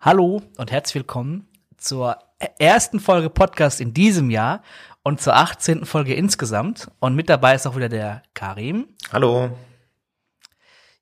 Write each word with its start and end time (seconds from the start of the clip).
Hallo 0.00 0.42
und 0.58 0.70
herzlich 0.70 0.94
willkommen 0.94 1.48
zur 1.76 2.18
ersten 2.60 3.00
Folge 3.00 3.30
Podcast 3.30 3.80
in 3.80 3.94
diesem 3.94 4.30
Jahr 4.30 4.62
und 5.02 5.20
zur 5.20 5.34
18. 5.34 5.86
Folge 5.86 6.14
insgesamt. 6.14 6.88
Und 7.00 7.16
mit 7.16 7.28
dabei 7.28 7.56
ist 7.56 7.66
auch 7.66 7.74
wieder 7.74 7.88
der 7.88 8.22
Karim. 8.32 8.94
Hallo. 9.10 9.50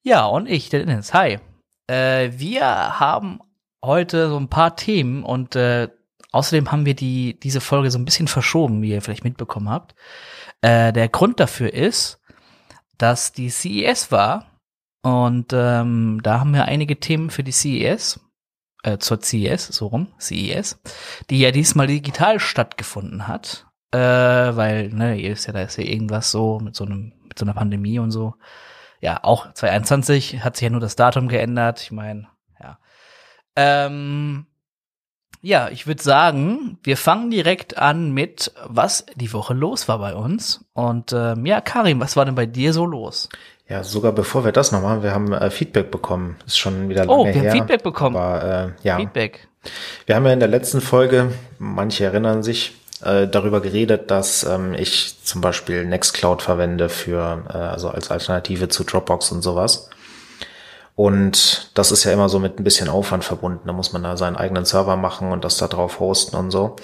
Ja, 0.03 0.25
und 0.25 0.49
ich, 0.49 0.71
der 0.71 0.87
Dennis. 0.87 1.13
Hi. 1.13 1.41
Äh, 1.87 2.31
wir 2.37 2.65
haben 2.99 3.41
heute 3.85 4.31
so 4.31 4.39
ein 4.39 4.49
paar 4.49 4.77
Themen 4.77 5.25
und 5.25 5.57
äh, 5.57 5.89
außerdem 6.33 6.73
haben 6.73 6.87
wir 6.87 6.95
die, 6.95 7.39
diese 7.39 7.61
Folge 7.61 7.91
so 7.91 7.99
ein 7.99 8.07
bisschen 8.07 8.29
verschoben, 8.29 8.81
wie 8.81 8.93
ihr 8.93 9.03
vielleicht 9.03 9.25
mitbekommen 9.25 9.69
habt. 9.69 9.95
Äh, 10.63 10.95
der 10.95 11.11
Grund 11.11 11.39
dafür 11.39 11.75
ist, 11.75 12.19
dass 12.97 13.33
die 13.33 13.51
CES 13.51 14.11
war 14.11 14.53
und 15.03 15.53
ähm, 15.53 16.21
da 16.23 16.41
haben 16.41 16.55
wir 16.55 16.65
einige 16.65 16.99
Themen 16.99 17.29
für 17.29 17.45
die 17.45 17.53
CES 17.53 18.21
äh, 18.87 18.99
zur 18.99 19.21
CES, 19.21 19.67
so 19.67 19.89
rum, 19.89 20.13
CES, 20.19 20.81
die 21.29 21.41
ja 21.41 21.51
diesmal 21.51 21.89
digital 21.89 22.39
stattgefunden 22.39 23.27
hat, 23.27 23.67
äh, 23.91 23.99
weil, 23.99 24.91
ne, 24.91 25.17
ihr 25.17 25.33
wisst 25.33 25.49
ja, 25.49 25.53
da 25.53 25.63
ist 25.63 25.77
ja 25.77 25.85
irgendwas 25.85 26.31
so 26.31 26.61
mit 26.61 26.77
so 26.77 26.85
einem, 26.85 27.13
mit 27.25 27.39
so 27.39 27.45
einer 27.45 27.55
Pandemie 27.55 27.99
und 27.99 28.13
so. 28.13 28.35
Ja, 29.01 29.25
auch 29.25 29.53
2021 29.53 30.45
hat 30.45 30.57
sich 30.57 30.65
ja 30.65 30.71
nur 30.71 30.81
das 30.81 30.97
Datum 30.97 31.29
geändert. 31.29 31.83
Ich 31.83 31.91
meine, 31.91 32.29
ja. 32.61 32.79
Ähm, 33.57 34.47
ja, 35.43 35.69
ich 35.69 35.87
würde 35.87 36.03
sagen, 36.03 36.79
wir 36.83 36.97
fangen 36.97 37.31
direkt 37.31 37.77
an 37.77 38.13
mit, 38.13 38.53
was 38.65 39.05
die 39.17 39.33
Woche 39.33 39.55
los 39.55 39.87
war 39.89 39.99
bei 39.99 40.15
uns. 40.15 40.65
Und 40.73 41.13
ähm, 41.13 41.45
ja, 41.45 41.61
Karim, 41.61 42.01
was 42.01 42.17
war 42.17 42.25
denn 42.25 42.35
bei 42.35 42.47
dir 42.47 42.73
so 42.73 42.87
los? 42.87 43.29
Ja, 43.69 43.83
sogar 43.83 44.13
bevor 44.13 44.45
wir 44.45 44.53
das 44.53 44.71
noch 44.71 44.81
machen, 44.81 45.03
wir 45.03 45.13
haben 45.13 45.33
äh, 45.33 45.51
Feedback 45.51 45.91
bekommen. 45.91 46.37
Ist 46.47 46.59
schon 46.59 46.89
wieder 46.89 47.05
lange 47.05 47.21
oh, 47.21 47.25
wir 47.27 47.33
her. 47.33 47.51
haben 47.51 47.59
Feedback 47.59 47.83
bekommen. 47.83 48.17
Aber, 48.17 48.75
äh, 48.83 48.87
ja. 48.87 48.97
Feedback. 48.97 49.49
Wir 50.07 50.15
haben 50.15 50.25
ja 50.25 50.33
in 50.33 50.39
der 50.39 50.49
letzten 50.49 50.81
Folge, 50.81 51.33
manche 51.59 52.05
erinnern 52.05 52.45
sich, 52.45 52.75
äh, 53.05 53.27
darüber 53.27 53.61
geredet, 53.61 54.11
dass 54.11 54.45
ähm, 54.45 54.75
ich 54.75 55.17
zum 55.23 55.41
Beispiel 55.41 55.85
Nextcloud 55.85 56.43
verwende 56.43 56.89
für, 56.89 57.45
äh, 57.49 57.57
also 57.57 57.89
als 57.91 58.11
Alternative 58.11 58.69
zu 58.69 58.85
Dropbox 58.85 59.33
und 59.33 59.43
sowas. 59.43 59.91
Und 60.95 61.71
das 61.75 61.93
ist 61.93 62.05
ja 62.05 62.13
immer 62.13 62.29
so 62.29 62.39
mit 62.39 62.59
ein 62.59 62.65
bisschen 62.65 62.89
Aufwand 62.89 63.23
verbunden. 63.23 63.67
Da 63.67 63.73
muss 63.73 63.93
man 63.93 64.03
da 64.03 64.17
seinen 64.17 64.37
eigenen 64.37 64.65
Server 64.65 64.97
machen 64.97 65.31
und 65.31 65.45
das 65.45 65.59
da 65.59 65.69
drauf 65.69 66.01
hosten 66.01 66.37
und 66.37 66.51
so. 66.51 66.77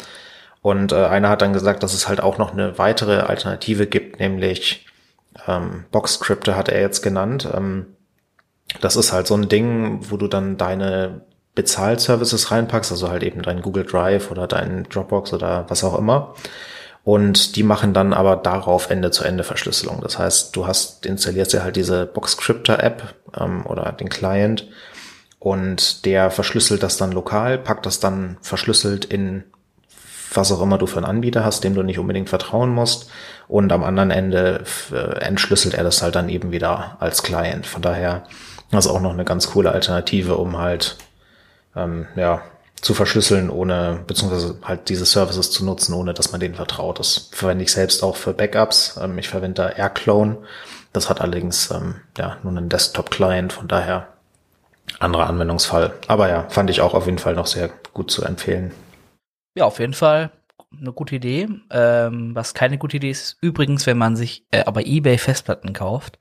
Und 0.61 0.93
äh, 0.93 1.07
einer 1.07 1.31
hat 1.31 1.41
dann 1.43 1.55
gesagt, 1.55 1.83
dass 1.83 1.95
es 1.95 2.09
halt 2.09 2.21
auch 2.21 2.39
noch 2.39 2.53
eine 2.53 2.77
weitere 2.77 3.21
Alternative 3.21 3.87
gibt, 3.87 4.21
nämlich 4.21 4.85
ähm, 5.47 5.85
Box-Scripte 5.91 6.57
hat 6.57 6.69
er 6.69 6.81
jetzt 6.81 7.03
genannt. 7.03 7.49
Ähm, 7.53 7.87
das 8.81 8.97
ist 8.97 9.13
halt 9.13 9.27
so 9.27 9.35
ein 9.35 9.49
Ding, 9.49 10.01
wo 10.11 10.17
du 10.17 10.29
dann 10.29 10.57
deine 10.57 11.23
Bezahlservices 11.55 12.51
reinpackst, 12.51 12.91
also 12.93 13.11
halt 13.11 13.23
eben 13.23 13.43
dein 13.43 13.61
Google 13.61 13.85
Drive 13.85 14.31
oder 14.31 14.47
dein 14.47 14.85
Dropbox 14.85 15.33
oder 15.35 15.67
was 15.69 15.85
auch 15.85 15.99
immer. 15.99 16.35
Und 17.05 17.57
die 17.57 17.65
machen 17.65 17.93
dann 17.93 18.13
aber 18.13 18.37
darauf 18.37 18.89
Ende-zu-Ende-Verschlüsselung. 18.89 20.01
Das 20.03 20.19
heißt, 20.19 20.55
du 20.55 20.67
hast 20.67 21.05
installierst 21.05 21.53
ja 21.53 21.63
halt 21.63 21.77
diese 21.77 22.07
Boxcryptor-App 22.07 23.15
ähm, 23.39 23.67
oder 23.67 23.93
den 23.93 24.09
Client 24.09 24.69
und 25.39 26.07
der 26.07 26.31
verschlüsselt 26.31 26.85
das 26.85 26.97
dann 26.97 27.11
lokal, 27.11 27.59
packt 27.59 27.85
das 27.85 27.99
dann 27.99 28.39
verschlüsselt 28.41 29.05
in 29.05 29.43
was 30.37 30.53
auch 30.53 30.63
immer 30.63 30.79
du 30.79 30.87
für 30.87 30.99
einen 30.99 31.07
Anbieter 31.07 31.45
hast, 31.45 31.65
dem 31.65 31.75
du 31.75 31.83
nicht 31.83 31.99
unbedingt 31.99 32.29
vertrauen 32.29 32.71
musst. 32.71 33.11
Und 33.49 33.73
am 33.73 33.85
anderen 33.85 34.11
Ende 34.11 34.65
äh, 34.93 35.19
entschlüsselt 35.21 35.75
er 35.75 35.85
das 35.85 36.03
halt 36.03 36.15
dann 36.15 36.29
eben 36.29 36.53
wieder 36.53 36.97
als 37.01 37.23
Client. 37.23 37.67
Von 37.67 37.83
daher 37.83 38.25
ist 38.71 38.87
auch 38.87 39.01
noch 39.01 39.13
eine 39.13 39.25
ganz 39.25 39.51
coole 39.51 39.73
Alternative, 39.73 40.37
um 40.37 40.59
halt 40.59 40.97
ähm, 41.77 42.07
ja 42.17 42.43
zu 42.81 42.95
verschlüsseln, 42.95 43.49
ohne 43.49 44.01
beziehungsweise 44.07 44.57
halt 44.63 44.89
diese 44.89 45.05
Services 45.05 45.51
zu 45.51 45.65
nutzen, 45.65 45.95
ohne 45.95 46.15
dass 46.15 46.33
man 46.33 46.41
denen 46.41 46.57
vertraut. 46.57 46.99
Das 46.99 47.29
verwende 47.33 47.65
ich 47.65 47.73
selbst 47.73 48.03
auch 48.03 48.17
für 48.17 48.33
Backups. 48.33 48.99
Ähm, 49.01 49.19
ich 49.19 49.29
verwende 49.29 49.63
da 49.63 49.69
AirClone. 49.69 50.39
Das 50.93 51.09
hat 51.09 51.21
allerdings 51.21 51.71
ähm, 51.71 51.97
ja 52.19 52.37
nur 52.43 52.53
einen 52.53 52.69
Desktop-Client, 52.69 53.53
von 53.53 53.69
daher 53.69 54.09
anderer 54.99 55.29
Anwendungsfall. 55.29 55.95
Aber 56.09 56.29
ja, 56.29 56.47
fand 56.49 56.71
ich 56.71 56.81
auch 56.81 56.95
auf 56.95 57.07
jeden 57.07 57.19
Fall 57.19 57.35
noch 57.35 57.47
sehr 57.47 57.71
gut 57.95 58.11
zu 58.11 58.25
empfehlen. 58.25 58.73
Ja, 59.55 59.65
auf 59.65 59.79
jeden 59.79 59.95
Fall 59.95 60.31
eine 60.79 60.93
gute 60.93 61.17
Idee. 61.17 61.49
Ähm, 61.71 62.35
was 62.35 62.55
keine 62.55 62.79
gute 62.79 62.97
Idee 62.97 63.11
ist, 63.11 63.37
übrigens, 63.41 63.87
wenn 63.87 63.99
man 63.99 64.17
sich 64.17 64.45
äh, 64.51 64.65
aber 64.65 64.87
eBay 64.87 65.19
Festplatten 65.19 65.73
kauft, 65.73 66.19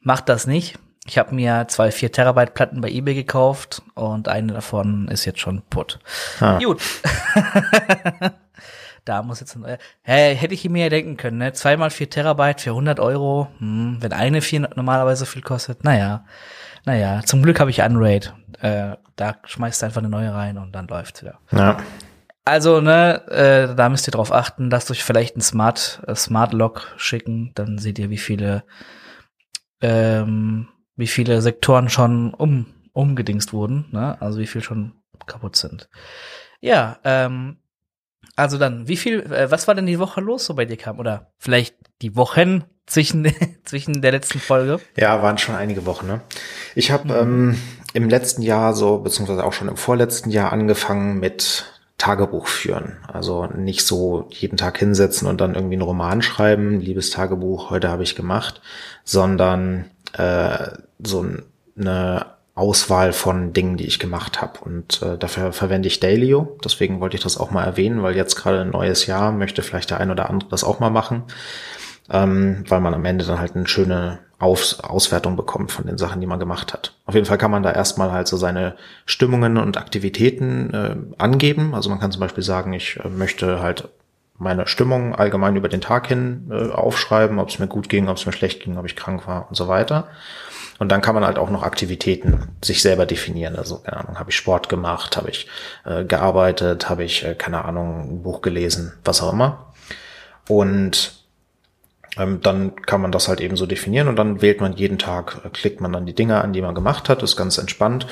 macht 0.00 0.28
das 0.28 0.46
nicht. 0.46 0.78
Ich 1.06 1.16
habe 1.16 1.34
mir 1.34 1.66
zwei 1.68 1.90
4 1.90 2.12
Terabyte 2.12 2.52
Platten 2.52 2.80
bei 2.80 2.90
eBay 2.90 3.14
gekauft 3.14 3.82
und 3.94 4.28
eine 4.28 4.52
davon 4.52 5.08
ist 5.08 5.24
jetzt 5.24 5.40
schon 5.40 5.62
putt. 5.70 5.98
Ah. 6.38 6.58
Gut. 6.58 6.82
da 9.06 9.22
muss 9.22 9.40
jetzt 9.40 9.56
ein, 9.56 9.64
äh, 9.64 9.78
hey, 10.02 10.36
hätte 10.36 10.52
ich 10.52 10.68
mir 10.68 10.84
ja 10.84 10.88
denken 10.90 11.16
können, 11.16 11.38
ne? 11.38 11.54
Zweimal 11.54 11.88
4 11.90 12.10
Terabyte 12.10 12.60
für 12.60 12.70
100 12.70 13.00
Euro, 13.00 13.48
hm, 13.58 13.96
wenn 14.00 14.12
eine 14.12 14.42
4 14.42 14.68
normalerweise 14.76 15.20
so 15.20 15.26
viel 15.26 15.42
kostet, 15.42 15.82
naja. 15.82 16.26
Naja, 16.84 17.22
zum 17.24 17.42
Glück 17.42 17.58
habe 17.58 17.70
ich 17.70 17.80
Unraid. 17.80 18.34
Äh, 18.60 18.96
da 19.16 19.36
schmeißt 19.44 19.80
du 19.80 19.86
einfach 19.86 20.00
eine 20.00 20.10
neue 20.10 20.32
rein 20.32 20.58
und 20.58 20.72
dann 20.72 20.88
läuft's 20.88 21.22
wieder. 21.22 21.38
Ja. 21.52 21.78
Also, 22.48 22.80
ne, 22.80 23.26
äh, 23.28 23.74
da 23.74 23.90
müsst 23.90 24.08
ihr 24.08 24.12
drauf 24.12 24.32
achten, 24.32 24.70
lasst 24.70 24.90
euch 24.90 25.04
vielleicht 25.04 25.36
ein 25.36 25.42
Smart, 25.42 26.02
äh, 26.06 26.14
Smart 26.14 26.54
Lock 26.54 26.94
schicken, 26.96 27.52
dann 27.54 27.76
seht 27.76 27.98
ihr, 27.98 28.08
wie 28.08 28.16
viele, 28.16 28.64
ähm, 29.82 30.68
wie 30.96 31.08
viele 31.08 31.42
Sektoren 31.42 31.90
schon 31.90 32.32
um, 32.32 32.64
umgedingst 32.94 33.52
wurden, 33.52 33.84
ne? 33.92 34.16
Also 34.22 34.38
wie 34.38 34.46
viel 34.46 34.62
schon 34.62 34.94
kaputt 35.26 35.56
sind. 35.56 35.90
Ja, 36.62 36.98
ähm, 37.04 37.58
also 38.34 38.56
dann, 38.56 38.88
wie 38.88 38.96
viel, 38.96 39.30
äh, 39.30 39.50
was 39.50 39.68
war 39.68 39.74
denn 39.74 39.84
die 39.84 39.98
Woche 39.98 40.22
los 40.22 40.46
so 40.46 40.54
bei 40.54 40.64
dir 40.64 40.78
kam? 40.78 40.98
Oder 40.98 41.34
vielleicht 41.36 41.76
die 42.00 42.16
Wochen 42.16 42.64
zwischen, 42.86 43.30
zwischen 43.66 44.00
der 44.00 44.12
letzten 44.12 44.40
Folge? 44.40 44.80
Ja, 44.96 45.22
waren 45.22 45.36
schon 45.36 45.54
einige 45.54 45.84
Wochen, 45.84 46.06
ne? 46.06 46.22
Ich 46.74 46.92
habe 46.92 47.12
mhm. 47.12 47.50
ähm, 47.52 47.58
im 47.92 48.08
letzten 48.08 48.40
Jahr 48.40 48.72
so, 48.72 49.00
beziehungsweise 49.00 49.44
auch 49.44 49.52
schon 49.52 49.68
im 49.68 49.76
vorletzten 49.76 50.30
Jahr 50.30 50.50
angefangen 50.50 51.20
mit 51.20 51.74
Tagebuch 51.98 52.46
führen. 52.46 52.96
Also 53.12 53.46
nicht 53.46 53.84
so 53.84 54.28
jeden 54.30 54.56
Tag 54.56 54.78
hinsetzen 54.78 55.28
und 55.28 55.40
dann 55.40 55.54
irgendwie 55.54 55.74
einen 55.74 55.82
Roman 55.82 56.22
schreiben, 56.22 56.80
liebes 56.80 57.10
Tagebuch, 57.10 57.70
heute 57.70 57.88
habe 57.90 58.04
ich 58.04 58.14
gemacht, 58.14 58.60
sondern 59.04 59.84
äh, 60.16 60.68
so 61.02 61.26
eine 61.76 62.26
Auswahl 62.54 63.12
von 63.12 63.52
Dingen, 63.52 63.76
die 63.76 63.86
ich 63.86 63.98
gemacht 63.98 64.40
habe. 64.40 64.60
Und 64.60 65.02
äh, 65.02 65.18
dafür 65.18 65.52
verwende 65.52 65.88
ich 65.88 66.00
Dailyo. 66.00 66.58
Deswegen 66.64 67.00
wollte 67.00 67.16
ich 67.16 67.22
das 67.22 67.36
auch 67.36 67.50
mal 67.50 67.64
erwähnen, 67.64 68.02
weil 68.02 68.16
jetzt 68.16 68.36
gerade 68.36 68.60
ein 68.60 68.70
neues 68.70 69.06
Jahr 69.06 69.32
möchte 69.32 69.62
vielleicht 69.62 69.90
der 69.90 70.00
ein 70.00 70.10
oder 70.10 70.30
andere 70.30 70.50
das 70.50 70.64
auch 70.64 70.80
mal 70.80 70.90
machen, 70.90 71.24
ähm, 72.10 72.64
weil 72.68 72.80
man 72.80 72.94
am 72.94 73.04
Ende 73.04 73.24
dann 73.24 73.40
halt 73.40 73.54
eine 73.54 73.68
schöne 73.68 74.20
Aus 74.40 74.80
Auswertung 74.80 75.34
bekommt 75.36 75.72
von 75.72 75.86
den 75.86 75.98
Sachen, 75.98 76.20
die 76.20 76.26
man 76.26 76.38
gemacht 76.38 76.72
hat. 76.72 76.94
Auf 77.06 77.14
jeden 77.14 77.26
Fall 77.26 77.38
kann 77.38 77.50
man 77.50 77.64
da 77.64 77.72
erstmal 77.72 78.12
halt 78.12 78.28
so 78.28 78.36
seine 78.36 78.76
Stimmungen 79.04 79.56
und 79.56 79.76
Aktivitäten 79.76 80.72
äh, 80.72 80.96
angeben. 81.20 81.74
Also 81.74 81.90
man 81.90 81.98
kann 81.98 82.12
zum 82.12 82.20
Beispiel 82.20 82.44
sagen, 82.44 82.72
ich 82.72 83.00
äh, 83.04 83.08
möchte 83.08 83.60
halt 83.60 83.88
meine 84.38 84.68
Stimmung 84.68 85.14
allgemein 85.14 85.56
über 85.56 85.68
den 85.68 85.80
Tag 85.80 86.06
hin 86.06 86.48
äh, 86.50 86.70
aufschreiben, 86.70 87.40
ob 87.40 87.48
es 87.48 87.58
mir 87.58 87.66
gut 87.66 87.88
ging, 87.88 88.08
ob 88.08 88.16
es 88.16 88.26
mir 88.26 88.32
schlecht 88.32 88.62
ging, 88.62 88.78
ob 88.78 88.86
ich 88.86 88.94
krank 88.94 89.26
war 89.26 89.48
und 89.48 89.56
so 89.56 89.66
weiter. 89.66 90.06
Und 90.78 90.90
dann 90.90 91.02
kann 91.02 91.16
man 91.16 91.24
halt 91.24 91.38
auch 91.38 91.50
noch 91.50 91.64
Aktivitäten 91.64 92.56
sich 92.62 92.82
selber 92.82 93.04
definieren. 93.04 93.56
Also, 93.56 93.78
keine 93.78 93.96
Ahnung, 93.96 94.18
habe 94.20 94.30
ich 94.30 94.36
Sport 94.36 94.68
gemacht, 94.68 95.16
habe 95.16 95.30
ich 95.30 95.48
äh, 95.84 96.04
gearbeitet, 96.04 96.88
habe 96.88 97.02
ich, 97.02 97.24
äh, 97.24 97.34
keine 97.34 97.64
Ahnung, 97.64 98.08
ein 98.08 98.22
Buch 98.22 98.40
gelesen, 98.40 98.92
was 99.04 99.20
auch 99.20 99.32
immer. 99.32 99.72
Und 100.46 101.17
dann 102.42 102.76
kann 102.76 103.00
man 103.00 103.12
das 103.12 103.28
halt 103.28 103.40
eben 103.40 103.56
so 103.56 103.66
definieren 103.66 104.08
und 104.08 104.16
dann 104.16 104.42
wählt 104.42 104.60
man 104.60 104.74
jeden 104.74 104.98
Tag, 104.98 105.42
äh, 105.44 105.50
klickt 105.50 105.80
man 105.80 105.92
dann 105.92 106.06
die 106.06 106.14
Dinge 106.14 106.42
an, 106.42 106.52
die 106.52 106.62
man 106.62 106.74
gemacht 106.74 107.08
hat, 107.08 107.22
ist 107.22 107.36
ganz 107.36 107.58
entspannt. 107.58 108.06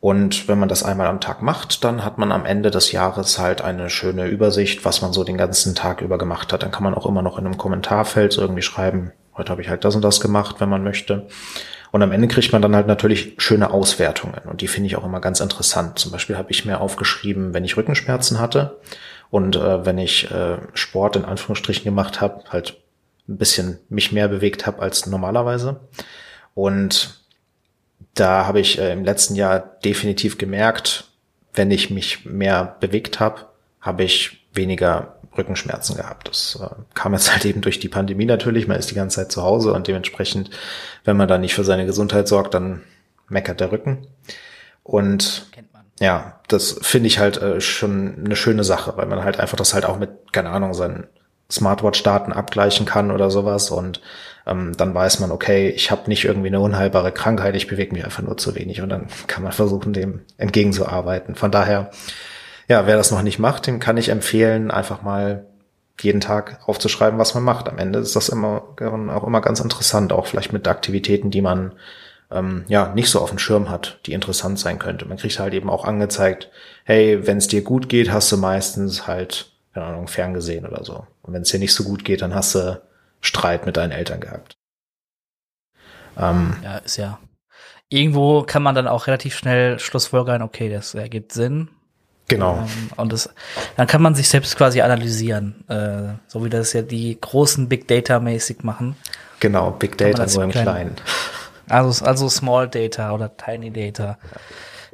Und 0.00 0.46
wenn 0.46 0.60
man 0.60 0.68
das 0.68 0.84
einmal 0.84 1.08
am 1.08 1.20
Tag 1.20 1.42
macht, 1.42 1.82
dann 1.82 2.04
hat 2.04 2.18
man 2.18 2.30
am 2.30 2.46
Ende 2.46 2.70
des 2.70 2.92
Jahres 2.92 3.38
halt 3.40 3.62
eine 3.62 3.90
schöne 3.90 4.26
Übersicht, 4.26 4.84
was 4.84 5.02
man 5.02 5.12
so 5.12 5.24
den 5.24 5.36
ganzen 5.36 5.74
Tag 5.74 6.02
über 6.02 6.18
gemacht 6.18 6.52
hat. 6.52 6.62
Dann 6.62 6.70
kann 6.70 6.84
man 6.84 6.94
auch 6.94 7.04
immer 7.04 7.22
noch 7.22 7.36
in 7.36 7.46
einem 7.46 7.58
Kommentarfeld 7.58 8.38
irgendwie 8.38 8.62
schreiben, 8.62 9.12
heute 9.36 9.50
habe 9.50 9.62
ich 9.62 9.68
halt 9.68 9.84
das 9.84 9.96
und 9.96 10.02
das 10.02 10.20
gemacht, 10.20 10.56
wenn 10.60 10.68
man 10.68 10.84
möchte. 10.84 11.26
Und 11.90 12.02
am 12.02 12.12
Ende 12.12 12.28
kriegt 12.28 12.52
man 12.52 12.60
dann 12.60 12.76
halt 12.76 12.86
natürlich 12.86 13.34
schöne 13.38 13.70
Auswertungen 13.70 14.42
und 14.44 14.60
die 14.60 14.68
finde 14.68 14.88
ich 14.88 14.96
auch 14.96 15.04
immer 15.04 15.20
ganz 15.20 15.40
interessant. 15.40 15.98
Zum 15.98 16.12
Beispiel 16.12 16.36
habe 16.36 16.50
ich 16.50 16.64
mir 16.64 16.80
aufgeschrieben, 16.80 17.54
wenn 17.54 17.64
ich 17.64 17.76
Rückenschmerzen 17.76 18.38
hatte 18.38 18.78
und 19.30 19.56
äh, 19.56 19.86
wenn 19.86 19.96
ich 19.96 20.30
äh, 20.30 20.58
Sport 20.74 21.16
in 21.16 21.24
Anführungsstrichen 21.24 21.84
gemacht 21.84 22.20
habe, 22.20 22.44
halt 22.50 22.76
ein 23.28 23.36
bisschen 23.36 23.78
mich 23.88 24.12
mehr 24.12 24.28
bewegt 24.28 24.66
habe 24.66 24.80
als 24.80 25.06
normalerweise. 25.06 25.80
Und 26.54 27.22
da 28.14 28.46
habe 28.46 28.60
ich 28.60 28.78
äh, 28.78 28.92
im 28.92 29.04
letzten 29.04 29.34
Jahr 29.34 29.60
definitiv 29.84 30.38
gemerkt, 30.38 31.04
wenn 31.54 31.70
ich 31.70 31.90
mich 31.90 32.24
mehr 32.24 32.76
bewegt 32.80 33.20
habe, 33.20 33.46
habe 33.80 34.04
ich 34.04 34.46
weniger 34.52 35.18
Rückenschmerzen 35.36 35.96
gehabt. 35.96 36.28
Das 36.28 36.58
äh, 36.60 36.74
kam 36.94 37.12
jetzt 37.12 37.32
halt 37.32 37.44
eben 37.44 37.60
durch 37.60 37.78
die 37.78 37.88
Pandemie 37.88 38.24
natürlich. 38.24 38.66
Man 38.66 38.78
ist 38.78 38.90
die 38.90 38.94
ganze 38.94 39.16
Zeit 39.16 39.32
zu 39.32 39.42
Hause 39.42 39.72
und 39.72 39.86
dementsprechend, 39.86 40.50
wenn 41.04 41.16
man 41.16 41.28
da 41.28 41.38
nicht 41.38 41.54
für 41.54 41.64
seine 41.64 41.86
Gesundheit 41.86 42.28
sorgt, 42.28 42.54
dann 42.54 42.82
meckert 43.28 43.60
der 43.60 43.72
Rücken. 43.72 44.06
Und 44.82 45.46
ja, 46.00 46.40
das 46.48 46.78
finde 46.82 47.08
ich 47.08 47.18
halt 47.18 47.36
äh, 47.42 47.60
schon 47.60 48.24
eine 48.24 48.36
schöne 48.36 48.64
Sache, 48.64 48.96
weil 48.96 49.06
man 49.06 49.24
halt 49.24 49.40
einfach 49.40 49.56
das 49.56 49.74
halt 49.74 49.84
auch 49.84 49.98
mit, 49.98 50.32
keine 50.32 50.50
Ahnung, 50.50 50.72
seinen 50.72 51.08
Smartwatch-Daten 51.50 52.32
abgleichen 52.32 52.84
kann 52.84 53.10
oder 53.10 53.30
sowas 53.30 53.70
und 53.70 54.00
ähm, 54.46 54.76
dann 54.76 54.94
weiß 54.94 55.20
man, 55.20 55.30
okay, 55.30 55.70
ich 55.70 55.90
habe 55.90 56.08
nicht 56.08 56.24
irgendwie 56.24 56.48
eine 56.48 56.60
unheilbare 56.60 57.12
Krankheit, 57.12 57.56
ich 57.56 57.66
bewege 57.66 57.94
mich 57.94 58.04
einfach 58.04 58.22
nur 58.22 58.36
zu 58.36 58.54
wenig 58.54 58.82
und 58.82 58.90
dann 58.90 59.06
kann 59.26 59.42
man 59.42 59.52
versuchen, 59.52 59.92
dem 59.92 60.22
entgegenzuarbeiten. 60.36 61.34
Von 61.34 61.50
daher, 61.50 61.90
ja, 62.68 62.86
wer 62.86 62.96
das 62.96 63.10
noch 63.10 63.22
nicht 63.22 63.38
macht, 63.38 63.66
dem 63.66 63.80
kann 63.80 63.96
ich 63.96 64.10
empfehlen, 64.10 64.70
einfach 64.70 65.02
mal 65.02 65.46
jeden 66.00 66.20
Tag 66.20 66.60
aufzuschreiben, 66.66 67.18
was 67.18 67.34
man 67.34 67.42
macht. 67.42 67.68
Am 67.68 67.78
Ende 67.78 67.98
ist 67.98 68.14
das 68.14 68.28
immer 68.28 68.62
auch 68.80 69.26
immer 69.26 69.40
ganz 69.40 69.60
interessant, 69.60 70.12
auch 70.12 70.26
vielleicht 70.26 70.52
mit 70.52 70.68
Aktivitäten, 70.68 71.30
die 71.30 71.42
man 71.42 71.72
ähm, 72.30 72.64
ja 72.68 72.92
nicht 72.94 73.10
so 73.10 73.20
auf 73.20 73.30
dem 73.30 73.38
Schirm 73.38 73.68
hat, 73.68 73.98
die 74.06 74.12
interessant 74.12 74.58
sein 74.58 74.78
könnte. 74.78 75.06
Man 75.06 75.16
kriegt 75.16 75.38
halt 75.40 75.54
eben 75.54 75.70
auch 75.70 75.84
angezeigt, 75.84 76.50
hey, 76.84 77.26
wenn 77.26 77.38
es 77.38 77.48
dir 77.48 77.62
gut 77.62 77.88
geht, 77.88 78.12
hast 78.12 78.30
du 78.30 78.36
meistens 78.36 79.06
halt 79.06 79.50
keine 79.74 79.86
Ahnung 79.86 80.08
ferngesehen 80.08 80.66
oder 80.66 80.84
so. 80.84 81.06
Und 81.28 81.34
wenn 81.34 81.42
es 81.42 81.50
dir 81.50 81.58
nicht 81.58 81.74
so 81.74 81.84
gut 81.84 82.06
geht, 82.06 82.22
dann 82.22 82.34
hast 82.34 82.54
du 82.54 82.80
Streit 83.20 83.66
mit 83.66 83.76
deinen 83.76 83.92
Eltern 83.92 84.18
gehabt. 84.18 84.56
Ähm, 86.16 86.56
ja, 86.64 86.78
ist 86.78 86.96
ja. 86.96 87.18
Irgendwo 87.90 88.44
kann 88.44 88.62
man 88.62 88.74
dann 88.74 88.88
auch 88.88 89.06
relativ 89.06 89.36
schnell 89.36 89.78
Schlussfolgern, 89.78 90.40
okay, 90.40 90.70
das 90.70 90.94
ergibt 90.94 91.32
Sinn. 91.32 91.68
Genau. 92.28 92.60
Ähm, 92.60 92.90
und 92.96 93.12
das, 93.12 93.28
dann 93.76 93.86
kann 93.86 94.00
man 94.00 94.14
sich 94.14 94.30
selbst 94.30 94.56
quasi 94.56 94.80
analysieren, 94.80 95.68
äh, 95.68 96.14
so 96.28 96.42
wie 96.46 96.48
das 96.48 96.72
ja 96.72 96.80
die 96.80 97.18
großen 97.20 97.68
Big 97.68 97.86
Data 97.88 98.20
mäßig 98.20 98.64
machen. 98.64 98.96
Genau, 99.40 99.72
Big 99.72 99.98
Data 99.98 100.24
nur 100.24 100.44
im 100.44 100.50
Kleinen. 100.50 100.96
Also, 101.68 102.06
also 102.06 102.30
Small 102.30 102.68
Data 102.68 103.12
oder 103.12 103.36
Tiny 103.36 103.70
Data. 103.70 104.16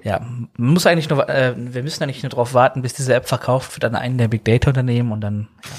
Ja, 0.03 0.19
man 0.19 0.51
muss 0.57 0.85
eigentlich 0.85 1.09
nur, 1.09 1.29
äh, 1.29 1.55
wir 1.57 1.85
müssen 1.85 2.03
eigentlich 2.03 2.25
nur 2.25 2.31
darauf 2.31 2.55
warten, 2.55 2.83
bis 2.83 2.93
diese 2.93 3.15
App 3.15 3.29
verkauft 3.29 3.77
wird 3.77 3.85
an 3.85 3.95
einen 3.95 4.19
der 4.19 4.27
Big 4.27 4.45
Data 4.45 4.71
Unternehmen 4.71 5.13
und 5.13 5.21
dann 5.21 5.47
ja, 5.63 5.71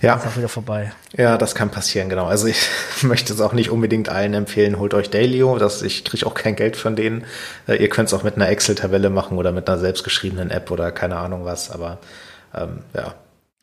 ja. 0.00 0.16
ist 0.16 0.26
auch 0.26 0.36
wieder 0.36 0.48
vorbei. 0.48 0.92
Ja, 1.16 1.38
das 1.38 1.54
kann 1.54 1.70
passieren, 1.70 2.08
genau. 2.08 2.26
Also 2.26 2.46
ich 2.46 2.68
möchte 3.02 3.32
es 3.32 3.40
auch 3.40 3.52
nicht 3.52 3.70
unbedingt 3.70 4.08
allen 4.08 4.34
empfehlen, 4.34 4.78
holt 4.78 4.94
euch 4.94 5.10
Dailyo, 5.10 5.58
das, 5.58 5.82
ich 5.82 6.04
kriege 6.04 6.26
auch 6.26 6.34
kein 6.34 6.56
Geld 6.56 6.76
von 6.76 6.96
denen. 6.96 7.24
Äh, 7.66 7.76
ihr 7.76 7.88
könnt 7.88 8.08
es 8.08 8.14
auch 8.14 8.22
mit 8.22 8.36
einer 8.36 8.48
Excel-Tabelle 8.48 9.10
machen 9.10 9.38
oder 9.38 9.52
mit 9.52 9.68
einer 9.68 9.78
selbstgeschriebenen 9.78 10.50
App 10.50 10.70
oder 10.70 10.92
keine 10.92 11.16
Ahnung 11.16 11.44
was, 11.44 11.70
aber 11.70 11.98
ähm, 12.54 12.80
ja. 12.94 13.14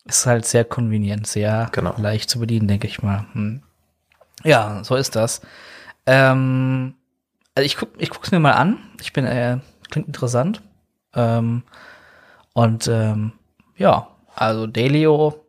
Ist 0.06 0.26
halt 0.26 0.46
sehr 0.46 0.66
konvenient, 0.66 1.26
sehr 1.28 1.70
genau. 1.72 1.96
leicht 1.98 2.30
zu 2.30 2.40
bedienen, 2.40 2.68
denke 2.68 2.88
ich 2.88 3.02
mal. 3.02 3.26
Hm. 3.34 3.64
Ja, 4.44 4.84
so 4.84 4.96
ist 4.96 5.16
das. 5.16 5.42
Ähm, 6.06 6.94
also 7.56 7.66
ich 7.66 7.78
guck, 7.78 7.90
ich 7.98 8.10
guck's 8.10 8.32
mir 8.32 8.40
mal 8.40 8.52
an. 8.52 8.78
Ich 9.02 9.14
bin 9.14 9.26
äh, 9.26 9.58
klingt 9.90 10.08
interessant. 10.08 10.62
Ähm, 11.16 11.64
und 12.54 12.88
ähm, 12.88 13.32
ja, 13.78 14.10
also 14.36 14.68
Delio, 14.68 15.45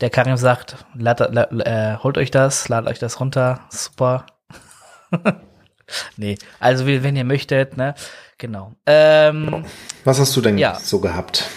der 0.00 0.10
Karim 0.10 0.36
sagt, 0.36 0.76
lad, 0.94 1.20
lad, 1.20 1.52
äh, 1.52 1.96
holt 1.96 2.18
euch 2.18 2.30
das, 2.30 2.68
ladet 2.68 2.90
euch 2.90 2.98
das 2.98 3.20
runter, 3.20 3.60
super. 3.70 4.26
nee, 6.16 6.36
also 6.60 6.86
wenn 6.86 7.16
ihr 7.16 7.24
möchtet, 7.24 7.76
ne, 7.76 7.94
genau. 8.38 8.74
Ähm, 8.86 9.64
Was 10.04 10.18
hast 10.20 10.36
du 10.36 10.40
denn 10.40 10.58
ja. 10.58 10.74
so 10.74 11.00
gehabt? 11.00 11.48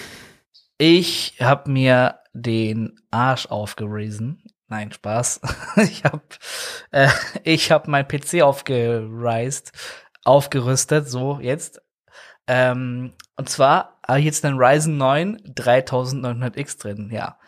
Ich 0.77 1.35
habe 1.41 1.69
mir 1.69 2.19
den 2.33 2.99
Arsch 3.11 3.47
aufgerissen. 3.47 4.43
Nein, 4.67 4.91
Spaß. 4.91 5.41
ich 5.77 6.03
habe 6.03 6.21
äh, 6.91 7.09
ich 7.43 7.71
habe 7.71 7.89
mein 7.89 8.07
PC 8.07 8.41
aufgereist 8.43 9.73
aufgerüstet, 10.23 11.09
so 11.09 11.39
jetzt. 11.41 11.81
Ähm, 12.47 13.13
und 13.35 13.49
zwar 13.49 13.99
habe 14.07 14.19
ich 14.19 14.25
jetzt 14.25 14.45
einen 14.45 14.59
Ryzen 14.59 14.97
9 14.97 15.37
3900X 15.55 16.79
drin, 16.79 17.09
ja. 17.11 17.38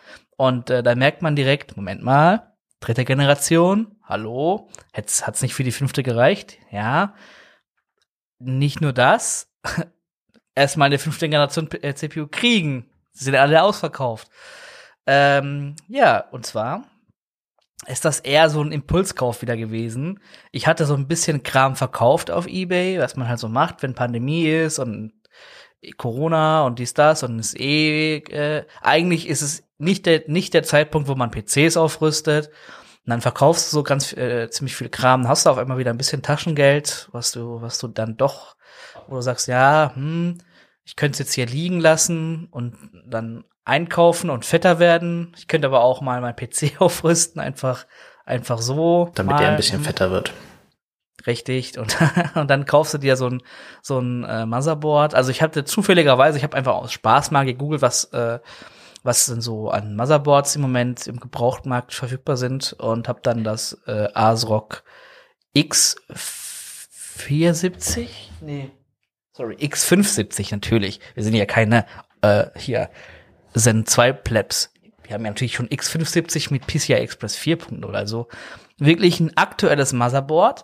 Und 0.42 0.72
äh, 0.72 0.82
da 0.82 0.96
merkt 0.96 1.22
man 1.22 1.36
direkt, 1.36 1.78
Moment 1.78 2.02
mal, 2.02 2.56
dritte 2.80 3.06
Generation, 3.06 3.96
hallo, 4.02 4.70
jetzt 4.96 5.28
hat's 5.28 5.44
nicht 5.44 5.54
für 5.54 5.64
die 5.64 5.72
fünfte 5.72 6.02
gereicht, 6.02 6.58
ja. 6.72 7.14
Nicht 8.40 8.82
nur 8.82 8.92
das, 8.92 9.54
erstmal 10.56 10.88
eine 10.88 10.98
fünfte 10.98 11.30
Generation 11.30 11.70
äh, 11.84 11.94
CPU 11.94 12.26
kriegen. 12.26 12.90
Sie 13.12 13.26
sind 13.26 13.36
alle 13.36 13.62
ausverkauft. 13.62 14.32
Ähm, 15.06 15.76
ja, 15.88 16.22
und 16.32 16.48
zwar 16.48 16.86
ist 17.86 18.04
das 18.04 18.20
eher 18.20 18.50
so 18.50 18.64
ein 18.64 18.72
Impulskauf 18.72 19.44
wieder 19.44 19.56
gewesen. 19.56 20.22
Ich 20.52 20.66
hatte 20.66 20.88
so 20.88 20.96
ein 20.96 21.08
bisschen 21.08 21.44
Kram 21.44 21.76
verkauft 21.76 22.32
auf 22.32 22.48
eBay, 22.48 22.98
was 22.98 23.16
man 23.16 23.28
halt 23.28 23.38
so 23.38 23.48
macht, 23.48 23.84
wenn 23.84 23.94
Pandemie 23.94 24.48
ist 24.48 24.80
und 24.80 25.14
Corona 25.98 26.66
und 26.66 26.80
dies, 26.80 26.96
das 26.96 27.22
und 27.22 27.38
ist 27.38 27.60
eh, 27.60 28.18
äh, 28.18 28.66
eigentlich 28.82 29.28
ist 29.28 29.44
es 29.44 29.71
nicht 29.82 30.06
der, 30.06 30.24
nicht 30.28 30.54
der 30.54 30.64
Zeitpunkt, 30.64 31.08
wo 31.08 31.16
man 31.16 31.32
PCs 31.32 31.78
aufrüstet. 31.78 32.48
Und 32.48 33.10
dann 33.10 33.22
verkaufst 33.22 33.72
du 33.72 33.78
so 33.78 33.84
ganz 33.84 34.14
äh, 34.14 34.50
ziemlich 34.50 34.76
viel 34.76 34.90
Kram, 34.90 35.28
hast 35.28 35.46
du 35.46 35.50
auf 35.50 35.58
einmal 35.58 35.80
wieder 35.80 35.92
ein 35.92 35.98
bisschen 35.98 36.22
Taschengeld, 36.22 37.10
was 37.12 37.32
du, 37.32 37.62
was 37.62 37.80
du 37.80 37.88
dann 37.88 38.16
doch, 38.16 38.56
wo 39.08 39.16
du 39.16 39.22
sagst, 39.22 39.48
ja, 39.48 39.92
hm, 39.96 40.38
ich 40.84 40.96
könnte 40.96 41.14
es 41.14 41.20
jetzt 41.20 41.34
hier 41.34 41.48
liegen 41.48 41.80
lassen 41.80 42.48
und 42.52 42.76
dann 43.08 43.44
einkaufen 43.66 44.30
und 44.30 44.46
fetter 44.46 44.78
werden. 44.80 45.34
Ich 45.36 45.48
könnte 45.48 45.68
aber 45.68 45.82
auch 45.82 46.02
mal 46.02 46.22
mein 46.22 46.36
PC 46.36 46.80
aufrüsten, 46.80 47.42
einfach, 47.42 47.86
einfach 48.26 48.60
so. 48.62 49.12
Damit 49.16 49.34
mal. 49.34 49.40
der 49.40 49.50
ein 49.50 49.58
bisschen 49.58 49.82
fetter 49.82 50.12
wird. 50.12 50.32
Richtig. 51.26 51.78
Und, 51.80 51.98
und 52.36 52.50
dann 52.50 52.66
kaufst 52.66 52.94
du 52.94 52.98
dir 53.00 53.16
so 53.16 53.28
ein, 53.28 53.42
so 53.82 54.00
ein 54.00 54.24
äh, 54.26 54.46
Motherboard. 54.46 55.16
Also 55.16 55.32
ich 55.32 55.42
hatte 55.42 55.66
zufälligerweise, 55.66 56.38
ich 56.38 56.44
habe 56.44 56.56
einfach 56.56 56.74
aus 56.76 56.92
Spaß 56.92 57.32
mal 57.32 57.46
gegoogelt, 57.46 57.82
was, 57.82 58.06
äh, 58.06 58.40
was 59.04 59.26
denn 59.26 59.42
so 59.42 59.70
an 59.70 59.96
Motherboards 59.96 60.56
im 60.56 60.62
Moment 60.62 61.08
im 61.08 61.20
Gebrauchtmarkt 61.20 61.94
verfügbar 61.94 62.38
sind 62.38 62.74
und 62.74 63.08
habe 63.08 63.22
dann 63.24 63.44
das 63.44 63.82
äh, 63.88 64.10
ASRock 64.14 64.84
X470? 65.56 68.08
Nee. 68.42 68.70
Sorry, 69.34 69.56
X570 69.56 70.52
natürlich. 70.52 71.00
Wir 71.16 71.24
sind 71.24 71.34
ja 71.34 71.46
keine 71.46 71.86
äh, 72.22 72.46
hier 72.56 72.92
Zen 73.56 73.86
2 73.86 74.14
Plebs. 74.14 74.72
Wir 75.04 75.16
haben 75.16 75.26
ja 75.26 75.32
natürlich 75.32 75.56
schon 75.56 75.68
X570 75.68 76.54
mit 76.54 76.68
PCI 76.68 76.94
Express 76.94 77.38
4.0, 77.38 77.92
also 77.94 78.28
wirklich 78.78 79.20
ein 79.20 79.36
aktuelles 79.36 79.94
Motherboard 79.94 80.64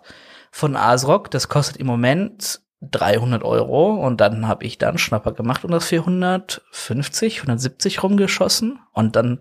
von 0.50 0.76
ASRock. 0.76 1.30
Das 1.30 1.48
kostet 1.48 1.78
im 1.78 1.86
Moment 1.86 2.60
300 2.80 3.42
Euro 3.42 3.94
und 3.94 4.20
dann 4.20 4.46
habe 4.46 4.64
ich 4.64 4.78
dann 4.78 4.98
Schnapper 4.98 5.32
gemacht 5.32 5.64
und 5.64 5.72
das 5.72 5.86
für 5.86 5.98
150, 5.98 7.38
170 7.38 8.02
rumgeschossen 8.02 8.78
und 8.92 9.16
dann 9.16 9.40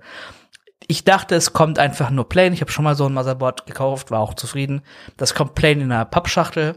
ich 0.90 1.04
dachte, 1.04 1.36
es 1.36 1.54
kommt 1.54 1.80
einfach 1.80 2.12
nur 2.12 2.30
plain. 2.30 2.54
Ich 2.54 2.62
habe 2.62 2.72
schon 2.72 2.86
mal 2.86 2.96
so 2.96 3.08
ein 3.08 3.14
Motherboard 3.14 3.66
gekauft, 3.66 4.10
war 4.10 4.22
auch 4.22 4.36
zufrieden. 4.36 4.84
Das 5.18 5.34
kommt 5.34 5.56
plain 5.56 5.82
in 5.82 5.92
einer 5.92 6.06
Pappschachtel 6.06 6.76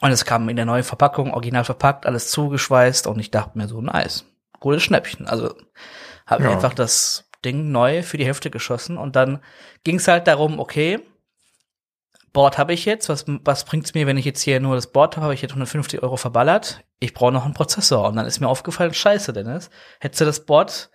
und 0.00 0.10
es 0.10 0.24
kam 0.24 0.48
in 0.48 0.56
der 0.56 0.64
neuen 0.64 0.82
Verpackung, 0.82 1.32
original 1.32 1.64
verpackt, 1.64 2.06
alles 2.06 2.30
zugeschweißt 2.30 3.06
und 3.06 3.20
ich 3.20 3.30
dachte 3.30 3.56
mir 3.56 3.68
so, 3.68 3.80
nice 3.80 4.24
gutes 4.60 4.82
Schnäppchen. 4.82 5.26
Also 5.26 5.54
habe 6.26 6.44
ja. 6.44 6.50
einfach 6.50 6.74
das 6.74 7.30
Ding 7.44 7.70
neu 7.70 8.02
für 8.02 8.18
die 8.18 8.26
Hälfte 8.26 8.50
geschossen 8.50 8.98
und 8.98 9.16
dann 9.16 9.40
ging 9.84 9.96
es 9.96 10.08
halt 10.08 10.26
darum, 10.26 10.58
okay, 10.58 11.00
Board 12.38 12.56
habe 12.56 12.72
ich 12.72 12.84
jetzt, 12.84 13.08
was, 13.08 13.24
was 13.26 13.64
bringt's 13.64 13.94
mir, 13.94 14.06
wenn 14.06 14.16
ich 14.16 14.24
jetzt 14.24 14.42
hier 14.42 14.60
nur 14.60 14.76
das 14.76 14.92
Board 14.92 15.16
habe, 15.16 15.24
habe 15.24 15.34
ich 15.34 15.42
jetzt 15.42 15.50
150 15.50 16.04
Euro 16.04 16.16
verballert, 16.16 16.84
ich 17.00 17.12
brauche 17.12 17.32
noch 17.32 17.44
einen 17.44 17.52
Prozessor. 17.52 18.06
Und 18.06 18.14
dann 18.14 18.26
ist 18.26 18.38
mir 18.38 18.46
aufgefallen, 18.46 18.94
scheiße, 18.94 19.32
Dennis, 19.32 19.70
hättest 19.98 20.20
du 20.20 20.24
das 20.24 20.46
Board, 20.46 20.88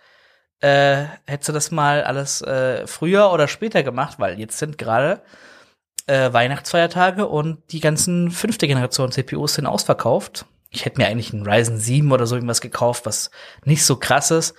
äh, 0.60 1.04
hättest 1.26 1.50
du 1.50 1.52
das 1.52 1.70
mal 1.70 2.02
alles 2.02 2.40
äh, 2.40 2.86
früher 2.86 3.30
oder 3.30 3.46
später 3.46 3.82
gemacht, 3.82 4.18
weil 4.18 4.40
jetzt 4.40 4.58
sind 4.58 4.78
gerade 4.78 5.20
äh, 6.06 6.32
Weihnachtsfeiertage 6.32 7.26
und 7.26 7.58
die 7.72 7.80
ganzen 7.80 8.30
fünfte 8.30 8.66
Generation 8.66 9.12
CPUs 9.12 9.56
sind 9.56 9.66
ausverkauft. 9.66 10.46
Ich 10.70 10.86
hätte 10.86 10.98
mir 10.98 11.08
eigentlich 11.08 11.34
einen 11.34 11.46
Ryzen 11.46 11.78
7 11.78 12.10
oder 12.10 12.26
so 12.26 12.36
irgendwas 12.36 12.62
gekauft, 12.62 13.04
was 13.04 13.30
nicht 13.66 13.84
so 13.84 13.96
krass 13.96 14.30
ist. 14.30 14.54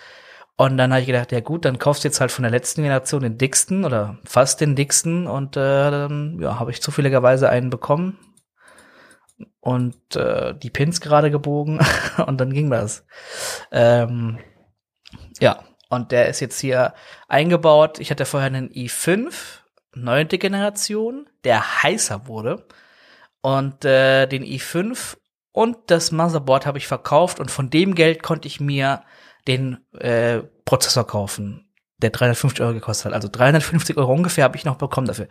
Und 0.57 0.77
dann 0.77 0.91
habe 0.91 1.01
ich 1.01 1.07
gedacht, 1.07 1.31
ja 1.33 1.41
gut, 1.41 1.65
dann 1.65 1.79
kaufst 1.79 2.03
du 2.03 2.07
jetzt 2.07 2.21
halt 2.21 2.31
von 2.31 2.43
der 2.43 2.51
letzten 2.51 2.81
Generation 2.81 3.21
den 3.21 3.37
dicksten 3.37 3.83
oder 3.83 4.19
fast 4.23 4.61
den 4.61 4.75
dicksten 4.75 5.27
und 5.27 5.57
äh, 5.57 5.91
dann 5.91 6.39
ja, 6.39 6.59
habe 6.59 6.71
ich 6.71 6.81
zufälligerweise 6.81 7.49
einen 7.49 7.69
bekommen 7.69 8.17
und 9.59 10.15
äh, 10.15 10.53
die 10.57 10.69
Pins 10.69 11.01
gerade 11.01 11.29
gebogen 11.29 11.79
und 12.25 12.39
dann 12.39 12.53
ging 12.53 12.69
das. 12.69 13.05
Ähm, 13.71 14.39
ja, 15.39 15.59
und 15.89 16.11
der 16.11 16.29
ist 16.29 16.39
jetzt 16.39 16.59
hier 16.59 16.93
eingebaut. 17.27 17.99
Ich 17.99 18.09
hatte 18.09 18.25
vorher 18.25 18.47
einen 18.47 18.69
i5, 18.69 19.33
neunte 19.93 20.37
Generation, 20.37 21.27
der 21.43 21.83
heißer 21.83 22.27
wurde. 22.27 22.65
Und 23.41 23.83
äh, 23.85 24.25
den 24.27 24.43
i5 24.43 25.17
und 25.51 25.77
das 25.87 26.11
Motherboard 26.11 26.65
habe 26.65 26.77
ich 26.77 26.87
verkauft 26.87 27.39
und 27.39 27.51
von 27.51 27.69
dem 27.69 27.95
Geld 27.95 28.23
konnte 28.23 28.47
ich 28.47 28.59
mir 28.59 29.03
den 29.47 29.77
äh, 29.93 30.39
Prozessor 30.65 31.05
kaufen, 31.05 31.69
der 31.97 32.09
350 32.09 32.61
Euro 32.61 32.73
gekostet 32.73 33.05
hat. 33.05 33.13
Also 33.13 33.27
350 33.31 33.97
Euro 33.97 34.13
ungefähr 34.13 34.43
habe 34.43 34.57
ich 34.57 34.65
noch 34.65 34.77
bekommen 34.77 35.07
dafür. 35.07 35.27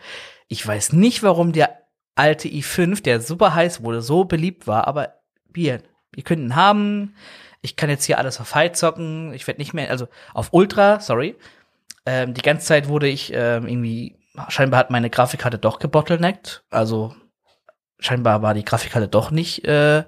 Ich 0.49 0.67
weiß 0.67 0.93
nicht, 0.93 1.23
warum 1.23 1.53
der 1.53 1.79
alte 2.15 2.49
i5, 2.49 3.03
der 3.03 3.21
super 3.21 3.55
heiß 3.55 3.83
wurde, 3.83 4.03
so 4.03 4.25
beliebt 4.25 4.67
war, 4.67 4.87
aber 4.87 5.15
wir, 5.53 5.83
ihr 6.15 6.23
könnt 6.23 6.43
ihn 6.43 6.57
haben. 6.57 7.15
Ich 7.61 7.77
kann 7.77 7.91
jetzt 7.91 8.05
hier 8.05 8.19
alles 8.19 8.41
auf 8.41 8.55
High 8.55 8.73
zocken. 8.73 9.33
Ich 9.35 9.47
werde 9.47 9.61
nicht 9.61 9.75
mehr, 9.75 9.91
also 9.91 10.07
auf 10.33 10.53
Ultra, 10.53 11.01
sorry. 11.01 11.37
Ähm, 12.07 12.35
die 12.35 12.43
ganze 12.43 12.67
Zeit 12.67 12.89
wurde 12.89 13.09
ich 13.09 13.33
ähm, 13.33 13.67
irgendwie, 13.67 14.19
scheinbar 14.49 14.79
hat 14.79 14.91
meine 14.91 15.11
Grafikkarte 15.11 15.59
doch 15.59 15.79
gebottleneckt. 15.79 16.63
Also 16.71 17.15
scheinbar 17.99 18.43
war 18.43 18.55
die 18.55 18.65
Grafikkarte 18.65 19.09
doch 19.09 19.31
nicht, 19.31 19.65
äh, 19.65 20.05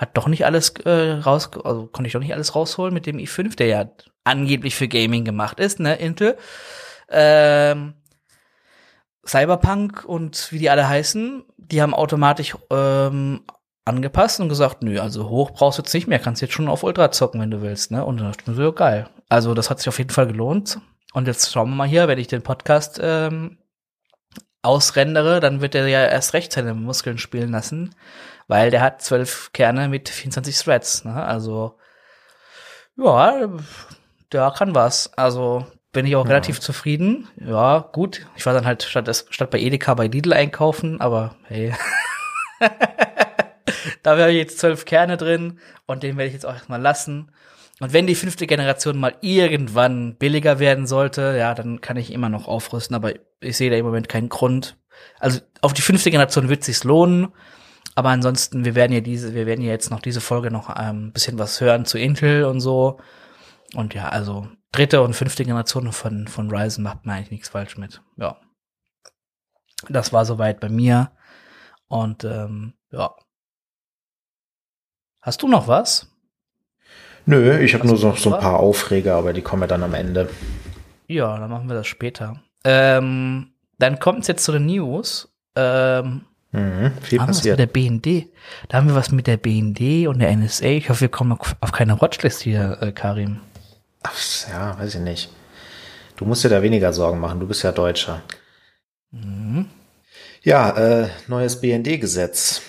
hat 0.00 0.16
doch 0.16 0.28
nicht 0.28 0.46
alles 0.46 0.70
äh, 0.86 1.12
raus, 1.12 1.50
also 1.62 1.86
konnte 1.86 2.06
ich 2.06 2.14
doch 2.14 2.20
nicht 2.20 2.32
alles 2.32 2.54
rausholen 2.54 2.94
mit 2.94 3.04
dem 3.04 3.18
i5, 3.18 3.54
der 3.54 3.66
ja 3.66 3.90
angeblich 4.24 4.74
für 4.74 4.88
Gaming 4.88 5.26
gemacht 5.26 5.60
ist, 5.60 5.78
ne, 5.78 5.96
Intel. 5.96 6.38
Ähm, 7.10 7.92
Cyberpunk 9.26 10.06
und 10.06 10.50
wie 10.52 10.58
die 10.58 10.70
alle 10.70 10.88
heißen, 10.88 11.44
die 11.58 11.82
haben 11.82 11.92
automatisch 11.92 12.56
ähm, 12.70 13.42
angepasst 13.84 14.40
und 14.40 14.48
gesagt, 14.48 14.82
nö, 14.82 14.98
also 14.98 15.28
hoch 15.28 15.50
brauchst 15.50 15.76
du 15.76 15.82
jetzt 15.82 15.92
nicht 15.92 16.06
mehr, 16.06 16.18
kannst 16.18 16.40
jetzt 16.40 16.54
schon 16.54 16.68
auf 16.68 16.82
Ultra 16.82 17.10
zocken, 17.10 17.38
wenn 17.42 17.50
du 17.50 17.60
willst, 17.60 17.90
ne? 17.90 18.02
Und 18.02 18.16
dann 18.16 18.28
dachte 18.28 18.42
ich 18.42 18.46
mir 18.46 18.54
so, 18.54 18.72
geil. 18.72 19.06
Also 19.28 19.52
das 19.52 19.68
hat 19.68 19.80
sich 19.80 19.88
auf 19.88 19.98
jeden 19.98 20.10
Fall 20.10 20.26
gelohnt. 20.26 20.80
Und 21.12 21.26
jetzt 21.26 21.52
schauen 21.52 21.68
wir 21.68 21.76
mal 21.76 21.88
hier, 21.88 22.08
wenn 22.08 22.18
ich 22.18 22.28
den 22.28 22.42
Podcast 22.42 22.98
ähm, 23.02 23.58
ausrendere, 24.62 25.40
dann 25.40 25.60
wird 25.60 25.74
er 25.74 25.86
ja 25.88 26.06
erst 26.06 26.32
recht 26.32 26.52
seine 26.52 26.72
Muskeln 26.72 27.18
spielen 27.18 27.50
lassen, 27.50 27.94
weil 28.50 28.72
der 28.72 28.80
hat 28.80 29.00
zwölf 29.00 29.52
Kerne 29.52 29.88
mit 29.88 30.08
24 30.08 30.58
Threads. 30.58 31.04
Ne? 31.04 31.14
Also 31.14 31.78
ja, 32.96 33.48
der 34.32 34.50
kann 34.50 34.74
was. 34.74 35.16
Also 35.16 35.64
bin 35.92 36.04
ich 36.04 36.16
auch 36.16 36.24
ja. 36.24 36.30
relativ 36.30 36.58
zufrieden. 36.58 37.28
Ja, 37.36 37.78
gut. 37.92 38.26
Ich 38.34 38.44
war 38.46 38.52
dann 38.52 38.66
halt 38.66 38.82
statt, 38.82 39.24
statt 39.30 39.50
bei 39.50 39.60
Edeka 39.60 39.94
bei 39.94 40.08
Lidl 40.08 40.32
einkaufen, 40.32 41.00
aber 41.00 41.36
hey. 41.44 41.72
da 44.02 44.16
wäre 44.16 44.30
jetzt 44.30 44.58
zwölf 44.58 44.84
Kerne 44.84 45.16
drin 45.16 45.60
und 45.86 46.02
den 46.02 46.16
werde 46.16 46.26
ich 46.26 46.34
jetzt 46.34 46.44
auch 46.44 46.54
erstmal 46.54 46.80
lassen. 46.80 47.30
Und 47.78 47.92
wenn 47.92 48.08
die 48.08 48.16
fünfte 48.16 48.48
Generation 48.48 48.98
mal 48.98 49.14
irgendwann 49.20 50.16
billiger 50.16 50.58
werden 50.58 50.88
sollte, 50.88 51.36
ja, 51.38 51.54
dann 51.54 51.80
kann 51.80 51.96
ich 51.96 52.12
immer 52.12 52.28
noch 52.28 52.48
aufrüsten, 52.48 52.96
aber 52.96 53.12
ich 53.38 53.56
sehe 53.56 53.70
da 53.70 53.76
im 53.76 53.86
Moment 53.86 54.08
keinen 54.08 54.28
Grund. 54.28 54.76
Also 55.20 55.38
auf 55.60 55.72
die 55.72 55.82
fünfte 55.82 56.10
Generation 56.10 56.48
wird 56.48 56.64
sich's 56.64 56.82
lohnen, 56.82 57.28
aber 57.94 58.10
ansonsten, 58.10 58.64
wir 58.64 58.74
werden 58.74 58.92
ja 58.92 59.00
diese, 59.00 59.34
wir 59.34 59.46
werden 59.46 59.64
ja 59.64 59.70
jetzt 59.70 59.90
noch 59.90 60.00
diese 60.00 60.20
Folge 60.20 60.50
noch 60.50 60.68
ein 60.68 60.96
ähm, 60.96 61.12
bisschen 61.12 61.38
was 61.38 61.60
hören 61.60 61.84
zu 61.84 61.98
Intel 61.98 62.44
und 62.44 62.60
so. 62.60 62.98
Und 63.74 63.94
ja, 63.94 64.08
also 64.08 64.48
dritte 64.72 65.02
und 65.02 65.14
fünfte 65.14 65.44
Generation 65.44 65.92
von, 65.92 66.28
von 66.28 66.50
Ryzen 66.50 66.84
macht 66.84 67.04
man 67.04 67.16
eigentlich 67.16 67.30
nichts 67.30 67.48
falsch 67.48 67.76
mit. 67.76 68.02
Ja. 68.16 68.36
Das 69.88 70.12
war 70.12 70.24
soweit 70.24 70.60
bei 70.60 70.68
mir. 70.68 71.10
Und 71.88 72.24
ähm, 72.24 72.74
ja. 72.92 73.14
Hast 75.22 75.42
du 75.42 75.48
noch 75.48 75.68
was? 75.68 76.08
Nö, 77.26 77.58
ich 77.58 77.74
habe 77.74 77.86
nur 77.86 77.96
so, 77.96 78.12
so 78.12 78.34
ein 78.34 78.40
paar 78.40 78.60
Aufreger, 78.60 79.16
aber 79.16 79.32
die 79.32 79.42
kommen 79.42 79.62
ja 79.62 79.68
dann 79.68 79.82
am 79.82 79.94
Ende. 79.94 80.30
Ja, 81.06 81.38
dann 81.38 81.50
machen 81.50 81.68
wir 81.68 81.74
das 81.74 81.86
später. 81.86 82.42
Ähm, 82.64 83.52
dann 83.78 83.98
kommt 83.98 84.20
es 84.20 84.28
jetzt 84.28 84.44
zu 84.44 84.52
den 84.52 84.66
News. 84.66 85.34
Ähm, 85.56 86.24
mhm, 86.52 86.92
viel 87.02 87.20
haben 87.20 87.28
passiert. 87.28 87.58
Was 87.58 87.58
mit 87.58 87.58
der 87.58 87.66
BND. 87.66 88.26
Da 88.68 88.78
haben 88.78 88.88
wir 88.88 88.94
was 88.94 89.10
mit 89.10 89.26
der 89.26 89.36
BND 89.36 90.08
und 90.08 90.18
der 90.18 90.34
NSA. 90.36 90.66
Ich 90.66 90.88
hoffe, 90.90 91.02
wir 91.02 91.08
kommen 91.08 91.32
auf 91.32 91.72
keine 91.72 92.00
Watchlist 92.00 92.42
hier, 92.42 92.78
äh, 92.80 92.92
Karim. 92.92 93.40
Ach, 94.02 94.12
ja, 94.50 94.78
weiß 94.78 94.94
ich 94.96 95.00
nicht. 95.00 95.30
Du 96.16 96.24
musst 96.24 96.44
dir 96.44 96.48
da 96.48 96.62
weniger 96.62 96.92
Sorgen 96.92 97.18
machen. 97.18 97.40
Du 97.40 97.46
bist 97.46 97.62
ja 97.62 97.72
Deutscher. 97.72 98.22
Mhm. 99.10 99.66
Ja, 100.42 100.70
äh, 100.76 101.08
neues 101.26 101.60
BND-Gesetz. 101.60 102.62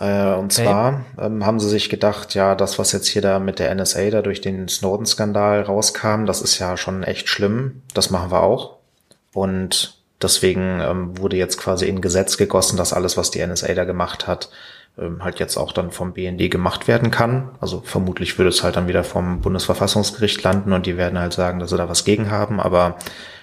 Äh, 0.00 0.34
und 0.34 0.52
okay. 0.52 0.64
zwar 0.64 1.04
ähm, 1.18 1.44
haben 1.44 1.60
sie 1.60 1.68
sich 1.68 1.88
gedacht, 1.88 2.34
ja, 2.34 2.54
das, 2.54 2.78
was 2.78 2.92
jetzt 2.92 3.08
hier 3.08 3.22
da 3.22 3.38
mit 3.38 3.58
der 3.58 3.74
NSA 3.74 4.10
da 4.10 4.22
durch 4.22 4.40
den 4.40 4.68
Snowden-Skandal 4.68 5.62
rauskam, 5.62 6.24
das 6.24 6.40
ist 6.40 6.58
ja 6.58 6.76
schon 6.76 7.02
echt 7.02 7.28
schlimm. 7.28 7.82
Das 7.94 8.10
machen 8.10 8.30
wir 8.30 8.42
auch. 8.42 8.78
Und 9.32 9.97
deswegen 10.22 10.80
ähm, 10.80 11.18
wurde 11.18 11.36
jetzt 11.36 11.58
quasi 11.58 11.86
in 11.86 12.00
Gesetz 12.00 12.36
gegossen, 12.36 12.76
dass 12.76 12.92
alles, 12.92 13.16
was 13.16 13.30
die 13.30 13.44
NSA 13.44 13.74
da 13.74 13.84
gemacht 13.84 14.26
hat, 14.26 14.50
ähm, 14.98 15.22
halt 15.22 15.38
jetzt 15.38 15.56
auch 15.56 15.72
dann 15.72 15.90
vom 15.90 16.12
BND 16.12 16.50
gemacht 16.50 16.88
werden 16.88 17.10
kann. 17.10 17.50
Also 17.60 17.82
vermutlich 17.84 18.38
würde 18.38 18.50
es 18.50 18.62
halt 18.62 18.76
dann 18.76 18.88
wieder 18.88 19.04
vom 19.04 19.40
Bundesverfassungsgericht 19.40 20.42
landen 20.42 20.72
und 20.72 20.86
die 20.86 20.96
werden 20.96 21.18
halt 21.18 21.32
sagen, 21.32 21.60
dass 21.60 21.70
sie 21.70 21.76
da 21.76 21.88
was 21.88 22.04
gegen 22.04 22.30
haben. 22.30 22.60
Aber 22.60 22.96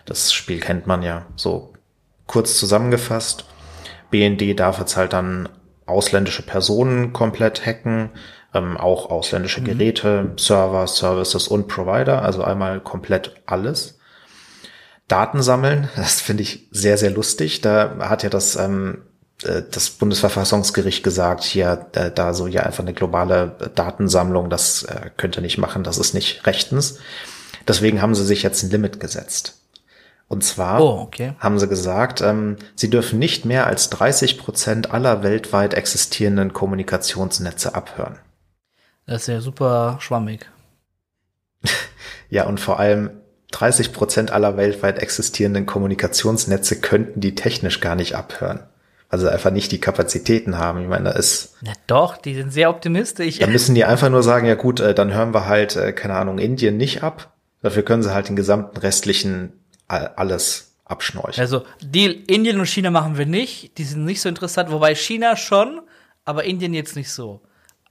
das 0.05 0.34
Spiel 0.34 0.60
kennt 0.60 0.88
man 0.88 1.01
ja 1.01 1.25
so 1.36 1.74
kurz 2.27 2.58
zusammengefasst. 2.58 3.46
BND 4.12 4.60
darf 4.60 4.79
jetzt 4.79 4.98
halt 4.98 5.13
dann 5.13 5.50
ausländische 5.86 6.41
Personen 6.41 7.13
komplett 7.13 7.65
hacken, 7.65 8.10
ähm, 8.53 8.77
auch 8.77 9.10
ausländische 9.10 9.62
mhm. 9.62 9.65
Geräte, 9.65 10.32
Server, 10.38 10.88
Services 10.88 11.48
und 11.48 11.67
Provider, 11.67 12.22
also 12.22 12.44
einmal 12.44 12.79
komplett 12.79 13.41
alles. 13.46 13.95
Daten 15.08 15.42
sammeln, 15.42 15.90
das 15.96 16.22
finde 16.22 16.44
ich 16.44 16.68
sehr, 16.72 16.98
sehr 16.98 17.12
lustig. 17.12 17.62
Da 17.62 17.98
hat 18.00 18.24
ja 18.24 18.30
das, 18.30 18.56
ähm, 18.56 19.04
äh, 19.44 19.62
das 19.70 19.92
Bundesverfassungsgericht 19.92 21.04
gesagt, 21.04 21.44
hier, 21.44 21.88
äh, 21.94 22.12
da 22.12 22.34
so 22.34 22.48
ja 22.48 22.64
einfach 22.64 22.84
eine 22.84 22.94
globale 22.94 23.56
Datensammlung, 23.76 24.50
das 24.50 24.84
äh, 24.84 25.12
könnt 25.18 25.38
ihr 25.38 25.42
nicht 25.42 25.58
machen, 25.58 25.84
das 25.84 25.98
ist 25.98 26.14
nicht 26.14 26.46
rechtens. 26.48 27.00
Deswegen 27.68 28.02
haben 28.02 28.16
sie 28.16 28.26
sich 28.26 28.44
jetzt 28.44 28.64
ein 28.64 28.70
Limit 28.70 29.00
gesetzt. 29.00 29.60
Und 30.28 30.44
zwar 30.44 30.82
oh, 30.82 31.02
okay. 31.02 31.34
haben 31.38 31.60
sie 31.60 31.68
gesagt, 31.68 32.22
ähm, 32.22 32.58
sie 32.76 32.90
dürfen 32.90 33.20
nicht 33.20 33.46
mehr 33.46 33.68
als 33.68 33.92
30 33.92 34.40
Prozent 34.40 34.92
aller 34.92 35.22
weltweit 35.22 35.76
existierenden 35.76 36.52
Kommunikationsnetze 36.52 37.76
abhören. 37.76 38.18
Das 39.06 39.22
ist 39.22 39.28
ja 39.28 39.42
super 39.42 39.98
schwammig. 40.00 40.50
ja, 42.30 42.48
und 42.48 42.60
vor 42.60 42.80
allem 42.80 43.12
30 43.56 43.94
Prozent 43.94 44.32
aller 44.32 44.58
weltweit 44.58 45.00
existierenden 45.00 45.66
Kommunikationsnetze 45.66 46.82
könnten 46.82 47.22
die 47.22 47.36
technisch 47.36 47.80
gar 47.80 47.96
nicht 47.96 48.14
abhören. 48.14 48.60
Also 49.08 49.30
einfach 49.30 49.52
nicht 49.52 49.72
die 49.72 49.80
Kapazitäten 49.80 50.58
haben. 50.58 50.82
Ich 50.82 50.90
meine, 50.90 51.06
da 51.06 51.12
ist. 51.12 51.56
Na 51.62 51.72
doch, 51.88 52.18
die 52.18 52.36
sind 52.36 52.52
sehr 52.52 52.70
optimistisch. 52.70 53.40
Da 53.40 53.48
müssen 53.48 53.74
die 53.74 53.86
einfach 53.86 54.10
nur 54.10 54.24
sagen, 54.24 54.46
ja 54.46 54.56
gut, 54.56 54.82
äh, 54.82 54.94
dann 54.94 55.14
hören 55.14 55.34
wir 55.34 55.46
halt, 55.46 55.78
äh, 55.78 55.94
keine 55.94 56.16
Ahnung, 56.16 56.38
Indien 56.38 56.76
nicht 56.76 57.02
ab. 57.02 57.32
Dafür 57.62 57.84
können 57.84 58.04
sie 58.04 58.14
halt 58.14 58.28
den 58.28 58.36
gesamten 58.36 58.78
restlichen 58.78 59.54
alles 59.88 60.76
abschnorcheln. 60.84 61.40
Also 61.40 61.64
Deal 61.82 62.16
Indien 62.28 62.60
und 62.60 62.66
China 62.66 62.90
machen 62.92 63.18
wir 63.18 63.26
nicht, 63.26 63.78
die 63.78 63.84
sind 63.84 64.04
nicht 64.04 64.20
so 64.20 64.28
interessant, 64.28 64.72
wobei 64.72 64.96
China 64.96 65.36
schon, 65.36 65.82
aber 66.26 66.44
Indien 66.44 66.74
jetzt 66.74 66.96
nicht 66.96 67.12
so. 67.12 67.42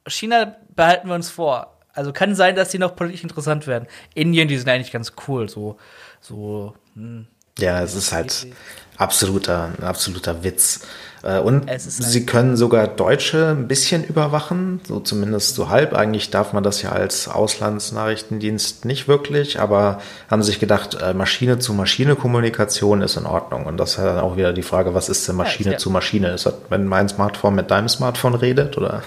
China 0.07 0.57
behalten 0.75 1.09
wir 1.09 1.15
uns 1.15 1.31
vor. 1.31 1.74
Also 1.95 2.13
kann 2.13 2.35
sein, 2.35 2.57
dass 2.57 2.71
die 2.71 2.79
noch 2.79 2.97
politisch 2.97 3.23
interessant 3.23 3.67
werden. 3.67 3.87
Indien, 4.15 4.49
die 4.49 4.59
sind 4.59 4.69
eigentlich 4.69 4.93
ganz 4.93 5.13
cool, 5.29 5.49
so 5.49 5.79
so. 6.25 6.75
Hm. 6.95 7.27
Ja, 7.61 7.83
es 7.83 7.95
ist 7.95 8.13
halt 8.13 8.49
absoluter, 8.97 9.71
absoluter 9.81 10.43
Witz. 10.43 10.81
Äh, 11.23 11.39
und 11.39 11.71
sie 11.79 12.27
können 12.27 12.57
sogar 12.57 12.89
Deutsche 12.89 13.51
ein 13.51 13.69
bisschen 13.69 14.03
überwachen, 14.03 14.81
so 14.89 14.99
zumindest 14.99 15.55
so 15.55 15.69
halb. 15.69 15.95
Eigentlich 15.95 16.31
darf 16.31 16.53
man 16.53 16.65
das 16.65 16.83
ja 16.83 16.91
als 16.91 17.29
Auslandsnachrichtendienst 17.29 18.85
nicht 18.87 19.07
wirklich, 19.07 19.61
aber 19.61 20.01
haben 20.29 20.43
sich 20.43 20.59
gedacht, 20.59 20.99
äh, 21.01 21.15
Maschine 21.15 21.61
zu 21.61 21.75
Maschine 21.75 22.17
Kommunikation 22.17 23.03
ist 23.03 23.17
in 23.17 23.27
Ordnung. 23.27 23.67
Und 23.67 23.77
das 23.77 23.91
ist 23.91 23.99
dann 23.99 24.19
auch 24.19 24.37
wieder 24.37 24.53
die 24.53 24.63
Frage, 24.63 24.95
was 24.95 25.09
ist 25.09 25.29
denn 25.29 25.37
Maschine 25.37 25.73
ja, 25.73 25.79
zu 25.79 25.91
Maschine? 25.91 26.31
Ist 26.31 26.47
das, 26.47 26.55
wenn 26.71 26.89
mein 26.89 27.09
Smartphone 27.09 27.55
mit 27.55 27.71
deinem 27.71 27.89
Smartphone 27.89 28.35
redet, 28.35 28.77
oder? 28.77 29.05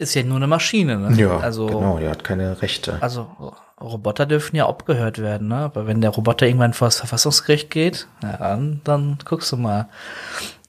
Ist 0.00 0.14
ja 0.14 0.22
nur 0.22 0.36
eine 0.36 0.46
Maschine, 0.46 0.96
ne? 0.96 1.14
Ja, 1.14 1.36
also, 1.40 1.66
genau, 1.66 1.98
die 1.98 2.08
hat 2.08 2.24
keine 2.24 2.62
Rechte. 2.62 2.96
Also 3.02 3.54
Roboter 3.78 4.24
dürfen 4.24 4.56
ja 4.56 4.66
abgehört 4.66 5.18
werden, 5.18 5.48
ne? 5.48 5.56
Aber 5.56 5.86
wenn 5.86 6.00
der 6.00 6.08
Roboter 6.08 6.46
irgendwann 6.46 6.72
vor 6.72 6.86
das 6.86 6.96
Verfassungsgericht 6.96 7.68
geht, 7.68 8.06
ja, 8.22 8.38
dann, 8.38 8.80
dann 8.84 9.18
guckst 9.26 9.52
du 9.52 9.58
mal. 9.58 9.90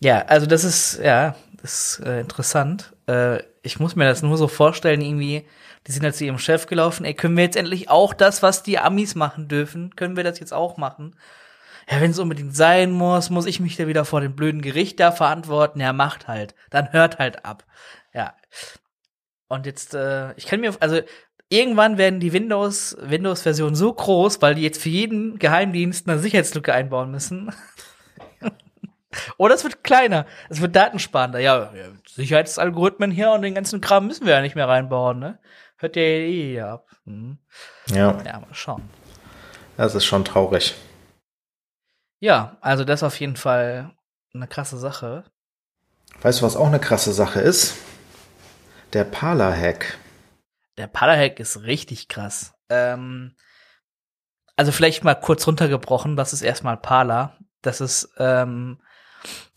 Ja, 0.01 0.25
also 0.27 0.47
das 0.47 0.65
ist, 0.65 0.99
ja, 1.01 1.35
das 1.61 1.97
ist 1.99 2.05
äh, 2.05 2.19
interessant. 2.19 2.91
Äh, 3.07 3.43
ich 3.61 3.79
muss 3.79 3.95
mir 3.95 4.03
das 4.03 4.21
nur 4.21 4.35
so 4.35 4.49
vorstellen, 4.49 4.99
irgendwie, 4.99 5.45
die 5.87 5.93
sind 5.93 6.03
halt 6.03 6.17
zu 6.17 6.25
ihrem 6.25 6.37
Chef 6.37 6.65
gelaufen, 6.65 7.05
ey, 7.05 7.13
können 7.13 7.37
wir 7.37 7.45
jetzt 7.45 7.55
endlich 7.55 7.89
auch 7.89 8.13
das, 8.13 8.43
was 8.43 8.63
die 8.63 8.79
Amis 8.79 9.15
machen 9.15 9.47
dürfen, 9.47 9.95
können 9.95 10.17
wir 10.17 10.25
das 10.25 10.39
jetzt 10.39 10.53
auch 10.53 10.75
machen? 10.75 11.15
Ja, 11.89 12.01
wenn 12.01 12.11
es 12.11 12.19
unbedingt 12.19 12.53
sein 12.53 12.91
muss, 12.91 13.29
muss 13.29 13.45
ich 13.45 13.61
mich 13.61 13.77
da 13.77 13.87
wieder 13.87 14.03
vor 14.03 14.19
dem 14.19 14.35
blöden 14.35 14.61
Gericht 14.61 14.99
da 14.99 15.13
verantworten. 15.13 15.79
Ja, 15.79 15.93
macht 15.93 16.27
halt. 16.27 16.53
Dann 16.69 16.91
hört 16.91 17.17
halt 17.17 17.45
ab. 17.45 17.63
Ja. 18.13 18.33
Und 19.51 19.65
jetzt, 19.65 19.93
äh, 19.93 20.31
ich 20.37 20.45
kann 20.45 20.61
mir, 20.61 20.73
also 20.79 21.01
irgendwann 21.49 21.97
werden 21.97 22.21
die 22.21 22.31
Windows, 22.31 22.95
Windows-Versionen 23.01 23.75
so 23.75 23.91
groß, 23.91 24.41
weil 24.41 24.55
die 24.55 24.61
jetzt 24.61 24.81
für 24.81 24.87
jeden 24.87 25.39
Geheimdienst 25.39 26.07
eine 26.07 26.19
Sicherheitslücke 26.19 26.73
einbauen 26.73 27.11
müssen. 27.11 27.53
Oder 29.37 29.53
es 29.55 29.65
wird 29.65 29.83
kleiner, 29.83 30.25
es 30.47 30.61
wird 30.61 30.73
datensparender. 30.73 31.39
Ja, 31.39 31.73
Sicherheitsalgorithmen 32.07 33.11
hier 33.11 33.31
und 33.31 33.41
den 33.41 33.53
ganzen 33.53 33.81
Kram 33.81 34.07
müssen 34.07 34.25
wir 34.25 34.35
ja 34.35 34.41
nicht 34.41 34.55
mehr 34.55 34.69
reinbauen, 34.69 35.19
ne? 35.19 35.37
Hört 35.75 35.97
ja 35.97 36.01
eh 36.01 36.61
ab. 36.61 36.87
Hm. 37.05 37.37
Ja. 37.89 38.21
Ja, 38.23 38.39
mal 38.39 38.53
schauen. 38.53 38.89
Das 39.75 39.95
ist 39.95 40.05
schon 40.05 40.23
traurig. 40.23 40.75
Ja, 42.21 42.55
also 42.61 42.85
das 42.85 43.01
ist 43.01 43.03
auf 43.03 43.19
jeden 43.19 43.35
Fall 43.35 43.91
eine 44.33 44.47
krasse 44.47 44.77
Sache. 44.77 45.25
Weißt 46.21 46.39
du, 46.39 46.45
was 46.45 46.55
auch 46.55 46.67
eine 46.67 46.79
krasse 46.79 47.11
Sache 47.11 47.41
ist? 47.41 47.75
Der 48.93 49.05
Parler-Hack. 49.05 49.97
Der 50.77 50.87
Parler-Hack 50.87 51.39
ist 51.39 51.63
richtig 51.63 52.09
krass. 52.09 52.53
Ähm, 52.69 53.35
also 54.57 54.73
vielleicht 54.73 55.03
mal 55.03 55.15
kurz 55.15 55.47
runtergebrochen, 55.47 56.17
was 56.17 56.33
ist 56.33 56.41
erstmal 56.41 56.75
Parler? 56.75 57.37
Das 57.61 57.79
ist, 57.79 58.09
ähm, 58.17 58.79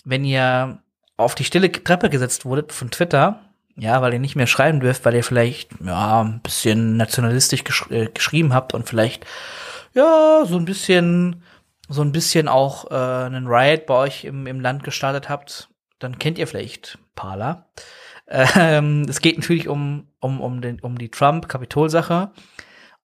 wenn 0.04 0.24
ihr 0.24 0.82
auf 1.16 1.34
die 1.34 1.44
stille 1.44 1.70
Treppe 1.72 2.10
gesetzt 2.10 2.44
wurdet 2.44 2.72
von 2.72 2.90
Twitter, 2.90 3.40
ja, 3.76 4.00
weil 4.02 4.12
ihr 4.12 4.20
nicht 4.20 4.36
mehr 4.36 4.46
schreiben 4.46 4.78
dürft, 4.78 5.04
weil 5.04 5.14
ihr 5.14 5.24
vielleicht, 5.24 5.70
ja, 5.84 6.22
ein 6.22 6.40
bisschen 6.40 6.96
nationalistisch 6.96 7.64
gesch 7.64 7.90
äh, 7.90 8.06
geschrieben 8.06 8.54
habt 8.54 8.72
und 8.72 8.88
vielleicht, 8.88 9.26
ja, 9.94 10.44
so 10.46 10.56
ein 10.56 10.64
bisschen, 10.64 11.42
so 11.88 12.02
ein 12.02 12.12
bisschen 12.12 12.46
auch 12.46 12.90
äh, 12.90 13.26
einen 13.26 13.48
Riot 13.48 13.86
bei 13.86 13.94
euch 13.94 14.24
im, 14.24 14.46
im 14.46 14.60
Land 14.60 14.84
gestartet 14.84 15.28
habt, 15.28 15.70
dann 15.98 16.20
kennt 16.20 16.38
ihr 16.38 16.46
vielleicht 16.46 16.98
Parler. 17.16 17.66
Ähm, 18.34 19.06
es 19.08 19.20
geht 19.20 19.38
natürlich 19.38 19.68
um, 19.68 20.08
um, 20.18 20.40
um, 20.40 20.60
den, 20.60 20.80
um 20.80 20.98
die 20.98 21.10
Trump-Kapitol-Sache. 21.10 22.32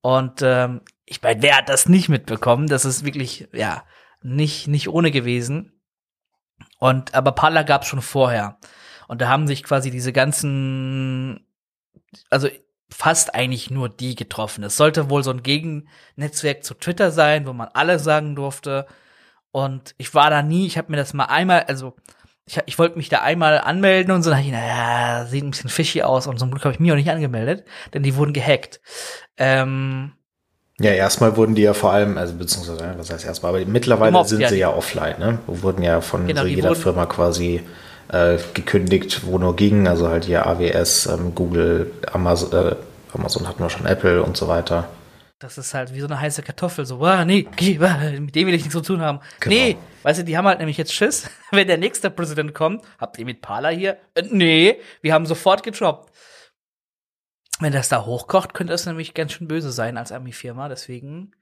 Und 0.00 0.42
ähm, 0.42 0.80
ich 1.04 1.22
meine, 1.22 1.40
wer 1.42 1.58
hat 1.58 1.68
das 1.68 1.88
nicht 1.88 2.08
mitbekommen? 2.08 2.66
Das 2.66 2.84
ist 2.84 3.04
wirklich, 3.04 3.48
ja, 3.52 3.84
nicht, 4.22 4.66
nicht 4.66 4.88
ohne 4.88 5.10
gewesen. 5.10 5.80
Und 6.78 7.14
aber 7.14 7.32
Parler 7.32 7.62
gab 7.62 7.82
es 7.82 7.88
schon 7.88 8.02
vorher. 8.02 8.58
Und 9.06 9.20
da 9.20 9.28
haben 9.28 9.46
sich 9.46 9.62
quasi 9.62 9.90
diese 9.90 10.12
ganzen, 10.12 11.46
also 12.28 12.48
fast 12.88 13.34
eigentlich 13.34 13.70
nur 13.70 13.88
die 13.88 14.16
getroffen. 14.16 14.64
Es 14.64 14.76
sollte 14.76 15.10
wohl 15.10 15.22
so 15.22 15.30
ein 15.30 15.44
Gegennetzwerk 15.44 16.64
zu 16.64 16.74
Twitter 16.74 17.12
sein, 17.12 17.46
wo 17.46 17.52
man 17.52 17.68
alle 17.72 18.00
sagen 18.00 18.34
durfte. 18.34 18.86
Und 19.52 19.94
ich 19.96 20.12
war 20.14 20.30
da 20.30 20.42
nie, 20.42 20.66
ich 20.66 20.76
habe 20.76 20.90
mir 20.90 20.96
das 20.96 21.14
mal 21.14 21.26
einmal, 21.26 21.64
also 21.64 21.94
ich, 22.46 22.58
ich 22.66 22.78
wollte 22.78 22.96
mich 22.96 23.08
da 23.08 23.20
einmal 23.20 23.58
anmelden 23.58 24.12
und 24.12 24.22
so, 24.22 24.30
dann 24.30 24.38
dachte 24.38 24.48
ich, 24.48 24.54
naja, 24.54 25.26
sieht 25.26 25.44
ein 25.44 25.50
bisschen 25.50 25.70
fishy 25.70 26.02
aus 26.02 26.26
und 26.26 26.38
zum 26.38 26.50
Glück 26.50 26.64
habe 26.64 26.74
ich 26.74 26.80
mich 26.80 26.90
auch 26.92 26.96
nicht 26.96 27.10
angemeldet, 27.10 27.64
denn 27.94 28.02
die 28.02 28.16
wurden 28.16 28.32
gehackt. 28.32 28.80
Ähm, 29.36 30.12
ja, 30.80 30.92
erstmal 30.92 31.36
wurden 31.36 31.54
die 31.54 31.62
ja 31.62 31.74
vor 31.74 31.92
allem, 31.92 32.16
also 32.16 32.34
beziehungsweise, 32.34 32.94
was 32.96 33.12
heißt 33.12 33.26
erstmal, 33.26 33.54
aber 33.54 33.64
mittlerweile 33.66 34.12
Mobs, 34.12 34.30
sind 34.30 34.40
ja, 34.40 34.48
sie 34.48 34.58
ja 34.58 34.72
offline, 34.72 35.18
ne? 35.18 35.38
Wurden 35.46 35.82
ja 35.82 36.00
von 36.00 36.26
genau, 36.26 36.42
so 36.42 36.46
jeder 36.46 36.74
Firma 36.74 37.04
quasi 37.04 37.60
äh, 38.08 38.38
gekündigt, 38.54 39.26
wo 39.26 39.38
nur 39.38 39.56
ging, 39.56 39.86
also 39.86 40.08
halt 40.08 40.24
hier 40.24 40.46
AWS, 40.46 41.06
ähm, 41.06 41.34
Google, 41.34 41.92
Amazon, 42.10 42.52
äh, 42.52 42.76
Amazon 43.12 43.46
hatten 43.46 43.62
wir 43.62 43.68
schon, 43.68 43.86
Apple 43.86 44.22
und 44.22 44.38
so 44.38 44.48
weiter. 44.48 44.88
Das 45.40 45.56
ist 45.56 45.72
halt 45.72 45.94
wie 45.94 46.00
so 46.00 46.06
eine 46.06 46.20
heiße 46.20 46.42
Kartoffel, 46.42 46.84
so, 46.84 47.02
ah, 47.02 47.24
nee, 47.24 47.48
mit 47.48 48.34
dem 48.34 48.46
will 48.46 48.52
ich 48.52 48.60
nichts 48.60 48.74
zu 48.74 48.82
tun 48.82 49.00
haben. 49.00 49.20
Genau. 49.40 49.54
Nee, 49.56 49.78
weißt 50.02 50.20
du, 50.20 50.24
die 50.24 50.36
haben 50.36 50.46
halt 50.46 50.58
nämlich 50.58 50.76
jetzt 50.76 50.92
Schiss, 50.92 51.30
wenn 51.50 51.66
der 51.66 51.78
nächste 51.78 52.10
Präsident 52.10 52.52
kommt, 52.52 52.84
habt 52.98 53.18
ihr 53.18 53.24
mit 53.24 53.40
Parler 53.40 53.70
hier? 53.70 53.96
Äh, 54.14 54.24
nee, 54.30 54.80
wir 55.00 55.14
haben 55.14 55.24
sofort 55.24 55.62
getroppt. 55.62 56.12
Wenn 57.58 57.72
das 57.72 57.88
da 57.88 58.04
hochkocht, 58.04 58.52
könnte 58.52 58.74
es 58.74 58.84
nämlich 58.84 59.14
ganz 59.14 59.32
schön 59.32 59.48
böse 59.48 59.72
sein 59.72 59.96
als 59.96 60.12
Army-Firma. 60.12 60.68
Deswegen, 60.68 61.34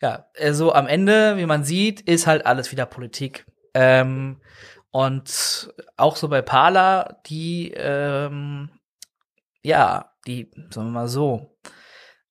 ja, 0.00 0.30
also 0.40 0.72
am 0.72 0.86
Ende, 0.86 1.36
wie 1.36 1.46
man 1.46 1.62
sieht, 1.62 2.00
ist 2.00 2.26
halt 2.26 2.46
alles 2.46 2.72
wieder 2.72 2.86
Politik. 2.86 3.44
Ähm, 3.74 4.40
und 4.90 5.74
auch 5.98 6.16
so 6.16 6.28
bei 6.28 6.40
Pala, 6.40 7.20
die, 7.26 7.70
ähm, 7.76 8.70
ja, 9.62 10.14
die, 10.26 10.50
sagen 10.70 10.88
wir 10.88 11.00
mal 11.00 11.08
so, 11.08 11.55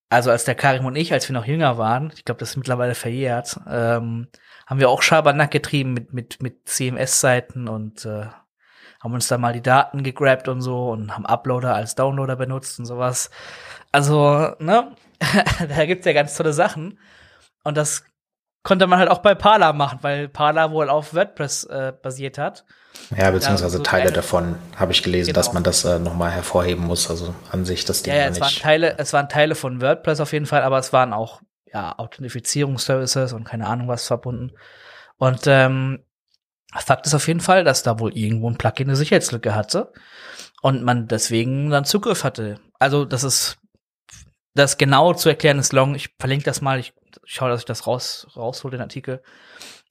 also 0.09 0.31
als 0.31 0.45
der 0.45 0.55
Karim 0.55 0.85
und 0.85 0.95
ich, 0.95 1.13
als 1.13 1.27
wir 1.27 1.33
noch 1.33 1.45
jünger 1.45 1.77
waren, 1.77 2.11
ich 2.15 2.25
glaube, 2.25 2.39
das 2.39 2.51
ist 2.51 2.57
mittlerweile 2.57 2.95
verjährt, 2.95 3.59
ähm, 3.67 4.27
haben 4.67 4.79
wir 4.79 4.89
auch 4.89 5.01
Schabernack 5.01 5.51
getrieben 5.51 5.93
mit, 5.93 6.13
mit, 6.13 6.41
mit 6.41 6.67
CMS-Seiten 6.67 7.67
und 7.67 8.05
äh, 8.05 8.27
haben 9.01 9.13
uns 9.13 9.27
da 9.27 9.37
mal 9.37 9.53
die 9.53 9.61
Daten 9.61 10.03
gegrabt 10.03 10.47
und 10.47 10.61
so 10.61 10.89
und 10.89 11.13
haben 11.13 11.25
Uploader 11.25 11.75
als 11.75 11.95
Downloader 11.95 12.35
benutzt 12.35 12.79
und 12.79 12.85
sowas. 12.85 13.29
Also, 13.91 14.55
ne, 14.59 14.95
da 15.69 15.85
gibt's 15.85 16.05
ja 16.05 16.13
ganz 16.13 16.35
tolle 16.35 16.53
Sachen. 16.53 16.99
Und 17.63 17.77
das 17.77 18.03
konnte 18.63 18.87
man 18.87 18.99
halt 18.99 19.09
auch 19.09 19.19
bei 19.19 19.35
Parler 19.35 19.73
machen, 19.73 19.99
weil 20.01 20.27
Parler 20.27 20.71
wohl 20.71 20.89
auf 20.89 21.13
WordPress 21.13 21.65
äh, 21.65 21.93
basiert 22.01 22.37
hat. 22.37 22.65
Ja, 23.15 23.31
beziehungsweise 23.31 23.77
so 23.77 23.83
Teile 23.83 24.11
davon 24.11 24.55
habe 24.75 24.91
ich 24.91 25.03
gelesen, 25.03 25.27
genau. 25.27 25.39
dass 25.39 25.53
man 25.53 25.63
das 25.63 25.85
äh, 25.85 25.99
nochmal 25.99 26.31
hervorheben 26.31 26.85
muss. 26.85 27.09
Also 27.09 27.33
an 27.51 27.65
sich 27.65 27.85
das 27.85 28.03
Ding 28.03 28.13
ja, 28.13 28.21
ja, 28.21 28.27
es 28.27 28.39
Waren 28.39 28.53
Teile, 28.53 28.97
es 28.97 29.13
waren 29.13 29.29
Teile 29.29 29.55
von 29.55 29.81
WordPress 29.81 30.19
auf 30.19 30.33
jeden 30.33 30.45
Fall, 30.45 30.63
aber 30.63 30.79
es 30.79 30.91
waren 30.91 31.13
auch 31.13 31.41
ja 31.71 31.97
Authentifizierungsservices 31.97 33.33
und 33.33 33.43
keine 33.43 33.67
Ahnung 33.67 33.87
was 33.87 34.07
verbunden. 34.07 34.51
Und 35.17 35.41
ähm, 35.45 36.03
Fakt 36.73 37.05
ist 37.05 37.13
auf 37.13 37.27
jeden 37.27 37.39
Fall, 37.39 37.63
dass 37.63 37.83
da 37.83 37.99
wohl 37.99 38.17
irgendwo 38.17 38.49
ein 38.49 38.57
Plugin 38.57 38.89
eine 38.89 38.97
Sicherheitslücke 38.97 39.55
hatte 39.55 39.93
und 40.61 40.83
man 40.83 41.07
deswegen 41.07 41.69
dann 41.69 41.85
Zugriff 41.85 42.23
hatte. 42.23 42.59
Also 42.79 43.05
das 43.05 43.23
ist 43.23 43.57
das 44.55 44.77
genau 44.77 45.13
zu 45.13 45.29
erklären 45.29 45.59
ist 45.59 45.73
long. 45.73 45.95
Ich 45.95 46.15
verlinke 46.17 46.45
das 46.45 46.61
mal. 46.61 46.79
Ich 46.79 46.93
schaue, 47.25 47.49
dass 47.49 47.61
ich 47.61 47.65
das 47.65 47.87
raus 47.87 48.27
raushole 48.35 48.71
den 48.71 48.81
Artikel. 48.81 49.21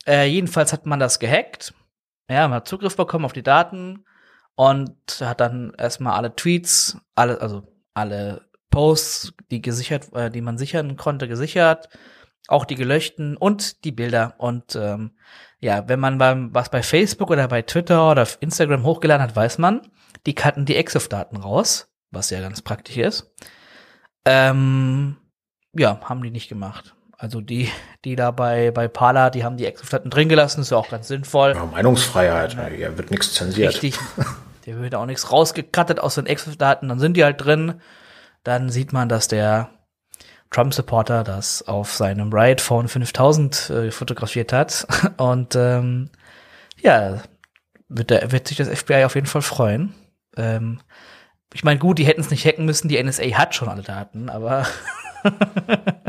Äh, 0.06 0.26
jedenfalls 0.26 0.72
hat 0.72 0.86
man 0.86 0.98
das 0.98 1.18
gehackt. 1.18 1.74
Ja, 2.28 2.48
man 2.48 2.56
hat 2.56 2.68
Zugriff 2.68 2.96
bekommen 2.96 3.24
auf 3.24 3.32
die 3.32 3.42
Daten 3.42 4.04
und 4.54 4.96
hat 5.20 5.40
dann 5.40 5.74
erstmal 5.76 6.14
alle 6.14 6.34
Tweets, 6.34 6.98
alle 7.14 7.40
also 7.40 7.66
alle 7.92 8.48
Posts, 8.70 9.34
die 9.50 9.62
gesichert, 9.62 10.12
äh, 10.14 10.30
die 10.30 10.40
man 10.40 10.58
sichern 10.58 10.96
konnte, 10.96 11.28
gesichert, 11.28 11.88
auch 12.48 12.64
die 12.64 12.74
gelöschten 12.74 13.36
und 13.36 13.84
die 13.84 13.92
Bilder 13.92 14.34
und 14.38 14.74
ähm, 14.76 15.16
ja, 15.60 15.88
wenn 15.88 16.00
man 16.00 16.18
beim, 16.18 16.54
was 16.54 16.70
bei 16.70 16.82
Facebook 16.82 17.30
oder 17.30 17.48
bei 17.48 17.62
Twitter 17.62 18.10
oder 18.10 18.28
Instagram 18.40 18.84
hochgeladen 18.84 19.22
hat, 19.22 19.34
weiß 19.34 19.58
man, 19.58 19.80
die 20.26 20.34
cutten 20.34 20.66
die 20.66 20.76
EXIF-Daten 20.76 21.38
raus, 21.38 21.88
was 22.10 22.30
ja 22.30 22.40
ganz 22.40 22.60
praktisch 22.60 22.98
ist. 22.98 23.32
Ähm, 24.26 25.16
ja, 25.72 25.98
haben 26.02 26.22
die 26.22 26.30
nicht 26.30 26.48
gemacht. 26.48 26.93
Also 27.16 27.40
die, 27.40 27.70
die 28.04 28.16
da 28.16 28.30
bei, 28.30 28.70
bei 28.70 28.88
Pala, 28.88 29.30
die 29.30 29.44
haben 29.44 29.56
die 29.56 29.66
EXIF-Daten 29.66 30.10
drin 30.10 30.28
gelassen, 30.28 30.60
ist 30.60 30.70
ja 30.70 30.76
auch 30.76 30.88
ganz 30.88 31.08
sinnvoll. 31.08 31.52
Ja, 31.54 31.64
Meinungsfreiheit, 31.64 32.54
ja, 32.54 32.68
ja 32.68 32.98
wird 32.98 33.10
nichts 33.10 33.34
zensiert. 33.34 33.74
Richtig. 33.74 33.98
Der 34.66 34.80
wird 34.80 34.94
auch 34.94 35.06
nichts 35.06 35.30
rausgekattet 35.30 36.00
aus 36.00 36.14
den 36.14 36.26
EXIF-Daten, 36.26 36.88
dann 36.88 36.98
sind 36.98 37.16
die 37.16 37.24
halt 37.24 37.44
drin. 37.44 37.80
Dann 38.44 38.70
sieht 38.70 38.92
man, 38.94 39.10
dass 39.10 39.28
der 39.28 39.68
Trump-Supporter 40.50 41.22
das 41.24 41.66
auf 41.66 41.92
seinem 41.92 42.32
Riot 42.32 42.60
Phone 42.60 42.88
5000 42.88 43.70
äh, 43.70 43.90
fotografiert 43.90 44.52
hat. 44.52 44.86
Und 45.18 45.54
ähm, 45.54 46.10
ja, 46.80 47.20
wird, 47.88 48.10
der, 48.10 48.32
wird 48.32 48.48
sich 48.48 48.56
das 48.56 48.68
FBI 48.68 49.04
auf 49.04 49.16
jeden 49.16 49.26
Fall 49.26 49.42
freuen. 49.42 49.94
Ähm, 50.36 50.80
ich 51.52 51.64
meine, 51.64 51.78
gut, 51.78 51.98
die 51.98 52.04
hätten 52.04 52.20
es 52.20 52.30
nicht 52.30 52.46
hacken 52.46 52.64
müssen, 52.64 52.88
die 52.88 53.02
NSA 53.02 53.24
hat 53.36 53.54
schon 53.54 53.68
alle 53.68 53.82
Daten, 53.82 54.28
aber 54.28 54.66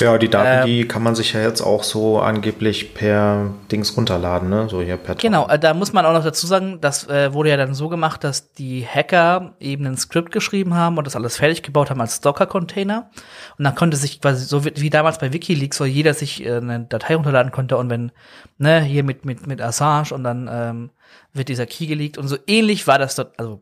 Ja, 0.00 0.18
die 0.18 0.28
Daten, 0.28 0.62
äh, 0.62 0.64
die 0.66 0.88
kann 0.88 1.02
man 1.02 1.14
sich 1.14 1.32
ja 1.32 1.40
jetzt 1.40 1.60
auch 1.60 1.82
so 1.82 2.20
angeblich 2.20 2.94
per 2.94 3.52
Dings 3.70 3.96
runterladen, 3.96 4.48
ne? 4.48 4.68
So 4.68 4.82
hier 4.82 4.96
per 4.96 5.14
Genau, 5.14 5.48
äh, 5.48 5.58
da 5.58 5.74
muss 5.74 5.92
man 5.92 6.04
auch 6.06 6.12
noch 6.12 6.24
dazu 6.24 6.46
sagen, 6.46 6.80
das 6.80 7.08
äh, 7.08 7.32
wurde 7.32 7.50
ja 7.50 7.56
dann 7.56 7.74
so 7.74 7.88
gemacht, 7.88 8.24
dass 8.24 8.52
die 8.52 8.86
Hacker 8.86 9.54
eben 9.60 9.86
ein 9.86 9.96
Skript 9.96 10.32
geschrieben 10.32 10.74
haben 10.74 10.98
und 10.98 11.06
das 11.06 11.16
alles 11.16 11.36
fertig 11.36 11.62
gebaut 11.62 11.90
haben 11.90 12.00
als 12.00 12.20
Docker-Container. 12.20 13.10
Und 13.58 13.64
dann 13.64 13.74
konnte 13.74 13.96
sich 13.96 14.20
quasi 14.20 14.44
so 14.44 14.64
wie, 14.64 14.72
wie 14.76 14.90
damals 14.90 15.18
bei 15.18 15.32
WikiLeaks, 15.32 15.80
wo 15.80 15.84
jeder 15.84 16.14
sich 16.14 16.44
äh, 16.44 16.56
eine 16.56 16.80
Datei 16.80 17.14
runterladen 17.14 17.52
konnte 17.52 17.76
und 17.76 17.90
wenn, 17.90 18.12
ne, 18.58 18.82
hier 18.82 19.04
mit, 19.04 19.24
mit, 19.24 19.46
mit 19.46 19.60
Assange 19.62 20.12
und 20.12 20.24
dann 20.24 20.48
ähm, 20.50 20.90
wird 21.32 21.48
dieser 21.48 21.66
Key 21.66 21.86
geleakt 21.86 22.18
und 22.18 22.28
so 22.28 22.36
ähnlich 22.46 22.86
war 22.86 22.98
das 22.98 23.14
dort, 23.14 23.38
also 23.38 23.60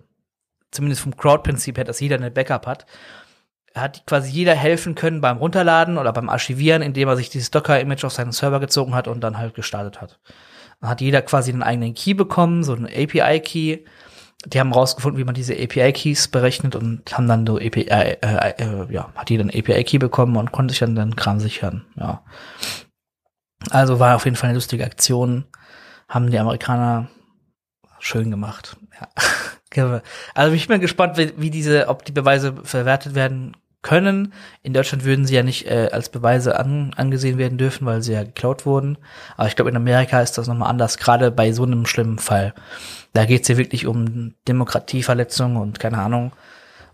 zumindest 0.70 1.03
vom 1.03 1.16
Crowd-Prinzip 1.16 1.77
her, 1.77 1.85
dass 1.85 2.01
jeder 2.01 2.16
eine 2.16 2.31
Backup 2.31 2.66
hat 2.66 2.87
hat 3.75 4.07
quasi 4.07 4.31
jeder 4.31 4.55
helfen 4.55 4.95
können 4.95 5.21
beim 5.21 5.39
Runterladen 5.39 5.99
oder 5.99 6.13
beim 6.13 6.29
Archivieren, 6.29 6.81
indem 6.81 7.09
er 7.09 7.17
sich 7.17 7.29
dieses 7.29 7.51
Docker-Image 7.51 8.05
auf 8.05 8.13
seinen 8.13 8.33
Server 8.33 8.61
gezogen 8.61 8.95
hat 8.95 9.09
und 9.09 9.21
dann 9.21 9.39
halt 9.39 9.55
gestartet 9.55 10.01
hat. 10.01 10.21
Dann 10.81 10.91
hat 10.91 11.01
jeder 11.01 11.23
quasi 11.23 11.51
einen 11.51 11.63
eigenen 11.63 11.95
Key 11.95 12.15
bekommen, 12.15 12.63
so 12.63 12.75
einen 12.75 12.87
API-Key. 12.87 13.85
Die 14.47 14.61
haben 14.61 14.73
rausgefunden, 14.73 15.19
wie 15.19 15.25
man 15.25 15.35
diese 15.35 15.55
API-Keys 15.55 16.29
berechnet 16.29 16.77
und 16.77 17.17
haben 17.17 17.27
dann 17.27 17.47
so 17.47 17.57
API, 17.57 17.89
äh, 17.89 18.17
äh, 18.21 18.55
äh, 18.59 18.93
ja, 18.93 19.11
hat 19.17 19.31
jeder 19.31 19.43
einen 19.43 19.59
API-Key 19.59 19.99
bekommen 19.99 20.37
und 20.37 20.53
konnte 20.53 20.73
sich 20.73 20.81
dann 20.81 20.95
den 20.95 21.17
Kram 21.17 21.41
sichern, 21.41 21.85
ja. 21.97 22.23
Also 23.71 23.99
war 23.99 24.15
auf 24.15 24.27
jeden 24.27 24.37
Fall 24.37 24.51
eine 24.51 24.59
lustige 24.59 24.85
Aktion. 24.85 25.45
Haben 26.07 26.31
die 26.31 26.39
Amerikaner 26.39 27.09
schön 27.99 28.31
gemacht. 28.31 28.77
Ja. 29.01 29.09
Also 30.35 30.55
ich 30.55 30.69
bin 30.69 30.81
gespannt, 30.81 31.19
wie, 31.19 31.33
wie 31.37 31.51
diese, 31.51 31.89
ob 31.89 32.05
die 32.05 32.13
Beweise 32.13 32.55
verwertet 32.63 33.17
werden 33.17 33.57
können. 33.85 34.33
In 34.64 34.75
Deutschland 34.75 35.05
würden 35.05 35.27
sie 35.27 35.37
ja 35.37 35.44
nicht 35.44 35.66
äh, 35.66 35.90
als 35.92 36.09
Beweise 36.09 36.59
an, 36.59 36.92
angesehen 36.97 37.38
werden 37.38 37.59
dürfen, 37.59 37.87
weil 37.87 38.03
sie 38.03 38.14
ja 38.14 38.25
geklaut 38.25 38.66
wurden. 38.66 38.99
Aber 39.37 39.47
ich 39.47 39.55
glaube, 39.55 39.70
in 39.70 39.77
Amerika 39.77 40.20
ist 40.20 40.37
das 40.37 40.49
nochmal 40.49 40.70
anders, 40.70 40.99
gerade 40.99 41.31
bei 41.31 41.53
so 41.53 41.62
einem 41.62 41.87
schlimmen 41.87 42.18
Fall. 42.18 42.55
Da 43.12 43.27
geht 43.27 43.42
es 43.42 43.49
ja 43.49 43.57
wirklich 43.57 43.87
um 43.87 44.35
Demokratieverletzung 44.49 45.55
und 45.57 45.79
keine 45.79 45.99
Ahnung. 45.99 46.33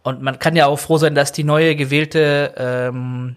Und 0.03 0.20
man 0.20 0.38
kann 0.38 0.57
ja 0.57 0.66
auch 0.66 0.79
froh 0.79 0.98
sein, 0.98 1.14
dass 1.14 1.33
die 1.33 1.44
neue 1.44 1.76
gewählte, 1.76 2.55
ähm, 2.57 3.37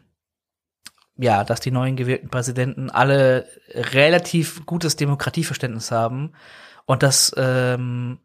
ja, 1.17 1.43
dass 1.43 1.59
die 1.59 1.71
neuen 1.71 1.95
gewählten 1.95 2.29
Präsidenten 2.29 2.89
alle 2.89 3.45
relativ 3.73 4.65
gutes 4.65 4.95
Demokratieverständnis 4.95 5.91
haben 5.91 6.33
und 6.85 7.03
dass 7.03 7.33
ähm, 7.37 8.17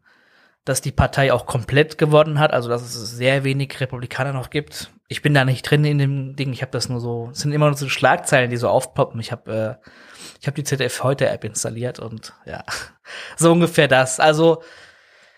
dass 0.69 0.81
die 0.81 0.91
Partei 0.91 1.33
auch 1.33 1.47
komplett 1.47 1.97
gewonnen 1.97 2.39
hat, 2.39 2.53
also 2.53 2.69
dass 2.69 2.83
es 2.83 2.93
sehr 2.93 3.43
wenig 3.43 3.79
Republikaner 3.79 4.33
noch 4.33 4.51
gibt. 4.51 4.91
Ich 5.07 5.23
bin 5.23 5.33
da 5.33 5.43
nicht 5.43 5.63
drin 5.63 5.83
in 5.83 5.97
dem 5.97 6.35
Ding, 6.35 6.53
ich 6.53 6.61
habe 6.61 6.71
das 6.71 6.89
nur 6.89 6.99
so, 6.99 7.29
es 7.31 7.39
sind 7.39 7.53
immer 7.53 7.65
nur 7.65 7.75
so 7.75 7.89
Schlagzeilen, 7.89 8.51
die 8.51 8.57
so 8.57 8.69
aufpoppen. 8.69 9.19
Ich 9.19 9.31
habe 9.31 9.79
äh, 9.81 9.89
ich 10.39 10.45
habe 10.45 10.55
die 10.55 10.63
ZDF 10.63 11.03
heute 11.03 11.27
App 11.27 11.43
installiert 11.43 11.97
und 11.97 12.33
ja, 12.45 12.63
so 13.35 13.51
ungefähr 13.51 13.87
das. 13.87 14.19
Also 14.19 14.61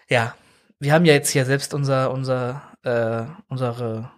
ja, 0.10 0.36
wir 0.80 0.92
haben 0.92 1.06
ja 1.06 1.14
jetzt 1.14 1.30
hier 1.30 1.46
selbst 1.46 1.74
unser 1.74 2.12
unser 2.12 2.64
äh, 2.84 3.24
unsere 3.48 4.12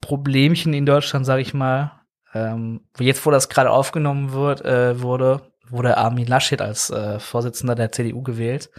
Problemchen 0.00 0.74
in 0.74 0.86
Deutschland, 0.86 1.24
sage 1.24 1.42
ich 1.42 1.54
mal. 1.54 1.92
Ähm, 2.34 2.80
jetzt, 2.98 3.24
wo 3.24 3.30
das 3.30 3.48
gerade 3.48 3.70
aufgenommen 3.70 4.32
wird, 4.32 4.64
äh, 4.64 5.00
wurde, 5.00 5.52
wurde 5.68 5.96
Armin 5.96 6.26
Laschet 6.26 6.60
als 6.60 6.90
äh, 6.90 7.20
Vorsitzender 7.20 7.76
der 7.76 7.92
CDU 7.92 8.22
gewählt. 8.22 8.70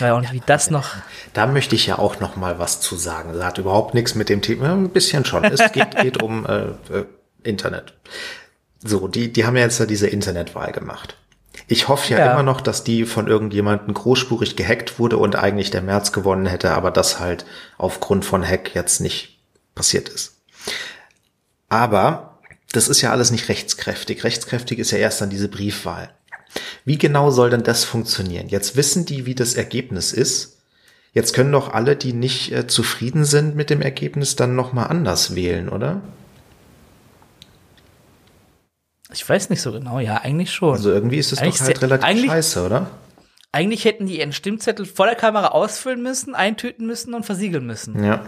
Ja, 0.00 0.14
und 0.14 0.32
wie 0.32 0.42
das 0.44 0.70
noch. 0.70 0.90
Da 1.32 1.46
möchte 1.46 1.74
ich 1.74 1.86
ja 1.86 1.98
auch 1.98 2.20
noch 2.20 2.36
mal 2.36 2.58
was 2.58 2.80
zu 2.80 2.96
sagen. 2.96 3.32
Das 3.32 3.44
hat 3.44 3.58
überhaupt 3.58 3.94
nichts 3.94 4.14
mit 4.14 4.28
dem 4.28 4.42
Thema, 4.42 4.72
ein 4.72 4.90
bisschen 4.90 5.24
schon. 5.24 5.44
Es 5.44 5.72
geht, 5.72 5.96
geht 6.00 6.22
um 6.22 6.46
äh, 6.46 6.66
äh, 6.92 7.06
Internet. 7.42 7.94
So, 8.84 9.08
die, 9.08 9.32
die 9.32 9.46
haben 9.46 9.56
ja 9.56 9.62
jetzt 9.62 9.78
ja 9.78 9.86
diese 9.86 10.08
Internetwahl 10.08 10.72
gemacht. 10.72 11.16
Ich 11.68 11.88
hoffe 11.88 12.12
ja, 12.12 12.18
ja, 12.18 12.32
immer 12.32 12.42
noch, 12.42 12.60
dass 12.60 12.84
die 12.84 13.04
von 13.04 13.28
irgendjemandem 13.28 13.94
großspurig 13.94 14.56
gehackt 14.56 14.98
wurde 14.98 15.18
und 15.18 15.36
eigentlich 15.36 15.70
der 15.70 15.82
März 15.82 16.12
gewonnen 16.12 16.46
hätte, 16.46 16.72
aber 16.72 16.90
das 16.90 17.20
halt 17.20 17.44
aufgrund 17.78 18.24
von 18.24 18.46
Hack 18.46 18.74
jetzt 18.74 19.00
nicht 19.00 19.38
passiert 19.74 20.08
ist. 20.08 20.40
Aber 21.68 22.38
das 22.72 22.88
ist 22.88 23.00
ja 23.02 23.10
alles 23.10 23.30
nicht 23.30 23.48
rechtskräftig. 23.48 24.24
Rechtskräftig 24.24 24.78
ist 24.78 24.90
ja 24.90 24.98
erst 24.98 25.20
dann 25.20 25.30
diese 25.30 25.48
Briefwahl. 25.48 26.10
Wie 26.84 26.98
genau 26.98 27.30
soll 27.30 27.50
denn 27.50 27.62
das 27.62 27.84
funktionieren? 27.84 28.48
Jetzt 28.48 28.76
wissen 28.76 29.06
die, 29.06 29.26
wie 29.26 29.34
das 29.34 29.54
Ergebnis 29.54 30.12
ist. 30.12 30.58
Jetzt 31.14 31.34
können 31.34 31.52
doch 31.52 31.72
alle, 31.72 31.94
die 31.96 32.12
nicht 32.12 32.52
äh, 32.52 32.66
zufrieden 32.66 33.24
sind 33.24 33.54
mit 33.54 33.70
dem 33.70 33.82
Ergebnis, 33.82 34.34
dann 34.36 34.56
nochmal 34.56 34.88
anders 34.88 35.34
wählen, 35.34 35.68
oder? 35.68 36.00
Ich 39.12 39.28
weiß 39.28 39.50
nicht 39.50 39.60
so 39.60 39.72
genau, 39.72 39.98
ja, 39.98 40.16
eigentlich 40.16 40.52
schon. 40.52 40.72
Also 40.72 40.90
irgendwie 40.90 41.18
ist 41.18 41.32
es 41.32 41.38
doch 41.38 41.60
halt 41.60 41.82
relativ 41.82 42.30
scheiße, 42.30 42.64
oder? 42.64 42.90
Eigentlich 43.52 43.84
hätten 43.84 44.06
die 44.06 44.18
ihren 44.18 44.32
Stimmzettel 44.32 44.86
vor 44.86 45.04
der 45.04 45.14
Kamera 45.14 45.48
ausfüllen 45.48 46.02
müssen, 46.02 46.34
eintüten 46.34 46.86
müssen 46.86 47.12
und 47.12 47.26
versiegeln 47.26 47.66
müssen. 47.66 48.02
Ja. 48.02 48.26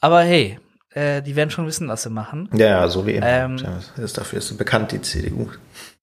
Aber 0.00 0.22
hey, 0.22 0.58
äh, 0.94 1.20
die 1.20 1.36
werden 1.36 1.50
schon 1.50 1.66
wissen, 1.66 1.88
was 1.88 2.02
sie 2.02 2.10
machen. 2.10 2.48
Ja, 2.54 2.66
ja 2.66 2.88
so 2.88 3.06
wie 3.06 3.12
immer. 3.12 3.26
Ähm, 3.26 3.56
ist 3.98 4.16
dafür 4.16 4.38
ist 4.38 4.56
bekannt, 4.56 4.92
die 4.92 5.02
CDU. 5.02 5.50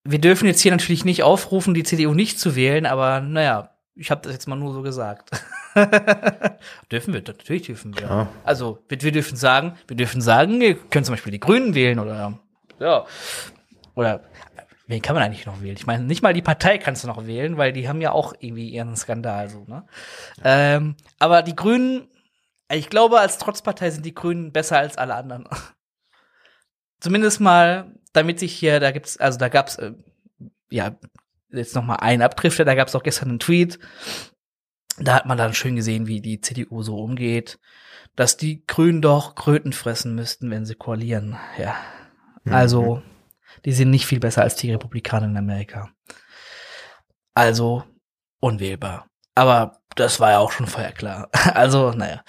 Wir 0.04 0.18
dürfen 0.18 0.46
jetzt 0.46 0.60
hier 0.60 0.72
natürlich 0.72 1.04
nicht 1.04 1.22
aufrufen, 1.22 1.74
die 1.74 1.82
CDU 1.82 2.14
nicht 2.14 2.38
zu 2.38 2.56
wählen, 2.56 2.86
aber 2.86 3.20
naja, 3.20 3.74
ich 3.94 4.10
habe 4.10 4.22
das 4.22 4.32
jetzt 4.32 4.48
mal 4.48 4.56
nur 4.56 4.72
so 4.72 4.82
gesagt. 4.82 5.30
dürfen 6.90 7.12
wir, 7.12 7.22
natürlich 7.22 7.62
dürfen 7.62 7.94
wir. 7.94 8.02
Ja. 8.02 8.28
Also, 8.44 8.82
wir, 8.88 9.00
wir 9.02 9.12
dürfen 9.12 9.36
sagen, 9.36 9.76
wir 9.86 9.96
dürfen 9.96 10.20
sagen, 10.20 10.58
wir 10.60 10.74
können 10.74 11.04
zum 11.04 11.12
Beispiel 11.12 11.32
die 11.32 11.40
Grünen 11.40 11.74
wählen 11.74 11.98
oder 11.98 12.38
ja. 12.78 13.04
Oder 13.94 14.22
wen 14.86 15.02
kann 15.02 15.14
man 15.14 15.22
eigentlich 15.22 15.46
noch 15.46 15.60
wählen? 15.60 15.76
Ich 15.76 15.86
meine, 15.86 16.04
nicht 16.04 16.22
mal 16.22 16.32
die 16.32 16.42
Partei 16.42 16.78
kannst 16.78 17.04
du 17.04 17.08
noch 17.08 17.26
wählen, 17.26 17.56
weil 17.56 17.72
die 17.72 17.88
haben 17.88 18.00
ja 18.00 18.12
auch 18.12 18.34
irgendwie 18.40 18.70
ihren 18.70 18.96
Skandal 18.96 19.50
so, 19.50 19.64
ne? 19.66 19.86
Ähm, 20.42 20.96
aber 21.18 21.42
die 21.42 21.54
Grünen, 21.54 22.08
ich 22.72 22.88
glaube, 22.88 23.20
als 23.20 23.38
Trotzpartei 23.38 23.90
sind 23.90 24.06
die 24.06 24.14
Grünen 24.14 24.52
besser 24.52 24.78
als 24.78 24.96
alle 24.96 25.14
anderen. 25.14 25.46
Zumindest 27.00 27.40
mal, 27.40 27.94
damit 28.12 28.38
sich 28.38 28.52
hier, 28.52 28.80
da 28.80 28.90
gibt's, 28.90 29.16
also 29.16 29.38
da 29.38 29.48
gab's, 29.48 29.76
äh, 29.76 29.92
ja, 30.70 30.96
jetzt 31.50 31.74
noch 31.74 31.84
mal 31.84 31.96
einen 31.96 32.22
Abdrifter, 32.22 32.64
da 32.64 32.74
gab's 32.74 32.94
auch 32.94 33.02
gestern 33.02 33.30
einen 33.30 33.38
Tweet, 33.38 33.78
da 34.98 35.14
hat 35.14 35.26
man 35.26 35.38
dann 35.38 35.54
schön 35.54 35.76
gesehen, 35.76 36.06
wie 36.06 36.20
die 36.20 36.40
CDU 36.40 36.82
so 36.82 36.98
umgeht, 36.98 37.58
dass 38.16 38.36
die 38.36 38.64
Grünen 38.66 39.02
doch 39.02 39.34
Kröten 39.34 39.72
fressen 39.72 40.14
müssten, 40.14 40.50
wenn 40.50 40.66
sie 40.66 40.74
koalieren, 40.74 41.38
ja. 41.58 41.76
Mhm. 42.44 42.52
Also, 42.52 43.02
die 43.64 43.72
sind 43.72 43.90
nicht 43.90 44.06
viel 44.06 44.20
besser 44.20 44.42
als 44.42 44.56
die 44.56 44.70
Republikaner 44.70 45.26
in 45.26 45.36
Amerika. 45.36 45.90
Also, 47.34 47.84
unwählbar. 48.40 49.06
Aber 49.34 49.80
das 49.94 50.20
war 50.20 50.32
ja 50.32 50.38
auch 50.38 50.52
schon 50.52 50.66
vorher 50.66 50.92
klar. 50.92 51.30
Also, 51.54 51.92
naja. 51.92 52.22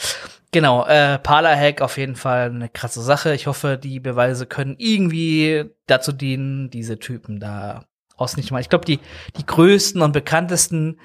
Genau, 0.51 0.85
äh, 0.85 1.17
Parler-Hack 1.17 1.81
auf 1.81 1.97
jeden 1.97 2.15
Fall 2.15 2.49
eine 2.49 2.67
krasse 2.67 3.01
Sache. 3.01 3.33
Ich 3.33 3.47
hoffe, 3.47 3.77
die 3.77 3.99
Beweise 3.99 4.45
können 4.45 4.75
irgendwie 4.77 5.65
dazu 5.87 6.11
dienen, 6.11 6.69
diese 6.69 6.99
Typen 6.99 7.39
da 7.39 7.85
ausnichten. 8.17 8.57
Ich 8.57 8.69
glaube, 8.69 8.85
die, 8.85 8.99
die 9.37 9.45
größten 9.45 10.01
und 10.01 10.11
bekanntesten, 10.11 10.99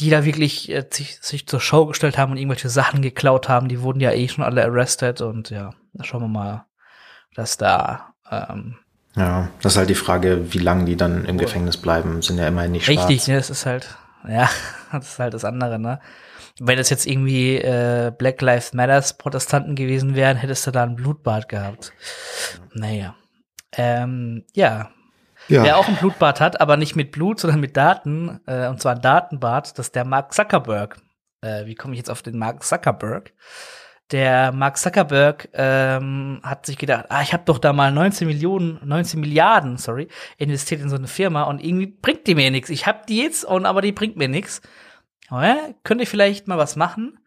die 0.00 0.10
da 0.10 0.24
wirklich 0.24 0.70
äh, 0.70 0.84
sich, 0.90 1.18
sich 1.20 1.46
zur 1.46 1.60
Show 1.60 1.86
gestellt 1.86 2.18
haben 2.18 2.32
und 2.32 2.38
irgendwelche 2.38 2.68
Sachen 2.68 3.02
geklaut 3.02 3.48
haben, 3.48 3.68
die 3.68 3.82
wurden 3.82 4.00
ja 4.00 4.12
eh 4.12 4.26
schon 4.28 4.42
alle 4.44 4.64
arrested 4.64 5.20
und 5.20 5.50
ja, 5.50 5.70
schauen 6.02 6.22
wir 6.22 6.28
mal, 6.28 6.66
dass 7.34 7.56
da 7.56 8.14
ähm, 8.30 8.76
ja, 9.14 9.48
das 9.60 9.74
ist 9.74 9.76
halt 9.76 9.90
die 9.90 9.94
Frage, 9.94 10.54
wie 10.54 10.58
lange 10.58 10.86
die 10.86 10.96
dann 10.96 11.26
im 11.26 11.36
Gefängnis 11.36 11.76
bleiben, 11.76 12.22
sind 12.22 12.38
ja 12.38 12.48
immerhin 12.48 12.72
nicht 12.72 12.86
schwarz. 12.86 13.08
Richtig, 13.08 13.28
ne, 13.28 13.36
das 13.36 13.50
ist 13.50 13.66
halt, 13.66 13.96
ja, 14.26 14.48
das 14.92 15.12
ist 15.12 15.18
halt 15.18 15.34
das 15.34 15.44
andere, 15.44 15.78
ne? 15.78 16.00
Wenn 16.60 16.76
das 16.76 16.90
jetzt 16.90 17.06
irgendwie 17.06 17.56
äh, 17.56 18.12
Black 18.16 18.40
Lives 18.40 18.72
Matters 18.72 19.16
Protestanten 19.16 19.74
gewesen 19.74 20.14
wären, 20.14 20.36
hättest 20.36 20.66
du 20.66 20.70
da 20.70 20.82
ein 20.82 20.96
Blutbad 20.96 21.48
gehabt. 21.48 21.92
Naja. 22.74 23.14
Ähm, 23.76 24.44
ja. 24.54 24.90
ja. 25.48 25.62
Wer 25.64 25.78
auch 25.78 25.88
ein 25.88 25.96
Blutbad 25.96 26.40
hat, 26.40 26.60
aber 26.60 26.76
nicht 26.76 26.94
mit 26.94 27.10
Blut, 27.10 27.40
sondern 27.40 27.60
mit 27.60 27.76
Daten, 27.76 28.40
äh, 28.46 28.68
und 28.68 28.80
zwar 28.80 28.94
ein 28.94 29.02
Datenbad, 29.02 29.78
das 29.78 29.86
ist 29.86 29.94
der 29.94 30.04
Mark 30.04 30.34
Zuckerberg. 30.34 31.00
Äh, 31.40 31.66
wie 31.66 31.74
komme 31.74 31.94
ich 31.94 31.98
jetzt 31.98 32.10
auf 32.10 32.22
den 32.22 32.38
Mark 32.38 32.62
Zuckerberg? 32.62 33.32
der 34.12 34.52
Mark 34.52 34.76
Zuckerberg 34.76 35.48
ähm, 35.54 36.40
hat 36.42 36.66
sich 36.66 36.76
gedacht, 36.76 37.06
ah, 37.08 37.22
ich 37.22 37.32
habe 37.32 37.44
doch 37.46 37.58
da 37.58 37.72
mal 37.72 37.90
19 37.90 38.28
Millionen, 38.28 38.78
19 38.84 39.20
Milliarden, 39.20 39.78
sorry, 39.78 40.08
investiert 40.36 40.82
in 40.82 40.90
so 40.90 40.96
eine 40.96 41.08
Firma 41.08 41.44
und 41.44 41.64
irgendwie 41.64 41.86
bringt 41.86 42.26
die 42.26 42.34
mir 42.34 42.50
nichts. 42.50 42.70
Ich 42.70 42.86
habe 42.86 43.00
die 43.08 43.18
jetzt 43.18 43.44
und 43.44 43.66
aber 43.66 43.80
die 43.80 43.92
bringt 43.92 44.16
mir 44.16 44.28
nichts. 44.28 44.60
Ja, 45.32 45.56
könnte 45.82 46.04
ich 46.04 46.10
vielleicht 46.10 46.46
mal 46.46 46.58
was 46.58 46.76
machen? 46.76 47.18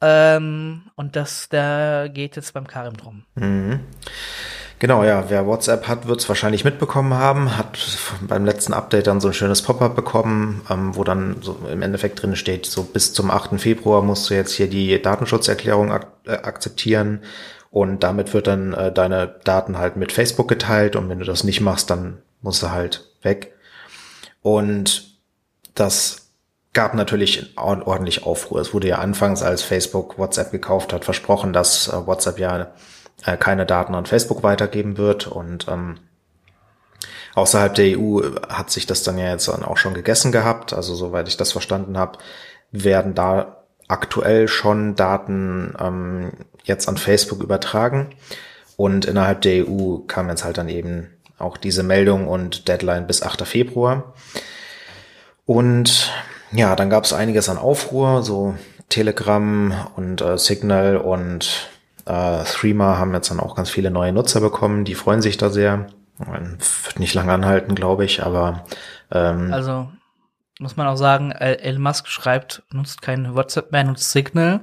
Ähm, 0.00 0.90
und 0.96 1.16
das, 1.16 1.48
da 1.48 2.08
geht 2.08 2.36
jetzt 2.36 2.54
beim 2.54 2.66
Karim 2.66 2.96
drum. 2.96 3.24
Mhm. 3.34 3.80
Genau, 4.78 5.04
ja, 5.04 5.30
wer 5.30 5.46
WhatsApp 5.46 5.88
hat, 5.88 6.08
wird 6.08 6.20
es 6.20 6.28
wahrscheinlich 6.28 6.64
mitbekommen 6.64 7.14
haben, 7.14 7.56
hat 7.56 7.78
beim 8.20 8.44
letzten 8.44 8.74
Update 8.74 9.06
dann 9.06 9.20
so 9.20 9.28
ein 9.28 9.34
schönes 9.34 9.62
Pop-up 9.62 9.94
bekommen, 9.94 10.62
ähm, 10.68 10.94
wo 10.96 11.04
dann 11.04 11.36
so 11.40 11.58
im 11.72 11.80
Endeffekt 11.80 12.20
drin 12.22 12.36
steht, 12.36 12.66
so 12.66 12.82
bis 12.82 13.12
zum 13.12 13.30
8. 13.30 13.60
Februar 13.60 14.02
musst 14.02 14.28
du 14.28 14.34
jetzt 14.34 14.52
hier 14.52 14.68
die 14.68 15.00
Datenschutzerklärung 15.00 15.92
ak 15.92 16.08
äh, 16.26 16.32
akzeptieren 16.32 17.20
und 17.70 18.02
damit 18.02 18.34
wird 18.34 18.46
dann 18.46 18.74
äh, 18.74 18.92
deine 18.92 19.36
Daten 19.44 19.78
halt 19.78 19.96
mit 19.96 20.12
Facebook 20.12 20.48
geteilt 20.48 20.96
und 20.96 21.08
wenn 21.08 21.20
du 21.20 21.24
das 21.24 21.44
nicht 21.44 21.60
machst, 21.60 21.88
dann 21.88 22.18
musst 22.42 22.62
du 22.62 22.70
halt 22.70 23.06
weg. 23.22 23.54
Und 24.42 25.18
das 25.74 26.23
gab 26.74 26.94
natürlich 26.94 27.56
ordentlich 27.56 28.24
Aufruhr. 28.24 28.60
Es 28.60 28.74
wurde 28.74 28.88
ja 28.88 28.98
anfangs, 28.98 29.42
als 29.42 29.62
Facebook 29.62 30.18
WhatsApp 30.18 30.50
gekauft 30.50 30.92
hat, 30.92 31.04
versprochen, 31.04 31.52
dass 31.52 31.88
äh, 31.88 32.06
WhatsApp 32.06 32.38
ja 32.38 32.72
äh, 33.24 33.36
keine 33.36 33.64
Daten 33.64 33.94
an 33.94 34.06
Facebook 34.06 34.42
weitergeben 34.42 34.98
wird 34.98 35.26
und 35.28 35.66
ähm, 35.68 35.98
außerhalb 37.34 37.74
der 37.74 37.98
EU 37.98 38.22
hat 38.48 38.70
sich 38.70 38.86
das 38.86 39.02
dann 39.02 39.18
ja 39.18 39.30
jetzt 39.30 39.48
auch 39.48 39.76
schon 39.76 39.94
gegessen 39.94 40.32
gehabt. 40.32 40.72
Also 40.72 40.94
soweit 40.94 41.28
ich 41.28 41.36
das 41.36 41.52
verstanden 41.52 41.96
habe, 41.96 42.18
werden 42.70 43.14
da 43.14 43.64
aktuell 43.88 44.48
schon 44.48 44.96
Daten 44.96 45.74
ähm, 45.78 46.32
jetzt 46.64 46.88
an 46.88 46.96
Facebook 46.96 47.42
übertragen 47.42 48.10
und 48.76 49.04
innerhalb 49.04 49.42
der 49.42 49.68
EU 49.68 49.98
kam 50.06 50.28
jetzt 50.28 50.44
halt 50.44 50.58
dann 50.58 50.68
eben 50.68 51.10
auch 51.38 51.56
diese 51.56 51.82
Meldung 51.82 52.26
und 52.26 52.68
Deadline 52.68 53.06
bis 53.06 53.22
8. 53.22 53.46
Februar. 53.46 54.14
Und 55.46 56.10
ja, 56.54 56.76
dann 56.76 56.90
gab 56.90 57.04
es 57.04 57.12
einiges 57.12 57.48
an 57.48 57.58
Aufruhr, 57.58 58.22
so 58.22 58.54
Telegram 58.88 59.72
und 59.96 60.20
äh, 60.20 60.38
Signal 60.38 60.96
und 60.96 61.68
äh, 62.06 62.44
Threema 62.44 62.98
haben 62.98 63.12
jetzt 63.14 63.30
dann 63.30 63.40
auch 63.40 63.56
ganz 63.56 63.70
viele 63.70 63.90
neue 63.90 64.12
Nutzer 64.12 64.40
bekommen, 64.40 64.84
die 64.84 64.94
freuen 64.94 65.22
sich 65.22 65.36
da 65.36 65.50
sehr. 65.50 65.86
Wird 66.18 67.00
nicht 67.00 67.14
lange 67.14 67.32
anhalten, 67.32 67.74
glaube 67.74 68.04
ich, 68.04 68.22
aber 68.22 68.64
ähm, 69.10 69.52
also 69.52 69.88
muss 70.60 70.76
man 70.76 70.86
auch 70.86 70.96
sagen, 70.96 71.32
Elon 71.32 71.82
Musk 71.82 72.06
schreibt, 72.06 72.62
nutzt 72.70 73.02
kein 73.02 73.34
WhatsApp 73.34 73.72
mehr, 73.72 73.82
nutzt 73.82 74.12
Signal 74.12 74.60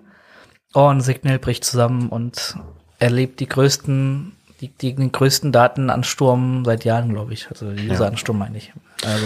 und 0.74 1.02
Signal 1.02 1.40
bricht 1.40 1.66
zusammen 1.66 2.08
und 2.08 2.56
erlebt 3.00 3.42
die 3.42 3.50
größten, 3.50 4.32
die, 4.62 4.70
die, 4.70 4.96
den 4.96 5.12
größten 5.12 5.52
Datenansturm 5.52 6.64
seit 6.64 6.86
Jahren, 6.86 7.10
glaube 7.10 7.34
ich. 7.34 7.50
Also 7.50 7.66
Useransturm 7.68 8.40
ja. 8.40 8.46
meine 8.46 8.58
ich. 8.58 8.72
Also 9.06 9.26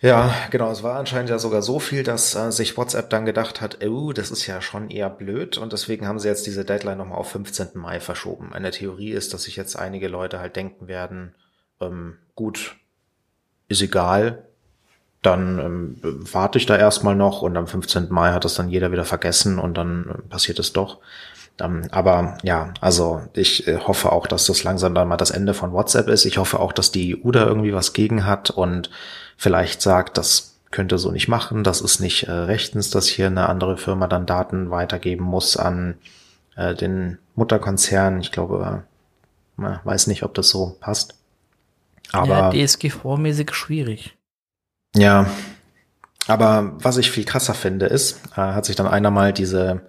ja, 0.00 0.34
genau. 0.50 0.70
Es 0.70 0.82
war 0.82 0.98
anscheinend 0.98 1.30
ja 1.30 1.38
sogar 1.38 1.62
so 1.62 1.78
viel, 1.78 2.02
dass 2.02 2.34
äh, 2.34 2.50
sich 2.52 2.76
WhatsApp 2.76 3.10
dann 3.10 3.24
gedacht 3.24 3.60
hat, 3.60 3.84
oh, 3.84 4.12
das 4.12 4.30
ist 4.30 4.46
ja 4.46 4.60
schon 4.60 4.90
eher 4.90 5.10
blöd 5.10 5.58
und 5.58 5.72
deswegen 5.72 6.06
haben 6.06 6.18
sie 6.18 6.28
jetzt 6.28 6.46
diese 6.46 6.64
Deadline 6.64 6.98
nochmal 6.98 7.18
auf 7.18 7.30
15. 7.30 7.70
Mai 7.74 8.00
verschoben. 8.00 8.52
Eine 8.52 8.70
Theorie 8.70 9.10
ist, 9.10 9.34
dass 9.34 9.44
sich 9.44 9.56
jetzt 9.56 9.76
einige 9.76 10.08
Leute 10.08 10.38
halt 10.40 10.56
denken 10.56 10.88
werden, 10.88 11.34
ähm, 11.80 12.18
gut, 12.34 12.76
ist 13.68 13.82
egal, 13.82 14.47
dann 15.22 15.58
ähm, 15.58 15.96
warte 16.32 16.58
ich 16.58 16.66
da 16.66 16.76
erstmal 16.76 17.16
noch 17.16 17.42
und 17.42 17.56
am 17.56 17.66
15. 17.66 18.06
Mai 18.10 18.32
hat 18.32 18.44
das 18.44 18.54
dann 18.54 18.68
jeder 18.68 18.92
wieder 18.92 19.04
vergessen 19.04 19.58
und 19.58 19.76
dann 19.76 20.08
äh, 20.08 20.22
passiert 20.28 20.58
es 20.58 20.72
doch. 20.72 20.98
Ähm, 21.60 21.88
aber 21.90 22.38
ja, 22.42 22.72
also 22.80 23.22
ich 23.34 23.66
äh, 23.66 23.78
hoffe 23.78 24.12
auch, 24.12 24.26
dass 24.26 24.46
das 24.46 24.62
langsam 24.62 24.94
dann 24.94 25.08
mal 25.08 25.16
das 25.16 25.30
Ende 25.30 25.54
von 25.54 25.72
WhatsApp 25.72 26.08
ist. 26.08 26.24
Ich 26.24 26.38
hoffe 26.38 26.60
auch, 26.60 26.72
dass 26.72 26.92
die 26.92 27.20
EU 27.20 27.30
da 27.32 27.46
irgendwie 27.46 27.74
was 27.74 27.92
gegen 27.92 28.26
hat 28.26 28.50
und 28.50 28.90
vielleicht 29.36 29.82
sagt, 29.82 30.18
das 30.18 30.56
könnte 30.70 30.98
so 30.98 31.10
nicht 31.10 31.28
machen, 31.28 31.64
das 31.64 31.80
ist 31.80 32.00
nicht 32.00 32.24
äh, 32.24 32.32
rechtens, 32.32 32.90
dass 32.90 33.06
hier 33.08 33.26
eine 33.26 33.48
andere 33.48 33.76
Firma 33.76 34.06
dann 34.06 34.26
Daten 34.26 34.70
weitergeben 34.70 35.24
muss 35.24 35.56
an 35.56 35.96
äh, 36.56 36.74
den 36.74 37.18
Mutterkonzern. 37.34 38.20
Ich 38.20 38.32
glaube, 38.32 38.84
äh, 38.84 39.60
man 39.60 39.80
weiß 39.82 40.06
nicht, 40.06 40.22
ob 40.22 40.34
das 40.34 40.50
so 40.50 40.76
passt. 40.78 41.16
Aber 42.12 42.28
ja, 42.28 42.50
DSGV-mäßig 42.50 43.52
schwierig. 43.52 44.17
Ja, 44.96 45.26
aber 46.26 46.72
was 46.80 46.98
ich 46.98 47.10
viel 47.10 47.24
krasser 47.24 47.54
finde, 47.54 47.86
ist, 47.86 48.20
äh, 48.32 48.40
hat 48.40 48.64
sich 48.64 48.76
dann 48.76 48.86
einer 48.86 49.10
mal 49.10 49.32
diese 49.32 49.82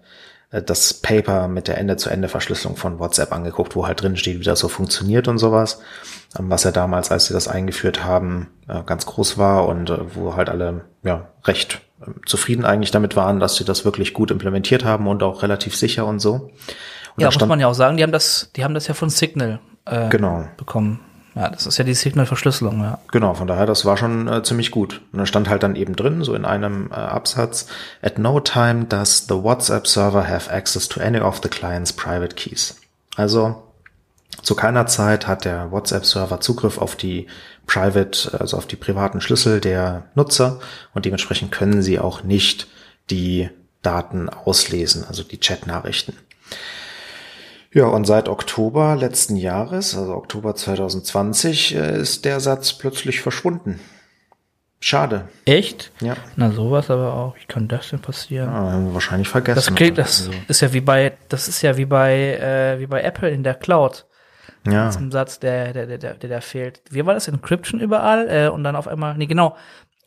äh, 0.51 0.62
das 0.62 0.93
Paper 0.93 1.47
mit 1.47 1.67
der 1.67 1.77
Ende-zu-Ende-Verschlüsselung 1.77 2.77
von 2.77 2.99
WhatsApp 2.99 3.31
angeguckt, 3.31 3.75
wo 3.75 3.85
halt 3.85 4.01
drin 4.01 4.17
steht, 4.17 4.39
wie 4.39 4.43
das 4.43 4.59
so 4.59 4.67
funktioniert 4.67 5.27
und 5.27 5.38
sowas, 5.38 5.81
ähm, 6.38 6.49
was 6.49 6.63
ja 6.63 6.71
damals, 6.71 7.12
als 7.12 7.27
sie 7.27 7.33
das 7.33 7.47
eingeführt 7.47 8.03
haben, 8.03 8.47
äh, 8.67 8.83
ganz 8.83 9.05
groß 9.05 9.38
war 9.38 9.67
und 9.67 9.89
äh, 9.89 10.15
wo 10.15 10.35
halt 10.35 10.49
alle 10.49 10.85
ja 11.03 11.29
recht 11.45 11.81
ähm, 12.05 12.15
zufrieden 12.25 12.65
eigentlich 12.65 12.91
damit 12.91 13.15
waren, 13.15 13.39
dass 13.39 13.55
sie 13.55 13.65
das 13.65 13.85
wirklich 13.85 14.13
gut 14.13 14.31
implementiert 14.31 14.85
haben 14.85 15.07
und 15.07 15.23
auch 15.23 15.43
relativ 15.43 15.75
sicher 15.75 16.05
und 16.05 16.19
so. 16.19 16.51
Und 17.15 17.23
ja, 17.23 17.27
muss 17.27 17.45
man 17.45 17.59
ja 17.59 17.67
auch 17.67 17.73
sagen, 17.73 17.97
die 17.97 18.03
haben 18.03 18.12
das, 18.12 18.51
die 18.55 18.63
haben 18.63 18.73
das 18.73 18.88
ja 18.88 18.93
von 18.93 19.09
Signal 19.09 19.59
genau. 20.09 20.47
bekommen. 20.55 20.99
Ja, 21.35 21.49
das 21.49 21.67
ist 21.67 21.77
ja 21.77 21.83
die 21.83 21.93
Signal-Verschlüsselung, 21.93 22.81
ja. 22.81 22.99
Genau, 23.11 23.33
von 23.33 23.47
daher, 23.47 23.65
das 23.65 23.85
war 23.85 23.97
schon 23.97 24.27
äh, 24.27 24.43
ziemlich 24.43 24.71
gut. 24.71 25.01
Und 25.11 25.19
da 25.19 25.25
stand 25.25 25.47
halt 25.49 25.63
dann 25.63 25.75
eben 25.75 25.95
drin, 25.95 26.23
so 26.23 26.33
in 26.33 26.45
einem 26.45 26.89
äh, 26.91 26.95
Absatz, 26.95 27.67
at 28.01 28.17
no 28.17 28.39
time 28.39 28.85
does 28.85 29.25
the 29.27 29.35
WhatsApp 29.35 29.87
server 29.87 30.27
have 30.27 30.51
access 30.51 30.87
to 30.87 30.99
any 30.99 31.19
of 31.19 31.39
the 31.43 31.49
client's 31.49 31.93
private 31.93 32.35
keys. 32.35 32.77
Also, 33.15 33.63
zu 34.41 34.55
keiner 34.55 34.85
Zeit 34.85 35.27
hat 35.27 35.45
der 35.45 35.71
WhatsApp-Server 35.71 36.39
Zugriff 36.39 36.77
auf 36.77 36.95
die 36.95 37.27
private, 37.67 38.39
also 38.39 38.57
auf 38.57 38.67
die 38.67 38.75
privaten 38.75 39.21
Schlüssel 39.21 39.59
der 39.59 40.03
Nutzer 40.15 40.59
und 40.93 41.05
dementsprechend 41.05 41.51
können 41.51 41.81
sie 41.81 41.99
auch 41.99 42.23
nicht 42.23 42.67
die 43.09 43.49
Daten 43.81 44.29
auslesen, 44.29 45.03
also 45.07 45.23
die 45.23 45.39
Chat-Nachrichten. 45.39 46.15
Ja, 47.71 47.86
und 47.86 48.05
seit 48.05 48.29
Oktober 48.29 48.95
letzten 48.95 49.36
Jahres, 49.36 49.95
also 49.95 50.15
Oktober 50.15 50.55
2020, 50.55 51.75
äh, 51.75 51.99
ist 51.99 52.25
der 52.25 52.39
Satz 52.39 52.73
plötzlich 52.73 53.21
verschwunden. 53.21 53.79
Schade. 54.82 55.27
Echt? 55.45 55.91
Ja. 55.99 56.15
Na, 56.38 56.51
sowas 56.51 56.89
aber 56.89 57.13
auch. 57.13 57.36
Wie 57.36 57.45
kann 57.47 57.67
das 57.67 57.89
denn 57.89 57.99
passieren? 57.99 58.49
Ja, 58.49 58.71
haben 58.71 58.88
wir 58.88 58.93
wahrscheinlich 58.93 59.27
vergessen. 59.27 59.55
Das, 59.55 59.75
klingt, 59.75 59.97
das 59.97 60.27
also. 60.27 60.39
ist 60.47 60.62
ja 60.62 60.73
wie 60.73 60.82
bei, 60.82 61.13
das 61.27 61.49
ist 61.49 61.62
ja 61.62 61.75
wie 61.75 61.86
bei, 61.86 62.38
äh, 62.38 62.79
wie 62.79 62.88
bei 62.88 63.01
Apple 63.01 63.29
in 63.29 63.43
der 63.43 63.55
Cloud. 63.55 64.05
Ja. 64.65 64.89
Zum 64.89 65.12
Satz, 65.12 65.39
der, 65.39 65.73
der, 65.73 65.86
der, 65.86 65.97
der, 65.97 66.15
der 66.15 66.41
fehlt. 66.41 66.82
Wie 66.89 67.05
war 67.05 67.13
das? 67.13 67.27
Encryption 67.27 67.79
überall? 67.79 68.27
Äh, 68.29 68.49
und 68.49 68.63
dann 68.63 68.75
auf 68.75 68.88
einmal, 68.88 69.17
nee, 69.17 69.25
genau. 69.25 69.55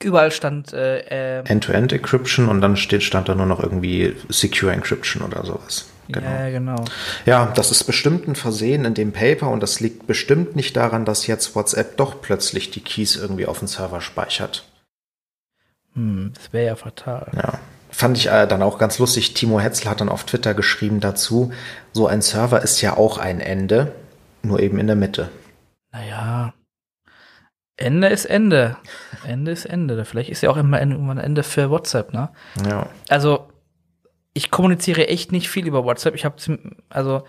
Überall 0.03 0.31
stand 0.33 0.73
äh, 0.73 1.39
äh 1.41 1.45
End-to-End 1.45 1.93
Encryption 1.93 2.49
und 2.49 2.61
dann 2.61 2.77
steht, 2.77 3.03
stand 3.03 3.29
da 3.29 3.35
nur 3.35 3.47
noch 3.47 3.63
irgendwie 3.63 4.17
Secure 4.29 4.73
Encryption 4.73 5.23
oder 5.23 5.45
sowas. 5.45 5.87
Genau. 6.13 6.31
Ja, 6.31 6.51
genau. 6.51 6.85
Ja, 7.27 7.53
das 7.55 7.71
ist 7.71 7.85
bestimmt 7.85 8.29
ein 8.29 8.37
Versehen 8.37 8.85
in 8.85 8.95
dem 8.95 9.13
Paper 9.13 9.49
und 9.49 9.63
das 9.63 9.81
liegt 9.81 10.07
bestimmt 10.07 10.57
nicht 10.57 10.77
daran, 10.77 11.05
dass 11.05 11.27
jetzt 11.27 11.55
WhatsApp 11.55 11.97
doch 11.97 12.21
plötzlich 12.21 12.71
die 12.71 12.81
Keys 12.81 13.17
irgendwie 13.17 13.47
auf 13.47 13.59
dem 13.59 13.69
Server 13.69 14.01
speichert. 14.01 14.65
Hm, 15.95 16.33
das 16.35 16.53
wäre 16.53 16.67
ja 16.67 16.77
fatal. 16.77 17.31
Ja. 17.35 17.59
Fand 17.91 18.17
ich 18.17 18.29
äh, 18.29 18.47
dann 18.47 18.63
auch 18.63 18.79
ganz 18.79 18.99
lustig. 18.99 19.35
Timo 19.35 19.61
Hetzel 19.61 19.91
hat 19.91 20.01
dann 20.01 20.09
auf 20.09 20.25
Twitter 20.25 20.55
geschrieben 20.55 21.01
dazu, 21.01 21.53
so 21.93 22.07
ein 22.07 22.23
Server 22.23 22.63
ist 22.63 22.81
ja 22.81 22.97
auch 22.97 23.19
ein 23.19 23.41
Ende, 23.41 23.93
nur 24.43 24.61
eben 24.61 24.79
in 24.79 24.87
der 24.87 24.97
Mitte. 24.97 25.29
Naja, 25.93 26.55
Ende 27.77 28.09
ist 28.09 28.25
Ende. 28.27 28.77
Ende 29.27 29.51
ist 29.51 29.65
Ende. 29.65 30.05
Vielleicht 30.05 30.31
ist 30.31 30.43
ja 30.43 30.51
auch 30.51 30.57
immer 30.57 30.81
irgendwann 30.81 31.19
Ende 31.19 31.43
für 31.43 31.71
WhatsApp, 31.71 32.15
ne? 32.15 32.31
Ja. 32.69 32.87
Also, 33.09 33.49
ich 34.35 34.51
kommuniziere 34.51 35.09
echt 35.09 35.33
nicht 35.33 35.49
viel 35.49 35.67
über 35.67 35.85
WhatsApp. 35.85 36.15
Ich 36.15 36.25
habe 36.25 36.37
also 36.89 37.25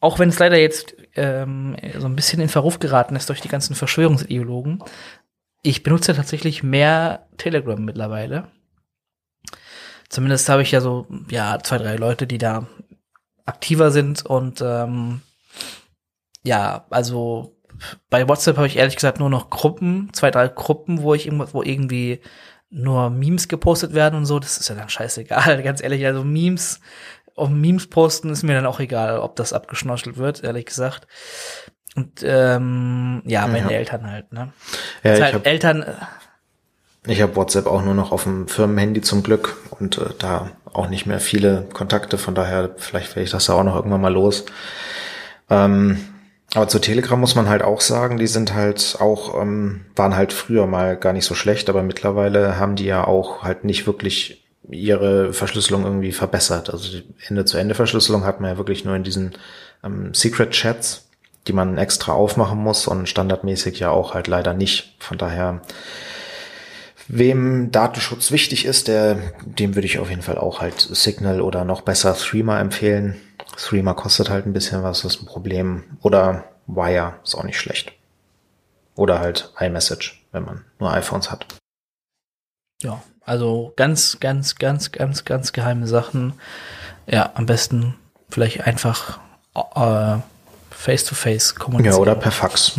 auch 0.00 0.18
wenn 0.18 0.30
es 0.30 0.38
leider 0.38 0.58
jetzt 0.58 0.96
ähm, 1.14 1.76
so 1.98 2.06
ein 2.06 2.16
bisschen 2.16 2.40
in 2.40 2.48
Verruf 2.48 2.78
geraten 2.78 3.16
ist 3.16 3.28
durch 3.28 3.40
die 3.40 3.48
ganzen 3.48 3.74
Verschwörungsideologen, 3.74 4.82
ich 5.62 5.82
benutze 5.82 6.14
tatsächlich 6.14 6.62
mehr 6.62 7.28
Telegram 7.36 7.82
mittlerweile. 7.82 8.48
Zumindest 10.08 10.48
habe 10.48 10.62
ich 10.62 10.72
ja 10.72 10.80
so 10.80 11.06
ja 11.30 11.58
zwei 11.62 11.78
drei 11.78 11.96
Leute, 11.96 12.26
die 12.26 12.38
da 12.38 12.66
aktiver 13.44 13.90
sind 13.90 14.24
und 14.26 14.60
ähm, 14.60 15.20
ja 16.44 16.86
also 16.90 17.56
bei 18.08 18.28
WhatsApp 18.28 18.56
habe 18.56 18.66
ich 18.66 18.76
ehrlich 18.76 18.96
gesagt 18.96 19.20
nur 19.20 19.30
noch 19.30 19.50
Gruppen, 19.50 20.10
zwei 20.12 20.30
drei 20.30 20.48
Gruppen, 20.48 21.02
wo 21.02 21.14
ich 21.14 21.30
wo 21.30 21.62
irgendwie 21.62 22.20
nur 22.70 23.10
Memes 23.10 23.48
gepostet 23.48 23.94
werden 23.94 24.14
und 24.16 24.26
so, 24.26 24.38
das 24.38 24.58
ist 24.58 24.68
ja 24.68 24.74
dann 24.74 24.88
scheißegal, 24.88 25.62
ganz 25.64 25.82
ehrlich. 25.82 26.04
Also 26.06 26.24
Memes, 26.24 26.80
auf 27.34 27.48
Memes 27.48 27.88
posten 27.88 28.30
ist 28.30 28.42
mir 28.42 28.54
dann 28.54 28.66
auch 28.66 28.80
egal, 28.80 29.18
ob 29.18 29.36
das 29.36 29.52
abgeschnorchelt 29.52 30.16
wird, 30.16 30.42
ehrlich 30.42 30.66
gesagt. 30.66 31.06
Und 31.96 32.22
ähm, 32.22 33.22
ja, 33.26 33.46
meine 33.48 33.72
ja. 33.72 33.78
Eltern 33.78 34.10
halt, 34.10 34.32
ne? 34.32 34.52
Ja, 35.02 35.14
ich 35.14 35.22
halt 35.22 35.34
hab, 35.34 35.46
Eltern. 35.46 35.84
Ich 37.06 37.20
habe 37.20 37.34
WhatsApp 37.34 37.66
auch 37.66 37.82
nur 37.82 37.94
noch 37.94 38.12
auf 38.12 38.22
dem 38.22 38.46
Firmenhandy 38.46 39.00
zum 39.00 39.24
Glück 39.24 39.56
und 39.70 39.98
äh, 39.98 40.10
da 40.18 40.50
auch 40.72 40.88
nicht 40.88 41.06
mehr 41.06 41.18
viele 41.18 41.66
Kontakte, 41.72 42.16
von 42.16 42.36
daher 42.36 42.70
vielleicht 42.76 43.16
werde 43.16 43.24
ich 43.24 43.30
das 43.30 43.46
da 43.46 43.54
auch 43.54 43.64
noch 43.64 43.74
irgendwann 43.74 44.02
mal 44.02 44.12
los. 44.12 44.46
Ähm, 45.48 45.98
aber 46.54 46.66
zu 46.66 46.80
Telegram 46.80 47.18
muss 47.18 47.36
man 47.36 47.48
halt 47.48 47.62
auch 47.62 47.80
sagen, 47.80 48.18
die 48.18 48.26
sind 48.26 48.54
halt 48.54 48.96
auch, 48.98 49.40
ähm, 49.40 49.84
waren 49.94 50.16
halt 50.16 50.32
früher 50.32 50.66
mal 50.66 50.96
gar 50.96 51.12
nicht 51.12 51.24
so 51.24 51.34
schlecht, 51.34 51.68
aber 51.68 51.82
mittlerweile 51.82 52.58
haben 52.58 52.74
die 52.74 52.86
ja 52.86 53.06
auch 53.06 53.42
halt 53.42 53.64
nicht 53.64 53.86
wirklich 53.86 54.42
ihre 54.68 55.32
Verschlüsselung 55.32 55.84
irgendwie 55.84 56.12
verbessert. 56.12 56.70
Also 56.70 56.90
die 56.90 57.04
Ende-zu-Ende-Verschlüsselung 57.28 58.24
hat 58.24 58.40
man 58.40 58.50
ja 58.50 58.56
wirklich 58.56 58.84
nur 58.84 58.96
in 58.96 59.04
diesen 59.04 59.32
ähm, 59.84 60.12
Secret-Chats, 60.12 61.08
die 61.46 61.52
man 61.52 61.78
extra 61.78 62.12
aufmachen 62.12 62.58
muss 62.58 62.86
und 62.86 63.08
standardmäßig 63.08 63.78
ja 63.78 63.90
auch 63.90 64.14
halt 64.14 64.26
leider 64.26 64.52
nicht. 64.52 64.96
Von 64.98 65.18
daher, 65.18 65.62
wem 67.06 67.70
Datenschutz 67.70 68.32
wichtig 68.32 68.64
ist, 68.64 68.88
der, 68.88 69.18
dem 69.44 69.76
würde 69.76 69.86
ich 69.86 70.00
auf 70.00 70.10
jeden 70.10 70.22
Fall 70.22 70.38
auch 70.38 70.60
halt 70.60 70.80
Signal 70.80 71.40
oder 71.40 71.64
noch 71.64 71.82
besser 71.82 72.14
Threema 72.14 72.60
empfehlen. 72.60 73.20
Threema 73.56 73.94
kostet 73.94 74.30
halt 74.30 74.46
ein 74.46 74.52
bisschen 74.52 74.82
was, 74.82 75.02
das 75.02 75.16
ist 75.16 75.22
ein 75.22 75.26
Problem. 75.26 75.84
Oder 76.02 76.44
Wire 76.66 77.14
ist 77.24 77.34
auch 77.34 77.44
nicht 77.44 77.58
schlecht. 77.58 77.92
Oder 78.94 79.20
halt 79.20 79.52
iMessage, 79.58 80.24
wenn 80.32 80.44
man 80.44 80.64
nur 80.78 80.92
iPhones 80.92 81.30
hat. 81.30 81.46
Ja, 82.82 83.02
also 83.24 83.72
ganz, 83.76 84.18
ganz, 84.20 84.56
ganz, 84.56 84.92
ganz, 84.92 85.24
ganz 85.24 85.52
geheime 85.52 85.86
Sachen. 85.86 86.34
Ja, 87.06 87.30
am 87.34 87.46
besten 87.46 87.96
vielleicht 88.30 88.66
einfach 88.66 89.20
äh, 89.54 90.18
face-to-face 90.70 91.56
kommunizieren. 91.56 91.96
Ja, 91.96 92.00
oder 92.00 92.14
per 92.14 92.32
Fax. 92.32 92.72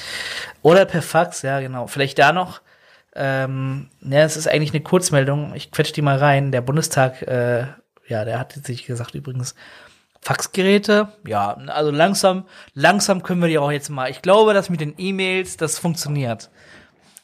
oder 0.62 0.84
per 0.84 1.02
Fax, 1.02 1.42
ja, 1.42 1.60
genau. 1.60 1.86
Vielleicht 1.86 2.18
da 2.18 2.32
noch. 2.32 2.60
Ähm, 3.14 3.90
ja, 4.00 4.20
es 4.20 4.36
ist 4.36 4.48
eigentlich 4.48 4.72
eine 4.72 4.82
Kurzmeldung. 4.82 5.54
Ich 5.54 5.70
quetsche 5.70 5.92
die 5.92 6.02
mal 6.02 6.16
rein. 6.16 6.52
Der 6.52 6.62
Bundestag, 6.62 7.22
äh, 7.22 7.66
ja, 8.08 8.24
der 8.24 8.38
hat 8.38 8.52
sich 8.52 8.86
gesagt 8.86 9.14
übrigens, 9.14 9.54
Faxgeräte, 10.24 11.12
ja, 11.26 11.52
also 11.66 11.90
langsam, 11.90 12.46
langsam 12.72 13.22
können 13.22 13.42
wir 13.42 13.48
die 13.48 13.58
auch 13.58 13.70
jetzt 13.70 13.90
mal. 13.90 14.10
Ich 14.10 14.22
glaube, 14.22 14.54
dass 14.54 14.70
mit 14.70 14.80
den 14.80 14.94
E-Mails 14.96 15.58
das 15.58 15.78
funktioniert. 15.78 16.50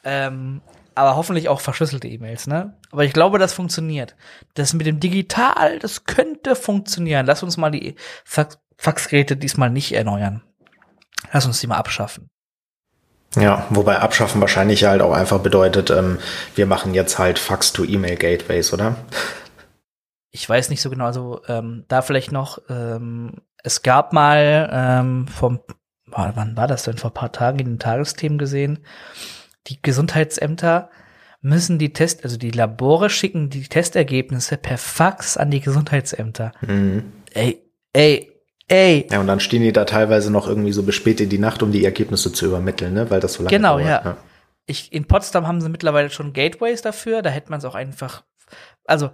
Ähm, 0.03 0.61
aber 0.93 1.15
hoffentlich 1.15 1.49
auch 1.49 1.61
verschlüsselte 1.61 2.07
E-Mails, 2.07 2.45
ne? 2.45 2.75
Aber 2.91 3.03
ich 3.03 3.13
glaube, 3.13 3.39
das 3.39 3.53
funktioniert. 3.53 4.15
Das 4.53 4.73
mit 4.73 4.85
dem 4.85 4.99
Digital, 4.99 5.79
das 5.79 6.03
könnte 6.03 6.55
funktionieren. 6.55 7.25
Lass 7.25 7.41
uns 7.41 7.57
mal 7.57 7.71
die 7.71 7.95
Fax 8.23 8.59
Faxgeräte 8.77 9.35
diesmal 9.35 9.69
nicht 9.69 9.93
erneuern. 9.93 10.43
Lass 11.31 11.45
uns 11.45 11.59
die 11.59 11.67
mal 11.67 11.77
abschaffen. 11.77 12.29
Ja, 13.35 13.65
wobei 13.69 13.99
abschaffen 13.99 14.41
wahrscheinlich 14.41 14.83
halt 14.83 15.01
auch 15.01 15.13
einfach 15.13 15.39
bedeutet, 15.39 15.89
ähm, 15.89 16.19
wir 16.55 16.65
machen 16.65 16.93
jetzt 16.93 17.17
halt 17.17 17.39
Fax-to-E-Mail-Gateways, 17.39 18.73
oder? 18.73 18.95
Ich 20.31 20.47
weiß 20.47 20.69
nicht 20.69 20.81
so 20.81 20.89
genau, 20.89 21.05
also 21.05 21.41
ähm, 21.47 21.85
da 21.87 22.01
vielleicht 22.01 22.31
noch, 22.31 22.59
ähm, 22.69 23.41
es 23.63 23.83
gab 23.83 24.13
mal 24.13 24.69
ähm, 24.71 25.27
vom, 25.27 25.59
wann 26.07 26.55
war 26.55 26.67
das 26.67 26.83
denn, 26.83 26.97
vor 26.97 27.13
paar 27.13 27.31
Tagen 27.31 27.59
in 27.59 27.65
den 27.65 27.79
Tagesthemen 27.79 28.37
gesehen, 28.37 28.79
die 29.67 29.81
Gesundheitsämter 29.81 30.89
müssen 31.41 31.79
die 31.79 31.91
Test, 31.91 32.23
also 32.23 32.37
die 32.37 32.51
Labore 32.51 33.09
schicken 33.09 33.49
die 33.49 33.63
Testergebnisse 33.63 34.57
per 34.57 34.77
Fax 34.77 35.37
an 35.37 35.51
die 35.51 35.59
Gesundheitsämter. 35.59 36.53
Mhm. 36.61 37.11
Ey, 37.33 37.61
ey, 37.93 38.31
ey. 38.67 39.07
Ja, 39.11 39.19
und 39.19 39.27
dann 39.27 39.39
stehen 39.39 39.63
die 39.63 39.73
da 39.73 39.85
teilweise 39.85 40.31
noch 40.31 40.47
irgendwie 40.47 40.71
so 40.71 40.83
bis 40.83 40.95
spät 40.95 41.19
in 41.19 41.29
die 41.29 41.39
Nacht, 41.39 41.61
um 41.63 41.71
die 41.71 41.83
Ergebnisse 41.83 42.31
zu 42.31 42.45
übermitteln, 42.45 42.93
ne? 42.93 43.09
weil 43.09 43.19
das 43.19 43.33
so 43.33 43.43
lange 43.43 43.55
genau, 43.55 43.77
dauert. 43.77 43.83
Genau, 43.83 43.91
ja. 43.91 44.05
ja. 44.05 44.17
ich, 44.65 44.93
in 44.93 45.05
Potsdam 45.05 45.47
haben 45.47 45.61
sie 45.61 45.69
mittlerweile 45.69 46.09
schon 46.09 46.31
Gateways 46.31 46.81
dafür, 46.81 47.21
da 47.21 47.29
hätte 47.29 47.49
man 47.49 47.59
es 47.59 47.65
auch 47.65 47.75
einfach, 47.75 48.23
also 48.85 49.09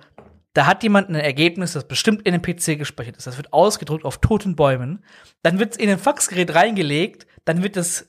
da 0.58 0.66
hat 0.66 0.82
jemand 0.82 1.08
ein 1.10 1.14
Ergebnis, 1.14 1.74
das 1.74 1.88
bestimmt 1.88 2.28
in 2.28 2.32
den 2.34 2.42
PC 2.42 2.80
gespeichert 2.80 3.16
ist. 3.16 3.28
Das 3.28 3.38
wird 3.38 3.54
ausgedruckt 3.54 4.04
auf 4.06 4.18
toten 4.18 4.56
Bäumen. 4.56 5.04
Dann 5.44 5.60
wird 5.60 5.74
es 5.74 5.78
in 5.78 5.88
ein 5.88 6.00
Faxgerät 6.00 6.56
reingelegt, 6.56 7.28
dann 7.46 7.62
wird 7.62 7.76
das 7.76 8.08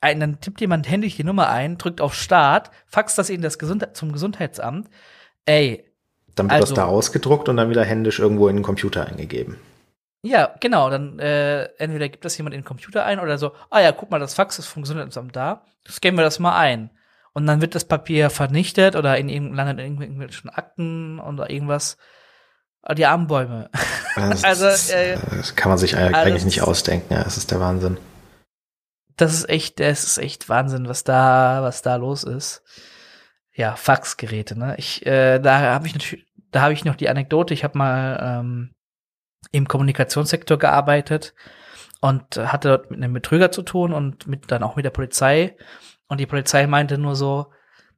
ein, 0.00 0.18
dann 0.18 0.40
tippt 0.40 0.60
jemand 0.60 0.90
händisch 0.90 1.14
die 1.14 1.22
Nummer 1.22 1.48
ein, 1.48 1.78
drückt 1.78 2.00
auf 2.00 2.16
Start, 2.16 2.72
faxt 2.86 3.18
das 3.18 3.30
in 3.30 3.40
das 3.40 3.60
Gesundheit 3.60 3.96
zum 3.96 4.10
Gesundheitsamt. 4.10 4.90
Ey. 5.46 5.84
Dann 6.34 6.46
wird 6.46 6.54
also, 6.54 6.74
das 6.74 6.74
da 6.74 6.86
ausgedruckt 6.86 7.48
und 7.48 7.56
dann 7.56 7.70
wieder 7.70 7.84
händisch 7.84 8.18
irgendwo 8.18 8.48
in 8.48 8.56
den 8.56 8.64
Computer 8.64 9.06
eingegeben. 9.06 9.58
Ja, 10.22 10.52
genau. 10.58 10.90
Dann 10.90 11.20
äh, 11.20 11.66
entweder 11.78 12.08
gibt 12.08 12.24
das 12.24 12.36
jemand 12.36 12.54
in 12.54 12.62
den 12.62 12.66
Computer 12.66 13.04
ein 13.04 13.20
oder 13.20 13.38
so, 13.38 13.52
ah 13.70 13.80
ja, 13.80 13.92
guck 13.92 14.10
mal, 14.10 14.18
das 14.18 14.34
Fax 14.34 14.58
ist 14.58 14.66
vom 14.66 14.82
Gesundheitsamt 14.82 15.36
da. 15.36 15.66
Scannen 15.88 16.18
wir 16.18 16.24
das 16.24 16.40
mal 16.40 16.58
ein. 16.58 16.90
Und 17.34 17.46
dann 17.46 17.60
wird 17.60 17.74
das 17.74 17.86
Papier 17.86 18.28
vernichtet 18.30 18.94
oder 18.94 19.16
in 19.16 19.54
landet 19.54 19.78
in 19.80 20.00
irgendwelchen 20.00 20.50
Akten 20.50 21.18
oder 21.18 21.50
irgendwas. 21.50 21.96
Ah, 22.82 22.94
die 22.94 23.06
Armbäume. 23.06 23.70
Das, 24.16 24.44
also, 24.44 24.66
äh, 24.92 25.16
das 25.30 25.54
kann 25.54 25.70
man 25.70 25.78
sich 25.78 25.96
eigentlich 25.96 26.16
also, 26.16 26.46
nicht 26.46 26.62
ausdenken, 26.62 27.14
ja, 27.14 27.22
das 27.22 27.36
ist 27.36 27.50
der 27.50 27.60
Wahnsinn 27.60 27.96
das 29.16 29.34
ist 29.34 29.48
echt, 29.48 29.80
das 29.80 30.04
ist 30.04 30.18
echt 30.18 30.48
Wahnsinn, 30.48 30.88
was 30.88 31.04
da, 31.04 31.62
was 31.62 31.82
da 31.82 31.96
los 31.96 32.24
ist. 32.24 32.62
Ja, 33.54 33.76
Faxgeräte, 33.76 34.58
ne? 34.58 34.74
Ich, 34.78 35.04
äh, 35.06 35.38
da 35.38 35.60
habe 35.60 35.86
ich 35.86 35.94
natürlich, 35.94 36.26
da 36.50 36.62
habe 36.62 36.72
ich 36.72 36.84
noch 36.84 36.96
die 36.96 37.08
Anekdote. 37.08 37.54
Ich 37.54 37.64
habe 37.64 37.78
mal 37.78 38.18
ähm, 38.20 38.74
im 39.50 39.68
Kommunikationssektor 39.68 40.58
gearbeitet 40.58 41.34
und 42.00 42.36
hatte 42.36 42.68
dort 42.68 42.90
mit 42.90 43.02
einem 43.02 43.12
Betrüger 43.12 43.52
zu 43.52 43.62
tun 43.62 43.92
und 43.92 44.26
mit 44.26 44.50
dann 44.50 44.62
auch 44.62 44.76
mit 44.76 44.84
der 44.84 44.90
Polizei. 44.90 45.56
Und 46.12 46.18
die 46.18 46.26
Polizei 46.26 46.66
meinte 46.66 46.98
nur 46.98 47.16
so, 47.16 47.46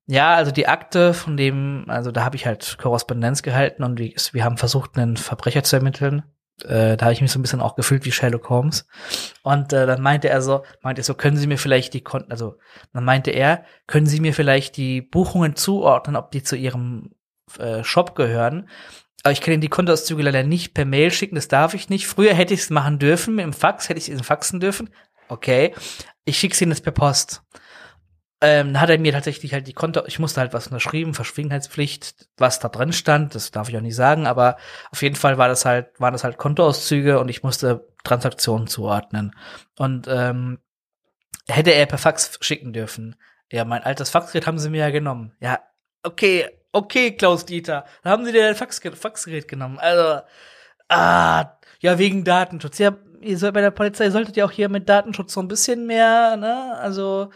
ja, 0.06 0.34
also 0.34 0.50
die 0.52 0.68
Akte 0.68 1.14
von 1.14 1.36
dem, 1.36 1.84
also 1.88 2.12
da 2.12 2.24
habe 2.24 2.36
ich 2.36 2.46
halt 2.46 2.78
Korrespondenz 2.80 3.42
gehalten 3.42 3.82
und 3.82 3.98
wir, 3.98 4.12
wir 4.32 4.44
haben 4.44 4.56
versucht, 4.56 4.96
einen 4.96 5.16
Verbrecher 5.16 5.64
zu 5.64 5.76
ermitteln 5.76 6.22
äh, 6.62 6.96
da 6.96 7.06
habe 7.06 7.12
ich 7.12 7.20
mich 7.20 7.32
so 7.32 7.38
ein 7.38 7.42
bisschen 7.42 7.60
auch 7.60 7.74
gefühlt 7.74 8.04
wie 8.04 8.12
Sherlock 8.12 8.48
Holmes. 8.48 8.86
Und 9.42 9.72
äh, 9.72 9.86
dann 9.86 10.00
meinte 10.00 10.28
er 10.28 10.40
so, 10.40 10.62
meinte 10.82 11.00
er 11.00 11.04
so, 11.04 11.14
können 11.14 11.36
Sie 11.36 11.46
mir 11.46 11.58
vielleicht 11.58 11.94
die 11.94 12.02
Konten, 12.02 12.30
also 12.30 12.58
dann 12.92 13.04
meinte 13.04 13.30
er, 13.30 13.64
können 13.86 14.06
Sie 14.06 14.20
mir 14.20 14.32
vielleicht 14.32 14.76
die 14.76 15.02
Buchungen 15.02 15.56
zuordnen, 15.56 16.16
ob 16.16 16.30
die 16.30 16.42
zu 16.42 16.56
Ihrem 16.56 17.10
äh, 17.58 17.82
Shop 17.82 18.14
gehören. 18.14 18.68
Aber 19.24 19.32
ich 19.32 19.40
kann 19.40 19.54
Ihnen 19.54 19.62
die 19.62 19.68
Kontoauszüge 19.68 20.22
leider 20.22 20.42
nicht 20.42 20.74
per 20.74 20.84
Mail 20.84 21.10
schicken, 21.10 21.34
das 21.34 21.48
darf 21.48 21.74
ich 21.74 21.88
nicht. 21.88 22.06
Früher 22.06 22.34
hätte 22.34 22.54
ich 22.54 22.60
es 22.60 22.70
machen 22.70 22.98
dürfen, 22.98 23.36
dem 23.38 23.52
Fax 23.52 23.88
hätte 23.88 23.98
ich 23.98 24.08
es 24.08 24.24
faxen 24.24 24.60
dürfen. 24.60 24.90
Okay, 25.28 25.74
ich 26.24 26.38
schicke 26.38 26.62
Ihnen 26.62 26.70
das 26.70 26.82
per 26.82 26.92
Post 26.92 27.42
ähm, 28.44 28.78
hat 28.78 28.90
er 28.90 28.98
mir 28.98 29.12
tatsächlich 29.12 29.54
halt 29.54 29.66
die 29.66 29.72
Konto, 29.72 30.02
ich 30.06 30.18
musste 30.18 30.40
halt 30.40 30.52
was 30.52 30.66
unterschrieben, 30.66 31.14
Verschwiegenheitspflicht, 31.14 32.28
was 32.36 32.58
da 32.58 32.68
drin 32.68 32.92
stand, 32.92 33.34
das 33.34 33.50
darf 33.50 33.70
ich 33.70 33.76
auch 33.78 33.80
nicht 33.80 33.96
sagen, 33.96 34.26
aber 34.26 34.58
auf 34.90 35.00
jeden 35.00 35.16
Fall 35.16 35.38
war 35.38 35.48
das 35.48 35.64
halt, 35.64 35.98
waren 35.98 36.12
das 36.12 36.24
halt 36.24 36.36
Kontoauszüge 36.36 37.18
und 37.18 37.30
ich 37.30 37.42
musste 37.42 37.88
Transaktionen 38.04 38.66
zuordnen. 38.66 39.34
Und 39.78 40.08
ähm, 40.08 40.58
hätte 41.48 41.70
er 41.70 41.86
per 41.86 41.96
Fax 41.96 42.38
schicken 42.42 42.74
dürfen. 42.74 43.16
Ja, 43.50 43.64
mein 43.64 43.82
altes 43.82 44.10
Faxgerät 44.10 44.46
haben 44.46 44.58
sie 44.58 44.68
mir 44.68 44.80
ja 44.80 44.90
genommen. 44.90 45.32
Ja, 45.40 45.60
okay, 46.02 46.50
okay, 46.72 47.12
Klaus 47.16 47.46
Dieter, 47.46 47.86
da 48.02 48.10
haben 48.10 48.26
sie 48.26 48.32
dir 48.32 48.42
dein 48.42 48.56
Faxgerät, 48.56 48.98
Faxgerät 48.98 49.48
genommen. 49.48 49.78
Also, 49.78 50.20
ah, 50.90 51.56
ja, 51.80 51.98
wegen 51.98 52.24
Datenschutz. 52.24 52.76
Ja, 52.78 52.94
ihr 53.22 53.38
sollt 53.38 53.54
bei 53.54 53.62
der 53.62 53.70
Polizei 53.70 54.10
solltet 54.10 54.36
ja 54.36 54.44
auch 54.44 54.50
hier 54.50 54.68
mit 54.68 54.86
Datenschutz 54.86 55.32
so 55.32 55.40
ein 55.40 55.48
bisschen 55.48 55.86
mehr, 55.86 56.36
ne? 56.36 56.76
Also, 56.78 57.30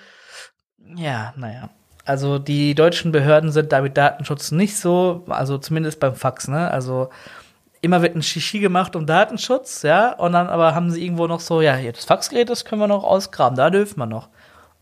ja, 0.97 1.33
naja. 1.37 1.71
Also 2.05 2.39
die 2.39 2.75
deutschen 2.75 3.13
Behörden 3.13 3.53
sind 3.53 3.71
da 3.71 3.83
mit 3.83 3.97
Datenschutz 3.97 4.51
nicht 4.51 4.79
so, 4.79 5.25
also 5.29 5.59
zumindest 5.59 6.01
beim 6.01 6.15
Fax, 6.15 6.49
ne? 6.49 6.71
Also 6.71 7.11
immer 7.81 8.03
wird 8.03 8.17
ein 8.17 8.23
Shishi 8.23 8.61
gemacht 8.61 8.97
um 8.97 9.07
Datenschutz, 9.07 9.83
ja, 9.83 10.13
und 10.15 10.33
dann 10.33 10.49
aber 10.49 10.75
haben 10.75 10.91
sie 10.91 11.05
irgendwo 11.05 11.27
noch 11.27 11.41
so, 11.41 11.61
ja, 11.61 11.75
hier 11.75 11.93
das 11.93 12.05
Faxgerät, 12.05 12.49
das 12.49 12.65
können 12.65 12.81
wir 12.81 12.89
noch 12.89 13.05
ausgraben, 13.05 13.57
da 13.57 13.71
dürfen 13.71 13.99
wir 13.99 14.07
noch. 14.07 14.29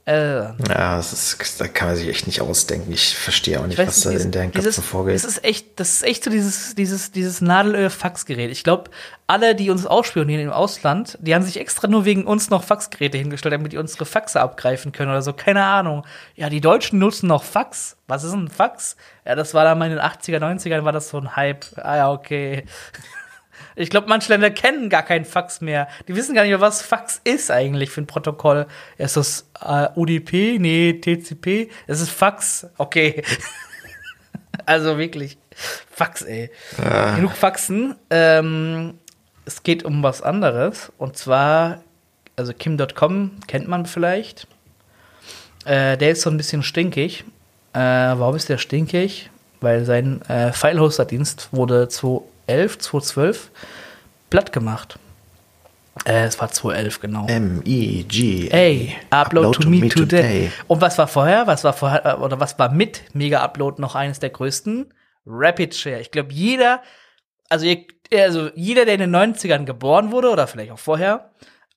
Äh, 0.06 0.52
ja, 0.68 0.96
das 0.96 1.12
ist, 1.12 1.60
da 1.60 1.66
kann 1.66 1.88
man 1.88 1.96
sich 1.96 2.08
echt 2.08 2.28
nicht 2.28 2.40
ausdenken. 2.40 2.92
Ich 2.92 3.16
verstehe 3.16 3.58
auch 3.58 3.66
nicht, 3.66 3.76
was 3.76 4.02
da 4.02 4.10
in 4.10 4.30
deren 4.30 4.52
Köpfen 4.52 4.84
vorgeht. 4.84 5.16
Das 5.16 5.24
ist 5.24 5.42
echt, 5.42 5.80
das 5.80 5.94
ist 5.94 6.02
echt 6.04 6.22
so 6.22 6.30
dieses, 6.30 6.76
dieses, 6.76 7.10
dieses 7.10 7.40
Nadelöhr-Faxgerät. 7.40 8.52
Ich 8.52 8.62
glaube, 8.62 8.88
alle, 9.26 9.56
die 9.56 9.68
uns 9.68 9.84
ausspionieren 9.84 10.44
im 10.44 10.52
Ausland, 10.52 11.18
die 11.20 11.34
haben 11.34 11.42
sich 11.42 11.58
extra 11.58 11.88
nur 11.88 12.04
wegen 12.04 12.24
uns 12.24 12.50
noch 12.50 12.62
Faxgeräte 12.62 13.18
hingestellt, 13.18 13.54
damit 13.54 13.72
die 13.72 13.78
unsere 13.78 14.06
Faxe 14.06 14.40
abgreifen 14.40 14.92
können 14.92 15.10
oder 15.10 15.22
so. 15.22 15.32
Keine 15.32 15.64
Ahnung. 15.64 16.06
Ja, 16.36 16.50
die 16.50 16.60
Deutschen 16.60 17.00
nutzen 17.00 17.26
noch 17.26 17.42
Fax. 17.42 17.96
Was 18.06 18.22
ist 18.22 18.32
ein 18.32 18.46
Fax? 18.46 18.94
Ja, 19.24 19.34
das 19.34 19.54
war 19.54 19.64
dann 19.64 19.76
mal 19.76 19.90
in 19.90 19.96
den 19.96 20.04
80er, 20.04 20.38
90ern 20.38 20.84
war 20.84 20.92
das 20.92 21.08
so 21.08 21.18
ein 21.18 21.34
Hype. 21.34 21.64
Ah 21.78 21.96
ja, 21.96 22.12
okay. 22.12 22.64
Ich 23.76 23.90
glaube, 23.90 24.08
manche 24.08 24.32
Länder 24.32 24.50
kennen 24.50 24.88
gar 24.88 25.02
keinen 25.02 25.26
Fax 25.26 25.60
mehr. 25.60 25.86
Die 26.08 26.16
wissen 26.16 26.34
gar 26.34 26.42
nicht 26.42 26.50
mehr, 26.50 26.62
was 26.62 26.80
Fax 26.80 27.20
ist 27.24 27.50
eigentlich 27.50 27.90
für 27.90 28.00
ein 28.00 28.06
Protokoll. 28.06 28.66
Ist 28.96 29.18
das 29.18 29.46
äh, 29.60 29.88
UDP? 29.94 30.58
Nee, 30.58 30.94
TCP? 30.94 31.70
Es 31.86 32.00
ist 32.00 32.10
Fax. 32.10 32.66
Okay. 32.78 33.22
also 34.66 34.96
wirklich. 34.98 35.36
Fax, 35.54 36.22
ey. 36.22 36.50
Ah. 36.82 37.16
Genug 37.16 37.32
Faxen. 37.32 37.94
Ähm, 38.08 38.94
es 39.44 39.62
geht 39.62 39.84
um 39.84 40.02
was 40.02 40.22
anderes. 40.22 40.90
Und 40.96 41.18
zwar, 41.18 41.82
also 42.34 42.54
Kim.com 42.54 43.32
kennt 43.46 43.68
man 43.68 43.84
vielleicht. 43.84 44.46
Äh, 45.66 45.98
der 45.98 46.12
ist 46.12 46.22
so 46.22 46.30
ein 46.30 46.38
bisschen 46.38 46.62
stinkig. 46.62 47.24
Äh, 47.74 47.78
warum 47.78 48.36
ist 48.36 48.48
der 48.48 48.56
stinkig? 48.56 49.30
Weil 49.60 49.84
sein 49.84 50.22
äh, 50.28 50.52
File-Hoster-Dienst 50.52 51.50
wurde 51.52 51.88
2011, 52.46 52.78
2012 52.78 53.50
platt 54.30 54.52
gemacht. 54.52 54.98
Äh, 56.04 56.24
es 56.26 56.38
war 56.40 56.50
2011, 56.50 57.00
genau. 57.00 57.26
M-E-G. 57.26 58.50
A. 58.52 59.22
Upload, 59.22 59.48
Upload 59.48 59.56
to, 59.56 59.62
to, 59.62 59.68
me, 59.70 59.88
today. 59.88 59.94
today. 59.94 60.52
Und 60.68 60.80
was 60.80 60.98
war 60.98 61.08
vorher? 61.08 61.46
Was 61.46 61.64
war 61.64 61.72
vorher, 61.72 62.04
äh, 62.04 62.14
oder 62.14 62.38
was 62.38 62.58
war 62.58 62.70
mit 62.70 63.02
Mega 63.14 63.42
Upload 63.42 63.80
noch 63.80 63.94
eines 63.94 64.20
der 64.20 64.30
größten? 64.30 64.92
Rapid 65.26 65.74
Share. 65.74 66.00
Ich 66.00 66.10
glaube, 66.10 66.32
jeder, 66.32 66.82
also, 67.48 67.66
also 68.12 68.50
jeder, 68.54 68.84
der 68.84 68.94
in 68.94 69.00
den 69.00 69.16
90ern 69.16 69.64
geboren 69.64 70.12
wurde, 70.12 70.30
oder 70.30 70.46
vielleicht 70.46 70.70
auch 70.70 70.78
vorher, 70.78 71.30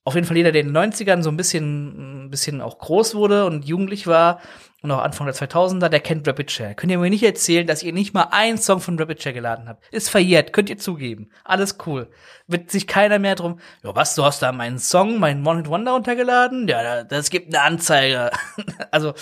auf 0.04 0.14
jeden 0.14 0.26
Fall 0.26 0.36
jeder, 0.36 0.52
der 0.52 0.62
in 0.62 0.72
den 0.72 0.92
90ern 0.92 1.22
so 1.22 1.30
ein 1.30 1.36
bisschen, 1.36 2.26
ein 2.26 2.30
bisschen 2.30 2.60
auch 2.60 2.78
groß 2.78 3.14
wurde 3.14 3.46
und 3.46 3.64
jugendlich 3.64 4.06
war, 4.06 4.40
und 4.82 4.90
auch 4.90 5.02
Anfang 5.02 5.26
der 5.26 5.34
2000er, 5.34 5.88
der 5.88 6.00
kennt 6.00 6.26
Rapid 6.26 6.50
Share. 6.50 6.74
Könnt 6.74 6.90
ihr 6.90 6.98
mir 6.98 7.10
nicht 7.10 7.22
erzählen, 7.22 7.66
dass 7.66 7.82
ihr 7.82 7.92
nicht 7.92 8.14
mal 8.14 8.28
einen 8.30 8.58
Song 8.58 8.80
von 8.80 8.98
Rapid 8.98 9.22
Share 9.22 9.34
geladen 9.34 9.68
habt? 9.68 9.84
Ist 9.92 10.08
verjährt, 10.08 10.52
könnt 10.52 10.70
ihr 10.70 10.78
zugeben. 10.78 11.30
Alles 11.44 11.76
cool. 11.86 12.08
Wird 12.46 12.70
sich 12.70 12.86
keiner 12.86 13.18
mehr 13.18 13.34
drum, 13.34 13.60
ja, 13.82 13.94
was, 13.94 14.14
du 14.14 14.24
hast 14.24 14.42
da 14.42 14.52
meinen 14.52 14.78
Song, 14.78 15.18
meinen 15.18 15.46
One 15.46 15.58
Hit 15.58 15.68
Wonder 15.68 15.92
runtergeladen? 15.92 16.68
Ja, 16.68 17.04
das 17.04 17.30
gibt 17.30 17.54
eine 17.54 17.62
Anzeige. 17.62 18.30
also, 18.90 19.14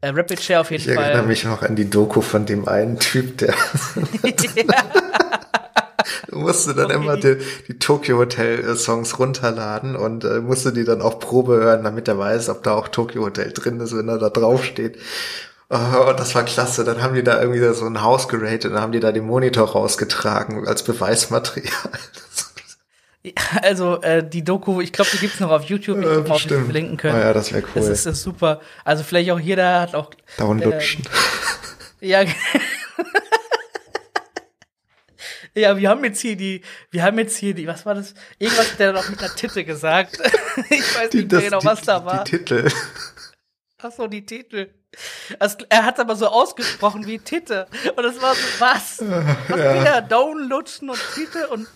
äh, 0.00 0.10
Rapid 0.10 0.40
Share 0.40 0.60
auf 0.60 0.70
jeden 0.70 0.82
ich 0.82 0.94
Fall. 0.94 1.04
Ich 1.04 1.10
erinnere 1.10 1.26
mich 1.26 1.44
noch 1.44 1.62
an 1.62 1.76
die 1.76 1.88
Doku 1.88 2.20
von 2.20 2.46
dem 2.46 2.68
einen 2.68 2.98
Typ, 2.98 3.38
der 3.38 3.52
musste 6.30 6.74
dann 6.74 6.86
okay. 6.86 6.94
immer 6.94 7.16
die, 7.16 7.38
die 7.68 7.78
Tokyo 7.78 8.18
Hotel 8.18 8.76
Songs 8.76 9.18
runterladen 9.18 9.96
und 9.96 10.24
äh, 10.24 10.40
musste 10.40 10.72
die 10.72 10.84
dann 10.84 11.02
auch 11.02 11.18
Probe 11.18 11.56
hören, 11.56 11.84
damit 11.84 12.08
er 12.08 12.18
weiß, 12.18 12.48
ob 12.48 12.62
da 12.62 12.74
auch 12.74 12.88
Tokyo 12.88 13.22
Hotel 13.24 13.52
drin 13.52 13.80
ist, 13.80 13.96
wenn 13.96 14.08
er 14.08 14.18
da 14.18 14.30
drauf 14.30 14.64
steht. 14.64 14.98
Oh, 15.70 16.12
das 16.16 16.34
war 16.34 16.44
klasse. 16.44 16.84
Dann 16.84 17.02
haben 17.02 17.14
die 17.14 17.22
da 17.22 17.40
irgendwie 17.40 17.62
so 17.74 17.84
ein 17.84 18.02
Haus 18.02 18.28
geratet 18.28 18.66
und 18.66 18.72
dann 18.72 18.82
haben 18.82 18.92
die 18.92 19.00
da 19.00 19.12
den 19.12 19.26
Monitor 19.26 19.68
rausgetragen 19.68 20.66
als 20.66 20.82
Beweismaterial. 20.82 21.98
Also 23.62 24.00
äh, 24.00 24.26
die 24.26 24.42
Doku, 24.42 24.80
ich 24.80 24.92
glaube, 24.92 25.10
die 25.12 25.18
gibt's 25.18 25.40
noch 25.40 25.50
auf 25.50 25.64
YouTube. 25.64 25.98
Ich 25.98 26.06
äh, 26.06 26.20
mal, 26.20 26.30
ob 26.30 26.48
wir 26.50 26.64
verlinken 26.64 26.96
können. 26.96 27.16
Oh 27.16 27.20
ja, 27.20 27.32
das 27.34 27.52
wäre 27.52 27.62
cool. 27.62 27.70
Das 27.74 27.88
ist, 27.88 28.06
das 28.06 28.14
ist 28.14 28.22
super. 28.22 28.60
Also 28.84 29.02
vielleicht 29.02 29.30
auch 29.30 29.40
jeder 29.40 29.80
hat 29.80 29.94
auch 29.94 30.10
Downlutschen. 30.38 31.04
Äh, 32.00 32.06
ja, 32.08 32.20
Ja, 35.58 35.76
wir 35.76 35.88
haben 35.88 36.04
jetzt 36.04 36.20
hier 36.20 36.36
die, 36.36 36.62
wir 36.90 37.02
haben 37.02 37.18
jetzt 37.18 37.36
hier 37.36 37.54
die, 37.54 37.66
was 37.66 37.84
war 37.84 37.94
das? 37.94 38.14
Irgendwas 38.38 38.72
hat 38.72 38.78
der 38.78 38.92
noch 38.92 39.08
mit 39.08 39.18
einer 39.18 39.34
Titte 39.34 39.64
gesagt. 39.64 40.18
ich 40.70 40.96
weiß 40.96 41.10
die, 41.10 41.18
nicht 41.18 41.32
mehr 41.32 41.40
genau, 41.42 41.64
was 41.64 41.82
da 41.82 42.04
war. 42.04 42.24
Die 42.24 42.38
Titel. 42.38 42.70
Ach 43.82 43.92
so, 43.92 44.06
die 44.06 44.24
Titel. 44.24 44.70
Also, 45.38 45.58
er 45.68 45.84
hat 45.84 46.00
aber 46.00 46.16
so 46.16 46.26
ausgesprochen 46.26 47.06
wie 47.06 47.18
Titte. 47.18 47.66
Und 47.94 48.02
das 48.02 48.20
war 48.20 48.34
so, 48.34 48.40
was? 48.58 48.98
Was 49.48 49.60
ja. 49.60 49.80
wieder? 49.80 50.02
Downlutschen 50.02 50.90
und 50.90 50.98
Titel 51.14 51.44
und, 51.50 51.68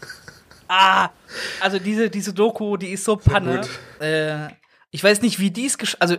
ah. 0.68 1.10
Also 1.60 1.78
diese, 1.78 2.10
diese 2.10 2.32
Doku, 2.32 2.76
die 2.76 2.90
ist 2.90 3.04
so 3.04 3.16
Panne. 3.16 3.60
Äh, 4.00 4.48
ich 4.90 5.04
weiß 5.04 5.22
nicht, 5.22 5.38
wie 5.38 5.50
die 5.50 5.66
es, 5.66 5.76
also, 6.00 6.16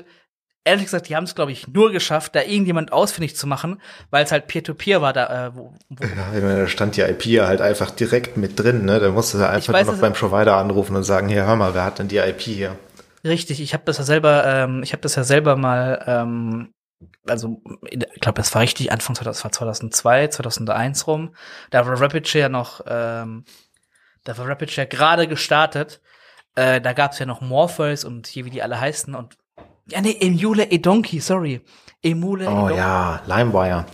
ehrlich 0.64 0.86
gesagt, 0.86 1.10
die 1.10 1.16
haben 1.16 1.26
es, 1.26 1.36
glaube 1.36 1.52
ich, 1.52 1.68
nur 1.68 1.92
geschafft, 1.92 2.36
da 2.36 2.42
irgendjemand 2.42 2.94
ausfindig 2.94 3.36
zu 3.36 3.48
machen, 3.48 3.82
weil 4.10 4.24
es 4.24 4.32
halt 4.32 4.48
Peer-to-Peer 4.48 4.98
-Peer 4.98 5.02
war 5.02 5.14
da. 5.14 5.48
Äh, 5.48 5.56
wo, 5.56 5.74
wo 5.90 6.04
ja, 6.04 6.36
ich 6.36 6.44
meine, 6.44 6.62
da 6.62 6.68
stand 6.68 6.96
die 6.96 7.02
IP 7.02 7.42
halt 7.42 7.62
einfach 7.62 7.92
direkt 7.92 8.38
mit 8.38 8.60
drin, 8.60 8.86
ne? 8.86 9.00
Da 9.00 9.10
musste 9.12 9.40
er 9.40 9.50
einfach 9.50 9.74
weiß, 9.74 9.86
nur 9.86 9.96
noch 9.96 10.02
beim 10.02 10.14
Provider 10.14 10.56
anrufen 10.58 10.96
und 10.96 11.04
sagen, 11.04 11.28
hier, 11.28 11.46
hör 11.46 11.56
mal, 11.56 11.74
wer 11.74 11.84
hat 11.84 12.00
denn 12.00 12.08
die 12.08 12.18
IP 12.18 12.42
hier? 12.42 12.78
Richtig, 13.24 13.62
ich 13.62 13.74
habe 13.74 13.84
das 13.86 13.98
ja 13.98 14.04
selber, 14.04 14.46
ähm, 14.46 14.84
ich 14.84 14.92
habe 14.92 15.02
das 15.02 15.16
ja 15.16 15.24
selber 15.24 15.56
mal, 15.56 16.04
ähm, 16.08 16.74
also 17.28 17.62
ich 17.90 18.00
glaube, 18.20 18.38
das 18.38 18.54
war 18.54 18.62
richtig 18.62 18.92
Anfang, 18.92 19.16
das 19.24 19.44
war 19.44 19.52
2002, 19.52 20.28
2001 20.28 21.08
rum. 21.08 21.36
Da 21.70 21.86
war 21.86 22.00
Rapid 22.00 22.28
Share 22.28 22.50
noch, 22.50 22.82
ähm, 22.88 23.46
da 24.24 24.38
war 24.38 24.48
Rapid 24.48 24.72
Share 24.72 24.88
gerade 24.88 25.28
gestartet. 25.28 26.02
Äh, 26.56 26.82
da 26.82 26.94
gab's 26.94 27.20
ja 27.20 27.26
noch 27.26 27.42
Morpheus 27.42 28.04
und 28.04 28.28
hier 28.28 28.46
wie 28.46 28.50
die 28.50 28.62
alle 28.62 28.80
heißen 28.80 29.16
und 29.16 29.38
ja 29.88 30.02
nee, 30.02 30.18
Emule 30.20 30.70
Edonki, 30.72 31.20
sorry, 31.20 31.62
Emule. 32.02 32.48
Oh 32.48 32.52
Edonki. 32.52 32.76
ja, 32.76 33.22
LimeWire. 33.26 33.86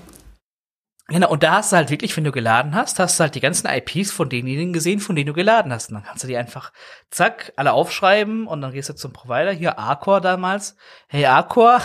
Genau, 1.09 1.31
und 1.31 1.41
da 1.41 1.53
hast 1.53 1.71
du 1.71 1.75
halt 1.75 1.89
wirklich, 1.89 2.15
wenn 2.15 2.23
du 2.23 2.31
geladen 2.31 2.75
hast, 2.75 2.99
hast 2.99 3.19
du 3.19 3.23
halt 3.23 3.33
die 3.33 3.39
ganzen 3.39 3.67
IPs 3.67 4.11
von 4.11 4.29
denjenigen 4.29 4.73
gesehen, 4.73 4.99
von 4.99 5.15
denen 5.15 5.25
du 5.25 5.33
geladen 5.33 5.73
hast. 5.73 5.89
Und 5.89 5.95
dann 5.95 6.03
kannst 6.03 6.23
du 6.23 6.27
die 6.27 6.37
einfach, 6.37 6.71
zack, 7.09 7.51
alle 7.55 7.73
aufschreiben 7.73 8.45
und 8.45 8.61
dann 8.61 8.71
gehst 8.73 8.89
du 8.89 8.93
zum 8.93 9.11
Provider, 9.11 9.51
hier 9.51 9.79
Arcor 9.79 10.21
damals. 10.21 10.75
Hey 11.07 11.25
Arcor, 11.25 11.81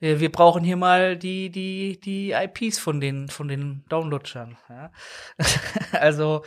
wir 0.00 0.30
brauchen 0.30 0.64
hier 0.64 0.76
mal 0.76 1.16
die, 1.16 1.50
die, 1.50 2.00
die 2.00 2.32
IPs 2.32 2.78
von 2.78 3.00
den, 3.00 3.28
von 3.28 3.48
den 3.48 3.84
Downloadern. 3.88 4.56
Ja? 4.68 4.90
also, 5.92 6.42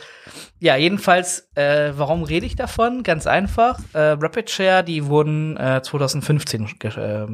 ja, 0.60 0.76
jedenfalls, 0.76 1.50
äh, 1.54 1.92
warum 1.96 2.22
rede 2.22 2.46
ich 2.46 2.56
davon? 2.56 3.02
Ganz 3.02 3.26
einfach. 3.26 3.80
Äh, 3.94 4.16
Rapid 4.20 4.50
Share, 4.50 4.84
die 4.84 5.06
wurden 5.06 5.56
äh, 5.56 5.82
2015 5.82 6.68
äh, 6.82 7.26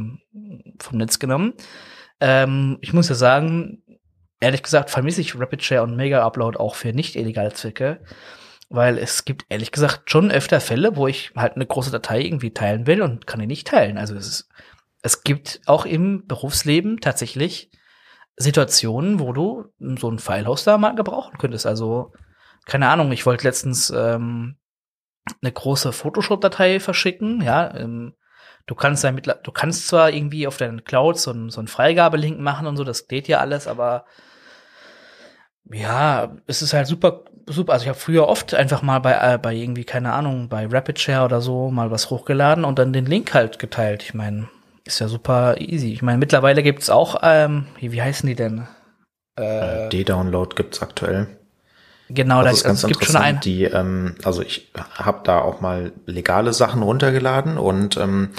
vom 0.78 0.98
Netz 0.98 1.18
genommen. 1.18 1.54
Ähm, 2.20 2.78
ich 2.80 2.92
muss 2.92 3.08
ja 3.08 3.14
sagen, 3.14 3.82
ehrlich 4.40 4.62
gesagt 4.62 4.90
vermisse 4.90 5.20
ich 5.20 5.38
Rapid 5.38 5.62
Share 5.62 5.82
und 5.82 5.96
Mega 5.96 6.24
Upload 6.24 6.58
auch 6.58 6.74
für 6.74 6.92
nicht 6.92 7.16
illegale 7.16 7.52
Zwecke, 7.52 8.00
weil 8.68 8.98
es 8.98 9.24
gibt 9.24 9.46
ehrlich 9.48 9.72
gesagt 9.72 10.10
schon 10.10 10.30
öfter 10.30 10.60
Fälle, 10.60 10.96
wo 10.96 11.06
ich 11.06 11.32
halt 11.36 11.54
eine 11.54 11.66
große 11.66 11.90
Datei 11.90 12.20
irgendwie 12.20 12.52
teilen 12.52 12.86
will 12.86 13.02
und 13.02 13.26
kann 13.26 13.40
die 13.40 13.46
nicht 13.46 13.66
teilen. 13.66 13.98
Also 13.98 14.14
es, 14.14 14.28
ist, 14.28 14.48
es 15.04 15.22
gibt 15.22 15.60
auch 15.66 15.84
im 15.86 16.26
Berufsleben 16.26 17.00
tatsächlich 17.00 17.70
Situationen, 18.36 19.20
wo 19.20 19.32
du 19.32 19.66
so 19.78 20.08
einen 20.08 20.18
Filehoster 20.18 20.78
mal 20.78 20.94
gebrauchen 20.94 21.38
könntest. 21.38 21.66
Also 21.66 22.12
keine 22.66 22.88
Ahnung, 22.88 23.12
ich 23.12 23.26
wollte 23.26 23.46
letztens 23.46 23.90
ähm, 23.90 24.56
eine 25.42 25.52
große 25.52 25.92
Photoshop-Datei 25.92 26.80
verschicken, 26.80 27.42
ja, 27.42 27.74
ähm, 27.74 28.14
Du 28.66 28.74
kannst 28.74 29.04
ja 29.04 29.12
mit, 29.12 29.26
du 29.26 29.52
kannst 29.52 29.88
zwar 29.88 30.10
irgendwie 30.10 30.46
auf 30.46 30.56
deinen 30.56 30.84
Cloud 30.84 31.18
so 31.18 31.30
einen, 31.32 31.50
so 31.50 31.60
einen 31.60 31.68
Freigabelink 31.68 32.40
machen 32.40 32.66
und 32.66 32.78
so, 32.78 32.84
das 32.84 33.08
geht 33.08 33.28
ja 33.28 33.40
alles, 33.40 33.66
aber 33.66 34.06
ja, 35.70 36.34
es 36.46 36.62
ist 36.62 36.72
halt 36.72 36.86
super, 36.86 37.24
super. 37.46 37.74
Also 37.74 37.84
ich 37.84 37.88
habe 37.90 37.98
früher 37.98 38.26
oft 38.26 38.54
einfach 38.54 38.80
mal 38.80 39.00
bei, 39.00 39.34
äh, 39.34 39.38
bei 39.38 39.54
irgendwie, 39.54 39.84
keine 39.84 40.12
Ahnung, 40.12 40.48
bei 40.48 40.66
Rapid 40.66 40.98
Share 40.98 41.26
oder 41.26 41.42
so 41.42 41.70
mal 41.70 41.90
was 41.90 42.08
hochgeladen 42.08 42.64
und 42.64 42.78
dann 42.78 42.94
den 42.94 43.04
Link 43.04 43.34
halt 43.34 43.58
geteilt. 43.58 44.02
Ich 44.02 44.14
meine, 44.14 44.48
ist 44.84 44.98
ja 45.00 45.08
super 45.08 45.56
easy. 45.60 45.92
Ich 45.92 46.02
meine, 46.02 46.18
mittlerweile 46.18 46.62
gibt's 46.62 46.90
auch, 46.90 47.16
ähm, 47.22 47.66
wie, 47.78 47.92
wie 47.92 48.02
heißen 48.02 48.26
die 48.26 48.34
denn? 48.34 48.66
Äh, 49.36 49.88
D-Download 49.88 50.54
gibt's 50.54 50.82
aktuell. 50.82 51.26
Genau, 52.10 52.42
das, 52.42 52.58
ist 52.58 52.64
ganz 52.64 52.84
also 52.84 52.88
es 52.88 52.98
gibt 52.98 53.10
schon 53.10 53.20
ein. 53.20 53.40
Die, 53.40 53.64
ähm, 53.64 54.16
also 54.24 54.42
ich 54.42 54.70
habe 54.94 55.20
da 55.24 55.40
auch 55.40 55.60
mal 55.60 55.92
legale 56.06 56.52
Sachen 56.52 56.82
runtergeladen 56.82 57.56
und 57.56 57.96
ähm, 57.96 58.30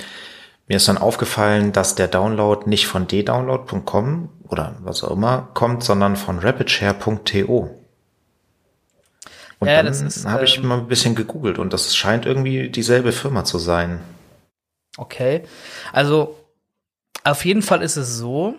mir 0.68 0.78
ist 0.78 0.88
dann 0.88 0.98
aufgefallen, 0.98 1.72
dass 1.72 1.96
der 1.96 2.08
Download 2.08 2.70
nicht 2.70 2.88
von 2.88 3.08
ddownload.com 3.08 4.30
oder 4.48 4.76
was 4.82 5.04
auch 5.04 5.12
immer 5.12 5.50
kommt, 5.54 5.84
sondern 5.84 6.16
von 6.16 6.40
rapidshare.to. 6.40 7.82
Und 9.60 9.68
ja, 9.68 9.82
dann 9.82 10.12
habe 10.26 10.44
ich 10.44 10.58
ähm, 10.58 10.68
mal 10.68 10.80
ein 10.80 10.88
bisschen 10.88 11.16
gegoogelt 11.16 11.58
und 11.58 11.74
das 11.74 11.96
scheint 11.96 12.26
irgendwie 12.26 12.70
dieselbe 12.70 13.12
Firma 13.12 13.46
zu 13.46 13.58
sein. 13.58 14.02
Okay. 14.98 15.44
Also 15.92 16.38
auf 17.24 17.44
jeden 17.46 17.62
Fall 17.62 17.82
ist 17.82 17.98
es 17.98 18.18
so, 18.18 18.56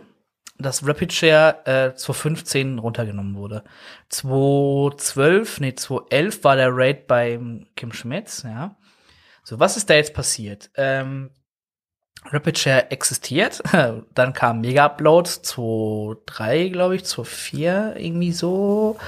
dass 0.58 0.86
Rapid 0.86 1.12
Share 1.12 1.66
äh, 1.66 1.94
2015 1.94 2.78
runtergenommen 2.78 3.36
wurde. 3.36 3.62
2012, 4.08 5.60
nee, 5.60 5.74
2011 5.74 6.44
war 6.44 6.56
der 6.56 6.70
Raid 6.74 7.06
bei 7.06 7.38
Kim 7.76 7.92
Schmitz, 7.92 8.42
ja. 8.44 8.76
So, 9.44 9.60
was 9.60 9.76
ist 9.76 9.88
da 9.90 9.94
jetzt 9.94 10.14
passiert? 10.14 10.70
Ähm, 10.74 11.30
Rapid 12.24 12.58
Share 12.58 12.90
existiert, 12.90 13.62
dann 14.14 14.32
kam 14.32 14.60
Mega 14.60 14.86
Upload 14.86 15.28
2.3, 15.28 16.70
glaube 16.70 16.96
ich, 16.96 17.02
2.4, 17.02 17.94
irgendwie 17.96 18.32
so. 18.32 18.98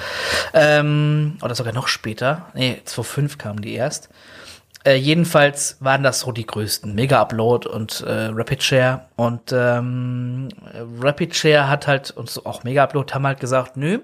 Ähm, 0.54 1.38
oder 1.42 1.54
sogar 1.54 1.72
noch 1.72 1.88
später. 1.88 2.50
Nee, 2.54 2.80
2.5 2.84 3.38
kamen 3.38 3.62
die 3.62 3.74
erst. 3.74 4.10
Äh, 4.84 4.94
jedenfalls 4.94 5.76
waren 5.80 6.02
das 6.02 6.20
so 6.20 6.32
die 6.32 6.46
größten. 6.46 6.94
Mega 6.94 7.20
Upload 7.20 7.68
und 7.68 8.00
äh, 8.02 8.30
Rapid 8.32 8.62
Share. 8.62 9.08
Und 9.16 9.52
ähm, 9.52 10.48
Rapid 11.00 11.34
Share 11.34 11.68
hat 11.68 11.86
halt, 11.86 12.10
und 12.12 12.30
so 12.30 12.44
auch 12.44 12.64
Mega 12.64 12.84
Upload 12.84 13.12
haben 13.12 13.26
halt 13.26 13.40
gesagt, 13.40 13.76
nö, 13.76 13.98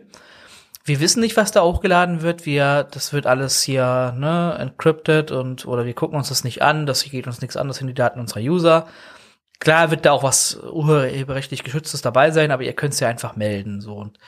wir 0.84 1.00
wissen 1.00 1.20
nicht, 1.20 1.36
was 1.36 1.50
da 1.50 1.62
hochgeladen 1.62 2.20
wird. 2.20 2.44
Wir, 2.44 2.86
das 2.90 3.12
wird 3.12 3.26
alles 3.26 3.62
hier 3.62 4.14
ne, 4.18 4.56
encrypted 4.58 5.30
und 5.30 5.64
oder 5.66 5.86
wir 5.86 5.94
gucken 5.94 6.18
uns 6.18 6.28
das 6.28 6.44
nicht 6.44 6.60
an. 6.60 6.84
Das 6.84 7.04
geht 7.04 7.26
uns 7.26 7.40
nichts 7.40 7.56
an. 7.56 7.68
Das 7.68 7.78
sind 7.78 7.86
die 7.86 7.94
Daten 7.94 8.20
unserer 8.20 8.40
User. 8.40 8.86
Klar 9.60 9.90
wird 9.90 10.04
da 10.04 10.12
auch 10.12 10.22
was 10.22 10.56
urheberrechtlich 10.56 11.62
geschütztes 11.62 12.02
dabei 12.02 12.32
sein, 12.32 12.50
aber 12.50 12.64
ihr 12.64 12.74
könnt 12.74 12.92
es 12.92 13.00
ja 13.00 13.08
einfach 13.08 13.36
melden. 13.36 13.80
So 13.80 13.94
und 13.94 14.18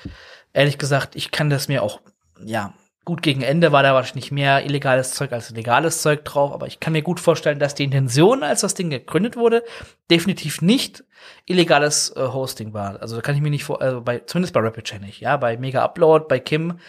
ehrlich 0.55 0.79
gesagt, 0.79 1.15
ich 1.15 1.31
kann 1.31 1.51
das 1.51 1.69
mir 1.69 1.83
auch 1.83 2.01
ja 2.43 2.73
Gut, 3.07 3.23
gegen 3.23 3.43
Ende 3.43 3.71
war 3.71 3.85
da 3.85 3.95
wahrscheinlich 3.95 4.33
mehr 4.33 4.65
illegales 4.65 5.13
Zeug 5.13 5.31
als 5.31 5.51
legales 5.51 6.03
Zeug 6.03 6.25
drauf, 6.25 6.53
aber 6.53 6.67
ich 6.67 6.81
kann 6.81 6.93
mir 6.93 7.03
gut 7.03 7.21
vorstellen, 7.21 7.61
dass 7.61 7.77
die 7.77 7.85
Intention, 7.85 8.43
als 8.43 8.63
das 8.63 8.75
Ding 8.75 8.91
gegründet 8.91 9.37
wurde, 9.37 9.63
definitiv 10.11 10.61
nicht 10.61 11.05
illegales 11.45 12.13
äh, 12.17 12.27
Hosting 12.27 12.75
war. 12.75 13.01
Also 13.01 13.15
da 13.15 13.23
kann 13.23 13.37
ich 13.37 13.43
mir 13.43 13.51
nicht 13.51 13.63
vor, 13.63 13.81
also 13.81 14.01
bei, 14.01 14.19
zumindest 14.27 14.55
bei 14.55 14.61
Rapid 14.61 14.83
Chain 14.83 15.03
nicht, 15.03 15.21
ja, 15.21 15.37
bei 15.37 15.57
Mega 15.57 15.85
Upload, 15.85 16.25
bei 16.29 16.41
Kim, 16.41 16.81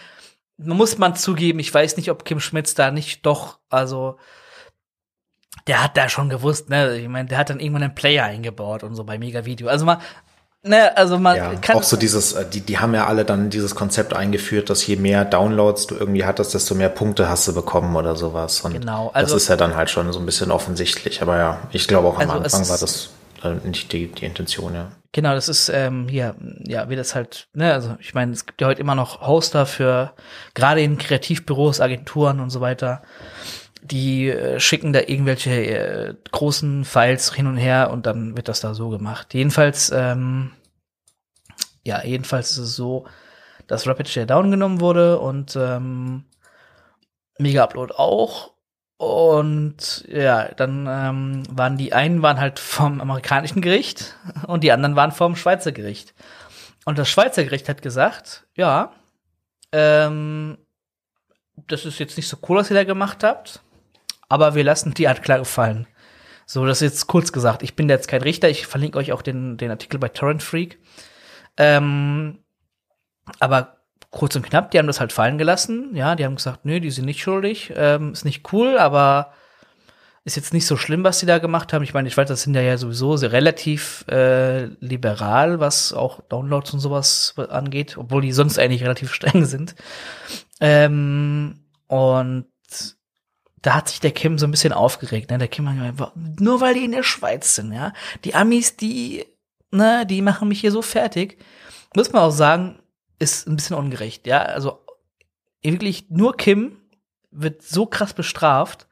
muss 0.58 0.98
man 0.98 1.16
zugeben, 1.16 1.60
ich 1.60 1.72
weiß 1.72 1.98
nicht, 1.98 2.10
ob 2.10 2.26
Kim 2.26 2.40
Schmitz 2.40 2.74
da 2.74 2.90
nicht 2.90 3.24
doch, 3.24 3.60
also 3.70 4.18
der 5.68 5.84
hat 5.84 5.98
da 5.98 6.10
schon 6.10 6.30
gewusst, 6.30 6.68
ne, 6.72 6.98
ich 6.98 7.08
meine, 7.08 7.30
der 7.30 7.38
hat 7.38 7.52
dann 7.52 7.60
irgendwann 7.60 7.84
einen 7.84 7.96
Player 7.96 8.26
eingebaut 8.26 8.82
und 8.82 8.96
so 8.96 9.04
bei 9.04 9.20
Mega 9.20 9.46
Video. 9.46 9.68
Also 9.68 9.86
mal, 9.86 10.00
Ne, 10.64 10.98
also 10.98 11.18
man 11.18 11.38
ja, 11.38 11.56
kann 11.56 11.78
auch 11.78 11.84
so 11.84 11.98
dieses, 11.98 12.34
äh, 12.34 12.46
die, 12.46 12.62
die 12.62 12.80
haben 12.80 12.94
ja 12.94 13.06
alle 13.06 13.26
dann 13.26 13.50
dieses 13.50 13.76
Konzept 13.76 14.14
eingeführt, 14.14 14.70
dass 14.70 14.86
je 14.86 14.96
mehr 14.96 15.24
Downloads 15.24 15.88
du 15.88 15.96
irgendwie 15.96 16.26
hattest, 16.26 16.54
desto 16.54 16.76
mehr 16.76 16.90
Punkte 16.90 17.30
hast 17.30 17.48
du 17.48 17.54
bekommen 17.54 17.96
oder 17.96 18.16
sowas. 18.16 18.62
Und 18.62 18.74
genau, 18.74 19.12
also 19.14 19.36
das 19.36 19.44
ist 19.44 19.50
ja 19.50 19.56
dann 19.56 19.76
halt 19.76 19.90
schon 19.90 20.12
so 20.12 20.20
ein 20.20 20.26
bisschen 20.26 20.52
offensichtlich. 20.52 21.22
Aber 21.22 21.38
ja, 21.38 21.60
ich 21.72 21.88
glaube 21.88 22.08
auch 22.08 22.16
am 22.16 22.30
also 22.30 22.44
Anfang 22.44 22.70
war 22.70 22.78
das 22.78 23.10
äh, 23.44 23.54
nicht 23.68 23.94
die, 23.94 24.08
die 24.08 24.26
Intention, 24.26 24.74
ja. 24.74 24.92
Genau, 25.14 25.34
das 25.34 25.48
ist 25.48 25.70
ähm, 25.70 26.08
hier, 26.10 26.36
ja, 26.66 26.90
wie 26.90 26.96
das 26.96 27.16
halt, 27.16 27.48
ne, 27.54 27.74
also 27.74 27.96
ich 28.00 28.14
meine, 28.14 28.34
es 28.34 28.46
gibt 28.46 28.60
ja 28.62 28.68
heute 28.68 28.82
immer 28.82 28.94
noch 28.94 29.22
Hoster 29.26 29.66
für 29.66 30.14
gerade 30.54 30.82
in 30.82 30.98
Kreativbüros, 30.98 31.82
Agenturen 31.82 32.40
und 32.40 32.50
so 32.50 32.62
weiter 32.62 33.02
die 33.82 34.30
äh, 34.30 34.60
schicken 34.60 34.94
da 34.94 35.02
irgendwelche 35.02 35.52
äh, 35.52 36.16
großen 36.32 36.86
Files 36.86 37.34
hin 37.34 37.48
und 37.48 37.58
her 37.58 37.92
und 37.92 38.06
dann 38.06 38.36
wird 38.36 38.48
das 38.48 38.60
da 38.60 38.74
so 38.74 38.90
gemacht. 38.90 39.34
Jedenfalls, 39.34 39.92
ähm, 39.92 40.52
ja, 41.84 42.04
jedenfalls 42.04 42.52
ist 42.52 42.58
es 42.58 42.76
so, 42.76 43.06
dass 43.68 43.88
Rapid 43.88 44.08
Share 44.08 44.26
down 44.26 44.52
genommen 44.52 44.82
wurde 44.82 45.20
und 45.20 45.56
ähm, 45.56 46.26
Mega 47.38 47.64
Upload 47.64 47.94
auch. 47.96 48.54
Und 48.98 50.06
ja, 50.08 50.48
dann 50.56 50.88
ähm, 50.90 51.44
waren 51.52 51.78
die 51.78 51.94
einen 51.94 52.24
waren 52.24 52.40
halt 52.40 52.58
vom 52.58 53.00
amerikanischen 53.00 53.62
Gericht 53.62 54.16
und 54.48 54.64
die 54.64 54.72
anderen 54.72 54.96
waren 54.96 55.12
vom 55.12 55.36
Schweizer 55.36 55.72
Gericht. 55.72 56.16
Und 56.86 56.98
das 56.98 57.10
Schweizer 57.10 57.44
Gericht 57.44 57.70
hat 57.70 57.82
gesagt, 57.82 58.48
ja, 58.56 58.94
ähm, 59.72 60.58
das 61.68 61.86
ist 61.86 62.00
jetzt 62.00 62.18
nicht 62.18 62.28
so 62.28 62.38
cool, 62.48 62.58
was 62.58 62.72
ihr 62.72 62.76
da 62.76 62.86
gemacht 62.86 63.24
habt 63.24 63.62
aber 64.30 64.56
wir 64.56 64.64
lassen 64.64 64.94
die 64.94 65.08
Anklage 65.08 65.46
fallen. 65.46 65.88
So, 66.46 66.66
das 66.66 66.82
ist 66.82 66.94
jetzt 66.94 67.08
kurz 67.08 67.32
gesagt. 67.32 67.62
Ich 67.62 67.76
bin 67.76 67.90
jetzt 67.90 68.08
kein 68.08 68.22
Richter. 68.22 68.50
Ich 68.50 68.68
verlinke 68.68 68.98
euch 68.98 69.12
auch 69.12 69.22
den, 69.22 69.58
den 69.58 69.70
Artikel 69.70 70.00
bei 70.00 70.10
Torrent 70.10 70.42
Freak. 70.42 70.80
Ähm, 71.58 72.40
aber 73.40 73.78
kurz 74.12 74.36
und 74.36 74.44
knapp, 74.44 74.72
die 74.72 74.80
haben 74.80 74.88
das 74.88 75.00
halt 75.00 75.12
fallen 75.12 75.38
gelassen. 75.38 75.94
Ja, 75.94 76.16
die 76.16 76.24
haben 76.24 76.36
gesagt, 76.36 76.66
nö, 76.66 76.80
die 76.80 76.92
sind 76.92 77.06
nicht 77.06 77.22
schuldig. 77.22 77.74
Ähm, 77.76 78.14
ist 78.14 78.24
nicht 78.24 78.52
cool, 78.54 78.78
aber 78.78 79.34
ist 80.24 80.36
jetzt 80.36 80.54
nicht 80.54 80.68
so 80.68 80.76
schlimm, 80.76 81.04
was 81.04 81.20
die 81.20 81.26
da 81.26 81.38
gemacht 81.38 81.72
haben. 81.72 81.84
Ich 81.84 81.94
meine, 81.94 82.08
ich 82.08 82.18
weiß, 82.18 82.28
das 82.28 82.42
sind 82.42 82.54
ja, 82.54 82.62
ja 82.62 82.78
sowieso 82.78 83.16
sehr 83.16 83.32
relativ 83.32 84.06
äh, 84.10 84.66
liberal, 84.82 85.60
was 85.60 85.94
auch 85.94 86.22
Downloads 86.28 86.74
und 86.74 86.80
sowas 86.80 87.34
angeht, 87.50 87.98
obwohl 87.98 88.22
die 88.22 88.34
sonst 88.34 88.60
eigentlich 88.60 88.84
relativ 88.84 89.14
streng 89.14 89.46
sind. 89.46 89.76
Ähm, 90.60 91.60
und 91.88 92.46
da 93.68 93.76
hat 93.76 93.90
sich 93.90 94.00
der 94.00 94.12
Kim 94.12 94.40
so 94.40 94.48
ein 94.48 94.52
bisschen 94.52 94.72
aufgeregt. 94.72 95.30
Ne? 95.30 95.40
Der 95.40 95.50
Kim 95.50 95.68
hat 95.68 96.14
nur 96.40 96.62
weil 96.62 96.76
die 96.76 96.86
in 96.86 96.94
der 96.94 97.04
Schweiz 97.04 97.56
sind, 97.56 97.74
ja. 97.74 97.92
Die 98.24 98.34
Amis, 98.34 98.78
die, 98.78 99.26
ne, 99.72 100.06
die 100.06 100.22
machen 100.22 100.48
mich 100.48 100.62
hier 100.62 100.72
so 100.72 100.82
fertig. 100.82 101.38
Muss 101.94 102.14
man 102.14 102.22
auch 102.22 102.32
sagen, 102.32 102.80
ist 103.20 103.46
ein 103.46 103.58
bisschen 103.58 103.76
ungerecht, 103.76 104.26
ja. 104.26 104.42
Also 104.42 104.86
wirklich 105.62 106.06
nur 106.10 106.38
Kim 106.38 106.78
wird 107.32 107.62
so 107.62 107.86
krass 107.86 108.14
bestraft. 108.14 108.88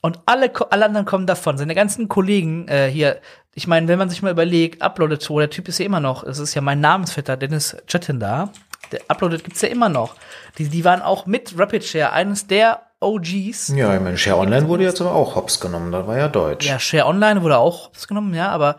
Und 0.00 0.20
alle, 0.24 0.50
alle 0.70 0.86
anderen 0.86 1.04
kommen 1.04 1.26
davon. 1.26 1.58
Seine 1.58 1.74
ganzen 1.74 2.08
Kollegen 2.08 2.66
äh, 2.68 2.88
hier, 2.90 3.20
ich 3.52 3.66
meine, 3.66 3.88
wenn 3.88 3.98
man 3.98 4.08
sich 4.08 4.22
mal 4.22 4.32
überlegt, 4.32 4.80
Uploaded 4.80 5.22
to, 5.22 5.38
der 5.38 5.50
Typ 5.50 5.68
ist 5.68 5.80
ja 5.80 5.84
immer 5.84 6.00
noch, 6.00 6.24
es 6.24 6.38
ist 6.38 6.54
ja 6.54 6.62
mein 6.62 6.80
Namensvetter, 6.80 7.36
Dennis 7.36 7.76
Chetin 7.86 8.20
da. 8.20 8.54
Der 8.90 9.02
Uploaded 9.08 9.44
gibt's 9.44 9.60
ja 9.60 9.68
immer 9.68 9.90
noch. 9.90 10.16
Die, 10.56 10.70
die 10.70 10.86
waren 10.86 11.02
auch 11.02 11.26
mit 11.26 11.58
Rapid 11.58 11.84
Share 11.84 12.12
eines 12.14 12.46
der 12.46 12.87
OGs. 13.00 13.68
Ja, 13.68 13.94
ich 13.94 14.00
meine, 14.00 14.18
Share 14.18 14.38
Online 14.38 14.68
wurde 14.68 14.84
jetzt 14.84 15.00
aber 15.00 15.14
auch 15.14 15.36
hops 15.36 15.60
genommen, 15.60 15.92
da 15.92 16.06
war 16.06 16.16
ja 16.16 16.28
Deutsch. 16.28 16.66
Ja, 16.66 16.78
Share 16.78 17.06
Online 17.06 17.42
wurde 17.42 17.58
auch 17.58 17.86
hops 17.86 18.08
genommen, 18.08 18.34
ja, 18.34 18.48
aber 18.50 18.78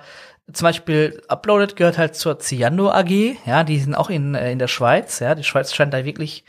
zum 0.51 0.65
Beispiel 0.65 1.21
Uploaded 1.27 1.75
gehört 1.75 1.97
halt 1.97 2.15
zur 2.15 2.39
Ziando 2.39 2.91
AG, 2.91 3.37
ja, 3.45 3.63
die 3.63 3.79
sind 3.79 3.95
auch 3.95 4.09
in, 4.09 4.35
äh, 4.35 4.51
in 4.51 4.59
der 4.59 4.67
Schweiz, 4.67 5.19
ja, 5.19 5.35
die 5.35 5.43
Schweiz 5.43 5.73
scheint 5.73 5.93
da 5.93 6.05
wirklich 6.05 6.43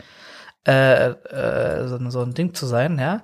äh, 0.66 1.10
äh, 1.10 1.86
so, 1.86 2.10
so 2.10 2.22
ein 2.22 2.34
Ding 2.34 2.54
zu 2.54 2.66
sein, 2.66 2.98
ja. 2.98 3.22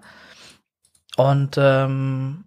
Und 1.16 1.57
ähm, 1.59 2.44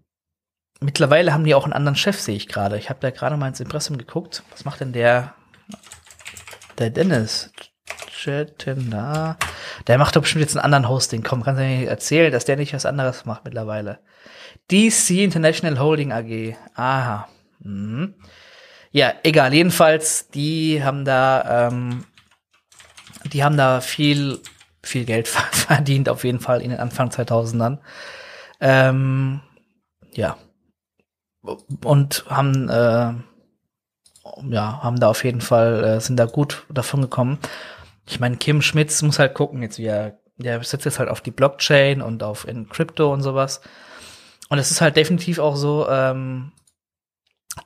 mittlerweile 0.80 1.34
haben 1.34 1.43
die 1.43 1.56
auch 1.56 1.64
einen 1.64 1.74
anderen 1.74 1.95
Chef, 1.95 2.20
sehe 2.20 2.36
ich 2.36 2.47
gerade. 2.47 2.78
Ich 2.78 2.89
habe 2.89 3.00
da 3.02 3.10
gerade 3.10 3.36
mal 3.36 3.47
ins 3.47 3.60
Impressum 3.60 3.97
geguckt. 3.97 4.43
Was 4.52 4.66
macht 4.66 4.80
denn 4.80 4.93
der, 4.93 5.34
der 6.78 6.91
Dennis? 6.91 7.52
da. 8.89 9.38
Der 9.88 9.98
macht 9.98 10.16
doch 10.16 10.22
bestimmt 10.22 10.42
jetzt 10.42 10.56
einen 10.56 10.66
anderen 10.66 10.90
Hosting. 10.90 11.24
Komm, 11.24 11.44
kannst 11.44 11.60
du 11.60 11.66
mir 11.66 11.88
erzählen, 11.88 12.32
dass 12.32 12.46
der 12.46 12.58
nicht 12.58 12.74
was 12.74 12.86
anderes 12.86 13.26
macht 13.26 13.46
mittlerweile. 13.46 14.00
DC 14.72 15.12
International 15.12 15.80
Holding 15.80 16.12
AG. 16.12 16.56
Aha. 16.76 17.28
Mhm. 17.60 18.16
Ja, 18.92 19.14
egal. 19.24 19.54
Jedenfalls, 19.54 20.30
die 20.30 20.84
haben 20.84 21.06
da, 21.06 21.68
ähm, 21.68 22.06
die 23.32 23.44
haben 23.44 23.58
da 23.58 23.82
viel, 23.82 24.40
viel 24.84 25.06
Geld 25.06 25.28
verdient, 25.52 26.10
auf 26.10 26.24
jeden 26.24 26.40
Fall 26.40 26.62
in 26.62 26.72
den 26.72 26.80
Anfang 26.80 27.10
2000ern. 27.10 27.80
Ähm, 28.60 29.42
ja. 30.14 30.38
Und 31.84 32.26
haben, 32.28 32.70
äh, 32.70 33.14
ja, 34.50 34.84
haben 34.84 35.00
da 35.00 35.10
auf 35.10 35.24
jeden 35.24 35.42
Fall, 35.42 35.84
äh, 35.84 36.02
sind 36.02 36.18
da 36.18 36.26
gut 36.26 36.66
davon 36.70 37.02
gekommen. 37.02 37.40
Ich 38.10 38.20
meine, 38.20 38.38
Kim 38.38 38.62
Schmitz 38.64 39.01
muss 39.03 39.20
halt 39.20 39.36
gucken, 39.36 39.62
jetzt 39.62 39.78
wie 39.78 39.86
er, 39.86 40.18
der 40.38 40.64
setzt 40.64 40.86
jetzt 40.86 40.97
halt 40.97 41.10
auf 41.10 41.22
die 41.22 41.32
Blockchain 41.32 42.01
und 42.01 42.24
auf 42.24 42.47
in 42.47 42.68
Crypto 42.68 43.14
und 43.14 43.22
sowas. 43.22 43.62
Und 44.49 44.57
es 44.57 44.72
ist 44.72 44.82
halt 44.82 44.97
definitiv 44.97 45.38
auch 45.38 45.55
so, 45.55 45.88
ähm, 45.88 46.51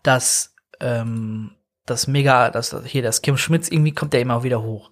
dass 0.03 0.53
ähm, 0.81 1.51
das 1.85 2.07
mega, 2.07 2.49
dass 2.49 2.75
hier 2.85 3.01
das 3.01 3.21
Kim 3.21 3.37
Schmitz 3.37 3.69
irgendwie 3.69 3.93
kommt 3.93 4.11
der 4.11 4.19
immer 4.21 4.43
wieder 4.43 4.61
hoch. 4.61 4.91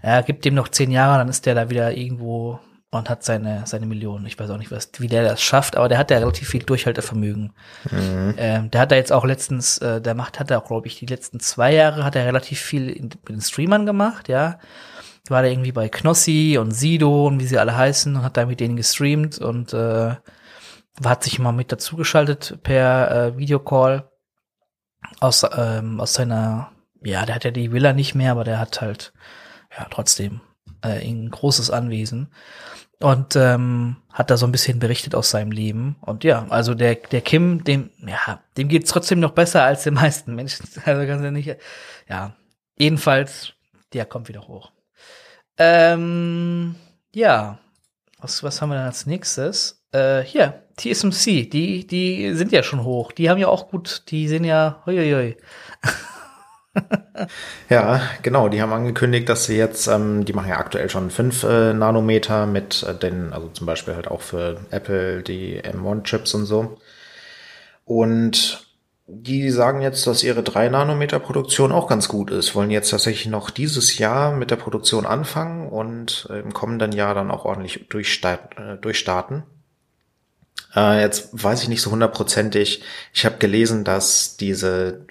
Er 0.00 0.22
gibt 0.22 0.44
dem 0.44 0.54
noch 0.54 0.68
zehn 0.68 0.92
Jahre, 0.92 1.18
dann 1.18 1.28
ist 1.28 1.44
der 1.44 1.56
da 1.56 1.70
wieder 1.70 1.96
irgendwo 1.96 2.60
und 2.98 3.10
hat 3.10 3.24
seine 3.24 3.62
seine 3.66 3.86
Millionen. 3.86 4.26
Ich 4.26 4.38
weiß 4.38 4.50
auch 4.50 4.58
nicht, 4.58 4.70
was, 4.70 4.90
wie 4.98 5.08
der 5.08 5.24
das 5.24 5.42
schafft, 5.42 5.76
aber 5.76 5.88
der 5.88 5.98
hat 5.98 6.10
ja 6.10 6.18
relativ 6.18 6.48
viel 6.48 6.62
Durchhaltevermögen. 6.62 7.52
Mhm. 7.90 8.34
Ähm, 8.36 8.70
der 8.70 8.80
hat 8.80 8.92
da 8.92 8.96
jetzt 8.96 9.12
auch 9.12 9.24
letztens, 9.24 9.78
äh, 9.78 10.00
der 10.00 10.14
macht, 10.14 10.40
hat 10.40 10.50
er 10.50 10.58
auch, 10.58 10.66
glaube 10.66 10.86
ich, 10.86 10.98
die 10.98 11.06
letzten 11.06 11.40
zwei 11.40 11.74
Jahre 11.74 12.04
hat 12.04 12.16
er 12.16 12.26
relativ 12.26 12.60
viel 12.60 12.88
in, 12.88 13.04
mit 13.04 13.28
den 13.28 13.40
Streamern 13.40 13.86
gemacht, 13.86 14.28
ja. 14.28 14.58
War 15.28 15.42
da 15.42 15.48
irgendwie 15.48 15.72
bei 15.72 15.88
Knossi 15.88 16.58
und 16.60 16.72
Sido 16.72 17.26
und 17.26 17.40
wie 17.40 17.46
sie 17.46 17.58
alle 17.58 17.76
heißen 17.76 18.14
und 18.14 18.22
hat 18.22 18.36
da 18.36 18.44
mit 18.44 18.60
denen 18.60 18.76
gestreamt 18.76 19.38
und 19.38 19.72
äh, 19.72 20.16
hat 21.02 21.24
sich 21.24 21.38
mal 21.38 21.52
mit 21.52 21.72
dazugeschaltet 21.72 22.58
per 22.62 23.10
äh, 23.10 23.38
Videocall 23.38 24.10
aus, 25.20 25.44
ähm, 25.56 26.00
aus 26.00 26.14
seiner, 26.14 26.72
ja, 27.02 27.24
der 27.24 27.34
hat 27.34 27.44
ja 27.44 27.50
die 27.50 27.72
Villa 27.72 27.92
nicht 27.92 28.14
mehr, 28.14 28.32
aber 28.32 28.44
der 28.44 28.58
hat 28.58 28.80
halt, 28.80 29.12
ja, 29.76 29.86
trotzdem 29.90 30.40
äh, 30.82 31.08
ein 31.08 31.30
großes 31.30 31.70
Anwesen 31.70 32.28
und 33.00 33.36
ähm, 33.36 33.96
hat 34.12 34.30
da 34.30 34.36
so 34.36 34.46
ein 34.46 34.52
bisschen 34.52 34.78
berichtet 34.78 35.14
aus 35.14 35.30
seinem 35.30 35.50
Leben. 35.50 35.96
Und 36.00 36.24
ja, 36.24 36.46
also 36.48 36.74
der, 36.74 36.94
der 36.94 37.20
Kim, 37.20 37.64
dem, 37.64 37.90
ja, 37.98 38.40
dem 38.56 38.68
geht's 38.68 38.90
trotzdem 38.90 39.20
noch 39.20 39.32
besser 39.32 39.62
als 39.62 39.84
den 39.84 39.94
meisten 39.94 40.34
Menschen. 40.34 40.68
Also 40.84 41.06
ganz 41.06 41.22
ehrlich, 41.22 41.56
ja, 42.08 42.36
jedenfalls, 42.76 43.52
der 43.92 44.06
kommt 44.06 44.28
wieder 44.28 44.46
hoch. 44.46 44.72
Ähm, 45.58 46.76
ja, 47.14 47.58
was, 48.18 48.42
was 48.42 48.60
haben 48.60 48.70
wir 48.70 48.76
dann 48.76 48.86
als 48.86 49.06
nächstes? 49.06 49.84
Äh, 49.92 50.22
hier, 50.22 50.62
TSMC, 50.76 51.48
die, 51.48 51.86
die 51.86 52.34
sind 52.34 52.52
ja 52.52 52.62
schon 52.62 52.84
hoch. 52.84 53.12
Die 53.12 53.30
haben 53.30 53.38
ja 53.38 53.48
auch 53.48 53.68
gut, 53.68 54.04
die 54.08 54.28
sind 54.28 54.44
ja, 54.44 54.82
huiuiui. 54.86 55.36
ja, 57.68 58.02
genau. 58.22 58.48
Die 58.48 58.60
haben 58.60 58.72
angekündigt, 58.72 59.28
dass 59.28 59.44
sie 59.44 59.56
jetzt, 59.56 59.86
ähm, 59.86 60.24
die 60.24 60.32
machen 60.32 60.48
ja 60.48 60.58
aktuell 60.58 60.90
schon 60.90 61.10
5 61.10 61.42
äh, 61.44 61.72
Nanometer 61.72 62.46
mit 62.46 62.82
äh, 62.82 62.94
den, 62.94 63.32
also 63.32 63.48
zum 63.48 63.66
Beispiel 63.66 63.94
halt 63.94 64.08
auch 64.08 64.20
für 64.20 64.60
Apple 64.70 65.22
die 65.22 65.60
M1-Chips 65.62 66.34
und 66.34 66.46
so. 66.46 66.78
Und 67.84 68.66
die 69.06 69.50
sagen 69.50 69.82
jetzt, 69.82 70.06
dass 70.06 70.24
ihre 70.24 70.42
3 70.42 70.70
Nanometer 70.70 71.18
Produktion 71.18 71.72
auch 71.72 71.88
ganz 71.88 72.08
gut 72.08 72.30
ist, 72.30 72.54
wollen 72.54 72.70
jetzt 72.70 72.90
tatsächlich 72.90 73.26
noch 73.26 73.50
dieses 73.50 73.98
Jahr 73.98 74.32
mit 74.32 74.50
der 74.50 74.56
Produktion 74.56 75.04
anfangen 75.04 75.68
und 75.68 76.26
äh, 76.30 76.40
im 76.40 76.54
kommenden 76.54 76.92
Jahr 76.92 77.14
dann 77.14 77.30
auch 77.30 77.44
ordentlich 77.44 77.86
durchstarten. 77.88 78.76
Äh, 78.76 78.78
durchstarten. 78.78 79.42
Äh, 80.74 81.02
jetzt 81.02 81.30
weiß 81.32 81.62
ich 81.62 81.68
nicht 81.68 81.82
so 81.82 81.90
hundertprozentig. 81.90 82.82
Ich 83.12 83.26
habe 83.26 83.36
gelesen, 83.36 83.84
dass 83.84 84.36
diese 84.36 85.06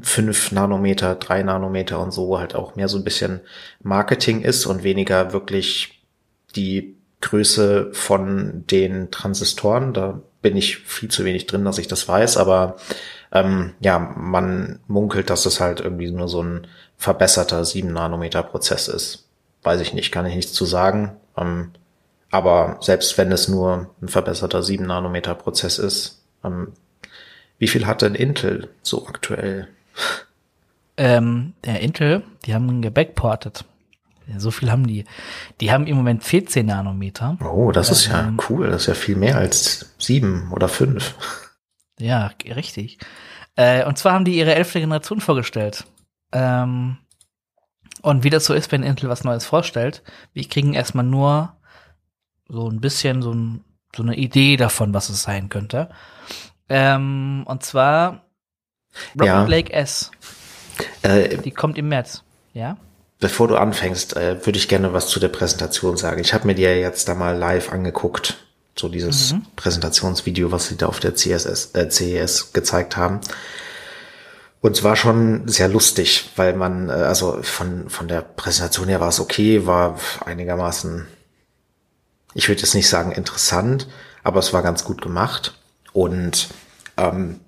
5 0.00 0.52
Nanometer, 0.52 1.14
3 1.14 1.42
Nanometer 1.42 2.00
und 2.00 2.12
so 2.12 2.38
halt 2.38 2.54
auch 2.54 2.76
mehr 2.76 2.88
so 2.88 2.98
ein 2.98 3.04
bisschen 3.04 3.40
Marketing 3.82 4.42
ist 4.42 4.66
und 4.66 4.82
weniger 4.82 5.32
wirklich 5.32 6.02
die 6.54 6.96
Größe 7.20 7.90
von 7.92 8.64
den 8.70 9.10
Transistoren. 9.10 9.92
Da 9.92 10.20
bin 10.42 10.56
ich 10.56 10.78
viel 10.78 11.10
zu 11.10 11.24
wenig 11.24 11.46
drin, 11.46 11.64
dass 11.64 11.78
ich 11.78 11.88
das 11.88 12.06
weiß, 12.06 12.36
aber 12.36 12.76
ähm, 13.32 13.74
ja, 13.80 13.98
man 13.98 14.80
munkelt, 14.86 15.30
dass 15.30 15.46
es 15.46 15.60
halt 15.60 15.80
irgendwie 15.80 16.10
nur 16.10 16.28
so 16.28 16.42
ein 16.42 16.66
verbesserter 16.96 17.64
7 17.64 17.92
Nanometer 17.92 18.42
Prozess 18.42 18.88
ist. 18.88 19.28
Weiß 19.62 19.80
ich 19.80 19.94
nicht, 19.94 20.12
kann 20.12 20.26
ich 20.26 20.34
nichts 20.34 20.52
zu 20.52 20.64
sagen. 20.64 21.16
Ähm, 21.36 21.72
aber 22.30 22.78
selbst 22.80 23.16
wenn 23.18 23.32
es 23.32 23.48
nur 23.48 23.90
ein 24.02 24.08
verbesserter 24.08 24.62
7 24.62 24.86
Nanometer 24.86 25.34
Prozess 25.34 25.78
ist, 25.78 26.22
ähm, 26.44 26.72
wie 27.58 27.68
viel 27.68 27.86
hat 27.86 28.02
denn 28.02 28.14
Intel 28.14 28.68
so 28.82 29.06
aktuell? 29.06 29.68
Ähm, 30.98 31.52
der 31.64 31.80
Intel, 31.80 32.22
die 32.44 32.54
haben 32.54 32.80
gebackportet. 32.80 33.64
So 34.38 34.50
viel 34.50 34.70
haben 34.70 34.86
die. 34.86 35.04
Die 35.60 35.70
haben 35.70 35.86
im 35.86 35.96
Moment 35.96 36.24
14 36.24 36.66
Nanometer. 36.66 37.38
Oh, 37.44 37.70
das 37.70 37.90
ist 37.90 38.06
ja 38.06 38.26
ähm, 38.26 38.40
cool. 38.48 38.70
Das 38.70 38.82
ist 38.82 38.88
ja 38.88 38.94
viel 38.94 39.16
mehr 39.16 39.36
als 39.36 39.94
sieben 39.98 40.50
oder 40.52 40.68
fünf. 40.68 41.14
Ja, 41.98 42.32
richtig. 42.44 42.98
Äh, 43.54 43.84
und 43.84 43.98
zwar 43.98 44.12
haben 44.12 44.24
die 44.24 44.36
ihre 44.36 44.54
elfte 44.54 44.80
Generation 44.80 45.20
vorgestellt. 45.20 45.84
Ähm, 46.32 46.98
und 48.02 48.24
wie 48.24 48.30
das 48.30 48.44
so 48.44 48.54
ist, 48.54 48.70
wenn 48.72 48.82
Intel 48.82 49.08
was 49.08 49.24
Neues 49.24 49.46
vorstellt, 49.46 50.02
wir 50.32 50.46
kriegen 50.48 50.74
erstmal 50.74 51.04
nur 51.04 51.56
so 52.48 52.68
ein 52.68 52.80
bisschen 52.80 53.22
so, 53.22 53.32
ein, 53.32 53.64
so 53.94 54.02
eine 54.02 54.16
Idee 54.16 54.56
davon, 54.56 54.92
was 54.92 55.08
es 55.08 55.22
sein 55.22 55.48
könnte. 55.48 55.88
Ähm, 56.68 57.44
und 57.46 57.62
zwar 57.62 58.25
Rocket 59.14 59.26
ja. 59.26 59.44
Lake 59.44 59.72
S. 59.72 60.10
Äh, 61.02 61.38
Die 61.38 61.50
kommt 61.50 61.78
im 61.78 61.88
März, 61.88 62.22
ja? 62.54 62.76
Bevor 63.18 63.48
du 63.48 63.56
anfängst, 63.56 64.16
äh, 64.16 64.44
würde 64.44 64.58
ich 64.58 64.68
gerne 64.68 64.92
was 64.92 65.08
zu 65.08 65.20
der 65.20 65.28
Präsentation 65.28 65.96
sagen. 65.96 66.20
Ich 66.20 66.34
habe 66.34 66.46
mir 66.46 66.54
die 66.54 66.62
ja 66.62 66.72
jetzt 66.72 67.08
da 67.08 67.14
mal 67.14 67.36
live 67.36 67.72
angeguckt, 67.72 68.36
so 68.76 68.88
dieses 68.88 69.32
mhm. 69.32 69.46
Präsentationsvideo, 69.56 70.52
was 70.52 70.68
sie 70.68 70.76
da 70.76 70.86
auf 70.86 71.00
der 71.00 71.14
CSS, 71.14 71.74
äh, 71.74 71.88
CES 71.88 72.52
gezeigt 72.52 72.96
haben. 72.96 73.20
Und 74.60 74.76
es 74.76 74.82
war 74.82 74.96
schon 74.96 75.48
sehr 75.48 75.68
lustig, 75.68 76.30
weil 76.36 76.54
man, 76.54 76.90
äh, 76.90 76.92
also 76.92 77.40
von, 77.42 77.88
von 77.88 78.08
der 78.08 78.20
Präsentation 78.20 78.88
her 78.88 79.00
war 79.00 79.08
es 79.08 79.20
okay, 79.20 79.64
war 79.64 79.98
einigermaßen, 80.24 81.06
ich 82.34 82.48
würde 82.48 82.60
jetzt 82.60 82.74
nicht 82.74 82.88
sagen 82.88 83.12
interessant, 83.12 83.88
aber 84.24 84.40
es 84.40 84.52
war 84.52 84.62
ganz 84.62 84.84
gut 84.84 85.00
gemacht. 85.00 85.54
Und 85.92 86.48
ähm, 86.96 87.40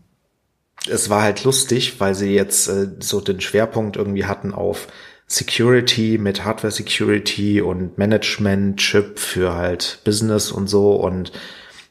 es 0.89 1.11
war 1.11 1.23
halt 1.23 1.45
lustig, 1.45 2.01
weil 2.01 2.15
sie 2.15 2.35
jetzt 2.35 2.69
äh, 2.69 2.89
so 3.01 3.21
den 3.21 3.41
Schwerpunkt 3.41 3.97
irgendwie 3.97 4.25
hatten 4.25 4.53
auf 4.53 4.89
Security 5.27 6.19
mit 6.19 6.45
Hardware 6.45 6.73
Security 6.73 7.61
und 7.61 7.99
Management 7.99 8.79
Chip 8.79 9.19
für 9.19 9.55
halt 9.55 10.01
Business 10.05 10.51
und 10.51 10.69
so 10.69 10.93
und 10.95 11.33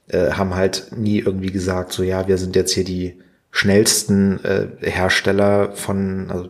äh, 0.07 0.31
haben 0.31 0.55
halt 0.55 0.91
nie 0.95 1.19
irgendwie 1.19 1.51
gesagt, 1.51 1.93
so 1.93 2.01
ja, 2.03 2.27
wir 2.27 2.37
sind 2.37 2.55
jetzt 2.55 2.73
hier 2.73 2.83
die 2.83 3.19
schnellsten 3.51 4.43
äh, 4.43 4.67
Hersteller 4.81 5.71
von, 5.73 6.29
also 6.29 6.49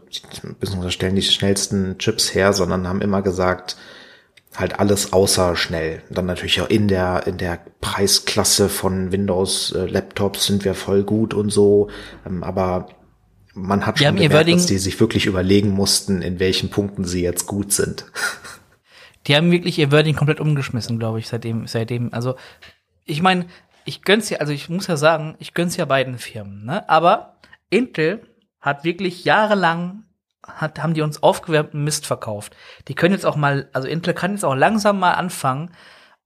beziehungsweise 0.60 0.92
stellen 0.92 1.16
die 1.16 1.22
schnellsten 1.22 1.98
Chips 1.98 2.34
her, 2.34 2.54
sondern 2.54 2.88
haben 2.88 3.02
immer 3.02 3.22
gesagt, 3.22 3.78
halt 4.58 4.80
alles 4.80 5.14
außer 5.14 5.56
schnell. 5.56 6.02
Dann 6.10 6.26
natürlich 6.26 6.60
auch 6.62 6.70
in 6.70 6.88
der 6.88 7.26
in 7.28 7.38
der 7.38 7.60
Preisklasse 7.80 8.70
von 8.70 9.12
Windows 9.12 9.72
äh, 9.72 9.86
Laptops 9.86 10.46
sind 10.46 10.66
wir 10.66 10.74
voll 10.74 11.04
gut 11.04 11.34
und 11.34 11.50
so, 11.52 11.90
ähm, 12.26 12.44
aber 12.44 12.90
man 13.54 13.86
hat 13.86 14.00
schon 14.00 14.16
gemerkt, 14.16 14.50
dass 14.50 14.66
die 14.66 14.78
sich 14.78 15.00
wirklich 15.00 15.26
überlegen 15.26 15.70
mussten, 15.70 16.22
in 16.22 16.40
welchen 16.40 16.70
Punkten 16.70 17.06
sie 17.06 17.24
jetzt 17.24 17.48
gut 17.48 17.72
sind. 17.72 18.06
Die 19.26 19.36
haben 19.36 19.52
wirklich 19.52 19.78
ihr 19.78 19.92
Wording 19.92 20.16
komplett 20.16 20.40
umgeschmissen, 20.40 21.00
glaube 21.00 21.20
ich, 21.20 21.28
seitdem 21.28 21.68
seitdem, 21.68 22.14
also 22.14 22.36
ich 23.04 23.22
meine, 23.22 23.48
ich 23.84 24.04
gönn's 24.04 24.30
ja, 24.30 24.38
also 24.38 24.54
ich 24.54 24.70
muss 24.70 24.88
ja 24.88 24.96
sagen, 24.96 25.36
ich 25.40 25.54
gönn's 25.54 25.76
ja 25.76 25.84
beiden 25.84 26.18
Firmen, 26.18 26.64
ne? 26.64 26.88
Aber 26.90 27.38
Intel 27.70 28.22
hat 28.62 28.86
wirklich 28.86 29.26
jahrelang 29.26 30.04
hat, 30.48 30.82
haben 30.82 30.94
die 30.94 31.02
uns 31.02 31.22
aufgewärmten 31.24 31.84
Mist 31.84 32.06
verkauft. 32.06 32.56
Die 32.88 32.96
können 32.96 33.14
jetzt 33.14 33.26
auch 33.26 33.36
mal, 33.36 33.70
also 33.74 33.88
Intel 33.88 34.14
kann 34.14 34.32
jetzt 34.32 34.46
auch 34.46 34.56
langsam 34.56 35.00
mal 35.00 35.14
anfangen, 35.14 35.72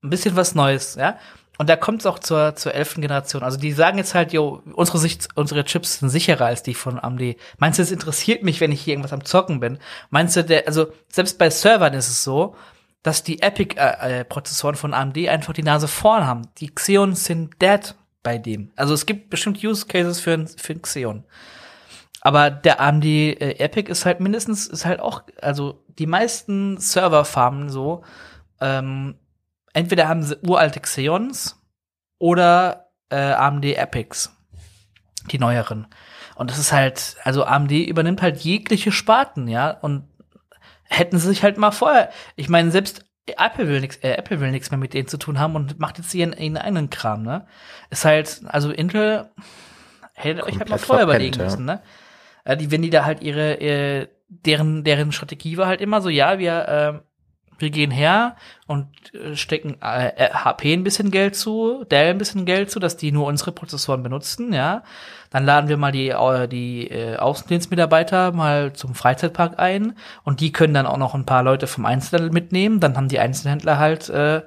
ein 0.02 0.10
bisschen 0.10 0.36
was 0.36 0.54
Neues, 0.54 0.96
ja. 0.96 1.18
Und 1.58 1.68
da 1.68 1.76
kommt 1.76 2.00
es 2.00 2.06
auch 2.06 2.18
zur, 2.18 2.56
zur 2.56 2.74
elften 2.74 3.02
Generation. 3.02 3.42
Also 3.42 3.58
die 3.58 3.72
sagen 3.72 3.98
jetzt 3.98 4.14
halt, 4.14 4.32
jo, 4.32 4.62
unsere 4.74 4.98
Sicht, 4.98 5.28
unsere 5.34 5.64
Chips 5.64 5.98
sind 5.98 6.08
sicherer 6.08 6.46
als 6.46 6.62
die 6.62 6.74
von 6.74 6.98
AMD. 6.98 7.36
Meinst 7.58 7.78
du, 7.78 7.82
es 7.82 7.92
interessiert 7.92 8.42
mich, 8.42 8.60
wenn 8.60 8.72
ich 8.72 8.80
hier 8.80 8.94
irgendwas 8.94 9.12
am 9.12 9.24
Zocken 9.24 9.60
bin? 9.60 9.78
Meinst 10.10 10.34
du, 10.34 10.42
der, 10.42 10.66
also 10.66 10.92
selbst 11.08 11.38
bei 11.38 11.50
Servern 11.50 11.94
ist 11.94 12.08
es 12.08 12.24
so, 12.24 12.56
dass 13.02 13.22
die 13.22 13.42
Epic-Prozessoren 13.42 14.74
äh, 14.74 14.78
von 14.78 14.94
AMD 14.94 15.28
einfach 15.28 15.52
die 15.52 15.62
Nase 15.62 15.88
vorn 15.88 16.26
haben. 16.26 16.42
Die 16.58 16.74
Xeons 16.74 17.24
sind 17.24 17.60
dead 17.60 17.94
bei 18.22 18.38
dem. 18.38 18.70
Also 18.74 18.94
es 18.94 19.06
gibt 19.06 19.30
bestimmt 19.30 19.62
Use 19.62 19.86
Cases 19.86 20.20
für, 20.20 20.46
für 20.46 20.74
Xeon. 20.74 21.24
Aber 22.24 22.50
der 22.50 22.80
AMD 22.80 23.04
äh, 23.04 23.58
Epic 23.58 23.90
ist 23.90 24.06
halt 24.06 24.20
mindestens, 24.20 24.68
ist 24.68 24.86
halt 24.86 25.00
auch, 25.00 25.24
also 25.40 25.84
die 25.98 26.06
meisten 26.06 26.78
Serverfarmen 26.78 27.68
so, 27.68 28.04
ähm, 28.60 29.16
entweder 29.72 30.08
haben 30.08 30.22
sie 30.22 30.38
uralte 30.46 30.78
Xeons 30.78 31.60
oder 32.18 32.92
äh, 33.10 33.32
AMD 33.32 33.64
Epics, 33.64 34.36
die 35.32 35.40
neueren. 35.40 35.88
Und 36.36 36.50
das 36.50 36.58
ist 36.58 36.72
halt, 36.72 37.16
also 37.24 37.44
AMD 37.44 37.72
übernimmt 37.72 38.22
halt 38.22 38.38
jegliche 38.38 38.92
Sparten, 38.92 39.48
ja, 39.48 39.70
und 39.70 40.08
hätten 40.84 41.18
sie 41.18 41.26
sich 41.26 41.42
halt 41.42 41.58
mal 41.58 41.72
vorher, 41.72 42.10
ich 42.36 42.48
meine, 42.48 42.70
selbst 42.70 43.04
Apple 43.26 43.66
will 43.66 43.80
nichts, 43.80 43.96
äh, 43.96 44.12
Apple 44.12 44.38
will 44.38 44.52
nichts 44.52 44.70
mehr 44.70 44.78
mit 44.78 44.94
denen 44.94 45.08
zu 45.08 45.16
tun 45.16 45.40
haben 45.40 45.56
und 45.56 45.80
macht 45.80 45.98
jetzt 45.98 46.14
ihren, 46.14 46.32
ihren 46.34 46.56
eigenen 46.56 46.88
Kram, 46.88 47.22
ne? 47.22 47.46
Ist 47.90 48.04
halt, 48.04 48.42
also 48.46 48.70
Intel 48.70 49.28
hätte 50.14 50.44
euch 50.44 50.58
halt 50.58 50.68
mal 50.68 50.78
vorher 50.78 51.04
überlegen 51.04 51.42
müssen, 51.42 51.64
ne? 51.64 51.82
Äh, 52.44 52.56
die, 52.56 52.70
wenn 52.70 52.82
die 52.82 52.90
da 52.90 53.04
halt 53.04 53.22
ihre, 53.22 53.60
äh, 53.60 54.08
deren, 54.28 54.84
deren 54.84 55.12
Strategie 55.12 55.56
war 55.56 55.66
halt 55.66 55.80
immer 55.80 56.00
so, 56.00 56.08
ja, 56.08 56.38
wir, 56.38 56.68
äh, 56.68 57.00
wir 57.58 57.70
gehen 57.70 57.90
her 57.90 58.36
und 58.66 58.88
äh, 59.14 59.36
stecken 59.36 59.76
äh, 59.80 60.30
HP 60.30 60.72
ein 60.72 60.84
bisschen 60.84 61.10
Geld 61.10 61.36
zu, 61.36 61.84
Dell 61.84 62.10
ein 62.10 62.18
bisschen 62.18 62.44
Geld 62.44 62.70
zu, 62.70 62.80
dass 62.80 62.96
die 62.96 63.12
nur 63.12 63.26
unsere 63.26 63.52
Prozessoren 63.52 64.02
benutzen, 64.02 64.52
ja. 64.52 64.82
Dann 65.30 65.46
laden 65.46 65.68
wir 65.68 65.78
mal 65.78 65.92
die, 65.92 66.10
äh, 66.10 66.48
die 66.48 66.88
äh, 66.90 67.16
Außendienstmitarbeiter 67.16 68.32
mal 68.32 68.72
zum 68.74 68.94
Freizeitpark 68.94 69.58
ein 69.58 69.96
und 70.24 70.40
die 70.40 70.52
können 70.52 70.74
dann 70.74 70.86
auch 70.86 70.98
noch 70.98 71.14
ein 71.14 71.24
paar 71.24 71.42
Leute 71.42 71.66
vom 71.66 71.86
Einzelhandel 71.86 72.32
mitnehmen. 72.32 72.80
Dann 72.80 72.96
haben 72.96 73.08
die 73.08 73.18
Einzelhändler 73.18 73.78
halt 73.78 74.10
äh, 74.10 74.42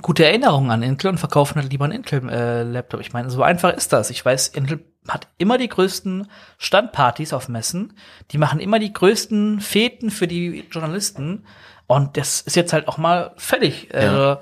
gute 0.00 0.24
Erinnerungen 0.24 0.70
an 0.70 0.82
Intel 0.82 1.10
und 1.10 1.18
verkaufen 1.18 1.60
halt 1.60 1.70
lieber 1.70 1.84
einen 1.84 1.94
Intel-Laptop. 1.94 3.00
Äh, 3.00 3.02
ich 3.02 3.12
meine, 3.12 3.28
so 3.28 3.42
einfach 3.42 3.74
ist 3.74 3.92
das. 3.92 4.08
Ich 4.08 4.24
weiß, 4.24 4.48
Intel 4.48 4.91
hat 5.08 5.28
immer 5.38 5.58
die 5.58 5.68
größten 5.68 6.28
Standpartys 6.58 7.32
auf 7.32 7.48
Messen. 7.48 7.94
Die 8.30 8.38
machen 8.38 8.60
immer 8.60 8.78
die 8.78 8.92
größten 8.92 9.60
Feten 9.60 10.10
für 10.10 10.28
die 10.28 10.64
Journalisten. 10.70 11.44
Und 11.86 12.16
das 12.16 12.40
ist 12.40 12.56
jetzt 12.56 12.72
halt 12.72 12.88
auch 12.88 12.98
mal 12.98 13.32
fertig. 13.36 13.88
Ja. 13.92 13.98
Also, 13.98 14.40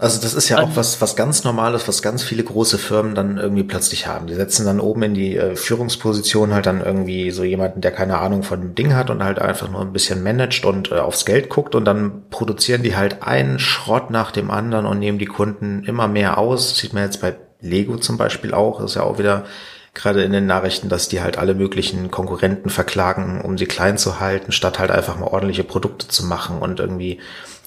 also 0.00 0.22
das 0.22 0.34
ist 0.34 0.48
ja 0.48 0.62
auch 0.62 0.70
was, 0.76 1.00
was 1.00 1.16
ganz 1.16 1.42
Normales, 1.42 1.88
was 1.88 2.02
ganz 2.02 2.22
viele 2.22 2.44
große 2.44 2.78
Firmen 2.78 3.16
dann 3.16 3.36
irgendwie 3.36 3.64
plötzlich 3.64 4.06
haben. 4.06 4.28
Die 4.28 4.34
setzen 4.34 4.64
dann 4.64 4.78
oben 4.78 5.02
in 5.02 5.14
die 5.14 5.36
äh, 5.36 5.56
Führungsposition 5.56 6.54
halt 6.54 6.66
dann 6.66 6.80
irgendwie 6.80 7.32
so 7.32 7.42
jemanden, 7.42 7.80
der 7.80 7.90
keine 7.90 8.18
Ahnung 8.18 8.44
von 8.44 8.60
dem 8.60 8.74
Ding 8.76 8.94
hat 8.94 9.10
und 9.10 9.24
halt 9.24 9.40
einfach 9.40 9.68
nur 9.68 9.80
ein 9.80 9.92
bisschen 9.92 10.22
managt 10.22 10.64
und 10.64 10.92
äh, 10.92 11.00
aufs 11.00 11.24
Geld 11.24 11.48
guckt 11.48 11.74
und 11.74 11.84
dann 11.84 12.28
produzieren 12.30 12.84
die 12.84 12.94
halt 12.94 13.24
einen 13.24 13.58
Schrott 13.58 14.10
nach 14.10 14.30
dem 14.30 14.52
anderen 14.52 14.86
und 14.86 15.00
nehmen 15.00 15.18
die 15.18 15.26
Kunden 15.26 15.82
immer 15.82 16.06
mehr 16.06 16.38
aus. 16.38 16.68
Das 16.68 16.78
sieht 16.78 16.92
man 16.92 17.02
jetzt 17.02 17.20
bei 17.20 17.36
Lego 17.60 17.96
zum 17.96 18.16
Beispiel 18.16 18.54
auch. 18.54 18.80
Das 18.80 18.92
ist 18.92 18.96
ja 18.96 19.02
auch 19.02 19.18
wieder 19.18 19.46
gerade 19.94 20.22
in 20.22 20.32
den 20.32 20.46
Nachrichten, 20.46 20.88
dass 20.88 21.08
die 21.08 21.20
halt 21.20 21.38
alle 21.38 21.54
möglichen 21.54 22.10
Konkurrenten 22.10 22.70
verklagen, 22.70 23.40
um 23.40 23.58
sie 23.58 23.66
klein 23.66 23.98
zu 23.98 24.20
halten, 24.20 24.52
statt 24.52 24.78
halt 24.78 24.90
einfach 24.90 25.18
mal 25.18 25.26
ordentliche 25.26 25.64
Produkte 25.64 26.08
zu 26.08 26.24
machen 26.24 26.58
und 26.58 26.80
irgendwie 26.80 27.18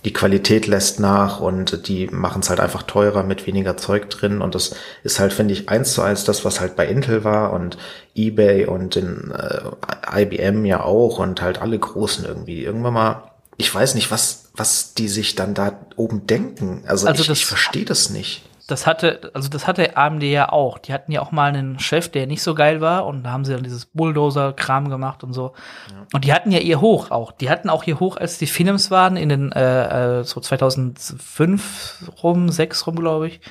die 0.03 0.13
Qualität 0.13 0.65
lässt 0.65 0.99
nach 0.99 1.39
und 1.39 1.87
die 1.87 2.07
machen 2.07 2.41
es 2.41 2.49
halt 2.49 2.59
einfach 2.59 2.83
teurer 2.83 3.21
mit 3.23 3.45
weniger 3.45 3.77
Zeug 3.77 4.09
drin 4.09 4.41
und 4.41 4.55
das 4.55 4.75
ist 5.03 5.19
halt, 5.19 5.31
finde 5.31 5.53
ich, 5.53 5.69
eins 5.69 5.93
zu 5.93 6.01
eins 6.01 6.23
das, 6.23 6.43
was 6.43 6.59
halt 6.59 6.75
bei 6.75 6.87
Intel 6.87 7.23
war 7.23 7.53
und 7.53 7.77
eBay 8.15 8.65
und 8.65 8.95
in 8.95 9.31
äh, 9.31 10.21
IBM 10.21 10.65
ja 10.65 10.83
auch 10.83 11.19
und 11.19 11.41
halt 11.41 11.61
alle 11.61 11.77
Großen 11.77 12.25
irgendwie. 12.25 12.63
Irgendwann 12.63 12.93
mal, 12.93 13.31
ich 13.57 13.73
weiß 13.73 13.93
nicht, 13.93 14.09
was, 14.09 14.49
was 14.55 14.95
die 14.95 15.07
sich 15.07 15.35
dann 15.35 15.53
da 15.53 15.79
oben 15.97 16.25
denken. 16.25 16.83
Also, 16.87 17.05
also 17.05 17.21
ich, 17.21 17.29
ich 17.29 17.45
verstehe 17.45 17.85
das 17.85 18.09
nicht 18.09 18.43
das 18.71 18.87
hatte, 18.87 19.31
also 19.33 19.49
das 19.49 19.67
hatte 19.67 19.97
AMD 19.97 20.23
ja 20.23 20.49
auch. 20.51 20.77
Die 20.77 20.93
hatten 20.93 21.11
ja 21.11 21.21
auch 21.21 21.31
mal 21.31 21.49
einen 21.49 21.79
Chef, 21.79 22.09
der 22.09 22.25
nicht 22.25 22.41
so 22.41 22.55
geil 22.55 22.81
war 22.81 23.05
und 23.05 23.23
da 23.23 23.31
haben 23.31 23.45
sie 23.45 23.53
dann 23.53 23.63
dieses 23.63 23.85
Bulldozer-Kram 23.87 24.89
gemacht 24.89 25.23
und 25.23 25.33
so. 25.33 25.53
Ja. 25.91 26.05
Und 26.13 26.25
die 26.25 26.33
hatten 26.33 26.51
ja 26.51 26.59
ihr 26.59 26.81
Hoch 26.81 27.11
auch. 27.11 27.31
Die 27.31 27.49
hatten 27.49 27.69
auch 27.69 27.83
ihr 27.83 27.99
Hoch, 27.99 28.17
als 28.17 28.37
die 28.37 28.47
Films 28.47 28.89
waren 28.89 29.17
in 29.17 29.29
den 29.29 29.51
äh, 29.51 30.19
äh 30.19 30.23
so 30.23 30.39
2005 30.39 32.11
rum, 32.23 32.49
6 32.49 32.87
rum, 32.87 32.95
glaube 32.95 33.27
ich. 33.27 33.41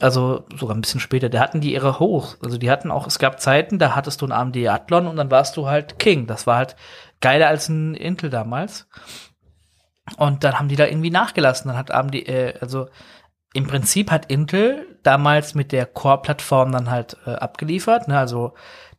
Also 0.00 0.44
sogar 0.56 0.74
ein 0.74 0.80
bisschen 0.80 1.00
später. 1.00 1.28
Da 1.28 1.40
hatten 1.40 1.60
die 1.60 1.74
ihre 1.74 1.98
Hoch. 1.98 2.36
Also 2.42 2.56
die 2.56 2.70
hatten 2.70 2.90
auch, 2.90 3.06
es 3.06 3.18
gab 3.18 3.40
Zeiten, 3.40 3.78
da 3.78 3.94
hattest 3.94 4.22
du 4.22 4.26
einen 4.26 4.32
AMD 4.32 4.56
Athlon 4.68 5.06
und 5.06 5.16
dann 5.16 5.30
warst 5.30 5.56
du 5.56 5.68
halt 5.68 5.98
King. 5.98 6.26
Das 6.26 6.46
war 6.46 6.56
halt 6.56 6.76
geiler 7.20 7.48
als 7.48 7.68
ein 7.68 7.94
Intel 7.94 8.30
damals. 8.30 8.88
Und 10.16 10.44
dann 10.44 10.58
haben 10.58 10.68
die 10.68 10.76
da 10.76 10.86
irgendwie 10.86 11.10
nachgelassen. 11.10 11.68
Dann 11.68 11.76
hat 11.76 11.90
AMD, 11.90 12.14
äh, 12.14 12.54
also 12.60 12.88
im 13.52 13.66
Prinzip 13.66 14.10
hat 14.10 14.26
Intel 14.30 14.86
damals 15.02 15.54
mit 15.54 15.72
der 15.72 15.86
Core-Plattform 15.86 16.72
dann 16.72 16.90
halt 16.90 17.16
äh, 17.26 17.30
abgeliefert. 17.30 18.06
Ne? 18.06 18.18
Also 18.18 18.54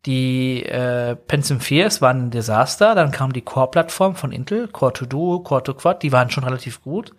die 0.05 0.63
äh, 0.63 1.15
Pentium 1.15 1.59
4 1.59 1.89
waren 2.01 2.27
ein 2.27 2.31
Desaster. 2.31 2.95
Dann 2.95 3.11
kam 3.11 3.33
die 3.33 3.43
Core-Plattform 3.43 4.15
von 4.15 4.31
Intel, 4.31 4.67
Core 4.67 4.93
2 4.93 5.05
Duo, 5.05 5.39
Core 5.39 5.63
2 5.63 5.73
Quad, 5.73 6.03
die 6.03 6.11
waren 6.11 6.29
schon 6.29 6.43
relativ 6.43 6.81
gut. 6.81 7.13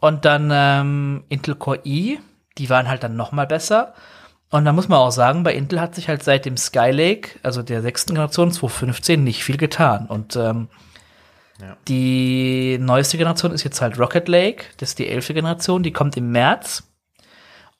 Und 0.00 0.24
dann 0.24 0.50
ähm, 0.52 1.24
Intel 1.28 1.54
Core 1.54 1.80
i, 1.84 2.18
die 2.56 2.70
waren 2.70 2.88
halt 2.88 3.02
dann 3.02 3.16
noch 3.16 3.32
mal 3.32 3.46
besser. 3.46 3.94
Und 4.50 4.64
da 4.64 4.72
muss 4.72 4.88
man 4.88 4.98
auch 4.98 5.10
sagen, 5.10 5.42
bei 5.42 5.52
Intel 5.54 5.80
hat 5.80 5.94
sich 5.94 6.08
halt 6.08 6.22
seit 6.22 6.46
dem 6.46 6.56
Skylake, 6.56 7.38
also 7.42 7.62
der 7.62 7.82
sechsten 7.82 8.14
Generation 8.14 8.50
2015, 8.50 9.22
nicht 9.22 9.44
viel 9.44 9.58
getan. 9.58 10.06
Und 10.06 10.36
ähm, 10.36 10.68
die 11.88 12.78
neueste 12.80 13.18
Generation 13.18 13.52
ist 13.52 13.64
jetzt 13.64 13.80
halt 13.80 13.98
Rocket 13.98 14.28
Lake, 14.28 14.64
das 14.76 14.90
ist 14.90 14.98
die 14.98 15.08
elfte 15.08 15.34
Generation, 15.34 15.82
die 15.82 15.92
kommt 15.92 16.16
im 16.16 16.30
März. 16.30 16.84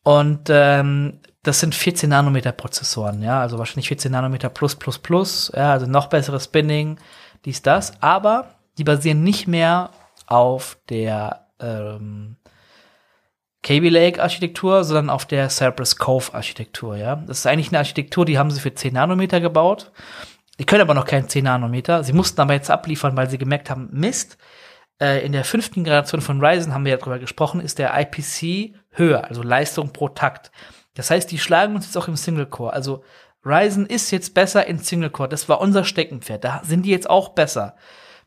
Und 0.03 0.49
ähm, 0.49 1.20
das 1.43 1.61
sind 1.61 1.74
14 1.74 2.11
Nanometer 2.11 2.53
Prozessoren, 2.53 3.22
ja, 3.22 3.41
also 3.41 3.59
wahrscheinlich 3.59 3.89
14 3.89 4.11
Nanometer 4.11 4.49
plus 4.49 4.74
plus 4.74 4.99
plus, 4.99 5.53
ja, 5.55 5.72
also 5.72 5.87
noch 5.87 6.09
besseres 6.09 6.45
Spinning, 6.45 6.99
dies, 7.45 7.62
das, 7.62 8.03
aber 8.03 8.55
die 8.79 8.85
basieren 8.85 9.22
nicht 9.22 9.47
mehr 9.47 9.91
auf 10.26 10.79
der 10.89 11.47
ähm, 11.61 12.37
Kaby 13.62 13.89
Lake 13.89 14.22
Architektur, 14.22 14.85
sondern 14.85 15.11
auf 15.11 15.26
der 15.26 15.49
Cypress 15.51 15.97
Cove 15.97 16.33
Architektur, 16.33 16.97
ja. 16.97 17.16
Das 17.16 17.39
ist 17.39 17.47
eigentlich 17.47 17.68
eine 17.68 17.79
Architektur, 17.79 18.24
die 18.24 18.39
haben 18.39 18.51
sie 18.51 18.61
für 18.61 18.74
10 18.74 18.95
Nanometer 18.95 19.41
gebaut 19.41 19.93
die 20.59 20.66
können 20.66 20.82
aber 20.82 20.94
noch 20.94 21.04
keinen 21.04 21.28
10 21.28 21.44
Nanometer. 21.44 22.02
Sie 22.04 22.12
mussten 22.12 22.40
aber 22.40 22.54
jetzt 22.54 22.70
abliefern, 22.70 23.16
weil 23.16 23.30
sie 23.30 23.38
gemerkt 23.38 23.70
haben, 23.70 23.88
Mist, 23.92 24.38
äh, 25.00 25.24
in 25.24 25.32
der 25.32 25.44
fünften 25.44 25.84
Generation 25.84 26.20
von 26.20 26.44
Ryzen 26.44 26.74
haben 26.74 26.84
wir 26.84 26.92
ja 26.92 26.98
drüber 26.98 27.18
gesprochen, 27.18 27.61
ist 27.61 27.78
der 27.78 27.98
IPC 27.98 28.74
höher, 28.90 29.24
also 29.24 29.42
Leistung 29.42 29.92
pro 29.92 30.09
Takt. 30.09 30.50
Das 30.94 31.11
heißt, 31.11 31.30
die 31.30 31.38
schlagen 31.38 31.76
uns 31.76 31.86
jetzt 31.86 31.96
auch 31.96 32.09
im 32.09 32.16
Single 32.16 32.46
Core. 32.46 32.72
Also 32.72 33.04
Ryzen 33.44 33.86
ist 33.86 34.11
jetzt 34.11 34.34
besser 34.34 34.66
in 34.66 34.78
Single 34.78 35.11
Core. 35.11 35.28
Das 35.28 35.48
war 35.48 35.61
unser 35.61 35.84
Steckenpferd. 35.84 36.42
Da 36.42 36.62
sind 36.64 36.84
die 36.84 36.90
jetzt 36.90 37.09
auch 37.09 37.30
besser. 37.30 37.76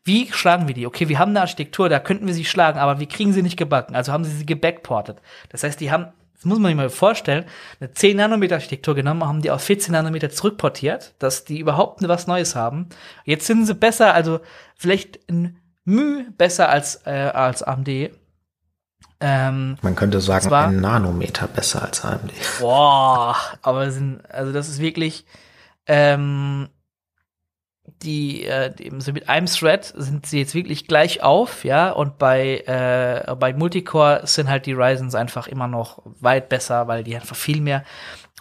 Wie 0.04 0.32
schlagen 0.32 0.66
wir 0.66 0.74
die? 0.74 0.86
Okay, 0.86 1.08
wir 1.08 1.18
haben 1.18 1.30
eine 1.30 1.42
Architektur, 1.42 1.88
da 1.88 2.00
könnten 2.00 2.26
wir 2.26 2.34
sie 2.34 2.44
schlagen, 2.44 2.78
aber 2.78 2.98
wir 2.98 3.06
kriegen 3.06 3.32
sie 3.32 3.42
nicht 3.42 3.56
gebacken. 3.56 3.94
Also 3.94 4.12
haben 4.12 4.24
sie 4.24 4.36
sie 4.36 4.46
gebackportet. 4.46 5.20
Das 5.50 5.62
heißt, 5.62 5.78
die 5.78 5.92
haben 5.92 6.12
das 6.42 6.48
muss 6.48 6.58
man 6.58 6.70
sich 6.70 6.76
mal 6.76 6.90
vorstellen, 6.90 7.44
eine 7.78 7.92
10 7.92 8.16
Nanometer 8.16 8.56
Architektur 8.56 8.96
genommen, 8.96 9.24
haben 9.24 9.42
die 9.42 9.52
auf 9.52 9.62
14 9.62 9.92
Nanometer 9.92 10.28
zurückportiert, 10.28 11.14
dass 11.20 11.44
die 11.44 11.60
überhaupt 11.60 12.00
was 12.08 12.26
Neues 12.26 12.56
haben. 12.56 12.88
Jetzt 13.24 13.46
sind 13.46 13.64
sie 13.64 13.74
besser, 13.76 14.12
also 14.12 14.40
vielleicht 14.74 15.20
ein 15.30 15.60
Müh 15.84 16.24
besser 16.36 16.68
als, 16.68 17.06
äh, 17.06 17.30
als 17.32 17.62
AMD. 17.62 18.10
Ähm, 19.20 19.76
man 19.82 19.94
könnte 19.94 20.20
sagen, 20.20 20.48
zwar, 20.48 20.66
ein 20.66 20.80
Nanometer 20.80 21.46
besser 21.46 21.82
als 21.82 22.04
AMD. 22.04 22.32
Boah, 22.58 23.36
aber 23.62 23.92
sind, 23.92 24.28
also 24.28 24.52
das 24.52 24.68
ist 24.68 24.80
wirklich, 24.80 25.24
ähm, 25.86 26.70
die, 27.84 28.44
äh, 28.44 28.72
die 28.74 28.92
so 29.00 29.12
mit 29.12 29.28
einem 29.28 29.46
Thread 29.46 29.92
sind 29.96 30.26
sie 30.26 30.38
jetzt 30.38 30.54
wirklich 30.54 30.86
gleich 30.86 31.22
auf, 31.22 31.64
ja, 31.64 31.90
und 31.90 32.18
bei, 32.18 32.58
äh, 32.66 33.34
bei 33.36 33.52
Multicore 33.52 34.22
sind 34.24 34.48
halt 34.48 34.66
die 34.66 34.72
Ryzens 34.72 35.14
einfach 35.14 35.48
immer 35.48 35.66
noch 35.66 36.02
weit 36.04 36.48
besser, 36.48 36.86
weil 36.88 37.04
die 37.04 37.14
einfach 37.14 37.36
viel 37.36 37.60
mehr. 37.60 37.84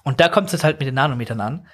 Und 0.04 0.20
da 0.20 0.30
kommt 0.30 0.54
es 0.54 0.64
halt 0.64 0.80
mit 0.80 0.88
den 0.88 0.96
Nanometern 0.96 1.42
an. 1.42 1.68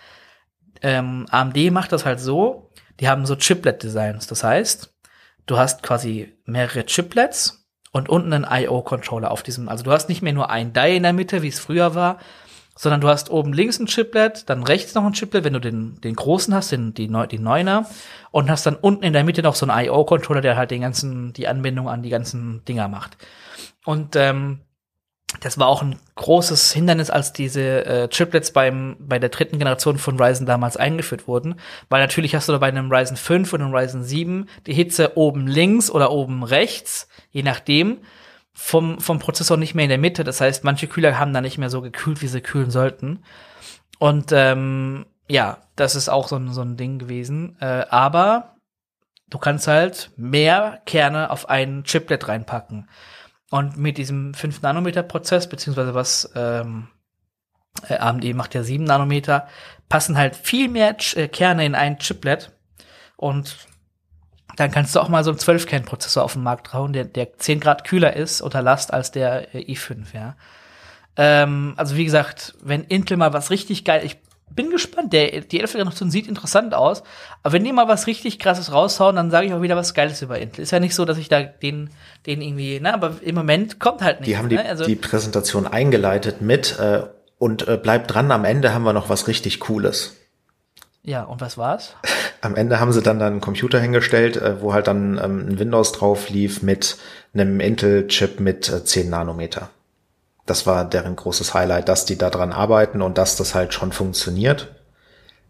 Ähm, 0.81 1.25
AMD 1.29 1.71
macht 1.71 1.91
das 1.91 2.05
halt 2.05 2.19
so, 2.19 2.71
die 2.99 3.07
haben 3.07 3.25
so 3.25 3.35
Chiplet-Designs. 3.35 4.27
Das 4.27 4.43
heißt, 4.43 4.93
du 5.45 5.57
hast 5.57 5.83
quasi 5.83 6.33
mehrere 6.45 6.85
Chiplets 6.85 7.67
und 7.91 8.09
unten 8.09 8.33
einen 8.33 8.45
I.O.-Controller 8.49 9.27
auf 9.27 9.43
diesem. 9.43 9.69
Also 9.69 9.83
du 9.83 9.91
hast 9.91 10.09
nicht 10.09 10.21
mehr 10.21 10.33
nur 10.33 10.49
ein 10.49 10.73
Die 10.73 10.95
in 10.95 11.03
der 11.03 11.13
Mitte, 11.13 11.41
wie 11.41 11.47
es 11.47 11.59
früher 11.59 11.95
war, 11.95 12.19
sondern 12.77 13.01
du 13.01 13.09
hast 13.09 13.29
oben 13.29 13.53
links 13.53 13.79
ein 13.79 13.87
Chiplet, 13.87 14.49
dann 14.49 14.63
rechts 14.63 14.93
noch 14.93 15.03
ein 15.03 15.13
Chiplet, 15.13 15.43
wenn 15.43 15.53
du 15.53 15.59
den, 15.59 15.99
den 16.01 16.15
großen 16.15 16.53
hast, 16.53 16.71
den, 16.71 16.93
die, 16.93 17.09
Neu 17.09 17.27
die 17.27 17.39
Neuner, 17.39 17.87
und 18.31 18.49
hast 18.49 18.65
dann 18.65 18.75
unten 18.75 19.03
in 19.03 19.13
der 19.13 19.23
Mitte 19.23 19.41
noch 19.41 19.55
so 19.55 19.67
einen 19.67 19.87
I.O.-Controller, 19.87 20.41
der 20.41 20.55
halt 20.55 20.71
den 20.71 20.81
ganzen, 20.81 21.33
die 21.33 21.47
Anbindung 21.47 21.89
an 21.89 22.03
die 22.03 22.09
ganzen 22.09 22.63
Dinger 22.65 22.87
macht. 22.87 23.17
Und 23.83 24.15
ähm, 24.15 24.59
das 25.41 25.57
war 25.57 25.67
auch 25.67 25.81
ein 25.81 25.99
großes 26.15 26.71
Hindernis, 26.71 27.09
als 27.09 27.33
diese 27.33 27.85
äh, 27.85 28.07
Triplets 28.07 28.51
beim, 28.51 28.95
bei 28.99 29.19
der 29.19 29.29
dritten 29.29 29.59
Generation 29.59 29.97
von 29.97 30.19
Ryzen 30.19 30.45
damals 30.45 30.77
eingeführt 30.77 31.27
wurden. 31.27 31.55
Weil 31.89 32.01
natürlich 32.01 32.33
hast 32.33 32.47
du 32.47 32.57
bei 32.59 32.67
einem 32.67 32.91
Ryzen 32.91 33.17
5 33.17 33.51
und 33.53 33.61
einem 33.61 33.75
Ryzen 33.75 34.03
7 34.03 34.47
die 34.65 34.73
Hitze 34.73 35.17
oben 35.17 35.47
links 35.47 35.91
oder 35.91 36.11
oben 36.11 36.43
rechts, 36.43 37.09
je 37.31 37.43
nachdem, 37.43 37.97
vom, 38.59 38.99
vom 38.99 39.19
Prozessor 39.19 39.55
nicht 39.55 39.75
mehr 39.75 39.85
in 39.85 39.89
der 39.89 39.99
Mitte. 39.99 40.23
Das 40.23 40.41
heißt, 40.41 40.63
manche 40.63 40.87
Kühler 40.87 41.19
haben 41.19 41.31
da 41.31 41.41
nicht 41.41 41.59
mehr 41.59 41.69
so 41.69 41.81
gekühlt, 41.81 42.23
wie 42.23 42.27
sie 42.27 42.41
kühlen 42.41 42.71
sollten. 42.71 43.23
Und 43.99 44.31
ähm, 44.31 45.05
ja, 45.29 45.59
das 45.75 45.95
ist 45.95 46.09
auch 46.09 46.27
so 46.27 46.37
ein, 46.37 46.51
so 46.51 46.61
ein 46.61 46.75
Ding 46.75 46.97
gewesen. 46.97 47.55
Äh, 47.61 47.85
aber 47.89 48.55
du 49.29 49.37
kannst 49.37 49.67
halt 49.67 50.09
mehr 50.17 50.81
Kerne 50.87 51.29
auf 51.29 51.49
einen 51.49 51.83
Chiplet 51.83 52.27
reinpacken. 52.27 52.89
Und 53.51 53.77
mit 53.77 53.99
diesem 53.99 54.31
5-Nanometer-Prozess, 54.31 55.47
beziehungsweise 55.47 55.93
was 55.93 56.31
ähm, 56.35 56.87
äh, 57.87 57.97
AMD 57.97 58.33
macht 58.33 58.55
ja 58.55 58.63
7 58.63 58.83
Nanometer, 58.83 59.47
passen 59.87 60.17
halt 60.17 60.35
viel 60.35 60.67
mehr 60.67 60.97
Ch 60.97 61.15
äh, 61.15 61.27
Kerne 61.27 61.63
in 61.63 61.75
ein 61.75 61.99
Chiplet. 61.99 62.51
Und 63.17 63.55
dann 64.57 64.71
kannst 64.71 64.95
du 64.95 64.99
auch 64.99 65.07
mal 65.07 65.23
so 65.23 65.31
einen 65.31 65.39
12-Kern-Prozessor 65.39 66.23
auf 66.23 66.33
den 66.33 66.43
Markt 66.43 66.67
trauen, 66.67 66.91
der, 66.91 67.05
der 67.05 67.37
10 67.37 67.61
Grad 67.61 67.85
kühler 67.85 68.15
ist 68.15 68.41
unter 68.41 68.61
Last 68.61 68.93
als 68.93 69.11
der 69.11 69.55
äh, 69.55 69.59
i5, 69.59 70.13
ja. 70.13 70.35
Ähm, 71.15 71.73
also 71.77 71.95
wie 71.95 72.05
gesagt, 72.05 72.55
wenn 72.61 72.83
Intel 72.83 73.17
mal 73.17 73.33
was 73.33 73.49
richtig 73.49 73.85
geil, 73.85 74.01
ich 74.03 74.17
bin 74.49 74.69
gespannt. 74.69 75.13
Der, 75.13 75.41
die 75.41 75.59
11. 75.59 75.73
Generation 75.73 76.11
sieht 76.11 76.27
interessant 76.27 76.73
aus. 76.73 77.03
Aber 77.43 77.53
wenn 77.53 77.63
die 77.63 77.71
mal 77.71 77.87
was 77.87 78.07
richtig 78.07 78.39
krasses 78.39 78.71
raushauen, 78.71 79.15
dann 79.15 79.31
sage 79.31 79.47
ich 79.47 79.53
auch 79.53 79.61
wieder 79.61 79.75
was 79.75 79.93
Geiles 79.93 80.21
über 80.21 80.39
Intel. 80.39 80.61
Ist 80.61 80.71
ja 80.71 80.79
nicht 80.79 80.95
so, 80.95 81.05
dass 81.05 81.17
ich 81.17 81.29
da 81.29 81.41
den, 81.43 81.89
den 82.25 82.41
irgendwie, 82.41 82.79
ne, 82.79 82.93
aber 82.93 83.15
im 83.21 83.35
Moment 83.35 83.79
kommt 83.79 84.01
halt 84.01 84.19
nichts. 84.19 84.27
Die 84.27 84.37
haben 84.37 84.49
die, 84.49 84.55
ne? 84.55 84.65
also, 84.65 84.85
die 84.85 84.95
Präsentation 84.95 85.67
eingeleitet 85.67 86.41
mit 86.41 86.79
äh, 86.79 87.03
und 87.37 87.67
äh, 87.67 87.77
bleibt 87.77 88.13
dran, 88.13 88.31
am 88.31 88.45
Ende 88.45 88.73
haben 88.73 88.83
wir 88.83 88.93
noch 88.93 89.09
was 89.09 89.27
richtig 89.27 89.59
Cooles. 89.59 90.15
Ja, 91.07 91.23
und 91.23 91.39
was 91.39 91.57
war's? 91.57 91.93
Am 92.41 92.57
Ende 92.57 92.81
haben 92.81 92.91
sie 92.91 93.01
dann 93.01 93.21
einen 93.21 93.39
Computer 93.39 93.79
hingestellt, 93.79 94.35
äh, 94.35 94.61
wo 94.61 94.73
halt 94.73 94.87
dann 94.87 95.17
ähm, 95.23 95.47
ein 95.47 95.57
Windows 95.57 95.93
drauf 95.93 96.27
lief 96.27 96.61
mit 96.61 96.97
einem 97.33 97.61
Intel-Chip 97.61 98.41
mit 98.41 98.67
äh, 98.67 98.83
10 98.83 99.09
Nanometer. 99.09 99.69
Das 100.45 100.67
war 100.67 100.83
deren 100.83 101.15
großes 101.15 101.53
Highlight, 101.53 101.87
dass 101.87 102.03
die 102.03 102.17
da 102.17 102.29
dran 102.29 102.51
arbeiten 102.51 103.01
und 103.01 103.17
dass 103.17 103.37
das 103.37 103.55
halt 103.55 103.73
schon 103.73 103.93
funktioniert. 103.93 104.75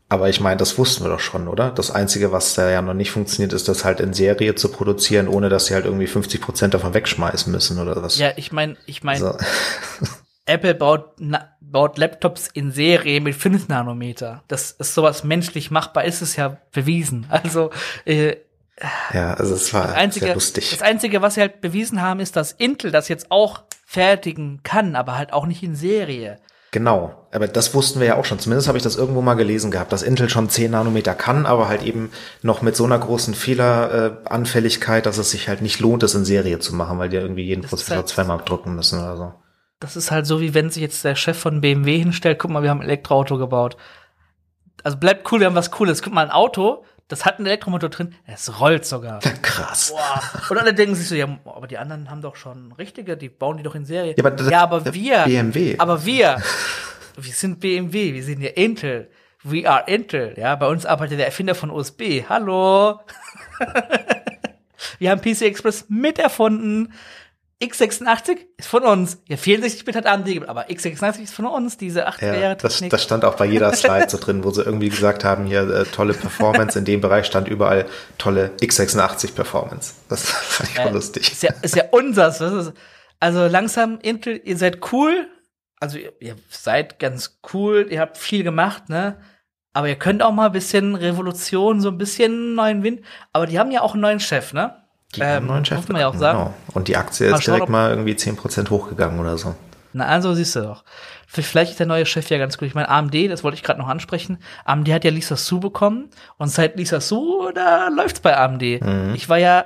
Aber 0.09 0.29
ich 0.29 0.39
meine, 0.39 0.57
das 0.57 0.77
wussten 0.77 1.03
wir 1.03 1.09
doch 1.09 1.19
schon, 1.19 1.47
oder? 1.47 1.71
Das 1.71 1.89
Einzige, 1.89 2.31
was 2.31 2.53
da 2.53 2.69
ja 2.69 2.83
noch 2.83 2.93
nicht 2.93 3.09
funktioniert, 3.09 3.51
ist 3.51 3.67
das 3.67 3.83
halt 3.83 3.99
in 3.99 4.13
Serie 4.13 4.53
zu 4.53 4.69
produzieren, 4.69 5.27
ohne 5.27 5.49
dass 5.49 5.65
sie 5.65 5.73
halt 5.73 5.85
irgendwie 5.85 6.05
50 6.05 6.39
Prozent 6.39 6.75
davon 6.75 6.93
wegschmeißen 6.93 7.51
müssen 7.51 7.79
oder 7.79 7.99
was. 8.03 8.19
Ja, 8.19 8.31
ich 8.35 8.51
meine, 8.51 8.77
ich 8.85 9.03
meine, 9.03 9.19
so. 9.19 9.37
Apple 10.47 10.75
baut, 10.75 11.15
baut 11.61 11.97
Laptops 11.97 12.47
in 12.47 12.71
Serie 12.71 13.21
mit 13.21 13.35
5 13.35 13.67
Nanometer. 13.67 14.43
Das 14.47 14.71
ist 14.71 14.93
sowas 14.93 15.23
menschlich 15.23 15.71
machbar, 15.71 16.05
ist 16.05 16.21
es 16.21 16.35
ja 16.35 16.57
bewiesen. 16.71 17.27
Also, 17.31 17.69
äh, 18.05 18.37
ja, 19.13 19.33
also 19.33 19.55
es 19.55 19.73
war 19.73 19.87
das 19.87 19.95
einzige, 19.95 20.33
lustig. 20.33 20.69
Das 20.71 20.81
Einzige, 20.81 21.21
was 21.21 21.35
sie 21.35 21.41
halt 21.41 21.61
bewiesen 21.61 22.01
haben, 22.01 22.19
ist, 22.19 22.35
dass 22.35 22.51
Intel 22.51 22.91
das 22.91 23.07
jetzt 23.07 23.31
auch 23.31 23.63
fertigen 23.85 24.61
kann, 24.63 24.95
aber 24.95 25.17
halt 25.17 25.33
auch 25.33 25.47
nicht 25.47 25.63
in 25.63 25.75
Serie. 25.75 26.37
Genau, 26.71 27.27
aber 27.31 27.47
das 27.47 27.73
wussten 27.73 27.99
wir 27.99 28.07
ja 28.07 28.17
auch 28.17 28.25
schon. 28.25 28.39
Zumindest 28.39 28.67
habe 28.67 28.77
ich 28.77 28.83
das 28.83 28.97
irgendwo 28.97 29.21
mal 29.21 29.35
gelesen 29.35 29.71
gehabt, 29.71 29.93
dass 29.93 30.03
Intel 30.03 30.29
schon 30.29 30.49
10 30.49 30.71
Nanometer 30.71 31.15
kann, 31.15 31.45
aber 31.45 31.69
halt 31.69 31.81
eben 31.81 32.11
noch 32.41 32.61
mit 32.61 32.75
so 32.75 32.83
einer 32.83 32.99
großen 32.99 33.33
Fehleranfälligkeit, 33.33 35.05
dass 35.05 35.17
es 35.17 35.31
sich 35.31 35.47
halt 35.47 35.61
nicht 35.61 35.79
lohnt, 35.79 36.03
das 36.03 36.13
in 36.13 36.25
Serie 36.25 36.59
zu 36.59 36.75
machen, 36.75 36.99
weil 36.99 37.09
die 37.09 37.15
irgendwie 37.15 37.45
jeden 37.45 37.61
das 37.61 37.71
Prozessor 37.71 37.97
halt, 37.97 38.09
zweimal 38.09 38.39
drücken 38.43 38.75
müssen 38.75 38.99
oder 38.99 39.17
so. 39.17 39.33
Das 39.79 39.95
ist 39.95 40.09
halt 40.09 40.25
so, 40.25 40.41
wie 40.41 40.53
wenn 40.53 40.69
sich 40.69 40.81
jetzt 40.81 41.03
der 41.03 41.15
Chef 41.15 41.37
von 41.37 41.61
BMW 41.61 41.99
hinstellt, 41.99 42.39
guck 42.39 42.49
mal, 42.49 42.63
wir 42.63 42.69
haben 42.69 42.81
ein 42.81 42.87
Elektroauto 42.87 43.37
gebaut. 43.37 43.77
Also 44.83 44.97
bleibt 44.97 45.31
cool, 45.31 45.39
wir 45.39 45.47
haben 45.47 45.55
was 45.55 45.71
Cooles. 45.71 46.01
Guck 46.01 46.13
mal, 46.13 46.25
ein 46.25 46.31
Auto, 46.31 46.83
das 47.07 47.25
hat 47.25 47.37
einen 47.37 47.45
Elektromotor 47.45 47.89
drin, 47.89 48.15
es 48.25 48.59
rollt 48.59 48.85
sogar. 48.85 49.19
Krass. 49.41 49.91
Boah. 49.91 50.21
Und 50.49 50.57
alle 50.57 50.73
denken 50.73 50.95
sich 50.95 51.07
so, 51.07 51.15
ja, 51.15 51.39
aber 51.45 51.67
die 51.67 51.77
anderen 51.77 52.09
haben 52.09 52.21
doch 52.21 52.35
schon 52.35 52.73
richtige, 52.73 53.15
die 53.15 53.29
bauen 53.29 53.57
die 53.57 53.63
doch 53.63 53.75
in 53.75 53.85
Serie. 53.85 54.15
Ja, 54.17 54.25
aber, 54.25 54.49
ja, 54.49 54.61
aber 54.61 54.93
wir. 54.93 55.23
BMW. 55.23 55.75
Aber 55.77 56.05
wir. 56.05 56.41
wir 57.15 57.33
sind 57.33 57.59
BMW, 57.59 58.13
wir 58.13 58.23
sind 58.23 58.41
ja 58.41 58.49
Intel. 58.49 59.09
We 59.43 59.69
are 59.69 59.83
Intel. 59.87 60.33
Ja, 60.37 60.55
bei 60.55 60.67
uns 60.67 60.85
arbeitet 60.85 61.19
der 61.19 61.27
Erfinder 61.27 61.55
von 61.55 61.69
USB. 61.69 62.23
Hallo. 62.27 62.99
wir 64.99 65.11
haben 65.11 65.21
PC 65.21 65.43
Express 65.43 65.85
miterfunden 65.87 66.93
x86 67.61 68.37
ist 68.57 68.67
von 68.67 68.83
uns. 68.83 69.17
Ja, 69.27 69.35
64-Bit 69.35 69.95
hat 69.95 70.05
AMD 70.05 70.25
gegeben, 70.25 70.45
aber 70.45 70.69
x86 70.69 71.23
ist 71.23 71.33
von 71.33 71.47
uns, 71.47 71.77
diese 71.77 72.07
80er 72.07 72.25
Jahre 72.25 72.41
ja, 72.41 72.55
das, 72.55 72.83
das 72.87 73.03
stand 73.03 73.25
auch 73.25 73.35
bei 73.35 73.45
jeder 73.45 73.73
Slide 73.75 74.09
so 74.09 74.19
drin, 74.19 74.43
wo 74.43 74.51
sie 74.51 74.61
irgendwie 74.61 74.89
gesagt 74.89 75.23
haben, 75.23 75.45
hier 75.45 75.61
äh, 75.61 75.85
tolle 75.85 76.13
Performance. 76.13 76.77
In 76.77 76.85
dem 76.85 77.01
Bereich 77.01 77.25
stand 77.25 77.47
überall 77.47 77.87
tolle 78.19 78.51
x86 78.61 79.33
Performance. 79.33 79.95
Das 80.07 80.29
fand 80.31 80.69
ich 80.69 80.77
äh, 80.77 80.89
lustig. 80.89 81.31
Ist 81.31 81.43
ja, 81.43 81.53
ist 81.61 81.75
ja 81.75 81.85
unsers. 81.91 82.41
Ist, 82.41 82.73
also 83.19 83.47
langsam, 83.47 83.97
Intel, 84.01 84.39
ihr 84.43 84.57
seid 84.57 84.91
cool. 84.91 85.27
Also 85.79 85.97
ihr, 85.97 86.13
ihr 86.19 86.35
seid 86.49 86.99
ganz 86.99 87.39
cool, 87.53 87.87
ihr 87.89 88.01
habt 88.01 88.17
viel 88.17 88.43
gemacht, 88.43 88.89
ne? 88.89 89.19
Aber 89.73 89.89
ihr 89.89 89.95
könnt 89.95 90.23
auch 90.23 90.31
mal 90.31 90.47
ein 90.47 90.51
bisschen 90.51 90.95
Revolution, 90.95 91.81
so 91.81 91.89
ein 91.89 91.99
bisschen 91.99 92.55
neuen 92.55 92.81
Wind. 92.81 93.01
Aber 93.31 93.45
die 93.45 93.59
haben 93.59 93.69
ja 93.71 93.81
auch 93.81 93.93
einen 93.93 94.01
neuen 94.01 94.19
Chef, 94.19 94.53
ne? 94.53 94.86
Die 95.15 95.21
ähm, 95.21 95.47
neuen 95.47 95.65
Chef. 95.65 95.77
Muss 95.77 95.87
man 95.87 96.01
ja 96.01 96.07
auch 96.07 96.15
sagen. 96.15 96.37
Genau. 96.37 96.53
Und 96.73 96.87
die 96.87 96.97
Aktie 96.97 97.27
ist 97.27 97.47
direkt 97.47 97.69
mal 97.69 97.91
irgendwie 97.91 98.13
10% 98.13 98.69
hochgegangen 98.69 99.19
oder 99.19 99.37
so. 99.37 99.55
Na, 99.93 100.05
also 100.05 100.33
siehst 100.33 100.55
du 100.55 100.61
doch. 100.61 100.83
Vielleicht 101.27 101.71
ist 101.71 101.79
der 101.79 101.87
neue 101.87 102.05
Chef 102.05 102.29
ja 102.29 102.37
ganz 102.37 102.57
gut. 102.57 102.67
Ich 102.67 102.75
meine, 102.75 102.89
AMD, 102.89 103.15
das 103.29 103.43
wollte 103.43 103.55
ich 103.55 103.63
gerade 103.63 103.79
noch 103.79 103.87
ansprechen. 103.87 104.37
AMD 104.65 104.89
hat 104.89 105.03
ja 105.03 105.11
Lisa 105.11 105.35
Su 105.35 105.59
bekommen. 105.59 106.09
Und 106.37 106.49
seit 106.49 106.77
Lisa 106.77 107.01
Su, 107.01 107.51
da 107.53 107.89
läuft's 107.89 108.19
bei 108.19 108.37
AMD. 108.37 108.61
Mhm. 108.61 109.13
Ich 109.15 109.27
war 109.27 109.37
ja, 109.37 109.65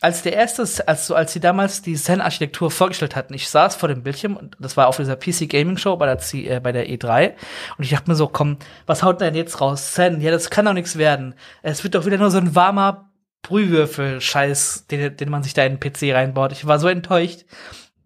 als 0.00 0.22
der 0.22 0.34
erste, 0.34 0.62
als, 0.86 1.06
so, 1.06 1.14
als 1.14 1.32
sie 1.32 1.40
damals 1.40 1.80
die 1.82 1.94
Zen-Architektur 1.94 2.70
vorgestellt 2.70 3.14
hatten, 3.14 3.34
ich 3.34 3.48
saß 3.48 3.76
vor 3.76 3.88
dem 3.88 4.02
Bildschirm 4.02 4.36
und 4.36 4.56
das 4.58 4.76
war 4.76 4.88
auf 4.88 4.96
dieser 4.96 5.16
PC 5.16 5.48
Gaming 5.48 5.76
Show 5.76 5.96
bei 5.96 6.06
der, 6.06 6.18
C, 6.18 6.46
äh, 6.46 6.60
bei 6.60 6.72
der 6.72 6.88
E3 6.88 7.34
und 7.78 7.84
ich 7.84 7.90
dachte 7.90 8.10
mir 8.10 8.16
so, 8.16 8.26
komm, 8.26 8.56
was 8.86 9.02
haut 9.02 9.20
denn 9.20 9.34
jetzt 9.34 9.60
raus? 9.60 9.92
Zen, 9.92 10.20
ja, 10.20 10.32
das 10.32 10.50
kann 10.50 10.64
doch 10.64 10.72
nichts 10.72 10.98
werden. 10.98 11.34
Es 11.62 11.84
wird 11.84 11.94
doch 11.94 12.04
wieder 12.04 12.18
nur 12.18 12.30
so 12.30 12.38
ein 12.38 12.54
warmer 12.54 13.11
Brühwürfel-Scheiß, 13.42 14.86
den, 14.86 15.16
den 15.16 15.30
man 15.30 15.42
sich 15.42 15.54
da 15.54 15.64
in 15.64 15.78
den 15.78 15.80
PC 15.80 16.14
reinbaut. 16.14 16.52
Ich 16.52 16.66
war 16.66 16.78
so 16.78 16.88
enttäuscht, 16.88 17.44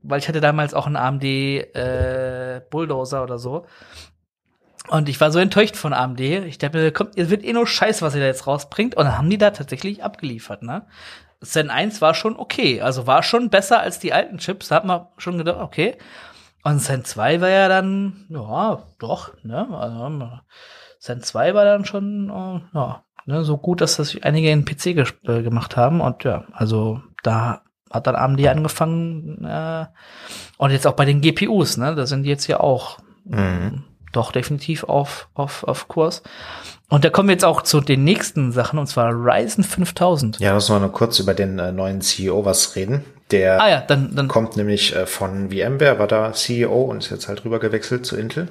weil 0.02 0.18
ich 0.18 0.28
hatte 0.28 0.40
damals 0.40 0.74
auch 0.74 0.86
einen 0.86 0.96
AMD 0.96 1.24
äh, 1.24 2.62
Bulldozer 2.70 3.22
oder 3.22 3.38
so. 3.38 3.66
Und 4.88 5.08
ich 5.08 5.20
war 5.20 5.32
so 5.32 5.38
enttäuscht 5.38 5.76
von 5.76 5.92
AMD. 5.92 6.20
Ich 6.20 6.58
dachte 6.58 6.78
mir, 6.78 6.92
kommt, 6.92 7.16
ihr 7.16 7.28
wird 7.28 7.44
eh 7.44 7.52
nur 7.52 7.66
Scheiß, 7.66 8.02
was 8.02 8.14
ihr 8.14 8.20
da 8.20 8.26
jetzt 8.26 8.46
rausbringt. 8.46 8.94
Und 8.94 9.04
dann 9.04 9.18
haben 9.18 9.30
die 9.30 9.38
da 9.38 9.50
tatsächlich 9.50 10.02
abgeliefert, 10.02 10.62
ne? 10.62 10.86
Zen 11.42 11.70
1 11.70 12.00
war 12.00 12.14
schon 12.14 12.36
okay. 12.36 12.80
Also 12.80 13.06
war 13.06 13.22
schon 13.22 13.50
besser 13.50 13.80
als 13.80 13.98
die 13.98 14.12
alten 14.12 14.38
Chips. 14.38 14.68
Da 14.68 14.76
hat 14.76 14.84
man 14.84 15.08
schon 15.18 15.38
gedacht, 15.38 15.60
okay. 15.60 15.98
Und 16.62 16.80
Zen 16.80 17.04
2 17.04 17.40
war 17.40 17.48
ja 17.48 17.68
dann, 17.68 18.26
ja, 18.28 18.82
doch, 18.98 19.32
ne? 19.42 19.68
Also, 19.70 20.30
Zen 20.98 21.22
2 21.22 21.54
war 21.54 21.64
dann 21.64 21.84
schon, 21.84 22.30
äh, 22.30 22.76
ja, 22.76 23.05
ne, 23.26 23.44
so 23.44 23.58
gut, 23.58 23.80
dass 23.80 23.96
das 23.96 24.16
einige 24.22 24.50
in 24.50 24.64
PC 24.64 24.86
äh, 24.86 25.42
gemacht 25.42 25.76
haben. 25.76 26.00
Und 26.00 26.24
ja, 26.24 26.44
also 26.52 27.00
da 27.22 27.62
hat 27.90 28.06
dann 28.06 28.16
AMD 28.16 28.46
angefangen 28.48 29.44
äh, 29.44 29.86
und 30.58 30.70
jetzt 30.70 30.86
auch 30.86 30.94
bei 30.94 31.04
den 31.04 31.20
GPUs, 31.20 31.76
ne, 31.76 31.94
da 31.94 32.06
sind 32.06 32.22
die 32.22 32.30
jetzt 32.30 32.46
ja 32.46 32.60
auch 32.60 32.98
mhm. 33.24 33.84
doch 34.12 34.32
definitiv 34.32 34.84
auf, 34.84 35.28
auf, 35.34 35.64
auf 35.64 35.88
Kurs. 35.88 36.22
Und 36.88 37.04
da 37.04 37.10
kommen 37.10 37.28
wir 37.28 37.34
jetzt 37.34 37.44
auch 37.44 37.62
zu 37.62 37.80
den 37.80 38.04
nächsten 38.04 38.52
Sachen, 38.52 38.78
und 38.78 38.86
zwar 38.86 39.12
Ryzen 39.12 39.64
5000. 39.64 40.38
Ja, 40.38 40.54
müssen 40.54 40.74
wir 40.74 40.80
nur 40.80 40.92
kurz 40.92 41.18
über 41.18 41.34
den 41.34 41.58
äh, 41.58 41.72
neuen 41.72 42.00
CEO 42.00 42.44
was 42.44 42.76
reden. 42.76 43.04
Der 43.32 43.60
ah 43.60 43.68
ja, 43.68 43.80
dann, 43.80 44.14
dann 44.14 44.28
kommt 44.28 44.56
nämlich 44.56 44.94
äh, 44.94 45.04
von 45.06 45.50
VMware, 45.50 45.98
war 45.98 46.06
da 46.06 46.32
CEO 46.32 46.82
und 46.82 46.98
ist 46.98 47.10
jetzt 47.10 47.26
halt 47.26 47.44
rüber 47.44 47.58
gewechselt 47.58 48.06
zu 48.06 48.16
Intel. 48.16 48.48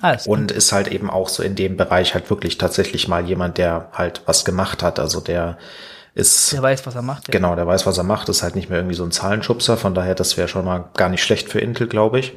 Alles 0.00 0.26
und 0.26 0.50
ist 0.50 0.72
halt 0.72 0.88
eben 0.88 1.08
auch 1.10 1.28
so 1.28 1.42
in 1.42 1.54
dem 1.54 1.76
Bereich 1.76 2.14
halt 2.14 2.28
wirklich 2.30 2.58
tatsächlich 2.58 3.08
mal 3.08 3.24
jemand, 3.24 3.58
der 3.58 3.90
halt 3.92 4.22
was 4.26 4.44
gemacht 4.44 4.82
hat. 4.82 4.98
Also 4.98 5.20
der 5.20 5.58
ist. 6.14 6.52
Der 6.52 6.62
weiß, 6.62 6.86
was 6.86 6.94
er 6.94 7.02
macht. 7.02 7.28
Ja. 7.28 7.32
Genau, 7.32 7.54
der 7.54 7.66
weiß, 7.66 7.86
was 7.86 7.98
er 7.98 8.04
macht. 8.04 8.28
Ist 8.28 8.42
halt 8.42 8.56
nicht 8.56 8.68
mehr 8.68 8.78
irgendwie 8.78 8.96
so 8.96 9.04
ein 9.04 9.12
Zahlenschubser. 9.12 9.76
Von 9.76 9.94
daher, 9.94 10.14
das 10.14 10.36
wäre 10.36 10.48
schon 10.48 10.64
mal 10.64 10.90
gar 10.96 11.08
nicht 11.08 11.22
schlecht 11.22 11.48
für 11.48 11.60
Intel, 11.60 11.86
glaube 11.86 12.18
ich. 12.18 12.34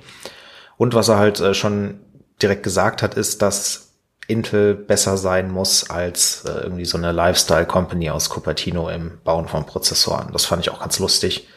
Und 0.77 0.93
was 0.93 1.07
er 1.07 1.17
halt 1.17 1.39
äh, 1.39 1.53
schon 1.53 1.99
direkt 2.41 2.63
gesagt 2.63 3.01
hat, 3.01 3.15
ist, 3.15 3.41
dass 3.41 3.93
Intel 4.27 4.75
besser 4.75 5.17
sein 5.17 5.49
muss 5.49 5.89
als 5.89 6.43
äh, 6.45 6.51
irgendwie 6.61 6.85
so 6.85 6.97
eine 6.97 7.11
Lifestyle-Company 7.11 8.09
aus 8.11 8.29
Cupertino 8.29 8.89
im 8.89 9.19
Bauen 9.23 9.47
von 9.47 9.65
Prozessoren. 9.65 10.29
Das 10.33 10.45
fand 10.45 10.61
ich 10.61 10.69
auch 10.69 10.79
ganz 10.79 10.99
lustig 10.99 11.47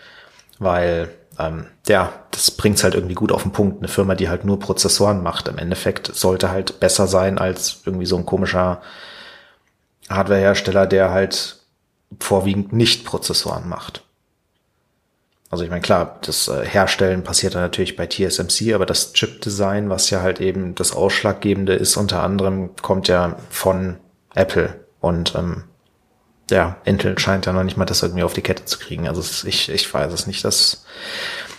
weil 0.61 1.09
ähm, 1.41 1.67
ja, 1.89 2.13
das 2.31 2.51
bringt's 2.51 2.85
halt 2.85 2.95
irgendwie 2.95 3.15
gut 3.15 3.33
auf 3.33 3.43
den 3.43 3.53
Punkt. 3.53 3.79
Eine 3.79 3.89
Firma, 3.89 4.15
die 4.15 4.29
halt 4.29 4.45
nur 4.45 4.59
Prozessoren 4.59 5.23
macht, 5.23 5.49
im 5.49 5.59
Endeffekt 5.59 6.15
sollte 6.15 6.51
halt 6.51 6.81
besser 6.81 7.07
sein 7.07 7.39
als 7.39 7.83
irgendwie 7.85 8.07
so 8.07 8.17
ein 8.17 8.27
komischer 8.27 8.81
Hardwarehersteller, 10.09 10.87
der 10.87 11.11
halt 11.11 11.59
vorwiegend 12.19 12.73
nicht 12.73 13.05
Prozessoren 13.05 13.69
macht. 13.69 14.05
Also 15.51 15.65
ich 15.65 15.71
meine, 15.71 15.83
klar, 15.83 16.19
das 16.23 16.47
äh, 16.47 16.65
Herstellen 16.65 17.25
passiert 17.25 17.55
dann 17.55 17.63
natürlich 17.63 17.97
bei 17.97 18.07
TSMC, 18.07 18.73
aber 18.73 18.87
das 18.87 19.13
Chip-Design, 19.15 19.91
was 19.91 20.11
ja 20.11 20.23
halt 20.23 20.41
eben 20.41 20.77
das 20.77 20.93
Ausschlaggebende 20.93 21.75
ist, 21.75 21.97
unter 21.97 22.23
anderem 22.23 22.71
kommt 22.83 23.09
ja 23.09 23.37
von 23.51 23.97
Apple. 24.35 24.85
Und 25.01 25.35
ähm, 25.35 25.65
ja, 26.51 26.77
Intel 26.85 27.19
scheint 27.19 27.47
ja 27.47 27.53
noch 27.53 27.65
nicht 27.65 27.77
mal 27.77 27.85
das 27.85 28.03
irgendwie 28.03 28.23
auf 28.23 28.33
die 28.33 28.43
Kette 28.43 28.65
zu 28.65 28.79
kriegen. 28.79 29.09
Also 29.09 29.23
ich, 29.47 29.69
ich 29.69 29.93
weiß 29.93 30.13
es 30.13 30.27
nicht. 30.27 30.45
Das, 30.45 30.85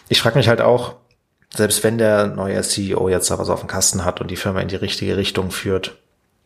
ich 0.09 0.21
frage 0.21 0.37
mich 0.37 0.47
halt 0.47 0.61
auch, 0.61 0.95
selbst 1.53 1.83
wenn 1.83 1.97
der 1.97 2.27
neue 2.27 2.61
CEO 2.61 3.09
jetzt 3.09 3.29
da 3.29 3.39
was 3.39 3.49
auf 3.49 3.59
dem 3.59 3.67
Kasten 3.67 4.05
hat 4.05 4.21
und 4.21 4.31
die 4.31 4.37
Firma 4.37 4.61
in 4.61 4.67
die 4.67 4.75
richtige 4.75 5.17
Richtung 5.17 5.51
führt, 5.51 5.97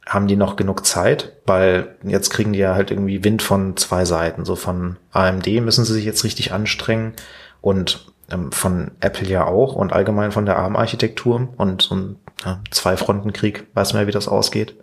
haben 0.05 0.27
die 0.27 0.35
noch 0.35 0.55
genug 0.55 0.85
Zeit? 0.85 1.33
Weil 1.45 1.95
jetzt 2.03 2.29
kriegen 2.29 2.53
die 2.53 2.59
ja 2.59 2.75
halt 2.75 2.91
irgendwie 2.91 3.23
Wind 3.23 3.41
von 3.41 3.77
zwei 3.77 4.05
Seiten. 4.05 4.45
So 4.45 4.55
von 4.55 4.97
AMD 5.11 5.47
müssen 5.61 5.85
sie 5.85 5.93
sich 5.93 6.05
jetzt 6.05 6.23
richtig 6.23 6.53
anstrengen 6.53 7.13
und 7.61 8.11
ähm, 8.29 8.51
von 8.51 8.91
Apple 8.99 9.27
ja 9.27 9.45
auch 9.45 9.75
und 9.75 9.93
allgemein 9.93 10.31
von 10.31 10.45
der 10.45 10.57
ARM-Architektur 10.57 11.49
und 11.57 11.81
so 11.83 11.95
ein 11.95 12.15
ja, 12.43 12.61
Zwei-Fronten-Krieg, 12.71 13.67
weiß 13.73 13.93
man 13.93 14.03
ja, 14.03 14.07
wie 14.07 14.11
das 14.11 14.27
ausgeht. 14.27 14.75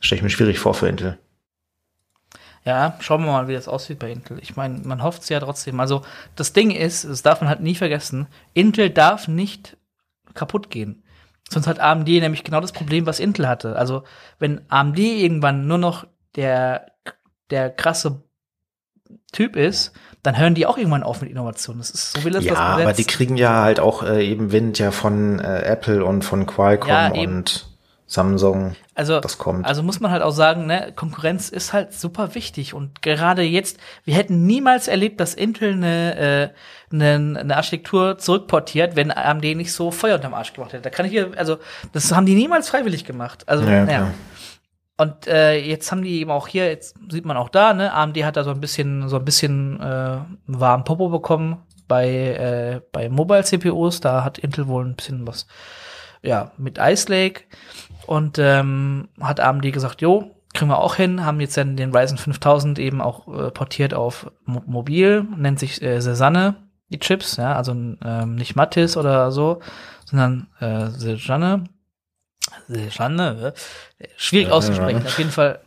Stelle 0.00 0.18
ich 0.18 0.22
mir 0.22 0.30
schwierig 0.30 0.58
vor 0.58 0.74
für 0.74 0.88
Intel. 0.88 1.18
Ja, 2.66 2.96
schauen 2.98 3.24
wir 3.24 3.30
mal, 3.30 3.46
wie 3.46 3.54
das 3.54 3.68
aussieht 3.68 4.00
bei 4.00 4.10
Intel. 4.10 4.40
Ich 4.42 4.56
meine, 4.56 4.80
man 4.80 5.00
hofft 5.00 5.22
es 5.22 5.28
ja 5.28 5.38
trotzdem. 5.38 5.78
Also 5.78 6.02
das 6.34 6.52
Ding 6.52 6.72
ist, 6.72 7.04
das 7.04 7.22
darf 7.22 7.40
man 7.40 7.48
halt 7.48 7.60
nie 7.60 7.76
vergessen, 7.76 8.26
Intel 8.54 8.90
darf 8.90 9.28
nicht 9.28 9.76
kaputt 10.34 10.68
gehen. 10.68 11.04
Sonst 11.48 11.68
hat 11.68 11.78
AMD 11.78 12.08
nämlich 12.08 12.42
genau 12.42 12.60
das 12.60 12.72
Problem, 12.72 13.06
was 13.06 13.20
Intel 13.20 13.46
hatte. 13.46 13.76
Also 13.76 14.02
wenn 14.40 14.62
AMD 14.68 14.98
irgendwann 14.98 15.68
nur 15.68 15.78
noch 15.78 16.08
der, 16.34 16.90
der 17.50 17.70
krasse 17.70 18.24
Typ 19.30 19.54
ist, 19.54 19.92
dann 20.24 20.36
hören 20.36 20.56
die 20.56 20.66
auch 20.66 20.76
irgendwann 20.76 21.04
auf 21.04 21.20
mit 21.20 21.30
Innovation. 21.30 21.78
Das 21.78 21.90
ist 21.90 22.14
so 22.14 22.24
will 22.24 22.34
es 22.34 22.44
ja, 22.44 22.50
das 22.50 22.82
aber 22.82 22.92
die 22.94 23.04
kriegen 23.04 23.36
ja 23.36 23.62
halt 23.62 23.78
auch 23.78 24.02
äh, 24.02 24.28
eben 24.28 24.50
Wind 24.50 24.80
ja 24.80 24.90
von 24.90 25.38
äh, 25.38 25.60
Apple 25.60 26.04
und 26.04 26.24
von 26.24 26.46
Qualcomm 26.46 26.88
ja, 26.88 27.12
und 27.12 27.75
Samsung, 28.08 28.76
also, 28.94 29.18
das 29.18 29.36
kommt. 29.36 29.66
Also 29.66 29.82
muss 29.82 29.98
man 29.98 30.12
halt 30.12 30.22
auch 30.22 30.30
sagen, 30.30 30.66
ne, 30.66 30.92
Konkurrenz 30.94 31.48
ist 31.48 31.72
halt 31.72 31.92
super 31.92 32.36
wichtig 32.36 32.72
und 32.72 33.02
gerade 33.02 33.42
jetzt, 33.42 33.78
wir 34.04 34.14
hätten 34.14 34.46
niemals 34.46 34.86
erlebt, 34.86 35.18
dass 35.18 35.34
Intel 35.34 35.72
eine, 35.72 36.16
äh, 36.16 36.48
eine, 36.92 37.40
eine 37.40 37.56
Architektur 37.56 38.16
zurückportiert, 38.18 38.94
wenn 38.94 39.10
AMD 39.10 39.42
nicht 39.56 39.72
so 39.72 39.90
Feuer 39.90 40.14
unterm 40.14 40.34
Arsch 40.34 40.52
gemacht 40.52 40.72
hätte. 40.72 40.82
Da 40.82 40.90
kann 40.90 41.06
ich 41.06 41.12
hier, 41.12 41.32
also 41.36 41.58
das 41.92 42.14
haben 42.14 42.26
die 42.26 42.34
niemals 42.34 42.68
freiwillig 42.68 43.04
gemacht. 43.04 43.48
Also, 43.48 43.64
ja. 43.64 43.84
Naja. 43.84 44.14
Und 44.98 45.26
äh, 45.26 45.58
jetzt 45.58 45.90
haben 45.90 46.02
die 46.02 46.20
eben 46.20 46.30
auch 46.30 46.48
hier, 46.48 46.68
jetzt 46.68 46.96
sieht 47.10 47.26
man 47.26 47.36
auch 47.36 47.48
da, 47.48 47.74
ne, 47.74 47.92
AMD 47.92 48.16
hat 48.24 48.36
da 48.36 48.44
so 48.44 48.50
ein 48.50 48.60
bisschen, 48.60 49.08
so 49.08 49.16
ein 49.16 49.24
bisschen 49.24 49.80
äh, 49.80 50.18
warm 50.46 50.84
Popo 50.84 51.08
bekommen 51.08 51.58
bei 51.88 52.08
äh, 52.08 52.80
bei 52.92 53.08
Mobile 53.08 53.44
CPUs. 53.44 54.00
Da 54.00 54.24
hat 54.24 54.38
Intel 54.38 54.68
wohl 54.68 54.84
ein 54.84 54.96
bisschen 54.96 55.26
was, 55.26 55.46
ja, 56.22 56.52
mit 56.56 56.78
Ice 56.78 57.10
Lake. 57.10 57.42
Und 58.06 58.38
ähm, 58.38 59.08
hat 59.20 59.40
AMD 59.40 59.72
gesagt, 59.72 60.00
jo, 60.00 60.30
kriegen 60.54 60.70
wir 60.70 60.78
auch 60.78 60.96
hin, 60.96 61.24
haben 61.24 61.40
jetzt 61.40 61.56
dann 61.56 61.76
den 61.76 61.94
Ryzen 61.94 62.18
5000 62.18 62.78
eben 62.78 63.00
auch 63.00 63.28
äh, 63.28 63.50
portiert 63.50 63.94
auf 63.94 64.30
Mo 64.44 64.62
mobil, 64.66 65.26
nennt 65.36 65.58
sich 65.58 65.82
äh, 65.82 66.00
Cezanne, 66.00 66.54
die 66.88 66.98
Chips, 66.98 67.36
ja, 67.36 67.54
also 67.54 67.72
ähm, 67.72 68.36
nicht 68.36 68.56
Mattis 68.56 68.96
oder 68.96 69.30
so, 69.32 69.60
sondern 70.04 70.48
äh, 70.60 70.88
Cezanne. 70.90 71.64
Cezanne, 72.68 73.52
äh, 73.98 74.08
schwierig 74.16 74.50
auszusprechen. 74.50 75.04
Auf 75.04 75.18
jeden 75.18 75.30
Fall, 75.30 75.60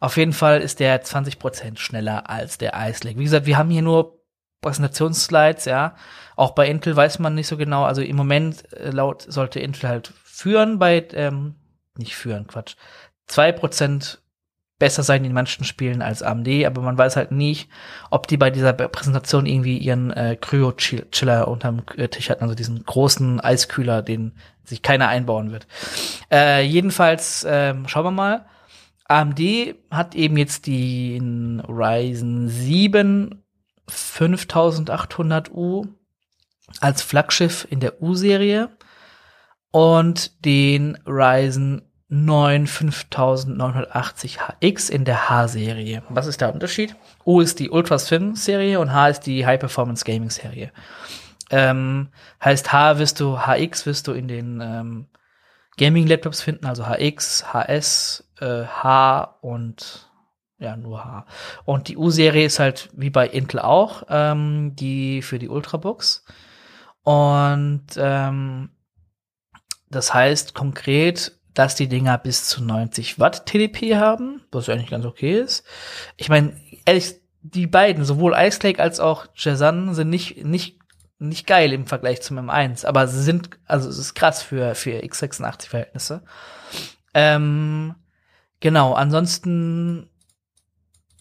auf 0.00 0.16
jeden 0.16 0.32
Fall 0.32 0.60
ist 0.60 0.80
der 0.80 1.02
20% 1.02 1.78
schneller 1.78 2.28
als 2.28 2.58
der 2.58 2.74
Ice 2.88 3.04
Lake. 3.04 3.18
Wie 3.18 3.24
gesagt, 3.24 3.46
wir 3.46 3.58
haben 3.58 3.70
hier 3.70 3.82
nur 3.82 4.20
Präsentationsslides, 4.60 5.64
ja. 5.64 5.96
Auch 6.34 6.50
bei 6.50 6.68
Intel 6.68 6.94
weiß 6.94 7.18
man 7.18 7.34
nicht 7.34 7.46
so 7.46 7.56
genau. 7.56 7.84
Also 7.84 8.02
im 8.02 8.16
Moment 8.16 8.70
äh, 8.74 8.90
laut 8.90 9.24
sollte 9.26 9.60
Intel 9.60 9.88
halt 9.88 10.12
führen 10.24 10.78
bei 10.78 11.06
ähm, 11.14 11.54
nicht 11.98 12.16
führen, 12.16 12.46
Quatsch. 12.46 12.76
Zwei 13.26 13.52
Prozent 13.52 14.20
besser 14.78 15.02
sein 15.02 15.24
in 15.24 15.32
manchen 15.32 15.64
Spielen 15.64 16.02
als 16.02 16.22
AMD, 16.22 16.48
aber 16.66 16.82
man 16.82 16.98
weiß 16.98 17.16
halt 17.16 17.32
nicht, 17.32 17.70
ob 18.10 18.26
die 18.26 18.36
bei 18.36 18.50
dieser 18.50 18.74
Präsentation 18.74 19.46
irgendwie 19.46 19.78
ihren 19.78 20.10
äh, 20.10 20.36
Cryo-Chiller 20.38 21.48
unterm 21.48 21.82
äh, 21.96 22.08
Tisch 22.08 22.28
hatten, 22.28 22.42
also 22.42 22.54
diesen 22.54 22.84
großen 22.84 23.40
Eiskühler, 23.40 24.02
den 24.02 24.36
sich 24.64 24.82
keiner 24.82 25.08
einbauen 25.08 25.50
wird. 25.50 25.66
Äh, 26.30 26.62
jedenfalls, 26.66 27.44
äh, 27.44 27.74
schauen 27.86 28.04
wir 28.04 28.10
mal. 28.10 28.46
AMD 29.08 29.40
hat 29.90 30.14
eben 30.14 30.36
jetzt 30.36 30.66
den 30.66 31.60
Ryzen 31.60 32.48
7 32.48 33.42
5800U 33.88 35.86
als 36.80 37.02
Flaggschiff 37.02 37.66
in 37.70 37.78
der 37.78 38.02
U-Serie 38.02 38.76
und 39.70 40.44
den 40.44 40.98
Ryzen 41.06 41.85
9 42.08 42.66
5980HX 42.66 44.90
in 44.90 45.04
der 45.04 45.28
H-Serie. 45.28 46.04
Was 46.08 46.26
ist 46.26 46.40
der 46.40 46.54
Unterschied? 46.54 46.94
U 47.24 47.40
ist 47.40 47.58
die 47.58 47.70
Ultra 47.70 47.98
Slim 47.98 48.36
Serie 48.36 48.78
und 48.78 48.92
H 48.92 49.08
ist 49.08 49.22
die 49.22 49.44
High 49.44 49.58
Performance 49.58 50.04
Gaming 50.04 50.30
Serie. 50.30 50.70
Ähm, 51.50 52.10
heißt 52.44 52.72
H 52.72 52.98
wirst 52.98 53.18
du, 53.20 53.38
HX 53.38 53.86
wirst 53.86 54.06
du 54.06 54.12
in 54.12 54.28
den 54.28 54.60
ähm, 54.60 55.06
Gaming 55.76 56.06
Laptops 56.06 56.42
finden, 56.42 56.66
also 56.66 56.84
HX, 56.84 57.52
HS, 57.52 58.24
äh, 58.40 58.64
H 58.64 59.38
und 59.40 60.10
ja, 60.58 60.76
nur 60.76 61.04
H. 61.04 61.26
Und 61.64 61.88
die 61.88 61.96
U-Serie 61.96 62.46
ist 62.46 62.58
halt 62.58 62.88
wie 62.94 63.10
bei 63.10 63.28
Intel 63.28 63.60
auch, 63.60 64.04
ähm, 64.08 64.74
die 64.74 65.22
für 65.22 65.38
die 65.38 65.48
Ultrabooks. 65.48 66.24
Und 67.02 67.86
ähm, 67.96 68.70
das 69.90 70.14
heißt 70.14 70.54
konkret, 70.54 71.35
dass 71.56 71.74
die 71.74 71.88
Dinger 71.88 72.18
bis 72.18 72.48
zu 72.48 72.62
90 72.62 73.18
Watt 73.18 73.46
TDP 73.46 73.96
haben, 73.96 74.42
was 74.52 74.68
eigentlich 74.68 74.90
ganz 74.90 75.06
okay 75.06 75.40
ist. 75.40 75.64
Ich 76.16 76.28
meine, 76.28 76.52
ehrlich, 76.84 77.14
die 77.40 77.66
beiden, 77.66 78.04
sowohl 78.04 78.34
Ice 78.36 78.60
Lake 78.62 78.80
als 78.80 79.00
auch 79.00 79.26
Jazan, 79.34 79.94
sind 79.94 80.10
nicht, 80.10 80.44
nicht, 80.44 80.78
nicht 81.18 81.46
geil 81.46 81.72
im 81.72 81.86
Vergleich 81.86 82.20
zum 82.20 82.38
M1, 82.38 82.84
aber 82.84 83.08
sie 83.08 83.22
sind, 83.22 83.50
also 83.64 83.88
es 83.88 83.96
ist 83.96 84.14
krass 84.14 84.42
für, 84.42 84.74
für 84.74 85.02
x86-Verhältnisse. 85.02 86.22
Ähm, 87.14 87.94
genau, 88.60 88.92
ansonsten, 88.92 90.10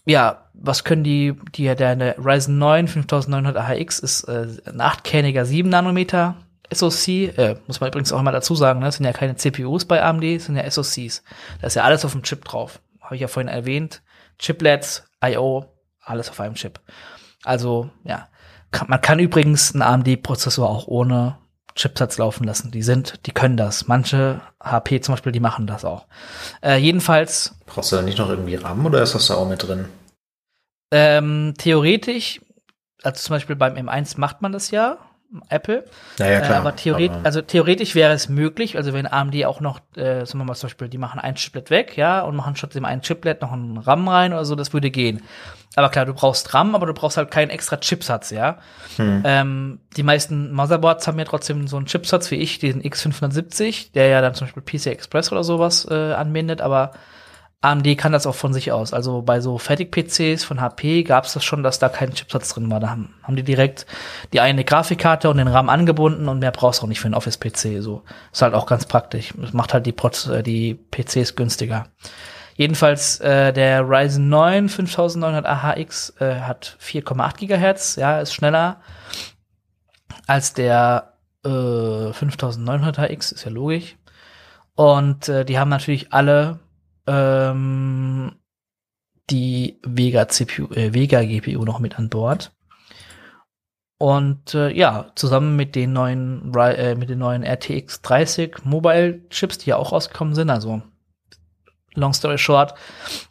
ja, 0.06 0.50
was 0.54 0.84
können 0.84 1.06
die, 1.06 1.40
die, 1.54 1.74
der, 1.74 2.18
Ryzen 2.18 2.58
9 2.58 2.90
5900 2.90 3.56
AHX 3.56 4.00
ist 4.00 4.24
äh, 4.26 4.48
ein 4.66 4.82
8-kerniger 4.82 5.46
7 5.46 5.70
Nanometer 5.70 6.36
SoC, 6.74 7.38
äh, 7.38 7.56
muss 7.68 7.80
man 7.80 7.90
übrigens 7.90 8.12
auch 8.12 8.22
mal 8.22 8.32
dazu 8.32 8.56
sagen, 8.56 8.80
ne, 8.80 8.86
das 8.86 8.96
sind 8.96 9.06
ja 9.06 9.14
keine 9.14 9.36
CPUs 9.36 9.86
bei 9.86 10.02
AMD, 10.02 10.24
das 10.24 10.46
sind 10.46 10.56
ja 10.56 10.70
SoCs. 10.70 11.24
Da 11.62 11.68
ist 11.68 11.76
ja 11.76 11.84
alles 11.84 12.06
auf 12.06 12.12
dem 12.12 12.24
Chip 12.24 12.46
drauf. 12.46 12.80
Habe 13.02 13.16
ich 13.16 13.22
ja 13.22 13.28
vorhin 13.28 13.48
erwähnt. 13.48 14.02
Chiplets, 14.40 15.04
I.O., 15.24 15.66
alles 16.02 16.30
auf 16.30 16.40
einem 16.40 16.56
Chip. 16.56 16.80
Also, 17.44 17.90
ja. 18.04 18.28
Kann, 18.72 18.90
man 18.90 19.02
kann 19.02 19.20
übrigens 19.20 19.74
einen 19.74 19.84
AMD-Prozessor 19.84 20.70
auch 20.70 20.88
ohne 20.88 21.38
Chipsatz 21.76 22.18
laufen 22.18 22.46
lassen. 22.46 22.72
Die 22.72 22.84
sind, 22.84 23.26
die 23.26 23.32
können 23.32 23.58
das. 23.58 23.88
Manche 23.88 24.42
HP 24.62 25.02
zum 25.02 25.14
Beispiel, 25.14 25.32
die 25.32 25.40
machen 25.40 25.68
das 25.68 25.86
auch. 25.86 26.08
Äh, 26.62 26.78
jedenfalls. 26.78 27.56
Brauchst 27.66 27.92
du 27.92 27.98
da 27.98 28.02
nicht 28.02 28.18
noch 28.18 28.30
irgendwie 28.30 28.56
RAM 28.56 28.86
oder 28.86 29.02
ist 29.02 29.14
das 29.14 29.28
da 29.28 29.36
auch 29.36 29.48
mit 29.48 29.62
drin? 29.64 29.86
Ähm, 30.92 31.54
theoretisch, 31.58 32.42
also 33.04 33.22
zum 33.22 33.36
Beispiel 33.36 33.56
beim 33.56 33.76
M1 33.76 34.20
macht 34.20 34.42
man 34.42 34.52
das 34.52 34.72
ja. 34.72 34.98
Apple. 35.50 35.86
Ja, 36.18 36.30
ja, 36.30 36.40
klar. 36.40 36.58
Äh, 36.58 36.60
aber 36.60 36.76
theoret 36.76 37.12
aber 37.12 37.26
also 37.26 37.42
theoretisch 37.42 37.96
wäre 37.96 38.14
es 38.14 38.30
möglich, 38.30 38.78
also 38.78 38.94
wenn 38.94 39.08
AMD 39.08 39.46
auch 39.46 39.60
noch, 39.60 39.80
äh, 39.96 40.26
sagen 40.26 40.40
wir 40.40 40.46
mal 40.46 40.56
zum 40.56 40.68
Beispiel, 40.68 40.88
die 40.88 40.98
machen 40.98 41.20
ein 41.20 41.36
Chiplet 41.36 41.70
weg, 41.70 41.98
ja, 41.98 42.22
und 42.22 42.36
machen 42.36 42.56
statt 42.56 42.76
dem 42.76 42.86
einen 42.86 43.02
Chiplet 43.02 43.42
noch 43.42 43.52
einen 43.52 43.78
RAM 43.78 44.08
rein 44.08 44.34
oder 44.34 44.46
so, 44.46 44.56
das 44.56 44.74
würde 44.74 44.92
gehen. 44.92 45.24
Aber 45.76 45.90
klar, 45.90 46.06
du 46.06 46.14
brauchst 46.14 46.54
RAM, 46.54 46.74
aber 46.74 46.86
du 46.86 46.94
brauchst 46.94 47.18
halt 47.18 47.32
keinen 47.32 47.50
extra 47.50 47.78
Chipsatz, 47.78 48.30
ja. 48.30 48.60
Hm. 48.96 49.24
Ähm, 49.26 49.80
die 49.98 50.04
meisten 50.04 50.54
Motherboards 50.54 51.08
haben 51.08 51.20
ja 51.20 51.26
trotzdem 51.26 51.68
so 51.68 51.78
einen 51.78 51.86
Chipsatz 51.86 52.32
wie 52.32 52.36
ich, 52.36 52.60
diesen 52.60 52.82
X570, 52.82 53.92
der 53.94 54.08
ja 54.08 54.22
dann 54.22 54.36
zum 54.36 54.48
Beispiel 54.48 54.64
PC 54.64 54.88
Express 54.88 55.32
oder 55.32 55.44
sowas 55.44 55.86
äh, 55.90 56.14
anbindet, 56.14 56.62
aber 56.62 56.92
AMD 57.62 57.98
kann 57.98 58.12
das 58.12 58.28
auch 58.28 58.36
von 58.36 58.54
sich 58.54 58.72
aus. 58.72 58.94
Also 58.94 59.22
bei 59.24 59.42
so 59.42 59.58
Fertig-PCs 59.58 60.44
von 60.44 60.62
HP 60.62 61.04
gab 61.04 61.26
es 61.26 61.34
das 61.34 61.44
schon, 61.44 61.64
dass 61.64 61.80
da 61.80 61.90
kein 61.90 62.14
Chipsatz 62.14 62.50
drin 62.50 62.70
war. 62.70 62.80
Da 62.80 62.90
haben, 62.90 63.16
haben 63.24 63.36
die 63.36 63.44
direkt 63.44 63.88
die 64.34 64.40
eine 64.40 64.64
Grafikkarte 64.64 65.30
und 65.30 65.38
den 65.38 65.48
RAM 65.48 65.70
angebunden 65.70 66.28
und 66.30 66.40
mehr 66.40 66.52
brauchst 66.52 66.82
du 66.82 66.84
auch 66.86 66.90
nicht 66.90 67.00
für 67.00 67.06
einen 67.06 67.16
Office-PC. 67.16 67.82
So 67.82 68.04
ist 68.32 68.42
halt 68.42 68.54
auch 68.54 68.68
ganz 68.68 68.86
praktisch. 68.86 69.34
Das 69.38 69.54
macht 69.54 69.74
halt 69.74 69.86
die, 69.86 69.94
Proz 69.94 70.28
äh, 70.28 70.44
die 70.44 70.76
PCs 70.76 71.36
günstiger. 71.36 71.88
Jedenfalls 72.56 73.20
äh, 73.20 73.52
der 73.52 73.82
Ryzen 73.82 74.30
9 74.30 74.70
5900 74.70 75.46
AHX 75.46 76.14
äh, 76.20 76.42
hat 76.42 76.78
4,8 76.82 77.38
Gigahertz, 77.38 77.96
ja, 77.98 78.20
ist 78.20 78.34
schneller. 78.34 78.80
als 80.28 80.54
der 80.54 81.14
äh, 81.44 81.50
5900X, 81.50 83.34
ist 83.34 83.44
ja 83.44 83.52
logisch. 83.52 83.98
Und 84.76 85.30
äh, 85.30 85.46
die 85.46 85.60
haben 85.60 85.70
natürlich 85.70 86.14
alle 86.14 86.60
ähm, 87.08 88.34
die 89.30 89.80
Vega 89.84 90.28
CPU, 90.28 90.68
äh, 90.74 90.94
Vega 90.94 91.24
GPU 91.24 91.64
noch 91.66 91.80
mit 91.80 91.98
an 91.98 92.10
Bord. 92.10 92.52
Und 93.98 94.54
äh, 94.54 94.72
ja, 94.72 95.12
zusammen 95.16 95.56
mit 95.56 95.74
den 95.76 95.94
neuen 95.94 96.54
äh, 96.54 96.96
mit 96.96 97.10
den 97.10 97.20
neuen 97.20 97.44
RTX 97.44 98.02
30 98.02 98.66
Mobile 98.66 99.28
Chips, 99.30 99.58
die 99.58 99.70
ja 99.70 99.78
auch 99.78 99.94
rausgekommen 99.94 100.36
sind, 100.36 100.50
also 100.50 100.82
long 101.96 102.14
story 102.14 102.38
short, 102.38 102.74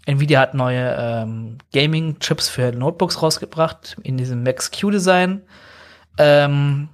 Nvidia 0.06 0.40
hat 0.40 0.54
neue 0.54 0.96
ähm, 0.98 1.58
Gaming 1.72 2.18
Chips 2.18 2.48
für 2.48 2.72
Notebooks 2.72 3.22
rausgebracht 3.22 3.96
in 4.02 4.16
diesem 4.16 4.42
Max 4.42 4.70
Q 4.70 4.90
Design. 4.90 5.42
Ähm, 6.16 6.88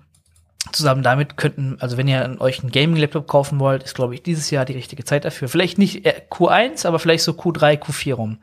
zusammen 0.72 1.02
damit 1.02 1.36
könnten, 1.36 1.76
also 1.80 1.96
wenn 1.96 2.08
ihr 2.08 2.36
euch 2.38 2.60
einen 2.60 2.70
Gaming-Laptop 2.70 3.26
kaufen 3.26 3.58
wollt, 3.60 3.82
ist, 3.82 3.94
glaube 3.94 4.14
ich, 4.14 4.22
dieses 4.22 4.50
Jahr 4.50 4.64
die 4.64 4.74
richtige 4.74 5.04
Zeit 5.04 5.24
dafür. 5.24 5.48
Vielleicht 5.48 5.78
nicht 5.78 6.06
Q1, 6.06 6.86
aber 6.86 6.98
vielleicht 6.98 7.24
so 7.24 7.32
Q3, 7.32 7.80
Q4 7.80 8.14
rum. 8.14 8.38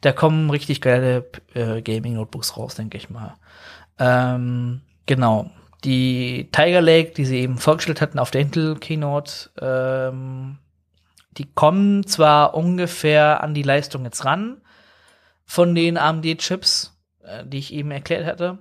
Da 0.00 0.12
kommen 0.12 0.50
richtig 0.50 0.80
geile 0.80 1.26
äh, 1.54 1.82
Gaming-Notebooks 1.82 2.56
raus, 2.56 2.74
denke 2.76 2.96
ich 2.96 3.10
mal. 3.10 3.34
Ähm, 3.98 4.82
genau. 5.06 5.50
Die 5.84 6.48
Tiger 6.52 6.80
Lake, 6.80 7.12
die 7.12 7.24
sie 7.24 7.38
eben 7.40 7.58
vorgestellt 7.58 8.00
hatten 8.00 8.18
auf 8.18 8.30
der 8.30 8.42
Intel 8.42 8.76
Keynote, 8.76 9.50
ähm, 9.60 10.58
die 11.38 11.46
kommen 11.52 12.06
zwar 12.06 12.54
ungefähr 12.54 13.42
an 13.42 13.54
die 13.54 13.62
Leistung 13.62 14.04
jetzt 14.04 14.24
ran 14.24 14.60
von 15.44 15.74
den 15.74 15.98
AMD-Chips, 15.98 16.96
äh, 17.22 17.44
die 17.46 17.58
ich 17.58 17.72
eben 17.72 17.90
erklärt 17.90 18.26
hatte. 18.26 18.58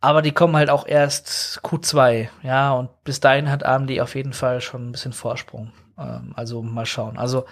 Aber 0.00 0.22
die 0.22 0.32
kommen 0.32 0.56
halt 0.56 0.70
auch 0.70 0.86
erst 0.86 1.60
Q2, 1.64 2.28
ja, 2.42 2.72
und 2.72 2.88
bis 3.02 3.18
dahin 3.18 3.50
hat 3.50 3.64
AMD 3.64 4.00
auf 4.00 4.14
jeden 4.14 4.32
Fall 4.32 4.60
schon 4.60 4.88
ein 4.88 4.92
bisschen 4.92 5.12
Vorsprung. 5.12 5.72
Ähm, 5.98 6.32
also 6.36 6.62
mal 6.62 6.86
schauen. 6.86 7.18
Also 7.18 7.46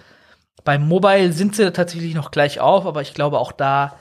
beim 0.64 0.86
Mobile 0.86 1.32
sind 1.32 1.56
sie 1.56 1.72
tatsächlich 1.72 2.14
noch 2.14 2.30
gleich 2.30 2.60
auf, 2.60 2.86
aber 2.86 3.02
ich 3.02 3.14
glaube 3.14 3.38
auch 3.38 3.52
da 3.52 3.96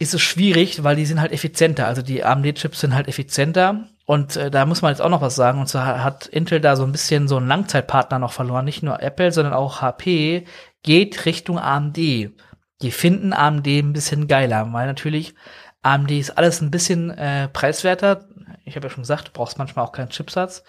ist 0.00 0.14
es 0.14 0.22
schwierig, 0.22 0.82
weil 0.82 0.96
die 0.96 1.04
sind 1.04 1.20
halt 1.20 1.30
effizienter. 1.30 1.86
Also 1.86 2.00
die 2.00 2.24
AMD-Chips 2.24 2.80
sind 2.80 2.94
halt 2.94 3.06
effizienter. 3.06 3.86
Und 4.06 4.34
äh, 4.34 4.50
da 4.50 4.64
muss 4.64 4.80
man 4.80 4.92
jetzt 4.92 5.02
auch 5.02 5.10
noch 5.10 5.20
was 5.20 5.36
sagen. 5.36 5.60
Und 5.60 5.66
zwar 5.68 6.02
hat 6.02 6.26
Intel 6.26 6.58
da 6.58 6.74
so 6.74 6.84
ein 6.84 6.92
bisschen 6.92 7.28
so 7.28 7.36
einen 7.36 7.48
Langzeitpartner 7.48 8.18
noch 8.18 8.32
verloren. 8.32 8.64
Nicht 8.64 8.82
nur 8.82 9.02
Apple, 9.02 9.30
sondern 9.30 9.52
auch 9.52 9.82
HP 9.82 10.46
geht 10.82 11.26
Richtung 11.26 11.58
AMD. 11.58 11.96
Die 11.96 12.90
finden 12.90 13.34
AMD 13.34 13.66
ein 13.66 13.92
bisschen 13.92 14.26
geiler, 14.26 14.72
weil 14.72 14.86
natürlich 14.86 15.34
AMD 15.82 16.10
ist 16.10 16.36
alles 16.36 16.60
ein 16.60 16.70
bisschen 16.70 17.10
äh, 17.10 17.48
preiswerter. 17.48 18.26
Ich 18.64 18.76
habe 18.76 18.86
ja 18.86 18.90
schon 18.90 19.02
gesagt, 19.02 19.28
du 19.28 19.32
brauchst 19.32 19.58
manchmal 19.58 19.84
auch 19.84 19.92
keinen 19.92 20.10
Chipsatz. 20.10 20.62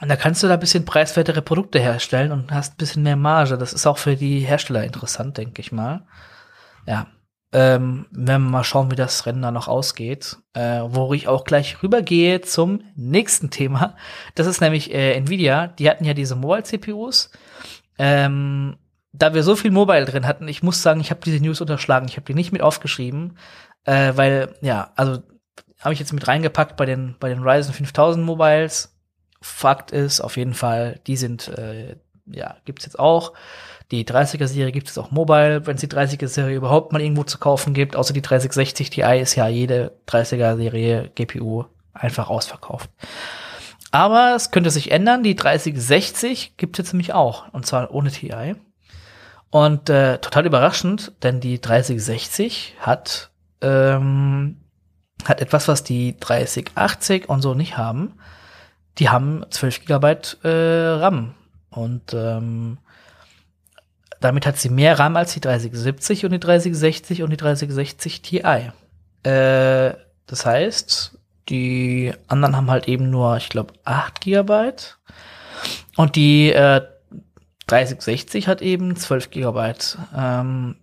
Und 0.00 0.08
da 0.08 0.16
kannst 0.16 0.42
du 0.42 0.48
da 0.48 0.54
ein 0.54 0.60
bisschen 0.60 0.84
preiswertere 0.84 1.42
Produkte 1.42 1.78
herstellen 1.78 2.32
und 2.32 2.52
hast 2.52 2.74
ein 2.74 2.78
bisschen 2.78 3.02
mehr 3.02 3.16
Marge. 3.16 3.58
Das 3.58 3.72
ist 3.72 3.86
auch 3.86 3.98
für 3.98 4.16
die 4.16 4.40
Hersteller 4.40 4.84
interessant, 4.84 5.36
denke 5.36 5.60
ich 5.60 5.72
mal. 5.72 6.06
Ja. 6.86 7.06
Ähm, 7.52 8.06
wenn 8.12 8.42
wir 8.42 8.50
mal 8.50 8.64
schauen, 8.64 8.92
wie 8.92 8.96
das 8.96 9.26
Rennen 9.26 9.42
da 9.42 9.50
noch 9.50 9.66
ausgeht, 9.66 10.36
äh, 10.54 10.82
wo 10.84 11.12
ich 11.12 11.26
auch 11.26 11.44
gleich 11.44 11.82
rübergehe 11.82 12.40
zum 12.42 12.82
nächsten 12.94 13.50
Thema. 13.50 13.96
Das 14.36 14.46
ist 14.46 14.60
nämlich 14.60 14.94
äh, 14.94 15.14
Nvidia. 15.14 15.66
Die 15.66 15.90
hatten 15.90 16.04
ja 16.04 16.14
diese 16.14 16.36
Mobile-CPUs. 16.36 17.30
Ähm, 17.98 18.76
da 19.12 19.34
wir 19.34 19.42
so 19.42 19.56
viel 19.56 19.72
Mobile 19.72 20.04
drin 20.04 20.26
hatten, 20.26 20.46
ich 20.46 20.62
muss 20.62 20.80
sagen, 20.80 21.00
ich 21.00 21.10
habe 21.10 21.20
diese 21.24 21.42
News 21.42 21.60
unterschlagen. 21.60 22.06
Ich 22.08 22.16
habe 22.16 22.26
die 22.26 22.34
nicht 22.34 22.52
mit 22.52 22.62
aufgeschrieben, 22.62 23.36
äh, 23.84 24.12
weil 24.16 24.54
ja, 24.60 24.92
also 24.96 25.22
habe 25.80 25.94
ich 25.94 26.00
jetzt 26.00 26.12
mit 26.12 26.26
reingepackt 26.28 26.76
bei 26.76 26.86
den 26.86 27.16
bei 27.18 27.28
den 27.28 27.42
Ryzen 27.42 27.74
5000 27.74 28.24
Mobiles. 28.24 28.96
Fakt 29.42 29.90
ist 29.90 30.20
auf 30.20 30.36
jeden 30.36 30.54
Fall, 30.54 31.00
die 31.06 31.16
sind 31.16 31.48
äh, 31.48 31.96
ja 32.26 32.56
gibt's 32.64 32.84
jetzt 32.84 32.98
auch. 32.98 33.32
Die 33.90 34.06
30er-Serie 34.06 34.70
gibt 34.70 34.88
es 34.88 34.98
auch 34.98 35.10
mobile, 35.10 35.66
wenn 35.66 35.74
es 35.74 35.80
die 35.80 35.88
30er-Serie 35.88 36.56
überhaupt 36.56 36.92
mal 36.92 37.02
irgendwo 37.02 37.24
zu 37.24 37.38
kaufen 37.38 37.74
gibt. 37.74 37.96
Außer 37.96 38.14
die 38.14 38.22
3060 38.22 38.90
Ti 38.90 39.00
ist 39.20 39.34
ja 39.34 39.48
jede 39.48 39.98
30er-Serie 40.06 41.10
GPU 41.16 41.64
einfach 41.92 42.30
ausverkauft. 42.30 42.88
Aber 43.90 44.34
es 44.36 44.52
könnte 44.52 44.70
sich 44.70 44.92
ändern. 44.92 45.24
Die 45.24 45.34
3060 45.34 46.56
gibt 46.56 46.78
es 46.78 46.84
jetzt 46.84 46.92
nämlich 46.92 47.12
auch. 47.12 47.52
Und 47.52 47.66
zwar 47.66 47.92
ohne 47.92 48.12
TI. 48.12 48.54
Und 49.50 49.90
äh, 49.90 50.18
total 50.18 50.46
überraschend, 50.46 51.12
denn 51.24 51.40
die 51.40 51.60
3060 51.60 52.76
hat, 52.78 53.29
ähm, 53.60 54.56
hat 55.24 55.40
etwas, 55.40 55.68
was 55.68 55.84
die 55.84 56.16
3080 56.18 57.28
und 57.28 57.42
so 57.42 57.54
nicht 57.54 57.76
haben. 57.76 58.14
Die 58.98 59.08
haben 59.08 59.44
12 59.50 59.80
Gigabyte 59.80 60.38
äh, 60.42 60.48
RAM. 60.48 61.34
Und 61.70 62.14
ähm, 62.14 62.78
damit 64.20 64.46
hat 64.46 64.58
sie 64.58 64.68
mehr 64.68 64.98
RAM 64.98 65.16
als 65.16 65.32
die 65.32 65.40
3070 65.40 66.24
und 66.24 66.32
die 66.32 66.40
3060 66.40 67.22
und 67.22 67.30
die 67.30 67.36
3060 67.36 68.22
Ti. 68.22 68.38
Äh, 68.38 69.94
das 70.26 70.46
heißt, 70.46 71.18
die 71.48 72.12
anderen 72.28 72.56
haben 72.56 72.70
halt 72.70 72.88
eben 72.88 73.10
nur, 73.10 73.36
ich 73.36 73.48
glaube, 73.48 73.74
8 73.84 74.20
Gigabyte. 74.20 74.98
Und 75.96 76.16
die 76.16 76.52
äh, 76.52 76.82
3060 77.66 78.48
hat 78.48 78.62
eben 78.62 78.96
12 78.96 79.30
Gigabyte. 79.30 79.98
Ähm, 80.16 80.76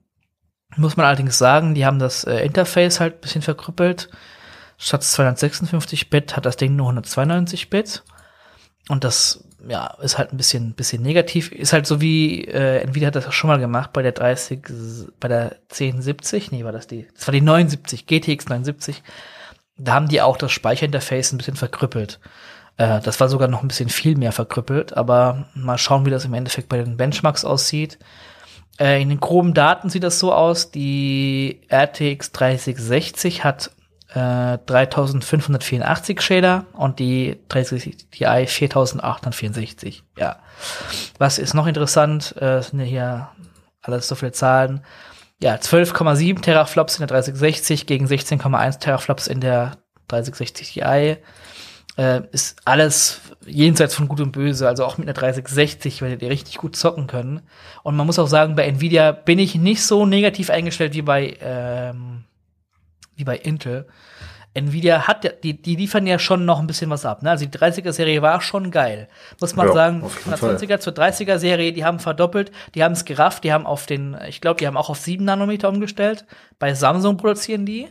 muss 0.77 0.97
man 0.97 1.05
allerdings 1.05 1.37
sagen, 1.37 1.73
die 1.75 1.85
haben 1.85 1.99
das 1.99 2.23
äh, 2.23 2.39
Interface 2.45 2.99
halt 2.99 3.15
ein 3.15 3.21
bisschen 3.21 3.41
verkrüppelt. 3.41 4.09
Statt 4.77 5.03
256 5.03 6.09
Bit 6.09 6.35
hat 6.35 6.45
das 6.45 6.57
Ding 6.57 6.75
nur 6.75 6.87
192 6.87 7.69
Bit. 7.69 8.03
Und 8.89 9.03
das 9.03 9.43
ja, 9.67 9.87
ist 10.01 10.17
halt 10.17 10.33
ein 10.33 10.37
bisschen, 10.37 10.73
bisschen 10.73 11.01
negativ. 11.01 11.51
Ist 11.51 11.73
halt 11.73 11.87
so 11.87 11.99
wie, 11.99 12.45
äh, 12.45 12.81
Nvidia 12.83 13.07
hat 13.07 13.15
das 13.15 13.27
auch 13.27 13.33
schon 13.33 13.49
mal 13.49 13.59
gemacht 13.59 13.91
bei 13.93 14.01
der 14.01 14.11
30, 14.11 14.61
bei 15.19 15.27
der 15.27 15.57
1070, 15.71 16.51
nee, 16.51 16.63
war 16.63 16.71
das 16.71 16.87
die, 16.87 17.07
das 17.15 17.27
war 17.27 17.31
die 17.31 17.41
79, 17.41 18.05
GTX 18.05 18.47
79. 18.47 19.03
Da 19.77 19.93
haben 19.93 20.07
die 20.07 20.21
auch 20.21 20.37
das 20.37 20.51
Speicherinterface 20.51 21.33
ein 21.33 21.37
bisschen 21.37 21.55
verkrüppelt. 21.55 22.19
Äh, 22.77 23.01
das 23.01 23.19
war 23.19 23.29
sogar 23.29 23.47
noch 23.47 23.61
ein 23.61 23.67
bisschen 23.67 23.89
viel 23.89 24.15
mehr 24.15 24.31
verkrüppelt, 24.31 24.95
aber 24.95 25.47
mal 25.53 25.77
schauen, 25.77 26.05
wie 26.05 26.11
das 26.11 26.25
im 26.25 26.33
Endeffekt 26.33 26.69
bei 26.69 26.77
den 26.77 26.97
Benchmarks 26.97 27.43
aussieht. 27.43 27.97
Äh, 28.79 29.01
in 29.01 29.09
den 29.09 29.19
groben 29.19 29.53
Daten 29.53 29.89
sieht 29.89 30.03
das 30.03 30.19
so 30.19 30.33
aus, 30.33 30.71
die 30.71 31.61
RTX 31.69 32.31
3060 32.31 33.43
hat 33.43 33.71
3584 34.13 36.17
äh, 36.17 36.21
Shader 36.21 36.65
und 36.73 36.99
die 36.99 37.39
30 37.49 38.09
Ti 38.09 38.47
4864. 38.47 40.03
Ja. 40.17 40.37
Was 41.17 41.37
ist 41.37 41.53
noch 41.53 41.67
interessant? 41.67 42.33
Äh, 42.41 42.61
sind 42.61 42.79
ja 42.79 42.85
hier 42.85 43.29
alles 43.81 44.07
so 44.07 44.15
viele 44.15 44.31
Zahlen. 44.31 44.81
Ja, 45.41 45.55
12,7 45.55 46.41
Teraflops 46.41 46.95
in 46.95 47.01
der 47.01 47.07
3060 47.07 47.85
gegen 47.85 48.07
16,1 48.07 48.79
Teraflops 48.79 49.27
in 49.27 49.41
der 49.41 49.73
3060 50.07 50.73
Ti. 50.73 51.17
Äh, 51.97 52.21
ist 52.31 52.61
alles 52.65 53.21
jenseits 53.45 53.95
von 53.95 54.07
Gut 54.07 54.21
und 54.21 54.31
Böse. 54.31 54.67
Also 54.67 54.85
auch 54.85 54.97
mit 54.97 55.07
einer 55.07 55.13
3060 55.13 56.01
werdet 56.01 56.21
ihr 56.21 56.29
richtig 56.29 56.57
gut 56.57 56.75
zocken 56.75 57.07
können. 57.07 57.41
Und 57.83 57.95
man 57.95 58.05
muss 58.05 58.19
auch 58.19 58.27
sagen, 58.27 58.55
bei 58.55 58.65
Nvidia 58.67 59.11
bin 59.11 59.39
ich 59.39 59.55
nicht 59.55 59.83
so 59.83 60.05
negativ 60.05 60.49
eingestellt 60.49 60.93
wie 60.93 61.01
bei 61.01 61.37
ähm, 61.41 62.23
wie 63.15 63.23
bei 63.23 63.35
Intel. 63.37 63.87
Nvidia 64.53 65.07
hat, 65.07 65.43
die, 65.43 65.61
die 65.61 65.75
liefern 65.75 66.07
ja 66.07 66.17
schon 66.17 66.45
noch 66.45 66.59
ein 66.59 66.67
bisschen 66.67 66.89
was 66.89 67.05
ab. 67.05 67.21
Ne? 67.21 67.29
Also 67.29 67.45
die 67.45 67.55
30er-Serie 67.55 68.21
war 68.21 68.41
schon 68.41 68.71
geil. 68.71 69.07
Muss 69.39 69.55
man 69.55 69.67
ja, 69.67 69.73
sagen, 69.73 70.09
von 70.09 70.31
der 70.31 70.39
20er 70.39 70.79
zur 70.79 70.93
30er-Serie, 70.93 71.73
die 71.73 71.85
haben 71.85 71.99
verdoppelt, 71.99 72.51
die 72.73 72.83
haben 72.83 72.93
es 72.93 73.05
gerafft, 73.05 73.43
die 73.43 73.53
haben 73.53 73.67
auf 73.67 73.85
den, 73.85 74.17
ich 74.27 74.41
glaube, 74.41 74.59
die 74.59 74.65
haben 74.65 74.77
auch 74.77 74.89
auf 74.89 74.97
7 74.97 75.23
Nanometer 75.23 75.69
umgestellt. 75.69 76.25
Bei 76.57 76.73
Samsung 76.73 77.17
produzieren 77.17 77.65
die. 77.65 77.89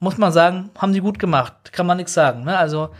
Muss 0.00 0.18
man 0.18 0.32
sagen, 0.32 0.70
haben 0.76 0.92
die 0.92 1.00
gut 1.00 1.20
gemacht. 1.20 1.72
Kann 1.72 1.86
man 1.86 1.98
nichts 1.98 2.14
sagen. 2.14 2.42
Ne? 2.42 2.58
Also 2.58 2.90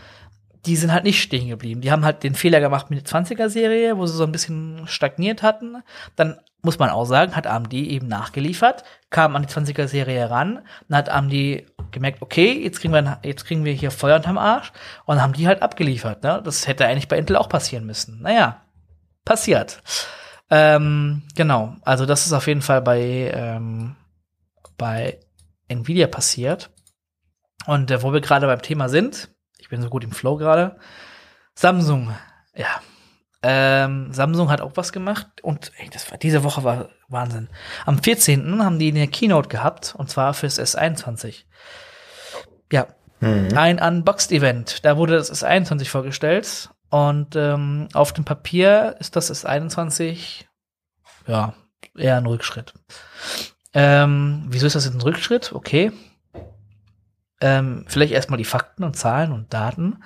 die 0.65 0.75
sind 0.75 0.93
halt 0.93 1.03
nicht 1.03 1.21
stehen 1.21 1.49
geblieben. 1.49 1.81
Die 1.81 1.91
haben 1.91 2.05
halt 2.05 2.23
den 2.23 2.35
Fehler 2.35 2.59
gemacht 2.59 2.89
mit 2.89 2.99
der 2.99 3.05
20er-Serie, 3.05 3.97
wo 3.97 4.05
sie 4.05 4.15
so 4.15 4.23
ein 4.23 4.31
bisschen 4.31 4.87
stagniert 4.87 5.43
hatten. 5.43 5.83
Dann 6.15 6.39
muss 6.61 6.79
man 6.79 6.89
auch 6.89 7.05
sagen, 7.05 7.35
hat 7.35 7.47
AMD 7.47 7.73
eben 7.73 8.07
nachgeliefert, 8.07 8.85
kam 9.09 9.35
an 9.35 9.43
die 9.43 9.49
20er-Serie 9.49 10.17
heran, 10.17 10.61
dann 10.87 10.97
hat 10.97 11.09
AMD 11.09 11.33
gemerkt, 11.91 12.21
okay, 12.21 12.53
jetzt 12.63 12.79
kriegen 12.79 12.93
wir, 12.93 13.19
jetzt 13.23 13.45
kriegen 13.45 13.65
wir 13.65 13.73
hier 13.73 13.91
Feuer 13.91 14.15
unterm 14.15 14.37
Arsch 14.37 14.71
und 15.05 15.21
haben 15.21 15.33
die 15.33 15.47
halt 15.47 15.61
abgeliefert. 15.61 16.23
Ne? 16.23 16.41
Das 16.43 16.65
hätte 16.67 16.87
eigentlich 16.87 17.09
bei 17.09 17.17
Intel 17.17 17.35
auch 17.35 17.49
passieren 17.49 17.85
müssen. 17.85 18.21
Naja, 18.21 18.61
passiert. 19.25 19.81
Ähm, 20.49 21.23
genau, 21.35 21.75
also 21.81 22.05
das 22.05 22.25
ist 22.25 22.33
auf 22.33 22.47
jeden 22.47 22.61
Fall 22.61 22.81
bei, 22.81 23.31
ähm, 23.33 23.95
bei 24.77 25.19
Nvidia 25.67 26.07
passiert. 26.07 26.69
Und 27.65 27.91
äh, 27.91 28.01
wo 28.01 28.13
wir 28.13 28.21
gerade 28.21 28.47
beim 28.47 28.61
Thema 28.61 28.87
sind, 28.87 29.29
ich 29.63 29.69
bin 29.69 29.81
so 29.81 29.89
gut 29.89 30.03
im 30.03 30.11
Flow 30.11 30.35
gerade. 30.35 30.75
Samsung, 31.55 32.13
ja. 32.53 32.81
Ähm, 33.41 34.11
Samsung 34.11 34.49
hat 34.49 34.59
auch 34.59 34.73
was 34.75 34.91
gemacht 34.91 35.27
und 35.41 35.71
ey, 35.77 35.89
das 35.89 36.11
war 36.11 36.17
diese 36.17 36.43
Woche 36.43 36.65
war 36.65 36.89
Wahnsinn. 37.07 37.47
Am 37.85 38.03
14. 38.03 38.61
haben 38.61 38.77
die 38.77 38.89
eine 38.89 39.07
Keynote 39.07 39.47
gehabt 39.47 39.95
und 39.97 40.09
zwar 40.09 40.33
fürs 40.33 40.59
S21. 40.59 41.43
Ja, 42.73 42.87
mhm. 43.21 43.57
ein 43.57 43.79
Unboxed-Event. 43.79 44.83
Da 44.83 44.97
wurde 44.97 45.15
das 45.15 45.31
S21 45.31 45.87
vorgestellt 45.87 46.69
und 46.89 47.37
ähm, 47.37 47.87
auf 47.93 48.11
dem 48.11 48.25
Papier 48.25 48.97
ist 48.99 49.15
das 49.15 49.31
S21 49.31 50.43
ja 51.25 51.53
eher 51.97 52.17
ein 52.17 52.25
Rückschritt. 52.25 52.73
Ähm, 53.73 54.43
wieso 54.49 54.67
ist 54.67 54.75
das 54.75 54.83
jetzt 54.83 54.95
ein 54.95 55.01
Rückschritt? 55.01 55.53
Okay. 55.53 55.93
Ähm, 57.43 57.83
vielleicht 57.89 58.13
erstmal 58.13 58.37
die 58.37 58.45
Fakten 58.45 58.85
und 58.85 58.95
Zahlen 58.95 59.33
und 59.33 59.53
Daten. 59.53 60.01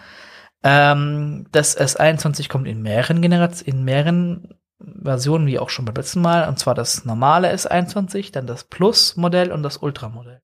Ähm, 0.64 1.46
das 1.52 1.78
S21 1.78 2.50
kommt 2.50 2.68
in 2.68 2.82
mehreren 2.82 3.22
Generationen, 3.22 3.78
in 3.78 3.84
mehreren 3.86 4.58
Versionen, 5.04 5.46
wie 5.46 5.60
auch 5.60 5.70
schon 5.70 5.86
beim 5.86 5.94
letzten 5.94 6.22
Mal, 6.22 6.50
und 6.50 6.58
zwar 6.58 6.74
das 6.74 7.06
normale 7.06 7.54
S21, 7.54 8.32
dann 8.32 8.48
das 8.48 8.64
Plus-Modell 8.64 9.52
und 9.52 9.62
das 9.62 9.78
Ultra-Modell. 9.78 10.42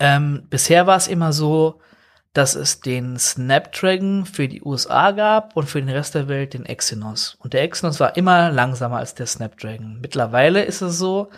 Ähm, 0.00 0.46
bisher 0.48 0.86
war 0.86 0.96
es 0.96 1.08
immer 1.08 1.34
so, 1.34 1.82
dass 2.32 2.54
es 2.54 2.80
den 2.80 3.18
Snapdragon 3.18 4.24
für 4.24 4.48
die 4.48 4.62
USA 4.62 5.10
gab 5.10 5.54
und 5.54 5.68
für 5.68 5.80
den 5.80 5.90
Rest 5.90 6.14
der 6.14 6.28
Welt 6.28 6.54
den 6.54 6.64
Exynos. 6.64 7.36
Und 7.38 7.52
der 7.52 7.62
Exynos 7.64 8.00
war 8.00 8.16
immer 8.16 8.50
langsamer 8.50 8.96
als 8.96 9.14
der 9.14 9.26
Snapdragon. 9.26 10.00
Mittlerweile 10.00 10.64
ist 10.64 10.80
es 10.80 10.96
so, 10.96 11.28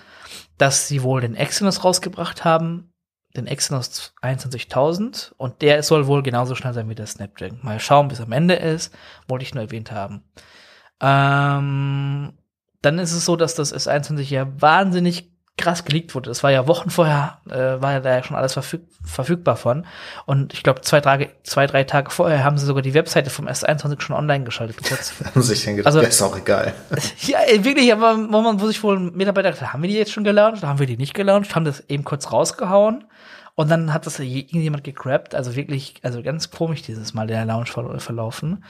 dass 0.59 0.87
sie 0.87 1.03
wohl 1.03 1.21
den 1.21 1.35
Exynos 1.35 1.83
rausgebracht 1.83 2.45
haben, 2.45 2.94
den 3.37 3.47
Exynos 3.47 4.15
21000 4.23 5.35
und 5.37 5.63
der 5.63 5.83
soll 5.83 6.07
wohl 6.07 6.23
genauso 6.23 6.55
schnell 6.55 6.75
sein 6.75 6.89
wie 6.89 6.95
der 6.95 7.07
Snapdragon. 7.07 7.59
Mal 7.63 7.81
schauen, 7.81 8.09
bis 8.09 8.21
am 8.21 8.33
Ende 8.33 8.55
ist, 8.55 8.95
wollte 9.27 9.45
ich 9.45 9.55
nur 9.55 9.65
erwähnt 9.65 9.91
haben. 9.91 10.23
Ähm, 11.01 12.33
dann 12.83 12.99
ist 12.99 13.13
es 13.13 13.25
so, 13.25 13.37
dass 13.37 13.55
das 13.55 13.75
S21 13.75 14.23
ja 14.31 14.47
wahnsinnig 14.61 15.35
krass 15.57 15.85
geleakt 15.85 16.15
wurde. 16.15 16.31
Das 16.31 16.43
war 16.43 16.51
ja 16.51 16.67
Wochen 16.67 16.91
vorher, 16.91 17.39
äh, 17.49 17.81
war 17.81 17.93
ja 17.93 18.01
da 18.01 18.11
ja 18.17 18.23
schon 18.25 18.37
alles 18.37 18.55
verfüg 18.55 18.83
verfügbar 19.05 19.57
von. 19.57 19.87
Und 20.27 20.53
ich 20.55 20.63
glaube, 20.63 20.81
zwei, 20.81 21.01
Tage, 21.01 21.31
zwei, 21.45 21.67
drei 21.67 21.85
Tage 21.85 22.11
vorher 22.11 22.43
haben 22.43 22.59
sie 22.59 22.67
sogar 22.67 22.83
die 22.83 22.95
Webseite 22.95 23.31
vom 23.31 23.47
S21 23.47 24.01
schon 24.01 24.17
online 24.17 24.45
geschaltet. 24.45 24.79
haben 25.25 25.43
sich 25.43 25.65
dann 25.65 25.77
gedacht, 25.77 25.95
also, 25.95 26.01
ist 26.01 26.23
auch 26.23 26.37
egal. 26.37 26.75
ja, 27.19 27.39
wirklich, 27.59 27.93
aber 27.93 28.17
wo 28.17 28.41
man, 28.41 28.61
wo 28.61 28.67
sich 28.67 28.83
wohl 28.83 28.99
Mitarbeiter 28.99 29.73
haben 29.73 29.83
wir 29.83 29.89
die 29.89 29.97
jetzt 29.97 30.13
schon 30.13 30.25
gelauncht? 30.25 30.63
Haben 30.63 30.79
wir 30.79 30.87
die 30.87 30.97
nicht 30.97 31.15
gelauncht? 31.15 31.55
Haben 31.55 31.65
das 31.65 31.85
eben 31.89 32.03
kurz 32.03 32.33
rausgehauen. 32.33 33.05
Und 33.57 33.71
dann 33.71 33.93
hat 33.93 34.07
das 34.07 34.19
irgendjemand 34.19 34.85
gegrabt. 34.85 35.35
Also 35.35 35.55
wirklich, 35.55 35.95
also 36.03 36.23
ganz 36.23 36.51
komisch 36.51 36.83
dieses 36.83 37.15
Mal 37.15 37.27
der 37.27 37.45
Launch 37.45 37.71
verlaufen. 37.71 38.65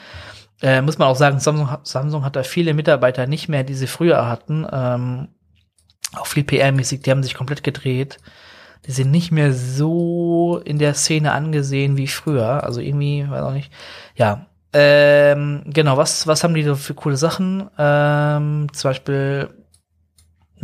Äh, 0.62 0.82
muss 0.82 0.98
man 0.98 1.08
auch 1.08 1.16
sagen, 1.16 1.40
Samsung, 1.40 1.68
Samsung 1.82 2.24
hat 2.24 2.36
da 2.36 2.42
viele 2.42 2.74
Mitarbeiter 2.74 3.26
nicht 3.26 3.48
mehr, 3.48 3.64
die 3.64 3.74
sie 3.74 3.86
früher 3.86 4.28
hatten. 4.28 4.66
Ähm, 4.70 5.28
auch 6.16 6.26
viel 6.26 6.44
PR-mäßig, 6.44 7.02
die 7.02 7.10
haben 7.10 7.22
sich 7.22 7.34
komplett 7.34 7.64
gedreht. 7.64 8.18
Die 8.86 8.92
sind 8.92 9.10
nicht 9.10 9.32
mehr 9.32 9.52
so 9.52 10.60
in 10.64 10.78
der 10.78 10.94
Szene 10.94 11.32
angesehen 11.32 11.96
wie 11.96 12.06
früher. 12.06 12.64
Also 12.64 12.80
irgendwie, 12.80 13.28
weiß 13.28 13.42
auch 13.42 13.52
nicht. 13.52 13.72
Ja. 14.14 14.46
Ähm, 14.74 15.62
genau, 15.66 15.96
was, 15.96 16.26
was 16.26 16.44
haben 16.44 16.54
die 16.54 16.64
so 16.64 16.74
für 16.74 16.94
coole 16.94 17.16
Sachen? 17.16 17.70
Ähm, 17.78 18.66
zum 18.72 18.90
Beispiel 18.90 19.48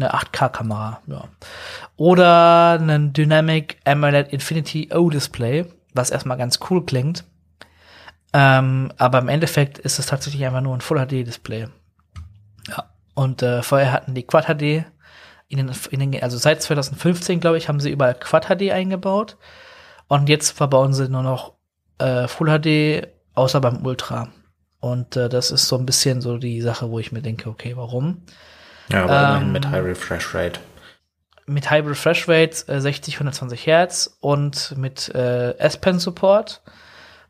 eine 0.02 0.14
8K-Kamera, 0.14 1.00
ja. 1.06 1.24
Oder 1.96 2.78
einen 2.80 3.12
Dynamic 3.12 3.78
AMOLED 3.84 4.32
Infinity 4.32 4.90
O-Display, 4.92 5.66
was 5.94 6.10
erstmal 6.10 6.38
ganz 6.38 6.60
cool 6.70 6.84
klingt. 6.84 7.24
Ähm, 8.32 8.92
aber 8.96 9.18
im 9.18 9.28
Endeffekt 9.28 9.78
ist 9.78 9.98
es 9.98 10.06
tatsächlich 10.06 10.44
einfach 10.44 10.60
nur 10.60 10.74
ein 10.74 10.80
Full 10.80 10.98
HD-Display. 10.98 11.68
Ja. 12.68 12.90
Und 13.14 13.42
äh, 13.42 13.62
vorher 13.62 13.92
hatten 13.92 14.14
die 14.14 14.22
Quad 14.22 14.46
HD 14.46 14.84
in 15.48 15.58
den, 15.58 15.72
in 15.90 16.22
also 16.22 16.38
seit 16.38 16.62
2015, 16.62 17.40
glaube 17.40 17.58
ich, 17.58 17.68
haben 17.68 17.80
sie 17.80 17.90
überall 17.90 18.14
Quad 18.14 18.46
HD 18.46 18.70
eingebaut. 18.70 19.36
Und 20.06 20.28
jetzt 20.28 20.50
verbauen 20.50 20.92
sie 20.92 21.08
nur 21.08 21.22
noch 21.22 21.54
äh, 21.98 22.28
Full 22.28 22.60
HD, 22.60 23.08
außer 23.34 23.60
beim 23.60 23.84
Ultra. 23.84 24.28
Und 24.80 25.16
äh, 25.16 25.28
das 25.28 25.50
ist 25.50 25.68
so 25.68 25.76
ein 25.76 25.86
bisschen 25.86 26.20
so 26.20 26.38
die 26.38 26.60
Sache, 26.62 26.90
wo 26.90 26.98
ich 26.98 27.12
mir 27.12 27.20
denke, 27.20 27.50
okay, 27.50 27.76
warum? 27.76 28.22
Ja, 28.92 29.04
aber 29.04 29.40
ähm, 29.40 29.52
mit 29.52 29.68
High 29.68 29.84
Refresh 29.84 30.34
Rate. 30.34 30.60
Mit 31.46 31.70
High 31.70 31.86
Refresh 31.86 32.28
Rate 32.28 32.72
äh, 32.72 32.80
60, 32.80 33.14
120 33.14 33.66
Hertz 33.66 34.16
und 34.20 34.76
mit 34.76 35.08
äh, 35.14 35.56
S-Pen 35.58 35.98
Support. 35.98 36.62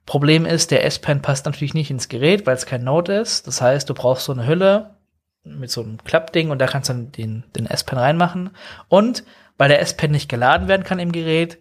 Problem 0.06 0.46
ist, 0.46 0.70
der 0.70 0.84
S-Pen 0.84 1.22
passt 1.22 1.46
natürlich 1.46 1.74
nicht 1.74 1.90
ins 1.90 2.08
Gerät, 2.08 2.46
weil 2.46 2.56
es 2.56 2.66
kein 2.66 2.84
Note 2.84 3.12
ist. 3.12 3.46
Das 3.46 3.60
heißt, 3.60 3.88
du 3.88 3.94
brauchst 3.94 4.24
so 4.24 4.32
eine 4.32 4.46
Hülle, 4.46 4.96
mit 5.44 5.70
so 5.70 5.82
einem 5.82 6.02
Klappding 6.04 6.50
und 6.50 6.58
da 6.58 6.66
kannst 6.66 6.88
du 6.88 6.94
dann 6.94 7.12
den, 7.12 7.44
den 7.56 7.66
S-Pen 7.66 7.98
reinmachen. 7.98 8.50
Und 8.88 9.24
weil 9.56 9.68
der 9.68 9.80
S-Pen 9.80 10.10
nicht 10.10 10.28
geladen 10.28 10.68
werden 10.68 10.84
kann 10.84 10.98
im 10.98 11.12
Gerät, 11.12 11.58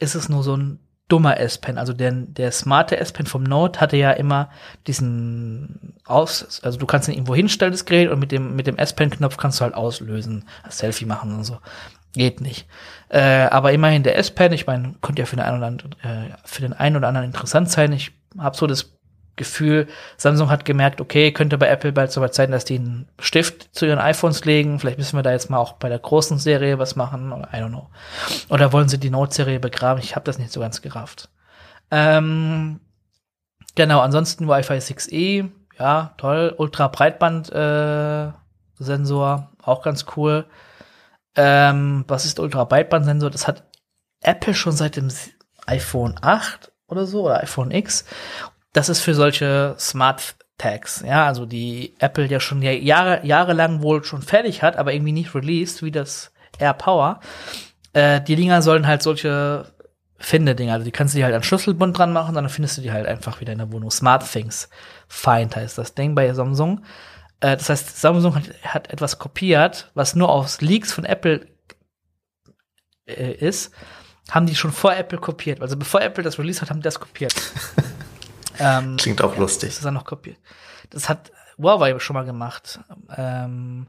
ist 0.00 0.14
es 0.14 0.28
nur 0.28 0.42
so 0.42 0.56
ein 0.56 0.78
dummer 1.08 1.38
S-Pen. 1.38 1.78
Also 1.78 1.92
der, 1.92 2.12
der 2.12 2.50
smarte 2.50 2.96
S-Pen 2.96 3.26
vom 3.26 3.42
Note 3.42 3.80
hatte 3.80 3.96
ja 3.96 4.10
immer 4.12 4.50
diesen 4.86 5.94
aus, 6.04 6.60
also 6.62 6.78
du 6.78 6.86
kannst 6.86 7.08
ihn 7.08 7.14
irgendwo 7.14 7.34
hinstellen, 7.34 7.72
das 7.72 7.84
Gerät, 7.84 8.10
und 8.10 8.18
mit 8.18 8.32
dem, 8.32 8.56
mit 8.56 8.66
dem 8.66 8.76
S-Pen-Knopf 8.76 9.36
kannst 9.36 9.60
du 9.60 9.64
halt 9.64 9.74
auslösen, 9.74 10.44
Selfie 10.68 11.06
machen 11.06 11.34
und 11.34 11.44
so. 11.44 11.58
Geht 12.14 12.40
nicht. 12.40 12.66
Äh, 13.08 13.48
aber 13.50 13.72
immerhin 13.72 14.02
der 14.02 14.16
S-Pen, 14.18 14.52
ich 14.52 14.66
meine, 14.66 14.94
könnte 15.02 15.22
ja 15.22 15.26
für 15.26 15.36
den 15.36 15.44
einen 15.44 15.58
oder 15.58 15.66
anderen, 15.66 15.92
äh, 16.02 16.36
für 16.44 16.62
den 16.62 16.72
einen 16.72 16.96
oder 16.96 17.08
anderen 17.08 17.26
interessant 17.26 17.70
sein. 17.70 17.92
Ich 17.92 18.12
habe 18.38 18.56
so 18.56 18.66
das 18.66 18.93
Gefühl, 19.36 19.88
Samsung 20.16 20.50
hat 20.50 20.64
gemerkt, 20.64 21.00
okay, 21.00 21.32
könnte 21.32 21.58
bei 21.58 21.68
Apple 21.68 21.92
bald 21.92 22.12
so 22.12 22.20
weit 22.20 22.34
sein, 22.34 22.52
dass 22.52 22.64
die 22.64 22.78
einen 22.78 23.08
Stift 23.18 23.74
zu 23.74 23.86
ihren 23.86 23.98
iPhones 23.98 24.44
legen. 24.44 24.78
Vielleicht 24.78 24.98
müssen 24.98 25.18
wir 25.18 25.22
da 25.22 25.32
jetzt 25.32 25.50
mal 25.50 25.58
auch 25.58 25.72
bei 25.72 25.88
der 25.88 25.98
großen 25.98 26.38
Serie 26.38 26.78
was 26.78 26.94
machen. 26.94 27.32
Oder 27.32 27.48
I 27.52 27.56
don't 27.56 27.70
know. 27.70 27.88
Oder 28.48 28.72
wollen 28.72 28.88
sie 28.88 28.98
die 28.98 29.10
Note-Serie 29.10 29.58
begraben? 29.58 30.00
Ich 30.00 30.14
habe 30.14 30.24
das 30.24 30.38
nicht 30.38 30.52
so 30.52 30.60
ganz 30.60 30.82
gerafft. 30.82 31.30
Ähm, 31.90 32.80
genau, 33.74 34.00
ansonsten 34.00 34.48
Wi-Fi 34.48 34.74
6E, 34.74 35.50
ja, 35.78 36.14
toll. 36.16 36.54
Ultra-Breitband-Sensor, 36.56 39.50
äh, 39.50 39.64
auch 39.64 39.82
ganz 39.82 40.06
cool. 40.16 40.46
Ähm, 41.36 42.04
was 42.06 42.24
ist 42.24 42.38
Ultra-Breitband-Sensor? 42.38 43.30
Das 43.30 43.48
hat 43.48 43.64
Apple 44.20 44.54
schon 44.54 44.72
seit 44.72 44.96
dem 44.96 45.08
iPhone 45.66 46.16
8 46.20 46.72
oder 46.86 47.06
so 47.06 47.24
oder 47.24 47.42
iPhone 47.42 47.70
X 47.70 48.04
das 48.74 48.88
ist 48.90 49.00
für 49.00 49.14
solche 49.14 49.74
Smart 49.78 50.36
Tags, 50.58 51.02
ja, 51.04 51.26
also 51.26 51.46
die 51.46 51.94
Apple 51.98 52.26
ja 52.26 52.38
schon 52.38 52.62
Jahre, 52.62 53.26
jahrelang 53.26 53.82
wohl 53.82 54.04
schon 54.04 54.22
fertig 54.22 54.62
hat, 54.62 54.76
aber 54.76 54.92
irgendwie 54.92 55.12
nicht 55.12 55.34
released, 55.34 55.82
wie 55.82 55.90
das 55.90 56.32
Air 56.58 56.74
Power. 56.74 57.20
Äh, 57.92 58.20
die 58.20 58.36
Dinger 58.36 58.62
sollen 58.62 58.86
halt 58.86 59.02
solche 59.02 59.72
Finde-Dinger, 60.18 60.74
also 60.74 60.84
die 60.84 60.92
kannst 60.92 61.14
du 61.14 61.18
dir 61.18 61.24
halt 61.24 61.34
an 61.34 61.42
Schlüsselbund 61.42 61.98
dran 61.98 62.12
machen, 62.12 62.34
dann 62.34 62.48
findest 62.48 62.78
du 62.78 62.82
die 62.82 62.92
halt 62.92 63.06
einfach 63.06 63.40
wieder 63.40 63.52
in 63.52 63.58
der 63.58 63.72
Wohnung. 63.72 63.90
Smart 63.90 64.30
Things 64.30 64.68
Find 65.08 65.56
heißt 65.56 65.78
das 65.78 65.94
Ding 65.94 66.14
bei 66.14 66.32
Samsung. 66.32 66.84
Äh, 67.40 67.56
das 67.56 67.68
heißt, 67.68 68.00
Samsung 68.00 68.36
hat, 68.36 68.44
hat 68.62 68.92
etwas 68.92 69.18
kopiert, 69.18 69.90
was 69.94 70.14
nur 70.14 70.30
aus 70.30 70.60
Leaks 70.60 70.92
von 70.92 71.04
Apple 71.04 71.46
äh, 73.06 73.32
ist, 73.32 73.72
haben 74.30 74.46
die 74.46 74.54
schon 74.54 74.72
vor 74.72 74.96
Apple 74.96 75.18
kopiert. 75.18 75.60
Also 75.60 75.76
bevor 75.76 76.00
Apple 76.00 76.24
das 76.24 76.38
Release 76.38 76.60
hat, 76.60 76.70
haben 76.70 76.80
die 76.80 76.84
das 76.84 77.00
kopiert. 77.00 77.34
Ähm, 78.58 78.96
Klingt 78.96 79.22
auch 79.22 79.34
ja, 79.34 79.40
lustig. 79.40 79.70
Das 79.70 79.78
ist 79.78 79.84
dann 79.84 79.94
noch 79.94 80.04
kopiert. 80.04 80.38
Das 80.90 81.08
hat 81.08 81.32
Huawei 81.58 81.98
schon 81.98 82.14
mal 82.14 82.24
gemacht. 82.24 82.80
Ähm, 83.16 83.86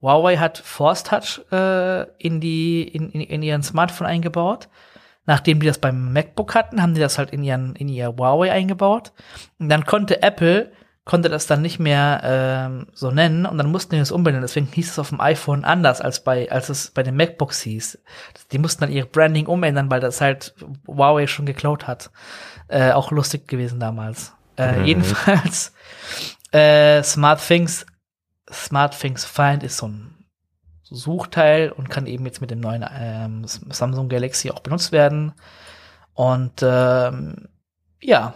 Huawei 0.00 0.36
hat 0.36 0.58
Force 0.58 1.02
Touch 1.02 1.40
äh, 1.50 2.02
in 2.18 2.40
die 2.40 2.82
in, 2.82 3.10
in, 3.10 3.20
in 3.20 3.42
ihren 3.42 3.62
Smartphone 3.62 4.06
eingebaut. 4.06 4.68
Nachdem 5.26 5.60
die 5.60 5.66
das 5.66 5.78
beim 5.78 6.12
MacBook 6.12 6.54
hatten, 6.54 6.80
haben 6.80 6.94
die 6.94 7.00
das 7.00 7.18
halt 7.18 7.30
in 7.30 7.42
ihren 7.42 7.74
in 7.76 7.88
ihr 7.88 8.08
Huawei 8.08 8.52
eingebaut. 8.52 9.12
Und 9.58 9.68
dann 9.68 9.84
konnte 9.84 10.22
Apple 10.22 10.72
konnte 11.08 11.30
das 11.30 11.46
dann 11.46 11.62
nicht 11.62 11.78
mehr 11.78 12.20
ähm, 12.22 12.86
so 12.92 13.10
nennen 13.10 13.46
und 13.46 13.56
dann 13.56 13.70
mussten 13.70 13.92
die 13.92 13.98
das 13.98 14.12
umbenennen. 14.12 14.42
Deswegen 14.42 14.66
hieß 14.66 14.90
es 14.90 14.98
auf 14.98 15.08
dem 15.08 15.22
iPhone 15.22 15.64
anders 15.64 16.02
als 16.02 16.22
bei 16.22 16.52
als 16.52 16.68
es 16.68 16.90
bei 16.90 17.02
den 17.02 17.16
MacBooks 17.16 17.62
hieß. 17.62 17.98
Die 18.52 18.58
mussten 18.58 18.82
dann 18.82 18.92
ihr 18.92 19.06
Branding 19.06 19.46
umändern, 19.46 19.90
weil 19.90 20.00
das 20.00 20.20
halt 20.20 20.54
Huawei 20.86 21.26
schon 21.26 21.46
geklaut 21.46 21.86
hat. 21.86 22.10
Äh, 22.68 22.92
auch 22.92 23.10
lustig 23.10 23.48
gewesen 23.48 23.80
damals. 23.80 24.32
Äh, 24.56 24.78
mhm. 24.78 24.84
Jedenfalls, 24.84 25.72
äh, 26.52 27.02
Smart 27.02 27.40
Things, 27.46 27.86
Smart 28.50 28.98
Things 28.98 29.24
Find 29.24 29.62
ist 29.62 29.78
so 29.78 29.88
ein 29.88 30.26
Suchteil 30.82 31.70
und 31.70 31.90
kann 31.90 32.06
eben 32.06 32.24
jetzt 32.24 32.40
mit 32.40 32.50
dem 32.50 32.60
neuen 32.60 32.84
ähm, 32.90 33.44
Samsung 33.46 34.08
Galaxy 34.08 34.50
auch 34.50 34.60
benutzt 34.60 34.92
werden. 34.92 35.32
Und 36.14 36.62
ähm, 36.62 37.48
ja, 38.00 38.34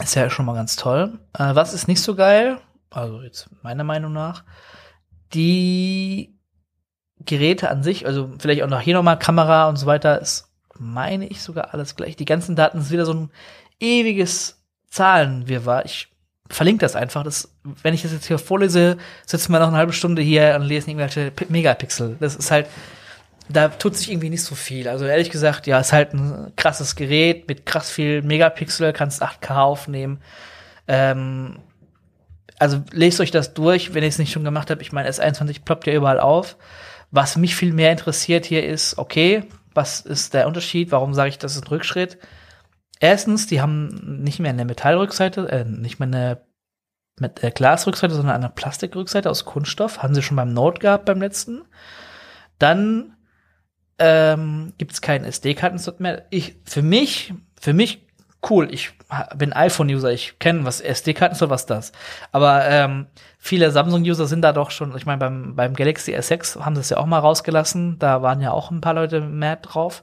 ist 0.00 0.14
ja 0.14 0.30
schon 0.30 0.46
mal 0.46 0.54
ganz 0.54 0.76
toll. 0.76 1.18
Äh, 1.34 1.54
was 1.54 1.74
ist 1.74 1.88
nicht 1.88 2.02
so 2.02 2.14
geil? 2.14 2.58
Also 2.90 3.22
jetzt 3.22 3.48
meiner 3.62 3.84
Meinung 3.84 4.12
nach, 4.12 4.44
die 5.34 6.36
Geräte 7.18 7.70
an 7.70 7.82
sich, 7.82 8.06
also 8.06 8.30
vielleicht 8.38 8.62
auch 8.62 8.68
noch 8.68 8.80
hier 8.80 8.94
nochmal 8.94 9.18
Kamera 9.18 9.68
und 9.68 9.76
so 9.76 9.86
weiter, 9.86 10.20
ist 10.20 10.49
meine 10.80 11.26
ich 11.26 11.42
sogar 11.42 11.74
alles 11.74 11.94
gleich. 11.94 12.16
Die 12.16 12.24
ganzen 12.24 12.56
Daten 12.56 12.78
ist 12.78 12.90
wieder 12.90 13.06
so 13.06 13.12
ein 13.12 13.30
ewiges 13.78 14.62
Zahlenwirrwarr. 14.88 15.84
Ich 15.84 16.08
verlinke 16.48 16.80
das 16.80 16.96
einfach. 16.96 17.22
Das, 17.22 17.54
wenn 17.82 17.94
ich 17.94 18.02
das 18.02 18.12
jetzt 18.12 18.26
hier 18.26 18.38
vorlese, 18.38 18.96
sitzen 19.26 19.52
wir 19.52 19.60
noch 19.60 19.68
eine 19.68 19.76
halbe 19.76 19.92
Stunde 19.92 20.22
hier 20.22 20.56
und 20.56 20.62
lesen 20.62 20.90
irgendwelche 20.90 21.32
Megapixel. 21.48 22.16
Das 22.18 22.34
ist 22.34 22.50
halt, 22.50 22.66
da 23.48 23.68
tut 23.68 23.96
sich 23.96 24.10
irgendwie 24.10 24.30
nicht 24.30 24.42
so 24.42 24.54
viel. 24.54 24.88
Also 24.88 25.04
ehrlich 25.04 25.30
gesagt, 25.30 25.66
ja, 25.66 25.78
ist 25.78 25.92
halt 25.92 26.14
ein 26.14 26.52
krasses 26.56 26.96
Gerät 26.96 27.46
mit 27.46 27.66
krass 27.66 27.90
viel 27.90 28.22
Megapixel, 28.22 28.92
kannst 28.92 29.22
8K 29.22 29.62
aufnehmen. 29.62 30.20
Ähm, 30.88 31.58
also 32.58 32.82
lest 32.90 33.20
euch 33.20 33.30
das 33.30 33.54
durch, 33.54 33.94
wenn 33.94 34.02
ihr 34.02 34.08
es 34.08 34.18
nicht 34.18 34.32
schon 34.32 34.44
gemacht 34.44 34.70
habt. 34.70 34.82
Ich 34.82 34.92
meine, 34.92 35.10
S21 35.10 35.64
ploppt 35.64 35.86
ja 35.86 35.94
überall 35.94 36.20
auf. 36.20 36.56
Was 37.10 37.36
mich 37.36 37.56
viel 37.56 37.72
mehr 37.72 37.90
interessiert 37.90 38.44
hier 38.44 38.64
ist, 38.64 38.98
okay, 38.98 39.44
was 39.80 40.02
ist 40.02 40.34
der 40.34 40.46
Unterschied? 40.46 40.92
Warum 40.92 41.14
sage 41.14 41.30
ich, 41.30 41.38
das 41.38 41.56
ist 41.56 41.64
ein 41.64 41.68
Rückschritt? 41.68 42.18
Erstens, 43.00 43.46
die 43.46 43.62
haben 43.62 44.22
nicht 44.22 44.38
mehr 44.38 44.50
eine 44.50 44.66
Metallrückseite, 44.66 45.48
äh, 45.48 45.64
nicht 45.64 45.98
mehr 45.98 46.06
eine 46.06 46.40
mit 47.18 47.42
äh, 47.42 47.50
Glasrückseite, 47.50 48.14
sondern 48.14 48.36
eine 48.36 48.50
Plastikrückseite 48.50 49.30
aus 49.30 49.46
Kunststoff. 49.46 50.02
Haben 50.02 50.14
sie 50.14 50.22
schon 50.22 50.36
beim 50.36 50.52
Note 50.52 50.80
gehabt 50.80 51.06
beim 51.06 51.20
letzten. 51.20 51.62
Dann 52.58 53.16
ähm, 53.98 54.74
gibt 54.76 54.92
es 54.92 55.00
keinen 55.00 55.24
SD-Kartenslot 55.24 56.00
mehr. 56.00 56.26
Ich, 56.28 56.56
für 56.64 56.82
mich, 56.82 57.32
für 57.58 57.72
mich 57.72 58.06
cool. 58.48 58.68
Ich 58.72 58.92
bin 59.36 59.52
iPhone-User, 59.52 60.10
ich 60.12 60.38
kenne 60.38 60.64
was 60.64 60.80
SD-Karten 60.80 61.34
ist 61.34 61.48
was 61.48 61.66
das. 61.66 61.92
Aber 62.32 62.64
ähm, 62.66 63.06
viele 63.38 63.70
Samsung-User 63.70 64.26
sind 64.26 64.42
da 64.42 64.52
doch 64.52 64.70
schon. 64.70 64.96
Ich 64.96 65.06
meine, 65.06 65.18
beim 65.18 65.56
beim 65.56 65.74
Galaxy 65.74 66.14
S6 66.14 66.60
haben 66.60 66.74
sie 66.74 66.80
es 66.80 66.90
ja 66.90 66.96
auch 66.96 67.06
mal 67.06 67.18
rausgelassen. 67.18 67.98
Da 67.98 68.22
waren 68.22 68.40
ja 68.40 68.52
auch 68.52 68.70
ein 68.70 68.80
paar 68.80 68.94
Leute 68.94 69.20
mehr 69.20 69.56
drauf. 69.56 70.02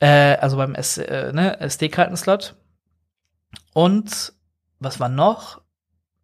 Äh, 0.00 0.36
also 0.36 0.56
beim 0.56 0.74
S, 0.74 0.98
äh, 0.98 1.32
ne, 1.32 1.60
SD-Kartenslot. 1.60 2.54
Und 3.72 4.32
was 4.78 5.00
war 5.00 5.08
noch? 5.08 5.60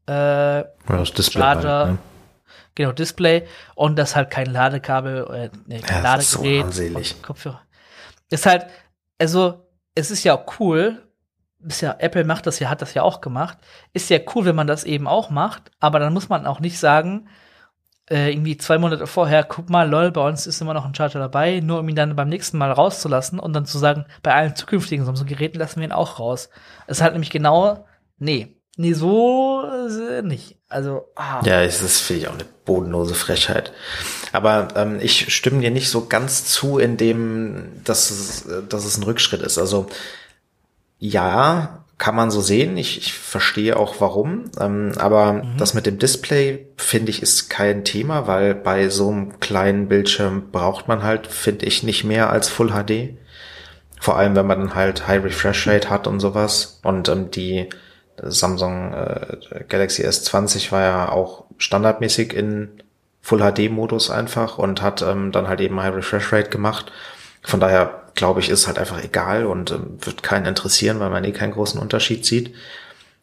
Äh, 0.07 0.65
das 0.87 1.13
Display. 1.13 1.41
Charger, 1.41 1.79
halt, 1.79 1.91
ne? 1.93 1.99
Genau, 2.75 2.93
Display 2.93 3.47
und 3.75 3.97
das 3.97 4.17
halt 4.17 4.31
kein 4.31 4.47
Ladekabel, 4.47 5.27
äh, 5.31 5.51
nee, 5.67 5.81
kein 5.81 6.03
ja, 6.03 6.17
Ladegerät. 6.17 6.67
Ist 6.69 7.11
so 7.11 7.23
Kopfhörer. 7.23 7.61
Ist 8.31 8.47
halt, 8.47 8.67
also, 9.19 9.69
es 9.95 10.11
ist 10.11 10.25
ja 10.25 10.35
auch 10.35 10.59
cool, 10.59 11.03
ist 11.67 11.81
ja, 11.81 11.97
Apple 11.99 12.25
macht 12.25 12.47
das 12.47 12.59
ja, 12.59 12.69
hat 12.69 12.83
das 12.83 12.95
ja 12.95 13.03
auch 13.03 13.21
gemacht. 13.21 13.59
Ist 13.93 14.11
ja 14.11 14.19
cool, 14.35 14.45
wenn 14.45 14.57
man 14.57 14.67
das 14.67 14.85
eben 14.85 15.07
auch 15.07 15.31
macht, 15.31 15.71
aber 15.81 15.99
dann 15.99 16.13
muss 16.13 16.29
man 16.29 16.47
auch 16.47 16.61
nicht 16.61 16.79
sagen, 16.79 17.29
äh, 18.11 18.31
irgendwie 18.31 18.57
zwei 18.57 18.79
Monate 18.79 19.07
vorher, 19.07 19.45
guck 19.45 19.71
mal, 19.71 19.89
lol, 19.89 20.11
bei 20.11 20.27
uns 20.27 20.47
ist 20.47 20.61
immer 20.61 20.75
noch 20.75 20.85
ein 20.85 20.95
Charger 20.95 21.21
dabei, 21.21 21.61
nur 21.61 21.81
um 21.81 21.89
ihn 21.89 21.97
dann 21.97 22.17
beim 22.17 22.29
nächsten 22.29 22.59
Mal 22.59 22.73
rauszulassen 22.73 23.39
und 23.39 23.53
dann 23.53 23.67
zu 23.67 23.79
sagen, 23.79 24.07
bei 24.23 24.35
allen 24.35 24.57
zukünftigen 24.57 25.05
Samsung-Geräten 25.05 25.59
lassen 25.59 25.81
wir 25.81 25.89
ihn 25.89 25.93
auch 25.93 26.19
raus. 26.19 26.51
Es 26.87 26.99
ist 26.99 27.03
halt 27.03 27.13
nämlich 27.13 27.31
genau, 27.31 27.87
nee, 28.19 28.57
nee, 28.77 28.93
so 28.93 29.65
äh, 29.65 30.23
nicht. 30.23 30.59
Also, 30.69 31.09
ah. 31.17 31.41
Ja, 31.45 31.63
ist, 31.63 32.01
finde 32.01 32.23
ich, 32.23 32.29
auch 32.29 32.35
eine 32.35 32.47
bodenlose 32.65 33.15
Frechheit. 33.15 33.73
Aber 34.33 34.69
ähm, 34.75 34.99
ich 35.01 35.33
stimme 35.35 35.61
dir 35.61 35.71
nicht 35.71 35.91
so 35.91 36.07
ganz 36.07 36.47
zu, 36.47 36.79
in 36.79 36.97
dem, 36.97 37.83
dass 37.85 38.11
es, 38.11 38.47
äh, 38.47 38.63
dass 38.69 38.85
es 38.85 38.97
ein 38.97 39.05
Rückschritt 39.05 39.43
ist. 39.43 39.59
Also, 39.59 39.87
ja, 41.03 41.85
kann 41.99 42.15
man 42.15 42.31
so 42.31 42.41
sehen. 42.41 42.77
Ich, 42.77 42.97
ich 42.97 43.13
verstehe 43.13 43.77
auch 43.77 43.97
warum. 43.99 44.45
Ähm, 44.61 44.93
aber 44.99 45.33
mhm. 45.33 45.57
das 45.59 45.75
mit 45.75 45.85
dem 45.85 45.99
Display, 45.99 46.69
finde 46.77 47.11
ich, 47.11 47.23
ist 47.23 47.51
kein 47.51 47.85
Thema, 47.85 48.29
weil 48.29 48.55
bei 48.55 48.89
so 48.89 49.11
einem 49.11 49.41
kleinen 49.41 49.89
Bildschirm 49.89 50.51
braucht 50.53 50.87
man 50.87 51.03
halt, 51.03 51.27
finde 51.27 51.67
ich, 51.67 51.83
nicht 51.83 52.05
mehr 52.05 52.31
als 52.31 52.49
Full 52.49 52.71
HD. 52.71 53.17
Vor 54.01 54.17
allem, 54.17 54.37
wenn 54.37 54.47
man 54.47 54.61
dann 54.61 54.75
halt 54.77 55.09
High 55.09 55.25
Refresh 55.25 55.67
Rate 55.67 55.91
hat 55.91 56.07
und 56.07 56.21
sowas. 56.21 56.79
Und 56.85 57.09
ähm, 57.09 57.33
die 57.33 57.69
Samsung 58.17 58.95
äh, 58.95 59.65
Galaxy 59.69 60.07
S20 60.07 60.71
war 60.71 60.83
ja 60.83 61.09
auch 61.09 61.47
standardmäßig 61.59 62.33
in 62.33 62.69
Full 63.23 63.41
HD 63.41 63.71
Modus 63.71 64.09
einfach 64.09 64.57
und 64.59 64.83
hat 64.83 65.03
ähm, 65.03 65.33
dann 65.33 65.49
halt 65.49 65.61
eben 65.61 65.83
High 65.83 65.97
Refresh 65.97 66.33
Rate 66.33 66.51
gemacht. 66.51 66.93
Von 67.43 67.59
daher 67.59 68.02
glaube 68.15 68.41
ich, 68.41 68.49
ist 68.49 68.67
halt 68.67 68.79
einfach 68.79 69.03
egal 69.03 69.47
und 69.47 69.71
ähm, 69.71 69.99
wird 70.01 70.23
keinen 70.23 70.47
interessieren, 70.47 71.01
weil 71.01 71.11
man 71.11 71.25
eh 71.25 71.33
keinen 71.33 71.53
großen 71.53 71.81
Unterschied 71.81 72.25
sieht. 72.25 72.55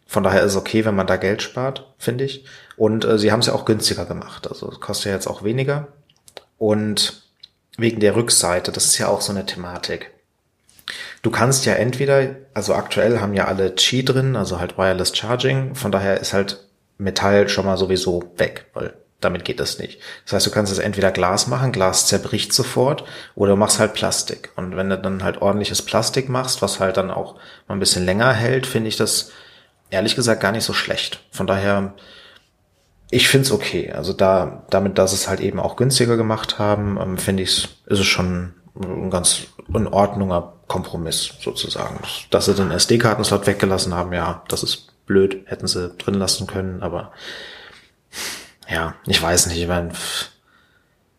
Von 0.07 0.23
daher 0.23 0.41
ist 0.41 0.53
es 0.53 0.57
okay, 0.57 0.85
wenn 0.85 0.95
man 0.95 1.07
da 1.07 1.17
Geld 1.17 1.41
spart, 1.41 1.85
finde 1.97 2.23
ich. 2.23 2.45
Und 2.77 3.05
äh, 3.05 3.19
sie 3.19 3.31
haben 3.31 3.41
es 3.41 3.47
ja 3.47 3.53
auch 3.53 3.65
günstiger 3.65 4.05
gemacht. 4.05 4.47
Also 4.47 4.71
es 4.71 4.79
kostet 4.79 5.07
ja 5.07 5.13
jetzt 5.13 5.27
auch 5.27 5.43
weniger. 5.43 5.89
Und 6.57 7.23
wegen 7.77 7.99
der 7.99 8.15
Rückseite, 8.15 8.71
das 8.71 8.85
ist 8.85 8.97
ja 8.97 9.07
auch 9.07 9.21
so 9.21 9.31
eine 9.31 9.45
Thematik. 9.45 10.11
Du 11.21 11.31
kannst 11.31 11.65
ja 11.65 11.73
entweder, 11.73 12.35
also 12.53 12.73
aktuell 12.73 13.19
haben 13.19 13.33
ja 13.33 13.45
alle 13.45 13.71
Qi 13.71 14.03
drin, 14.03 14.35
also 14.35 14.59
halt 14.59 14.77
Wireless 14.77 15.15
Charging. 15.15 15.75
Von 15.75 15.91
daher 15.91 16.19
ist 16.19 16.33
halt 16.33 16.65
Metall 16.97 17.47
schon 17.49 17.65
mal 17.65 17.77
sowieso 17.77 18.31
weg, 18.37 18.65
weil 18.73 18.93
damit 19.21 19.43
geht 19.43 19.59
das 19.59 19.79
nicht. 19.79 19.99
Das 20.25 20.33
heißt, 20.33 20.45
du 20.45 20.51
kannst 20.51 20.71
es 20.71 20.79
entweder 20.79 21.11
Glas 21.11 21.47
machen, 21.47 21.71
Glas 21.71 22.07
zerbricht 22.07 22.53
sofort, 22.53 23.03
oder 23.35 23.51
du 23.51 23.57
machst 23.57 23.79
halt 23.79 23.93
Plastik. 23.93 24.51
Und 24.55 24.75
wenn 24.75 24.89
du 24.89 24.97
dann 24.97 25.23
halt 25.23 25.41
ordentliches 25.41 25.81
Plastik 25.81 26.29
machst, 26.29 26.61
was 26.61 26.79
halt 26.79 26.97
dann 26.97 27.11
auch 27.11 27.35
mal 27.67 27.75
ein 27.75 27.79
bisschen 27.79 28.05
länger 28.05 28.31
hält, 28.33 28.65
finde 28.65 28.87
ich 28.87 28.95
das 28.95 29.31
ehrlich 29.89 30.15
gesagt 30.15 30.41
gar 30.41 30.51
nicht 30.51 30.63
so 30.63 30.73
schlecht. 30.73 31.19
Von 31.31 31.47
daher, 31.47 31.93
ich 33.11 33.27
finde 33.27 33.45
es 33.45 33.51
okay. 33.51 33.91
Also 33.91 34.13
da, 34.13 34.65
damit, 34.69 34.97
dass 34.97 35.13
es 35.13 35.27
halt 35.27 35.41
eben 35.41 35.59
auch 35.59 35.75
günstiger 35.75 36.15
gemacht 36.15 36.59
haben, 36.59 36.97
ähm, 37.01 37.17
finde 37.17 37.43
ich, 37.43 37.67
ist 37.87 37.99
es 37.99 38.05
schon 38.05 38.53
ein 38.75 39.09
ganz 39.09 39.47
in 39.73 39.87
Ordnunger 39.87 40.53
Kompromiss 40.67 41.31
sozusagen. 41.41 41.99
Dass 42.29 42.45
sie 42.45 42.53
den 42.53 42.71
SD-Kartenslot 42.71 43.47
weggelassen 43.47 43.93
haben, 43.93 44.13
ja, 44.13 44.43
das 44.47 44.63
ist 44.63 45.05
blöd, 45.05 45.41
hätten 45.45 45.67
sie 45.67 45.89
drin 45.97 46.13
lassen 46.13 46.47
können, 46.47 46.81
aber 46.83 47.11
ja, 48.69 48.95
ich 49.05 49.21
weiß 49.21 49.47
nicht, 49.47 49.61
ich 49.61 49.67
meine, 49.67 49.91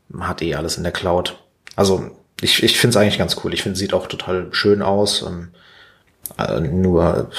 man 0.08 0.28
hat 0.28 0.42
eh 0.42 0.54
alles 0.54 0.76
in 0.76 0.84
der 0.84 0.92
Cloud. 0.92 1.38
Also 1.76 2.10
ich, 2.40 2.62
ich 2.62 2.78
finde 2.78 2.96
es 2.96 2.96
eigentlich 2.96 3.18
ganz 3.18 3.36
cool. 3.42 3.52
Ich 3.54 3.62
finde, 3.62 3.78
sieht 3.78 3.92
auch 3.92 4.06
total 4.06 4.48
schön 4.52 4.82
aus. 4.82 5.22
Ähm, 5.22 5.48
äh, 6.38 6.60
nur 6.60 7.30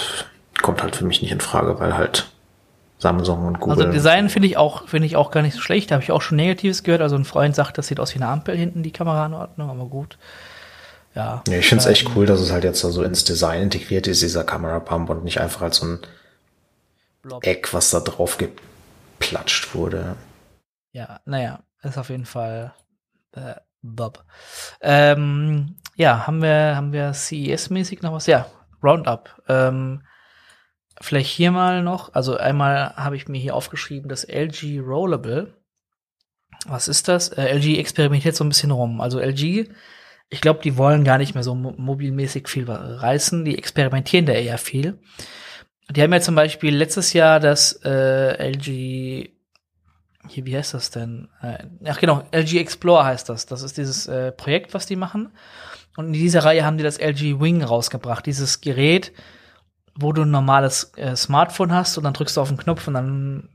kommt 0.62 0.84
halt 0.84 0.96
für 0.96 1.06
mich 1.06 1.22
nicht 1.22 1.32
in 1.32 1.40
Frage, 1.40 1.80
weil 1.80 1.98
halt 1.98 2.30
Samsung 3.00 3.48
und 3.48 3.60
Google. 3.60 3.86
Also 3.86 3.92
Design 3.92 4.30
finde 4.30 4.48
ich 4.48 4.58
auch 4.58 4.88
finde 4.88 5.08
ich 5.08 5.16
auch 5.16 5.32
gar 5.32 5.42
nicht 5.42 5.56
so 5.56 5.62
schlecht. 5.62 5.90
Da 5.90 5.96
habe 5.96 6.04
ich 6.04 6.12
auch 6.12 6.22
schon 6.22 6.36
Negatives 6.36 6.84
gehört. 6.84 7.02
Also 7.02 7.16
ein 7.16 7.26
Freund 7.26 7.56
sagt, 7.56 7.78
das 7.78 7.88
sieht 7.88 8.00
aus 8.00 8.14
wie 8.14 8.20
eine 8.20 8.28
Ampel 8.28 8.56
hinten 8.56 8.84
die 8.84 8.92
Kamera 8.92 9.26
in 9.26 9.34
Ordnung, 9.34 9.70
aber 9.70 9.86
gut. 9.86 10.18
Ja. 11.16 11.42
ja 11.48 11.58
ich 11.58 11.68
finde 11.68 11.82
es 11.82 11.88
ähm, 11.88 11.94
echt 11.94 12.16
cool, 12.16 12.26
dass 12.26 12.40
es 12.40 12.52
halt 12.52 12.64
jetzt 12.64 12.82
so 12.82 13.04
ins 13.04 13.24
Design 13.24 13.64
integriert 13.64 14.08
ist, 14.08 14.22
dieser 14.22 14.44
Kamerapump 14.44 15.10
und 15.10 15.24
nicht 15.24 15.40
einfach 15.40 15.62
als 15.62 15.78
so 15.78 15.86
ein 15.86 16.00
Blob. 17.24 17.46
Eck, 17.46 17.74
was 17.74 17.90
da 17.90 18.00
drauf 18.00 18.38
gibt 18.38 18.62
weggeplatscht 19.22 19.76
wurde. 19.76 20.16
Ja, 20.92 21.22
naja, 21.26 21.64
ist 21.84 21.98
auf 21.98 22.10
jeden 22.10 22.26
Fall 22.26 22.74
äh, 23.34 23.56
Bob. 23.82 24.26
Ähm, 24.82 25.78
ja, 25.96 26.28
haben 26.28 26.42
wir, 26.42 26.76
haben 26.76 26.92
wir 26.92 27.14
CES-mäßig 27.14 28.02
noch 28.02 28.14
was? 28.14 28.28
Ja, 28.28 28.48
Roundup. 28.84 29.42
Ähm, 29.48 30.04
vielleicht 31.00 31.30
hier 31.30 31.52
mal 31.52 31.82
noch, 31.84 32.14
also 32.14 32.38
einmal 32.38 32.96
habe 32.96 33.16
ich 33.16 33.28
mir 33.28 33.40
hier 33.40 33.56
aufgeschrieben, 33.56 34.10
das 34.10 34.24
LG 34.24 34.80
Rollable. 34.80 35.54
Was 36.66 36.88
ist 36.88 37.08
das? 37.08 37.30
Äh, 37.30 37.56
LG 37.56 37.80
experimentiert 37.80 38.36
so 38.36 38.44
ein 38.44 38.50
bisschen 38.50 38.72
rum. 38.72 39.02
Also 39.02 39.20
LG, 39.20 39.70
ich 40.30 40.42
glaube, 40.42 40.62
die 40.64 40.78
wollen 40.78 41.04
gar 41.04 41.18
nicht 41.18 41.34
mehr 41.34 41.44
so 41.44 41.56
mobilmäßig 41.56 42.48
viel 42.48 42.70
reißen. 42.70 43.46
Die 43.46 43.58
experimentieren 43.58 44.26
da 44.26 44.34
eher 44.34 44.58
viel. 44.58 45.00
Die 45.92 46.02
haben 46.02 46.14
ja 46.14 46.22
zum 46.22 46.36
Beispiel 46.36 46.76
letztes 46.76 47.14
Jahr 47.14 47.40
das 47.40 47.74
äh, 47.84 48.52
LG, 48.52 49.30
hier, 50.28 50.46
wie 50.46 50.56
heißt 50.56 50.74
das 50.74 50.92
denn? 50.92 51.28
Äh, 51.42 51.66
ach 51.86 52.00
genau, 52.00 52.24
LG 52.32 52.60
Explore 52.60 53.04
heißt 53.04 53.28
das. 53.30 53.46
Das 53.46 53.62
ist 53.62 53.78
dieses 53.78 54.08
äh, 54.08 54.32
Projekt, 54.32 54.74
was 54.74 54.86
die 54.86 54.96
machen. 54.96 55.34
Und 55.98 56.08
in 56.08 56.14
dieser 56.14 56.46
Reihe 56.46 56.64
haben 56.64 56.78
die 56.78 56.84
das 56.84 56.98
LG 56.98 57.42
Wing 57.42 57.64
rausgebracht. 57.64 58.26
Dieses 58.26 58.62
Gerät, 58.62 59.12
wo 59.96 60.14
du 60.14 60.22
ein 60.22 60.32
normales 60.32 60.94
äh, 60.96 61.16
Smartphone 61.16 61.74
hast 61.74 61.98
und 61.98 62.06
dann 62.06 62.14
drückst 62.14 62.38
du 62.38 62.42
auf 62.42 62.48
den 62.48 62.58
Knopf 62.58 62.88
und 62.88 62.94
dann 62.94 63.50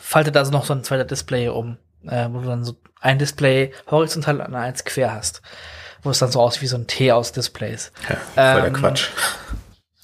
faltet 0.00 0.36
also 0.36 0.50
noch 0.50 0.64
so 0.64 0.74
ein 0.74 0.82
zweiter 0.82 1.04
Display 1.04 1.48
um, 1.48 1.78
äh, 2.06 2.28
wo 2.30 2.40
du 2.40 2.48
dann 2.48 2.64
so 2.64 2.76
ein 3.00 3.18
Display 3.18 3.72
horizontal 3.90 4.40
und 4.40 4.54
eins 4.54 4.84
quer 4.84 5.12
hast. 5.12 5.42
Wo 6.02 6.10
es 6.10 6.18
dann 6.18 6.32
so 6.32 6.40
aussieht 6.40 6.62
wie 6.62 6.66
so 6.66 6.76
ein 6.76 6.86
T 6.86 7.12
aus 7.12 7.32
Displays. 7.32 7.92
Ja, 8.08 8.16
voll 8.16 8.60
der 8.62 8.66
ähm, 8.66 8.72
Quatsch. 8.74 9.08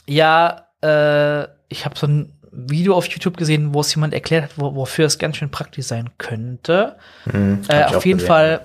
Ja, 0.07 0.70
äh, 0.83 1.45
ich 1.69 1.85
habe 1.85 1.99
so 1.99 2.07
ein 2.07 2.33
Video 2.53 2.97
auf 2.97 3.07
YouTube 3.07 3.37
gesehen, 3.37 3.75
wo 3.75 3.81
es 3.81 3.95
jemand 3.95 4.13
erklärt 4.13 4.45
hat, 4.45 4.59
wo, 4.59 4.75
wofür 4.75 5.07
es 5.07 5.19
ganz 5.19 5.37
schön 5.37 5.51
praktisch 5.51 5.87
sein 5.87 6.11
könnte. 6.19 6.97
Mhm, 7.27 7.63
äh, 7.69 7.85
auf 7.85 8.05
jeden 8.05 8.19
gesehen. 8.19 8.29
Fall, 8.29 8.61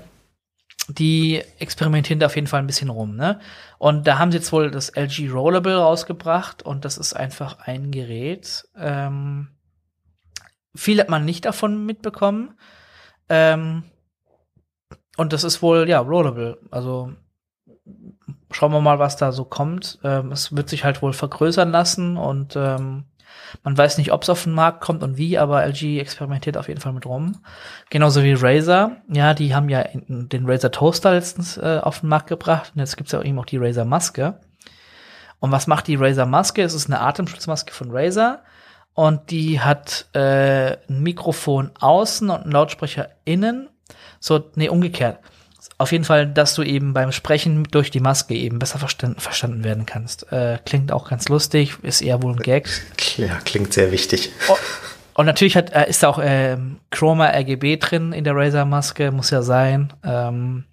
die 0.88 1.42
experimentieren 1.60 2.20
da 2.20 2.28
auf 2.28 2.36
jeden 2.36 2.48
Fall 2.48 2.60
ein 2.60 2.68
bisschen 2.68 2.90
rum, 2.90 3.16
ne? 3.16 3.40
Und 3.78 4.08
da 4.08 4.18
haben 4.18 4.32
sie 4.32 4.38
jetzt 4.38 4.52
wohl 4.52 4.72
das 4.72 4.90
LG 4.96 5.30
Rollable 5.32 5.78
rausgebracht 5.78 6.64
und 6.64 6.86
das 6.86 6.98
ist 6.98 7.14
einfach 7.14 7.60
ein 7.60 7.92
Gerät. 7.92 8.68
Ähm, 8.78 9.50
viel 10.76 11.00
hat 11.00 11.10
man 11.10 11.26
nicht 11.26 11.46
davon 11.46 11.86
mitbekommen. 11.86 12.58
Ähm, 13.30 13.84
und 15.18 15.34
das 15.34 15.44
ist 15.44 15.62
wohl, 15.62 15.88
ja, 15.90 16.00
Rollable. 16.00 16.60
Also 16.72 17.14
schauen 18.52 18.72
wir 18.72 18.82
mal, 18.82 19.00
was 19.00 19.18
da 19.18 19.32
so 19.32 19.46
kommt. 19.46 20.00
Ähm, 20.04 20.32
es 20.32 20.56
wird 20.56 20.70
sich 20.70 20.84
halt 20.84 21.02
wohl 21.02 21.14
vergrößern 21.14 21.72
lassen 21.72 22.18
und 22.18 22.56
ähm, 22.56 23.06
Man 23.64 23.78
weiß 23.78 23.98
nicht, 23.98 24.12
ob 24.12 24.24
es 24.24 24.30
auf 24.30 24.44
den 24.44 24.54
Markt 24.54 24.82
kommt 24.82 25.04
und 25.04 25.18
wie, 25.18 25.38
aber 25.38 25.66
LG 25.66 26.00
experimentiert 26.00 26.58
auf 26.58 26.68
jeden 26.68 26.82
Fall 26.82 26.94
mit 26.94 27.06
rum. 27.06 27.42
Genauso 27.90 28.24
wie 28.24 28.34
Razer. 28.34 28.98
Ja, 29.08 29.34
die 29.34 29.56
haben 29.56 29.70
ja 29.70 29.86
den 29.94 30.46
Razer 30.50 30.72
Toaster 30.72 31.14
letztens 31.14 31.58
äh, 31.58 31.80
auf 31.82 32.00
den 32.02 32.10
Markt 32.10 32.28
gebracht. 32.28 32.72
Und 32.74 32.80
jetzt 32.80 32.98
gibt's 32.98 33.12
ja 33.12 33.22
eben 33.22 33.40
auch 33.40 33.46
die 33.46 33.58
Razer 33.58 33.86
Maske. 33.86 34.40
Und 35.40 35.52
was 35.52 35.68
macht 35.68 35.88
die 35.88 35.96
Razer 35.96 36.26
Maske? 36.26 36.64
Es 36.64 36.74
ist 36.74 36.88
eine 36.88 37.02
Atemschutzmaske 37.02 37.74
von 37.74 37.92
Razer. 37.92 38.44
Und 38.94 39.32
die 39.32 39.60
hat 39.60 40.08
äh, 40.14 40.78
ein 40.90 41.04
Mikrofon 41.04 41.72
außen 41.80 42.30
und 42.30 42.44
einen 42.44 42.52
Lautsprecher 42.52 43.10
innen. 43.26 43.70
So, 44.20 44.44
nee, 44.56 44.70
umgekehrt 44.70 45.20
auf 45.78 45.92
jeden 45.92 46.06
Fall, 46.06 46.28
dass 46.28 46.56
du 46.56 46.64
eben 46.64 46.94
beim 46.94 47.12
Sprechen 47.12 47.66
durch 47.66 47.92
die 47.92 48.00
Maske 48.00 48.34
eben 48.34 48.60
besser 48.60 48.80
verstanden, 48.80 49.20
verstanden 49.20 49.64
werden 49.64 49.86
kannst. 49.86 50.32
Äh, 50.32 50.60
klingt 50.66 50.92
auch 50.92 51.10
ganz 51.10 51.28
lustig, 51.28 51.76
ist 51.82 52.02
eher 52.02 52.24
wohl 52.24 52.34
ein 52.34 52.40
Gag. 52.40 52.70
Ja, 53.18 53.40
klingt 53.44 53.74
sehr 53.74 53.92
wichtig. 53.92 54.32
Oh, 54.48 54.56
und 55.16 55.26
natürlich 55.26 55.58
hat, 55.58 55.74
äh, 55.74 55.90
ist 55.90 56.04
da 56.04 56.10
auch 56.10 56.20
äh, 56.20 56.58
Chroma 56.92 57.28
RGB 57.28 57.78
drin 57.78 58.14
in 58.14 58.24
der 58.24 58.36
Razer-Maske, 58.36 59.12
muss 59.12 59.30
ja 59.32 59.42
sein. 59.42 59.92
Ähm, 60.04 60.66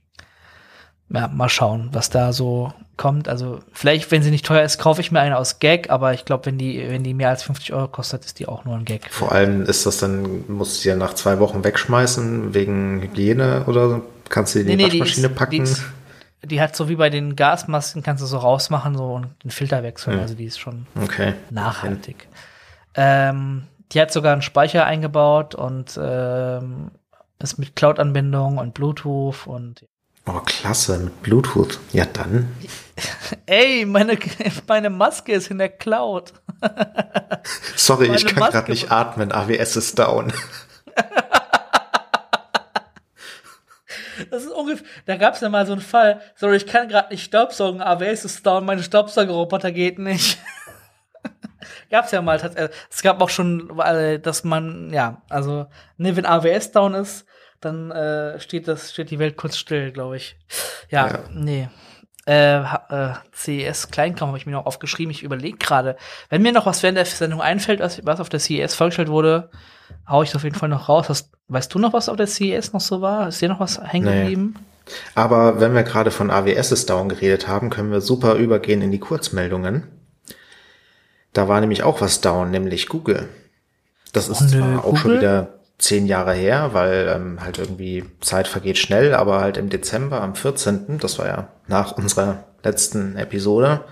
ja, 1.11 1.29
mal 1.29 1.49
schauen, 1.49 1.91
was 1.93 2.11
da 2.11 2.33
so 2.33 2.73
kommt. 2.97 3.29
Also 3.29 3.61
vielleicht, 3.73 4.11
wenn 4.11 4.23
sie 4.23 4.31
nicht 4.31 4.47
teuer 4.47 4.62
ist, 4.62 4.79
kaufe 4.79 5.01
ich 5.01 5.12
mir 5.12 5.20
eine 5.20 5.39
aus 5.39 5.59
Gag, 5.59 5.91
aber 5.91 6.15
ich 6.15 6.24
glaube, 6.24 6.47
wenn 6.47 6.59
die, 6.59 6.83
wenn 6.89 7.03
die 7.03 7.15
mehr 7.15 7.29
als 7.29 7.43
50 7.43 7.73
Euro 7.73 7.89
kostet, 7.89 8.24
ist 8.24 8.39
die 8.39 8.49
auch 8.49 8.65
nur 8.65 8.77
ein 8.77 8.85
Gag. 8.85 9.12
Vor 9.12 9.33
allem 9.33 9.62
ist 9.62 9.87
das 9.87 9.99
dann, 9.99 10.45
musst 10.49 10.85
du 10.85 10.89
ja 10.89 10.97
nach 10.97 11.15
zwei 11.15 11.39
Wochen 11.39 11.65
wegschmeißen, 11.65 12.55
wegen 12.55 13.01
Hygiene 13.03 13.65
oder 13.66 13.89
so. 13.89 14.03
Kannst 14.32 14.54
du 14.54 14.64
die 14.64 14.72
in 14.72 14.78
die 14.78 14.84
nee, 14.84 14.90
Waschmaschine 14.90 15.28
die 15.28 15.32
ist, 15.32 15.38
packen? 15.38 15.50
Die, 15.50 15.59
ist, 15.59 15.84
die, 16.42 16.60
hat 16.62 16.74
so 16.74 16.88
wie 16.88 16.96
bei 16.96 17.10
den 17.10 17.36
Gasmasken, 17.36 18.02
kannst 18.02 18.22
du 18.22 18.26
so 18.26 18.38
rausmachen 18.38 18.96
so 18.96 19.12
und 19.12 19.28
den 19.44 19.50
Filter 19.50 19.82
wechseln. 19.82 20.14
Hm. 20.14 20.22
Also 20.22 20.34
die 20.34 20.46
ist 20.46 20.59
schon 20.59 20.86
okay. 21.00 21.34
nachhaltig. 21.50 22.28
Ähm, 22.94 23.64
die 23.92 24.00
hat 24.00 24.10
sogar 24.10 24.32
einen 24.32 24.40
Speicher 24.40 24.86
eingebaut 24.86 25.54
und 25.54 26.00
ähm, 26.02 26.92
ist 27.40 27.59
mit 27.59 27.76
Cloud-Anbindung 27.76 28.56
und 28.56 28.72
Bluetooth 28.72 29.46
und 29.46 29.86
Oh, 30.24 30.40
klasse, 30.44 30.98
mit 30.98 31.22
Bluetooth. 31.22 31.80
Ja, 31.92 32.06
dann. 32.06 32.48
Ey, 33.46 33.84
meine, 33.84 34.16
meine 34.68 34.88
Maske 34.88 35.32
ist 35.32 35.50
in 35.50 35.59
der 35.59 35.68
Cloud. 35.68 36.32
Sorry, 37.76 38.06
meine 38.06 38.18
ich 38.18 38.26
kann 38.26 38.50
gerade 38.50 38.70
nicht 38.70 38.90
atmen. 38.90 39.30
AWS 39.30 39.76
ist 39.76 39.98
down. 39.98 40.32
Das 44.32 44.44
ist 44.44 44.50
ungefähr, 44.50 44.86
da 45.04 45.16
gab 45.18 45.34
es 45.34 45.42
ja 45.42 45.50
mal 45.50 45.66
so 45.66 45.72
einen 45.72 45.82
Fall, 45.82 46.22
sorry, 46.36 46.56
ich 46.56 46.66
kann 46.66 46.88
gerade 46.88 47.10
nicht 47.10 47.22
Staubsaugen, 47.22 47.82
AWS 47.82 48.24
ist 48.24 48.46
down, 48.46 48.64
meine 48.64 48.82
Staubsaugerroboter 48.82 49.70
geht 49.72 49.98
nicht. 49.98 50.38
gab's 51.90 52.12
ja 52.12 52.22
mal, 52.22 52.40
es 52.88 53.02
gab 53.02 53.20
auch 53.20 53.28
schon, 53.28 53.70
dass 54.22 54.42
man, 54.42 54.88
ja, 54.90 55.20
also, 55.28 55.66
ne, 55.98 56.16
wenn 56.16 56.24
AWS 56.24 56.72
down 56.72 56.94
ist, 56.94 57.26
dann 57.60 57.90
äh, 57.90 58.40
steht 58.40 58.68
das, 58.68 58.92
steht 58.92 59.10
die 59.10 59.18
Welt 59.18 59.36
kurz 59.36 59.59
still, 59.59 59.92
glaube 59.92 60.16
ich. 60.16 60.34
Ja, 60.88 61.09
ja, 61.09 61.18
nee. 61.30 61.68
Äh, 62.24 62.60
äh, 62.60 63.12
CES 63.34 63.90
Kleinkram 63.90 64.28
habe 64.28 64.38
ich 64.38 64.46
mir 64.46 64.52
noch 64.52 64.64
aufgeschrieben. 64.64 65.10
Ich 65.10 65.24
überlege 65.24 65.59
gerade, 65.59 65.96
wenn 66.30 66.40
mir 66.40 66.52
noch 66.52 66.64
was 66.64 66.82
während 66.82 66.96
der 66.96 67.04
Sendung 67.04 67.42
einfällt, 67.42 67.80
was, 67.80 68.00
was 68.06 68.18
auf 68.18 68.30
der 68.30 68.40
CES 68.40 68.74
vorgestellt 68.74 69.09
wurde, 69.09 69.50
hau 70.09 70.23
ich 70.23 70.35
auf 70.35 70.44
jeden 70.44 70.56
Fall 70.56 70.69
noch 70.69 70.89
raus. 70.89 71.09
Hast, 71.09 71.31
weißt 71.48 71.73
du 71.74 71.78
noch, 71.78 71.93
was 71.93 72.09
auf 72.09 72.16
der 72.16 72.27
CES 72.27 72.73
noch 72.73 72.81
so 72.81 73.01
war? 73.01 73.28
Ist 73.28 73.40
dir 73.40 73.48
noch 73.48 73.60
was 73.60 73.81
hängen 73.82 74.06
geblieben? 74.06 74.55
Nee. 74.56 74.94
Aber 75.14 75.60
wenn 75.60 75.74
wir 75.74 75.85
gerade 75.85 76.10
von 76.10 76.31
AWS 76.31 76.73
ist 76.73 76.90
down 76.90 77.09
geredet 77.09 77.48
haben, 77.48 77.70
können 77.70 77.93
wir 77.93 78.01
super 78.01 78.35
übergehen 78.35 78.82
in 78.82 78.90
die 78.90 78.98
Kurzmeldungen. 78.98 79.85
Da 81.32 81.48
war 81.48 81.60
nämlich 81.60 81.82
auch 81.82 82.01
was 82.01 82.20
down, 82.20 82.51
nämlich 82.51 82.89
Google. 82.89 83.28
Das 84.12 84.28
ist 84.28 84.43
oh, 84.43 84.47
zwar 84.47 84.60
Google? 84.60 84.78
auch 84.78 84.97
schon 84.97 85.16
wieder 85.16 85.60
zehn 85.78 86.06
Jahre 86.06 86.35
her, 86.35 86.70
weil 86.73 87.10
ähm, 87.14 87.39
halt 87.40 87.59
irgendwie 87.59 88.05
Zeit 88.20 88.48
vergeht 88.48 88.78
schnell, 88.78 89.14
aber 89.14 89.40
halt 89.40 89.56
im 89.56 89.69
Dezember 89.69 90.20
am 90.20 90.35
14., 90.35 90.98
das 90.98 91.19
war 91.19 91.27
ja 91.27 91.48
nach 91.66 91.93
unserer 91.93 92.44
letzten 92.62 93.16
Episode, 93.16 93.85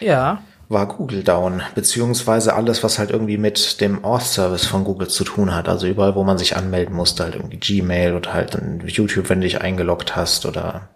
ja 0.00 0.42
war 0.68 0.86
Google 0.86 1.22
down, 1.22 1.62
beziehungsweise 1.74 2.54
alles, 2.54 2.84
was 2.84 2.98
halt 2.98 3.10
irgendwie 3.10 3.38
mit 3.38 3.80
dem 3.80 4.04
Auth-Service 4.04 4.66
von 4.66 4.84
Google 4.84 5.08
zu 5.08 5.24
tun 5.24 5.54
hat. 5.54 5.68
Also 5.68 5.86
überall, 5.86 6.14
wo 6.14 6.24
man 6.24 6.36
sich 6.36 6.56
anmelden 6.56 6.94
musste, 6.94 7.24
halt 7.24 7.36
irgendwie 7.36 7.56
Gmail 7.56 8.14
oder 8.14 8.34
halt 8.34 8.54
dann 8.54 8.82
YouTube, 8.86 9.30
wenn 9.30 9.40
du 9.40 9.46
dich 9.46 9.62
eingeloggt 9.62 10.14
hast 10.14 10.44
oder 10.44 10.88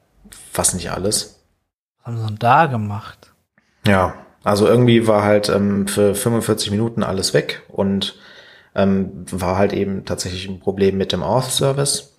was 0.52 0.74
nicht 0.74 0.90
alles. 0.90 1.40
Was 1.98 2.06
haben 2.06 2.18
sie 2.18 2.26
denn 2.26 2.38
da 2.38 2.66
gemacht? 2.66 3.32
Ja, 3.86 4.14
also 4.44 4.66
irgendwie 4.66 5.06
war 5.06 5.22
halt 5.22 5.48
ähm, 5.48 5.88
für 5.88 6.14
45 6.14 6.70
Minuten 6.70 7.02
alles 7.02 7.32
weg 7.32 7.62
und 7.68 8.16
ähm, 8.74 9.24
war 9.30 9.56
halt 9.56 9.72
eben 9.72 10.04
tatsächlich 10.04 10.48
ein 10.48 10.60
Problem 10.60 10.98
mit 10.98 11.12
dem 11.12 11.22
Auth-Service. 11.22 12.16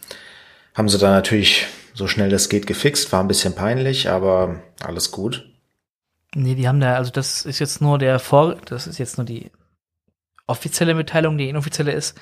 Haben 0.74 0.90
sie 0.90 0.98
dann 0.98 1.12
natürlich 1.12 1.68
so 1.94 2.08
schnell 2.08 2.30
das 2.30 2.50
geht 2.50 2.66
gefixt, 2.66 3.12
war 3.12 3.20
ein 3.20 3.28
bisschen 3.28 3.54
peinlich, 3.54 4.10
aber 4.10 4.56
alles 4.84 5.12
gut. 5.12 5.53
Nee, 6.36 6.56
die 6.56 6.68
haben 6.68 6.80
da, 6.80 6.96
also 6.96 7.12
das 7.12 7.46
ist 7.46 7.60
jetzt 7.60 7.82
nur 7.82 8.00
der 8.00 8.20
Vor, 8.20 8.56
das 8.66 8.88
ist 8.88 8.98
jetzt 8.98 9.18
nur 9.18 9.26
die 9.26 9.52
offizielle 10.48 10.94
Mitteilung, 10.94 11.38
die 11.38 11.50
inoffizielle 11.50 11.92
ist. 11.92 12.20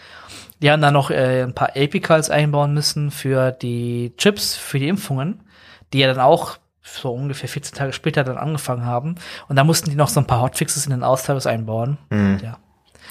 Die 0.61 0.69
haben 0.69 0.81
da 0.81 0.91
noch 0.91 1.09
äh, 1.09 1.43
ein 1.43 1.55
paar 1.55 1.69
API-Calls 1.69 2.29
einbauen 2.29 2.73
müssen 2.73 3.09
für 3.09 3.51
die 3.51 4.13
Chips, 4.17 4.55
für 4.55 4.79
die 4.79 4.89
Impfungen, 4.89 5.43
die 5.91 5.99
ja 5.99 6.07
dann 6.07 6.19
auch 6.19 6.57
so 6.83 7.13
ungefähr 7.13 7.49
14 7.49 7.75
Tage 7.75 7.93
später 7.93 8.23
dann 8.23 8.37
angefangen 8.37 8.85
haben. 8.85 9.15
Und 9.47 9.55
da 9.55 9.63
mussten 9.63 9.89
die 9.89 9.95
noch 9.95 10.09
so 10.09 10.19
ein 10.19 10.27
paar 10.27 10.41
Hotfixes 10.41 10.85
in 10.85 10.91
den 10.91 11.03
Austausch 11.03 11.45
einbauen. 11.45 11.97
Mhm. 12.09 12.39
Ja. 12.43 12.57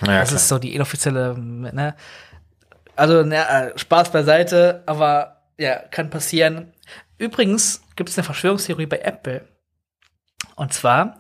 Ja, 0.07 0.21
das 0.21 0.29
klar. 0.29 0.37
ist 0.37 0.49
so 0.49 0.59
die 0.59 0.75
inoffizielle, 0.75 1.39
ne? 1.39 1.95
Also, 2.97 3.23
ne, 3.23 3.73
Spaß 3.77 4.13
beiseite, 4.13 4.83
aber 4.87 5.43
ja, 5.59 5.77
kann 5.77 6.11
passieren. 6.11 6.73
Übrigens 7.19 7.83
gibt 7.97 8.09
es 8.09 8.17
eine 8.17 8.25
Verschwörungstheorie 8.25 8.87
bei 8.87 8.99
Apple. 8.99 9.47
Und 10.57 10.73
zwar 10.73 11.17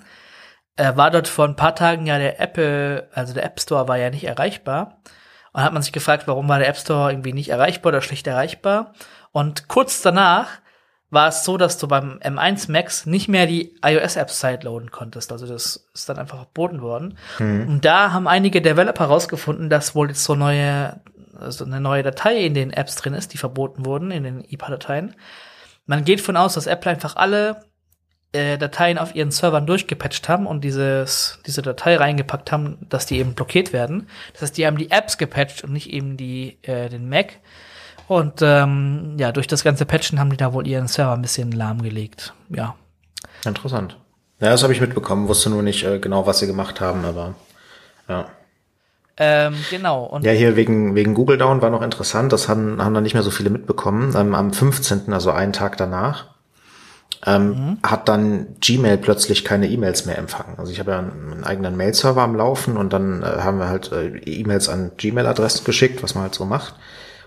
äh, 0.76 0.96
war 0.96 1.10
dort 1.10 1.28
vor 1.28 1.46
ein 1.46 1.56
paar 1.56 1.74
Tagen 1.74 2.06
ja 2.06 2.18
der 2.18 2.40
Apple, 2.40 3.08
also 3.12 3.34
der 3.34 3.44
App 3.44 3.60
Store 3.60 3.88
war 3.88 3.98
ja 3.98 4.10
nicht 4.10 4.24
erreichbar. 4.24 4.98
Und 5.52 5.62
hat 5.62 5.72
man 5.72 5.82
sich 5.82 5.92
gefragt, 5.92 6.28
warum 6.28 6.48
war 6.48 6.58
der 6.58 6.68
App 6.68 6.76
Store 6.76 7.10
irgendwie 7.10 7.32
nicht 7.32 7.50
erreichbar 7.50 7.90
oder 7.90 8.02
schlecht 8.02 8.26
erreichbar. 8.26 8.94
Und 9.32 9.68
kurz 9.68 10.00
danach 10.02 10.60
war 11.10 11.28
es 11.28 11.44
so, 11.44 11.56
dass 11.56 11.76
du 11.76 11.88
beim 11.88 12.18
M1 12.18 12.70
Max 12.70 13.04
nicht 13.04 13.28
mehr 13.28 13.46
die 13.46 13.76
iOS-Apps 13.84 14.40
sideloaden 14.40 14.90
konntest. 14.90 15.32
Also 15.32 15.46
das 15.46 15.88
ist 15.92 16.08
dann 16.08 16.18
einfach 16.18 16.38
verboten 16.38 16.82
worden. 16.82 17.18
Mhm. 17.38 17.68
Und 17.68 17.84
da 17.84 18.12
haben 18.12 18.28
einige 18.28 18.62
Developer 18.62 19.06
rausgefunden, 19.06 19.68
dass 19.68 19.96
wohl 19.96 20.08
jetzt 20.08 20.22
so 20.24 20.36
neue, 20.36 21.00
also 21.38 21.64
eine 21.64 21.80
neue 21.80 22.04
Datei 22.04 22.38
in 22.44 22.54
den 22.54 22.72
Apps 22.72 22.94
drin 22.94 23.14
ist, 23.14 23.32
die 23.32 23.38
verboten 23.38 23.84
wurden, 23.84 24.12
in 24.12 24.22
den 24.22 24.44
IPA-Dateien. 24.44 25.16
Man 25.86 26.04
geht 26.04 26.20
von 26.20 26.36
aus, 26.36 26.54
dass 26.54 26.68
Apple 26.68 26.92
einfach 26.92 27.16
alle 27.16 27.64
äh, 28.32 28.58
Dateien 28.58 28.98
auf 28.98 29.14
ihren 29.14 29.30
Servern 29.30 29.66
durchgepatcht 29.66 30.28
haben 30.28 30.46
und 30.46 30.62
dieses, 30.62 31.40
diese 31.46 31.62
Datei 31.62 31.96
reingepackt 31.96 32.52
haben, 32.52 32.78
dass 32.88 33.06
die 33.06 33.18
eben 33.18 33.34
blockiert 33.34 33.72
werden. 33.72 34.08
Das 34.32 34.42
heißt, 34.42 34.56
die 34.56 34.66
haben 34.66 34.78
die 34.78 34.90
Apps 34.90 35.18
gepatcht 35.18 35.64
und 35.64 35.72
nicht 35.72 35.92
eben 35.92 36.16
die, 36.16 36.58
äh, 36.62 36.88
den 36.88 37.08
Mac. 37.08 37.38
Und 38.06 38.40
ähm, 38.42 39.16
ja, 39.18 39.30
durch 39.32 39.46
das 39.46 39.62
ganze 39.62 39.84
Patchen 39.84 40.18
haben 40.18 40.30
die 40.30 40.36
da 40.36 40.52
wohl 40.52 40.66
ihren 40.66 40.88
Server 40.88 41.12
ein 41.12 41.22
bisschen 41.22 41.52
lahmgelegt. 41.52 42.34
Ja. 42.48 42.74
Interessant. 43.44 43.96
Ja, 44.40 44.50
das 44.50 44.62
habe 44.62 44.72
ich 44.72 44.80
mitbekommen, 44.80 45.28
wusste 45.28 45.50
nur 45.50 45.62
nicht 45.62 45.84
äh, 45.84 45.98
genau, 45.98 46.26
was 46.26 46.38
sie 46.38 46.46
gemacht 46.46 46.80
haben, 46.80 47.04
aber 47.04 47.34
ja. 48.08 48.26
Ähm, 49.16 49.54
genau. 49.70 50.04
Und 50.04 50.24
ja, 50.24 50.32
hier 50.32 50.56
wegen, 50.56 50.94
wegen 50.94 51.14
Google 51.14 51.36
Down 51.36 51.60
war 51.60 51.68
noch 51.68 51.82
interessant, 51.82 52.32
das 52.32 52.48
haben, 52.48 52.82
haben 52.82 52.94
dann 52.94 53.02
nicht 53.02 53.12
mehr 53.12 53.22
so 53.22 53.30
viele 53.30 53.50
mitbekommen. 53.50 54.14
Ähm, 54.16 54.34
am 54.34 54.52
15., 54.52 55.12
also 55.12 55.30
einen 55.30 55.52
Tag 55.52 55.76
danach, 55.76 56.29
ähm, 57.26 57.48
mhm. 57.48 57.78
hat 57.82 58.08
dann 58.08 58.56
Gmail 58.60 58.96
plötzlich 58.96 59.44
keine 59.44 59.68
E-Mails 59.68 60.06
mehr 60.06 60.18
empfangen. 60.18 60.58
Also 60.58 60.72
ich 60.72 60.78
habe 60.78 60.92
ja 60.92 60.98
einen, 60.98 61.44
eigenen 61.44 61.76
Mail-Server 61.76 62.22
am 62.22 62.34
Laufen 62.34 62.76
und 62.76 62.92
dann 62.92 63.22
äh, 63.22 63.26
haben 63.26 63.58
wir 63.58 63.68
halt 63.68 63.92
äh, 63.92 64.08
E-Mails 64.18 64.68
an 64.68 64.92
Gmail-Adressen 64.96 65.64
geschickt, 65.64 66.02
was 66.02 66.14
man 66.14 66.22
halt 66.22 66.34
so 66.34 66.44
macht. 66.44 66.74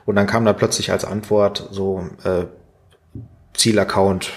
Und 0.05 0.15
dann 0.15 0.27
kam 0.27 0.45
da 0.45 0.53
plötzlich 0.53 0.91
als 0.91 1.05
Antwort 1.05 1.69
so 1.71 2.07
äh, 2.23 2.45
Zielaccount 3.53 4.31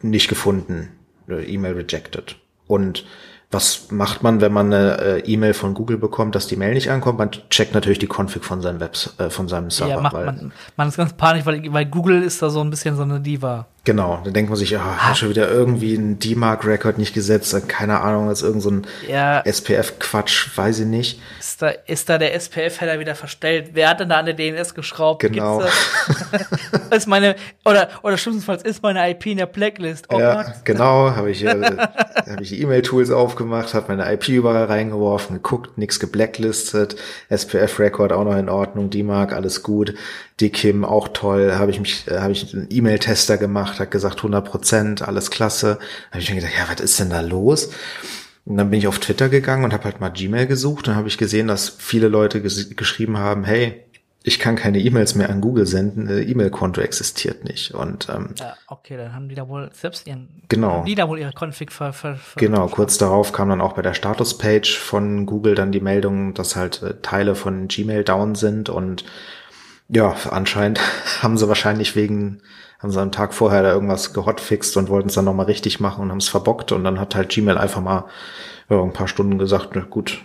nicht 0.00 0.28
gefunden, 0.28 0.90
äh, 1.28 1.44
E-Mail 1.44 1.74
rejected. 1.74 2.36
Und 2.66 3.04
was 3.50 3.90
macht 3.90 4.22
man, 4.22 4.40
wenn 4.40 4.52
man 4.52 4.72
eine 4.72 4.98
äh, 4.98 5.20
E-Mail 5.20 5.54
von 5.54 5.74
Google 5.74 5.98
bekommt, 5.98 6.34
dass 6.34 6.46
die 6.46 6.56
Mail 6.56 6.74
nicht 6.74 6.90
ankommt? 6.90 7.18
Man 7.18 7.30
checkt 7.50 7.74
natürlich 7.74 7.98
die 7.98 8.08
Config 8.08 8.42
von 8.42 8.62
seinem 8.62 8.80
Webs, 8.80 9.14
äh, 9.18 9.30
von 9.30 9.48
seinem 9.48 9.70
Server. 9.70 9.92
Ja, 9.92 10.00
macht 10.00 10.14
man, 10.14 10.52
man 10.76 10.88
ist 10.88 10.96
ganz 10.96 11.12
panisch, 11.12 11.46
weil, 11.46 11.72
weil 11.72 11.86
Google 11.86 12.22
ist 12.22 12.42
da 12.42 12.48
so 12.50 12.60
ein 12.62 12.70
bisschen 12.70 12.96
so 12.96 13.02
eine 13.02 13.20
Diva. 13.20 13.66
Genau, 13.84 14.18
dann 14.24 14.32
denkt 14.32 14.48
man 14.48 14.58
sich, 14.58 14.78
ah, 14.78 14.98
ah. 14.98 15.14
schon 15.14 15.28
wieder 15.28 15.50
irgendwie 15.50 15.94
ein 15.94 16.18
D-Mark-Record 16.18 16.96
nicht 16.96 17.12
gesetzt, 17.12 17.54
keine 17.68 18.00
Ahnung, 18.00 18.28
das 18.28 18.40
ist 18.40 18.46
irgend 18.46 18.62
so 18.62 18.70
ein 18.70 18.86
ja. 19.06 19.42
SPF-Quatsch, 19.44 20.56
weiß 20.56 20.80
ich 20.80 20.86
nicht. 20.86 21.20
Ist 21.38 21.60
da, 21.60 21.68
ist 21.68 22.08
da 22.08 22.16
der 22.16 22.34
SPF-Header 22.34 22.98
wieder 22.98 23.14
verstellt? 23.14 23.72
Wer 23.74 23.90
hat 23.90 24.00
denn 24.00 24.08
da 24.08 24.20
an 24.20 24.24
der 24.24 24.34
DNS 24.34 24.74
geschraubt? 24.74 25.20
Genau. 25.20 25.62
ist 26.90 27.06
meine, 27.06 27.36
oder, 27.66 27.90
oder 28.02 28.16
schlimmstenfalls 28.16 28.62
ist 28.62 28.82
meine 28.82 29.10
IP 29.10 29.26
in 29.26 29.36
der 29.36 29.46
Blacklist. 29.46 30.06
Oh 30.10 30.18
ja, 30.18 30.42
Gott. 30.42 30.54
genau, 30.64 31.14
habe 31.14 31.30
ich, 31.30 31.44
äh, 31.44 31.76
hab 31.76 32.40
ich 32.40 32.48
die 32.48 32.62
E-Mail-Tools 32.62 33.10
aufgemacht, 33.10 33.74
habe 33.74 33.94
meine 33.94 34.10
IP 34.10 34.28
überall 34.28 34.64
reingeworfen, 34.64 35.36
geguckt, 35.36 35.76
nichts 35.76 36.00
geblacklistet, 36.00 36.96
SPF-Record 37.28 38.14
auch 38.14 38.24
noch 38.24 38.38
in 38.38 38.48
Ordnung, 38.48 38.88
D-Mark, 38.88 39.34
alles 39.34 39.62
gut. 39.62 39.92
DKIM 40.40 40.84
auch 40.84 41.08
toll, 41.08 41.54
habe 41.54 41.70
ich 41.70 41.78
mich, 41.78 42.08
äh, 42.08 42.18
habe 42.18 42.32
ich 42.32 42.54
einen 42.54 42.68
E-Mail-Tester 42.70 43.38
gemacht, 43.38 43.78
hat 43.78 43.90
gesagt 43.90 44.18
100 44.18 44.44
Prozent, 44.44 45.02
alles 45.02 45.30
klasse. 45.30 45.78
Da 45.78 46.12
habe 46.12 46.22
ich 46.22 46.30
mir 46.30 46.36
gedacht, 46.36 46.54
ja, 46.58 46.66
was 46.68 46.80
ist 46.80 46.98
denn 46.98 47.10
da 47.10 47.20
los? 47.20 47.70
Und 48.44 48.56
dann 48.56 48.70
bin 48.70 48.78
ich 48.78 48.88
auf 48.88 48.98
Twitter 48.98 49.28
gegangen 49.28 49.64
und 49.64 49.72
habe 49.72 49.84
halt 49.84 50.00
mal 50.00 50.10
Gmail 50.10 50.46
gesucht 50.46 50.88
und 50.88 50.96
habe 50.96 51.08
ich 51.08 51.18
gesehen, 51.18 51.48
dass 51.48 51.68
viele 51.68 52.08
Leute 52.08 52.42
ges 52.42 52.76
geschrieben 52.76 53.16
haben, 53.16 53.44
hey, 53.44 53.84
ich 54.26 54.38
kann 54.38 54.56
keine 54.56 54.78
E-Mails 54.80 55.14
mehr 55.14 55.28
an 55.28 55.42
Google 55.42 55.66
senden, 55.66 56.08
E-Mail-Konto 56.08 56.80
existiert 56.80 57.44
nicht. 57.44 57.72
Und 57.72 58.08
ähm, 58.08 58.30
ja, 58.38 58.54
okay, 58.68 58.96
dann 58.96 59.14
haben 59.14 59.28
die 59.28 59.34
da 59.34 59.48
wohl 59.48 59.68
selbst 59.74 60.06
ihren 60.06 60.42
genau 60.48 60.82
die 60.84 60.94
da 60.94 61.08
wohl 61.08 61.18
ihre 61.18 61.32
Config 61.38 61.70
ver, 61.70 61.92
ver, 61.92 62.16
ver 62.16 62.40
genau. 62.40 62.66
Kurz 62.68 62.96
darauf 62.96 63.32
kam 63.32 63.50
dann 63.50 63.60
auch 63.60 63.74
bei 63.74 63.82
der 63.82 63.92
Status-Page 63.92 64.78
von 64.78 65.26
Google 65.26 65.54
dann 65.54 65.72
die 65.72 65.80
Meldung, 65.80 66.32
dass 66.32 66.56
halt 66.56 66.82
äh, 66.82 66.94
Teile 67.02 67.34
von 67.34 67.68
Gmail 67.68 68.02
down 68.02 68.34
sind 68.34 68.70
und 68.70 69.04
ja, 69.88 70.14
anscheinend 70.30 70.80
haben 71.22 71.36
sie 71.36 71.48
wahrscheinlich 71.48 71.96
wegen, 71.96 72.40
haben 72.78 72.90
sie 72.90 73.00
am 73.00 73.12
Tag 73.12 73.34
vorher 73.34 73.62
da 73.62 73.72
irgendwas 73.72 74.12
gehotfixt 74.12 74.76
und 74.76 74.88
wollten 74.88 75.08
es 75.08 75.14
dann 75.14 75.24
nochmal 75.24 75.46
richtig 75.46 75.80
machen 75.80 76.02
und 76.02 76.10
haben 76.10 76.18
es 76.18 76.28
verbockt 76.28 76.72
und 76.72 76.84
dann 76.84 77.00
hat 77.00 77.14
halt 77.14 77.30
Gmail 77.30 77.58
einfach 77.58 77.80
mal 77.80 78.06
ja, 78.70 78.82
ein 78.82 78.92
paar 78.92 79.08
Stunden 79.08 79.38
gesagt, 79.38 79.70
na 79.74 79.82
gut, 79.82 80.22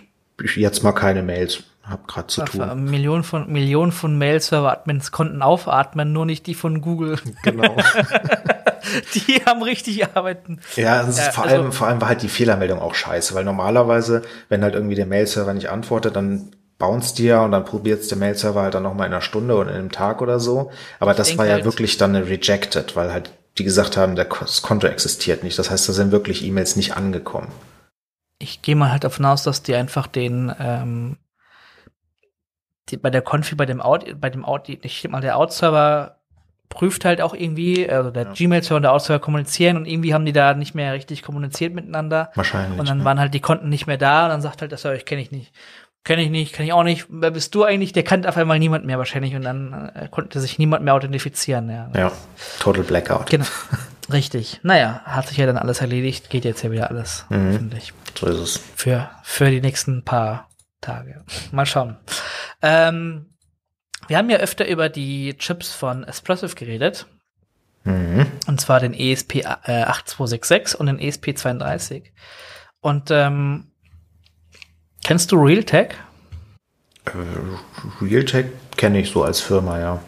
jetzt 0.56 0.82
mal 0.82 0.92
keine 0.92 1.22
Mails, 1.22 1.62
hab 1.82 2.06
grad 2.06 2.30
zu 2.30 2.42
tun. 2.44 2.84
Millionen 2.84 3.24
von 3.24 3.50
Millionen 3.50 3.92
von 3.92 4.16
Mail-Server-Admins 4.16 5.10
konnten 5.10 5.42
aufatmen, 5.42 6.12
nur 6.12 6.24
nicht 6.24 6.46
die 6.46 6.54
von 6.54 6.80
Google. 6.80 7.18
Genau. 7.42 7.76
die 9.14 9.42
haben 9.44 9.62
richtig 9.62 10.06
arbeiten. 10.14 10.60
Ja, 10.76 11.02
ist 11.02 11.18
ja, 11.18 11.32
vor 11.32 11.44
also, 11.44 11.56
allem 11.56 11.72
vor 11.72 11.86
allem 11.86 12.00
war 12.00 12.08
halt 12.08 12.22
die 12.22 12.28
Fehlermeldung 12.28 12.80
auch 12.80 12.94
scheiße, 12.94 13.34
weil 13.34 13.44
normalerweise, 13.44 14.22
wenn 14.48 14.62
halt 14.62 14.74
irgendwie 14.74 14.94
der 14.94 15.06
Mail-Server 15.06 15.54
nicht 15.54 15.70
antwortet, 15.70 16.16
dann 16.16 16.50
bounce 16.80 17.14
dir 17.14 17.42
und 17.42 17.52
dann 17.52 17.64
probiert's 17.64 18.08
der 18.08 18.18
Mail-Server 18.18 18.62
halt 18.62 18.74
dann 18.74 18.82
nochmal 18.82 19.06
in 19.06 19.12
einer 19.12 19.22
Stunde 19.22 19.54
oder 19.54 19.70
in 19.70 19.76
einem 19.76 19.92
Tag 19.92 20.20
oder 20.20 20.40
so. 20.40 20.72
Aber 20.98 21.14
das 21.14 21.38
war 21.38 21.46
ja 21.46 21.52
halt 21.52 21.64
wirklich 21.64 21.96
dann 21.98 22.16
eine 22.16 22.26
rejected, 22.26 22.96
weil 22.96 23.12
halt 23.12 23.30
die 23.58 23.64
gesagt 23.64 23.96
haben, 23.96 24.16
das 24.16 24.62
Konto 24.62 24.88
existiert 24.88 25.44
nicht. 25.44 25.58
Das 25.58 25.70
heißt, 25.70 25.88
da 25.88 25.92
sind 25.92 26.10
wirklich 26.10 26.44
E-Mails 26.44 26.74
nicht 26.74 26.96
angekommen. 26.96 27.48
Ich 28.38 28.62
gehe 28.62 28.74
mal 28.74 28.90
halt 28.90 29.04
davon 29.04 29.26
aus, 29.26 29.42
dass 29.42 29.62
die 29.62 29.74
einfach 29.74 30.06
den 30.06 30.52
ähm, 30.58 31.18
die, 32.88 32.96
bei 32.96 33.10
der 33.10 33.22
Konfi, 33.22 33.54
bei 33.54 33.66
dem 33.66 33.80
Out, 33.80 34.20
bei 34.20 34.30
dem 34.30 34.44
Out, 34.44 34.68
ich 34.68 35.08
mal 35.08 35.20
der 35.20 35.36
Out-Server 35.36 36.16
prüft 36.68 37.04
halt 37.04 37.20
auch 37.20 37.34
irgendwie, 37.34 37.90
also 37.90 38.10
der 38.10 38.24
ja. 38.24 38.32
Gmail-Server 38.32 38.76
und 38.76 38.82
der 38.82 38.92
Out-Server 38.92 39.20
kommunizieren 39.20 39.76
und 39.76 39.86
irgendwie 39.86 40.14
haben 40.14 40.24
die 40.24 40.32
da 40.32 40.54
nicht 40.54 40.74
mehr 40.74 40.92
richtig 40.92 41.22
kommuniziert 41.22 41.74
miteinander. 41.74 42.30
Wahrscheinlich. 42.34 42.78
Und 42.78 42.88
dann 42.88 42.98
ne? 42.98 43.04
waren 43.04 43.18
halt 43.18 43.34
die 43.34 43.40
Konten 43.40 43.68
nicht 43.68 43.86
mehr 43.86 43.98
da 43.98 44.24
und 44.24 44.30
dann 44.30 44.40
sagt 44.40 44.60
halt 44.62 44.70
der 44.70 44.78
Server, 44.78 44.96
ich 44.96 45.04
kenne 45.04 45.20
ich 45.20 45.32
nicht. 45.32 45.52
Kenne 46.02 46.22
ich 46.22 46.30
nicht, 46.30 46.54
kenne 46.54 46.68
ich 46.68 46.72
auch 46.72 46.82
nicht. 46.82 47.06
Wer 47.10 47.30
bist 47.30 47.54
du 47.54 47.64
eigentlich? 47.64 47.92
Der 47.92 48.02
kannte 48.02 48.28
auf 48.28 48.36
einmal 48.36 48.58
niemand 48.58 48.86
mehr 48.86 48.96
wahrscheinlich 48.96 49.34
und 49.34 49.42
dann 49.42 49.90
äh, 49.94 50.08
konnte 50.10 50.40
sich 50.40 50.58
niemand 50.58 50.82
mehr 50.82 50.94
authentifizieren. 50.94 51.68
Ja, 51.68 51.90
ja 51.94 52.12
total 52.58 52.84
Blackout. 52.84 53.28
Genau. 53.28 53.44
Richtig. 54.12 54.60
Naja, 54.62 55.02
hat 55.04 55.28
sich 55.28 55.36
ja 55.36 55.46
dann 55.46 55.58
alles 55.58 55.80
erledigt. 55.80 56.30
Geht 56.30 56.44
jetzt 56.44 56.62
ja 56.62 56.70
wieder 56.70 56.90
alles, 56.90 57.26
mhm. 57.28 57.52
hoffentlich. 57.52 57.92
So 58.18 58.26
ist 58.26 58.38
es. 58.38 58.60
Für, 58.74 59.10
für 59.22 59.50
die 59.50 59.60
nächsten 59.60 60.04
paar 60.04 60.48
Tage. 60.80 61.22
Mal 61.52 61.66
schauen. 61.66 61.96
Ähm, 62.62 63.26
wir 64.08 64.16
haben 64.16 64.30
ja 64.30 64.38
öfter 64.38 64.66
über 64.66 64.88
die 64.88 65.36
Chips 65.38 65.72
von 65.72 66.04
Espressive 66.04 66.54
geredet. 66.54 67.06
Mhm. 67.84 68.26
Und 68.46 68.60
zwar 68.60 68.80
den 68.80 68.94
ESP 68.94 69.36
äh, 69.36 69.44
8266 69.44 70.78
und 70.80 70.86
den 70.86 70.98
ESP 70.98 71.36
32. 71.36 72.12
Und 72.80 73.10
ähm, 73.10 73.69
Kennst 75.04 75.32
du 75.32 75.36
Realtek? 75.36 75.96
Äh, 77.06 78.04
Realtek 78.04 78.46
kenne 78.76 79.00
ich 79.00 79.10
so 79.10 79.24
als 79.24 79.40
Firma, 79.40 79.78
ja. 79.78 80.00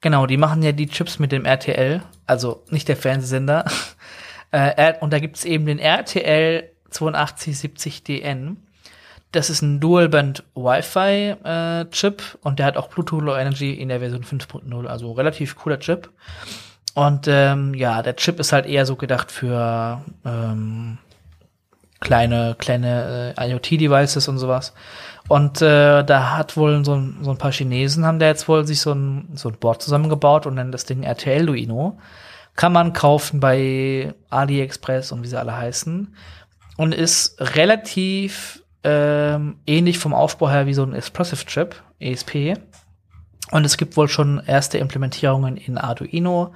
Genau, 0.00 0.26
die 0.26 0.36
machen 0.36 0.62
ja 0.62 0.72
die 0.72 0.86
Chips 0.86 1.18
mit 1.18 1.32
dem 1.32 1.44
RTL, 1.44 2.02
also 2.26 2.62
nicht 2.70 2.88
der 2.88 2.96
Fernsehsender. 2.96 3.64
äh, 4.52 4.94
und 5.00 5.12
da 5.12 5.18
gibt 5.18 5.36
es 5.36 5.44
eben 5.44 5.66
den 5.66 5.78
RTL 5.78 6.70
8270DN. 6.92 8.56
Das 9.32 9.50
ist 9.50 9.60
ein 9.60 9.80
Dual-Band 9.80 10.44
Wi-Fi-Chip 10.54 12.22
äh, 12.22 12.38
und 12.46 12.58
der 12.58 12.66
hat 12.66 12.76
auch 12.76 12.88
Bluetooth 12.88 13.22
Low 13.22 13.36
Energy 13.36 13.74
in 13.74 13.88
der 13.88 14.00
Version 14.00 14.24
5.0, 14.24 14.86
also 14.86 15.12
relativ 15.12 15.56
cooler 15.56 15.78
Chip. 15.80 16.08
Und 16.94 17.28
ähm, 17.28 17.74
ja, 17.74 18.02
der 18.02 18.16
Chip 18.16 18.40
ist 18.40 18.52
halt 18.52 18.66
eher 18.66 18.86
so 18.86 18.96
gedacht 18.96 19.30
für 19.30 20.02
ähm, 20.24 20.98
kleine, 22.00 22.54
kleine 22.58 23.34
äh, 23.36 23.50
IoT-Devices 23.50 24.28
und 24.28 24.38
sowas. 24.38 24.72
Und 25.28 25.60
äh, 25.60 26.04
da 26.04 26.36
hat 26.36 26.56
wohl 26.56 26.84
so, 26.84 26.94
ein, 26.94 27.18
so 27.22 27.30
ein 27.30 27.38
paar 27.38 27.52
Chinesen 27.52 28.06
haben 28.06 28.18
da 28.18 28.26
jetzt 28.26 28.48
wohl 28.48 28.66
sich 28.66 28.80
so 28.80 28.92
ein, 28.92 29.28
so 29.34 29.48
ein 29.50 29.58
Board 29.58 29.82
zusammengebaut 29.82 30.46
und 30.46 30.56
dann 30.56 30.72
das 30.72 30.86
Ding 30.86 31.02
RTL 31.02 31.46
Duino. 31.46 31.98
Kann 32.56 32.72
man 32.72 32.92
kaufen 32.92 33.38
bei 33.40 34.14
AliExpress 34.30 35.12
und 35.12 35.22
wie 35.22 35.28
sie 35.28 35.38
alle 35.38 35.56
heißen. 35.56 36.14
Und 36.76 36.94
ist 36.94 37.40
relativ 37.54 38.62
ähm, 38.84 39.58
ähnlich 39.66 39.98
vom 39.98 40.14
Aufbau 40.14 40.48
her 40.48 40.66
wie 40.66 40.74
so 40.74 40.82
ein 40.82 40.94
Explosive 40.94 41.44
Chip, 41.44 41.82
ESP. 42.00 42.54
Und 43.50 43.64
es 43.64 43.76
gibt 43.76 43.96
wohl 43.96 44.08
schon 44.08 44.42
erste 44.46 44.78
Implementierungen 44.78 45.56
in 45.56 45.78
Arduino. 45.78 46.54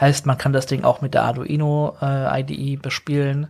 Heißt, 0.00 0.26
man 0.26 0.38
kann 0.38 0.52
das 0.52 0.66
Ding 0.66 0.84
auch 0.84 1.00
mit 1.00 1.14
der 1.14 1.24
Arduino 1.24 1.96
äh, 2.00 2.40
IDE 2.40 2.76
bespielen. 2.76 3.48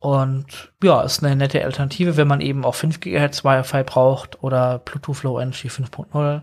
Und 0.00 0.72
ja, 0.82 1.02
ist 1.02 1.22
eine 1.22 1.36
nette 1.36 1.62
Alternative, 1.62 2.16
wenn 2.16 2.26
man 2.26 2.40
eben 2.40 2.64
auch 2.64 2.74
5 2.74 3.00
GHz 3.00 3.44
Wi-Fi 3.44 3.82
braucht 3.84 4.42
oder 4.42 4.78
Bluetooth 4.78 5.22
Low 5.22 5.38
Energy 5.38 5.68
5.0. 5.68 6.40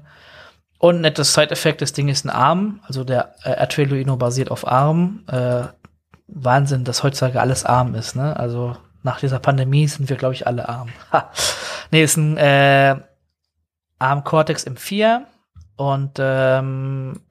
Und 0.80 1.02
nettes 1.02 1.34
Side-Effekt, 1.34 1.82
das 1.82 1.92
Ding 1.92 2.08
ist 2.08 2.24
ein 2.24 2.30
ARM, 2.30 2.82
also 2.84 3.04
der 3.04 3.34
äh, 3.44 3.56
Arduino 3.56 4.16
basiert 4.16 4.52
auf 4.52 4.68
ARM. 4.68 5.24
Äh, 5.28 5.64
Wahnsinn, 6.28 6.84
dass 6.84 7.02
heutzutage 7.02 7.42
alles 7.42 7.66
ARM 7.66 7.96
ist, 7.96 8.16
ne? 8.16 8.38
Also 8.38 8.78
nach 9.02 9.20
dieser 9.20 9.40
Pandemie 9.40 9.88
sind 9.88 10.08
wir, 10.10 10.18
glaube 10.18 10.36
ich, 10.36 10.46
alle 10.46 10.70
ARM. 10.70 10.90
Ha. 11.12 11.32
Nee, 11.90 12.04
ist 12.04 12.18
ein 12.18 12.38
äh, 12.38 12.96
ARM 13.98 14.24
Cortex 14.24 14.68
M4 14.68 15.22
und 15.78 16.18
ähm, 16.20 17.22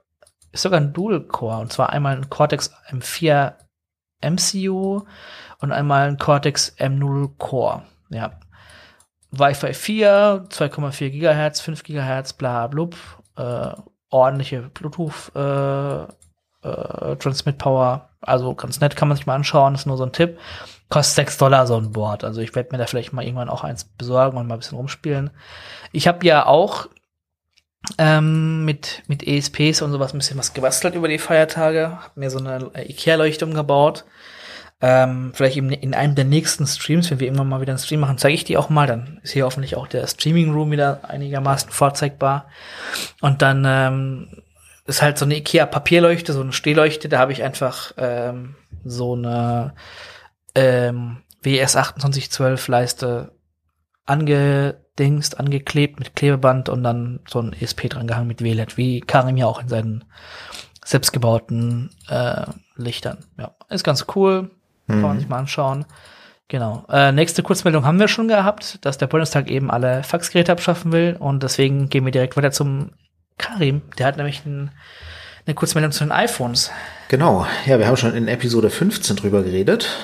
ist 0.51 0.63
sogar 0.63 0.81
ein 0.81 0.93
Dual-Core. 0.93 1.59
Und 1.59 1.73
zwar 1.73 1.91
einmal 1.91 2.17
ein 2.17 2.31
Cortex 2.31 2.73
M4 2.91 3.53
MCU 4.23 5.03
und 5.61 5.73
einmal 5.73 6.09
ein 6.09 6.19
Cortex 6.19 6.75
M0 6.79 7.31
Core. 7.39 7.83
Ja. 8.11 8.33
Wi-Fi 9.33 9.75
4, 9.75 10.47
2,4 10.49 11.11
Gigahertz, 11.11 11.61
5 11.61 11.83
Gigahertz, 11.83 12.33
bla 12.33 12.67
blub, 12.69 12.97
äh, 13.37 13.71
ordentliche 14.11 14.63
Bluetooth 14.63 15.33
äh, 15.35 16.03
äh, 16.67 17.17
Transmit 17.17 17.59
Power, 17.59 18.09
also 18.21 18.55
ganz 18.55 18.81
nett, 18.81 18.97
kann 18.97 19.09
man 19.09 19.17
sich 19.17 19.27
mal 19.27 19.35
anschauen, 19.35 19.75
ist 19.75 19.87
nur 19.87 19.97
so 19.97 20.05
ein 20.05 20.13
Tipp. 20.13 20.39
Kostet 20.89 21.17
6 21.27 21.39
Dollar 21.39 21.67
so 21.67 21.77
ein 21.77 21.93
Board, 21.93 22.23
also 22.23 22.41
ich 22.41 22.55
werde 22.55 22.71
mir 22.73 22.79
da 22.79 22.87
vielleicht 22.87 23.13
mal 23.13 23.25
irgendwann 23.25 23.49
auch 23.49 23.65
eins 23.65 23.85
besorgen 23.85 24.39
und 24.39 24.47
mal 24.47 24.55
ein 24.55 24.61
bisschen 24.61 24.79
rumspielen. 24.79 25.31
Ich 25.93 26.07
habe 26.07 26.25
ja 26.25 26.47
auch 26.47 26.89
ähm, 27.99 28.65
mit, 28.65 29.03
mit 29.07 29.27
ESPs 29.27 29.83
und 29.83 29.93
sowas 29.93 30.15
ein 30.15 30.19
bisschen 30.19 30.39
was 30.39 30.55
gebastelt 30.55 30.95
über 30.95 31.09
die 31.09 31.19
Feiertage, 31.19 31.91
habe 31.91 32.21
mir 32.21 32.31
so 32.31 32.39
eine 32.39 32.71
Ikea-Leuchte 32.75 33.45
umgebaut 33.45 34.05
ähm, 34.81 35.33
vielleicht 35.35 35.57
in, 35.57 35.71
in 35.71 35.95
einem 35.95 36.15
der 36.15 36.25
nächsten 36.25 36.67
Streams, 36.67 37.11
wenn 37.11 37.21
wir 37.21 37.27
irgendwann 37.27 37.49
mal 37.49 37.61
wieder 37.61 37.73
einen 37.73 37.79
Stream 37.79 38.01
machen, 38.01 38.19
zeige 38.19 38.35
ich 38.35 38.45
die 38.45 38.57
auch 38.57 38.69
mal. 38.69 38.87
Dann 38.87 39.21
ist 39.23 39.33
hier 39.33 39.45
hoffentlich 39.45 39.77
auch 39.77 39.87
der 39.87 40.07
Streaming 40.07 40.53
Room 40.53 40.71
wieder 40.71 41.09
einigermaßen 41.09 41.71
vorzeigbar. 41.71 42.47
Und 43.21 43.41
dann 43.43 43.65
ähm, 43.67 44.43
ist 44.87 45.03
halt 45.03 45.19
so 45.19 45.25
eine 45.25 45.37
Ikea 45.37 45.67
Papierleuchte, 45.67 46.33
so 46.33 46.43
eine 46.43 46.53
Stehleuchte. 46.53 47.09
Da 47.09 47.19
habe 47.19 47.33
ich 47.33 47.43
einfach 47.43 47.93
ähm, 47.97 48.55
so 48.85 49.15
eine 49.15 49.75
ähm, 50.55 51.19
WS 51.43 51.73
2812 51.73 52.69
Leiste 52.69 53.33
angedingst, 54.05 55.41
angeklebt 55.41 55.99
mit 55.99 56.15
Klebeband 56.15 56.69
und 56.69 56.85
dann 56.85 57.21
so 57.29 57.41
ein 57.41 57.55
ESP 57.55 57.89
dran 57.89 58.07
gehangen 58.07 58.29
mit 58.29 58.43
WLED, 58.43 58.77
wie 58.77 59.01
Karim 59.01 59.37
ja 59.37 59.47
auch 59.47 59.61
in 59.61 59.69
seinen 59.69 60.05
selbstgebauten 60.85 61.91
äh, 62.09 62.47
Lichtern. 62.77 63.25
Ja, 63.39 63.55
ist 63.69 63.83
ganz 63.83 64.07
cool. 64.15 64.51
Kann 64.87 65.01
man 65.03 65.17
mhm. 65.17 65.21
sich 65.21 65.29
mal 65.29 65.39
anschauen. 65.39 65.85
Genau. 66.49 66.85
Äh, 66.89 67.11
nächste 67.13 67.43
Kurzmeldung 67.43 67.85
haben 67.85 67.99
wir 67.99 68.09
schon 68.09 68.29
gehabt, 68.29 68.85
dass 68.85 68.99
der 68.99 69.09
Bundestag 69.09 69.51
eben 69.51 69.71
alle 69.71 70.05
Faxgeräte 70.05 70.53
abschaffen 70.53 70.93
will 70.93 71.17
und 71.19 71.43
deswegen 71.43 71.89
gehen 71.89 72.05
wir 72.05 72.13
direkt 72.13 72.37
weiter 72.37 72.53
zum 72.53 72.91
Karim. 73.39 73.83
Der 73.99 74.07
hat 74.07 74.17
nämlich 74.17 74.45
ein, 74.47 74.71
Eine 75.45 75.55
Kurzmeldung 75.55 75.93
zu 75.93 76.05
den 76.05 76.13
iPhones. 76.13 76.71
Genau, 77.09 77.47
ja, 77.67 77.79
wir 77.79 77.87
haben 77.87 77.97
schon 77.97 78.15
in 78.15 78.27
Episode 78.29 78.71
15 78.71 79.17
drüber 79.17 79.43
geredet. 79.43 79.97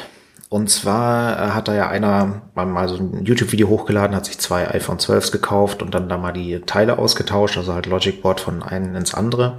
Und 0.49 0.69
zwar 0.69 1.33
äh, 1.33 1.51
hat 1.53 1.67
da 1.67 1.75
ja 1.75 1.89
einer 1.89 2.43
mal 2.55 2.89
so 2.89 2.97
ein 2.97 3.25
YouTube-Video 3.25 3.69
hochgeladen, 3.69 4.15
hat 4.15 4.27
sich 4.27 4.39
zwei 4.39 4.69
iPhone 4.69 4.99
12s 4.99 5.33
gekauft 5.33 5.83
und 5.83 5.95
dann 5.95 6.09
da 6.09 6.19
mal 6.19 6.33
die 6.33 6.61
Teile 6.61 6.99
ausgetauscht, 6.99 7.57
also 7.57 7.73
halt 7.73 7.87
Logic 7.87 8.21
Board 8.21 8.41
von 8.41 8.63
einem 8.63 8.95
ins 8.95 9.15
andere. 9.15 9.57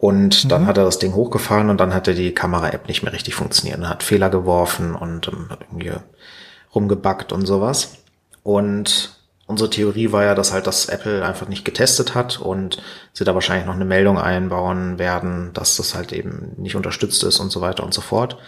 Und 0.00 0.44
mhm. 0.44 0.48
dann 0.48 0.66
hat 0.66 0.78
er 0.78 0.84
das 0.84 0.98
Ding 0.98 1.14
hochgefahren 1.14 1.68
und 1.68 1.78
dann 1.78 1.92
hatte 1.92 2.14
die 2.14 2.32
Kamera-App 2.32 2.88
nicht 2.88 3.02
mehr 3.02 3.12
richtig 3.12 3.34
funktioniert. 3.34 3.78
Er 3.80 3.90
hat 3.90 4.02
Fehler 4.02 4.30
geworfen 4.30 4.94
und 4.94 5.28
ähm, 5.28 5.50
irgendwie 5.60 5.92
rumgebackt 6.74 7.32
und 7.32 7.44
sowas. 7.46 7.98
Und 8.42 9.20
unsere 9.46 9.68
Theorie 9.68 10.10
war 10.10 10.24
ja, 10.24 10.34
dass 10.34 10.54
halt 10.54 10.66
das 10.66 10.86
Apple 10.86 11.22
einfach 11.22 11.48
nicht 11.48 11.66
getestet 11.66 12.14
hat 12.14 12.40
und 12.40 12.82
sie 13.12 13.24
da 13.24 13.34
wahrscheinlich 13.34 13.66
noch 13.66 13.74
eine 13.74 13.84
Meldung 13.84 14.18
einbauen 14.18 14.98
werden, 14.98 15.50
dass 15.52 15.76
das 15.76 15.94
halt 15.94 16.12
eben 16.12 16.52
nicht 16.56 16.76
unterstützt 16.76 17.22
ist 17.22 17.38
und 17.38 17.50
so 17.50 17.60
weiter 17.60 17.84
und 17.84 17.92
so 17.92 18.00
fort. 18.00 18.38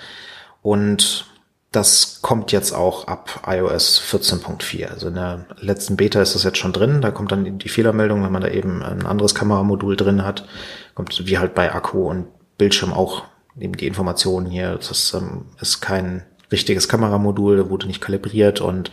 Und 0.62 1.26
das 1.72 2.18
kommt 2.20 2.52
jetzt 2.52 2.72
auch 2.72 3.06
ab 3.08 3.42
iOS 3.46 4.00
14.4. 4.00 4.88
Also 4.88 5.08
in 5.08 5.14
der 5.14 5.46
letzten 5.58 5.96
Beta 5.96 6.20
ist 6.20 6.34
das 6.34 6.44
jetzt 6.44 6.58
schon 6.58 6.74
drin. 6.74 7.00
Da 7.00 7.10
kommt 7.10 7.32
dann 7.32 7.58
die 7.58 7.68
Fehlermeldung, 7.68 8.22
wenn 8.22 8.30
man 8.30 8.42
da 8.42 8.48
eben 8.48 8.82
ein 8.82 9.06
anderes 9.06 9.34
Kameramodul 9.34 9.96
drin 9.96 10.22
hat. 10.22 10.46
Kommt 10.94 11.26
wie 11.26 11.38
halt 11.38 11.54
bei 11.54 11.72
Akku 11.72 12.08
und 12.10 12.26
Bildschirm 12.58 12.92
auch 12.92 13.24
eben 13.58 13.74
die 13.74 13.86
Informationen 13.86 14.46
hier. 14.46 14.74
Das 14.74 14.90
ist, 14.90 15.14
ähm, 15.14 15.46
ist 15.60 15.80
kein 15.80 16.24
richtiges 16.50 16.88
Kameramodul, 16.88 17.70
wurde 17.70 17.86
nicht 17.86 18.02
kalibriert 18.02 18.60
und 18.60 18.90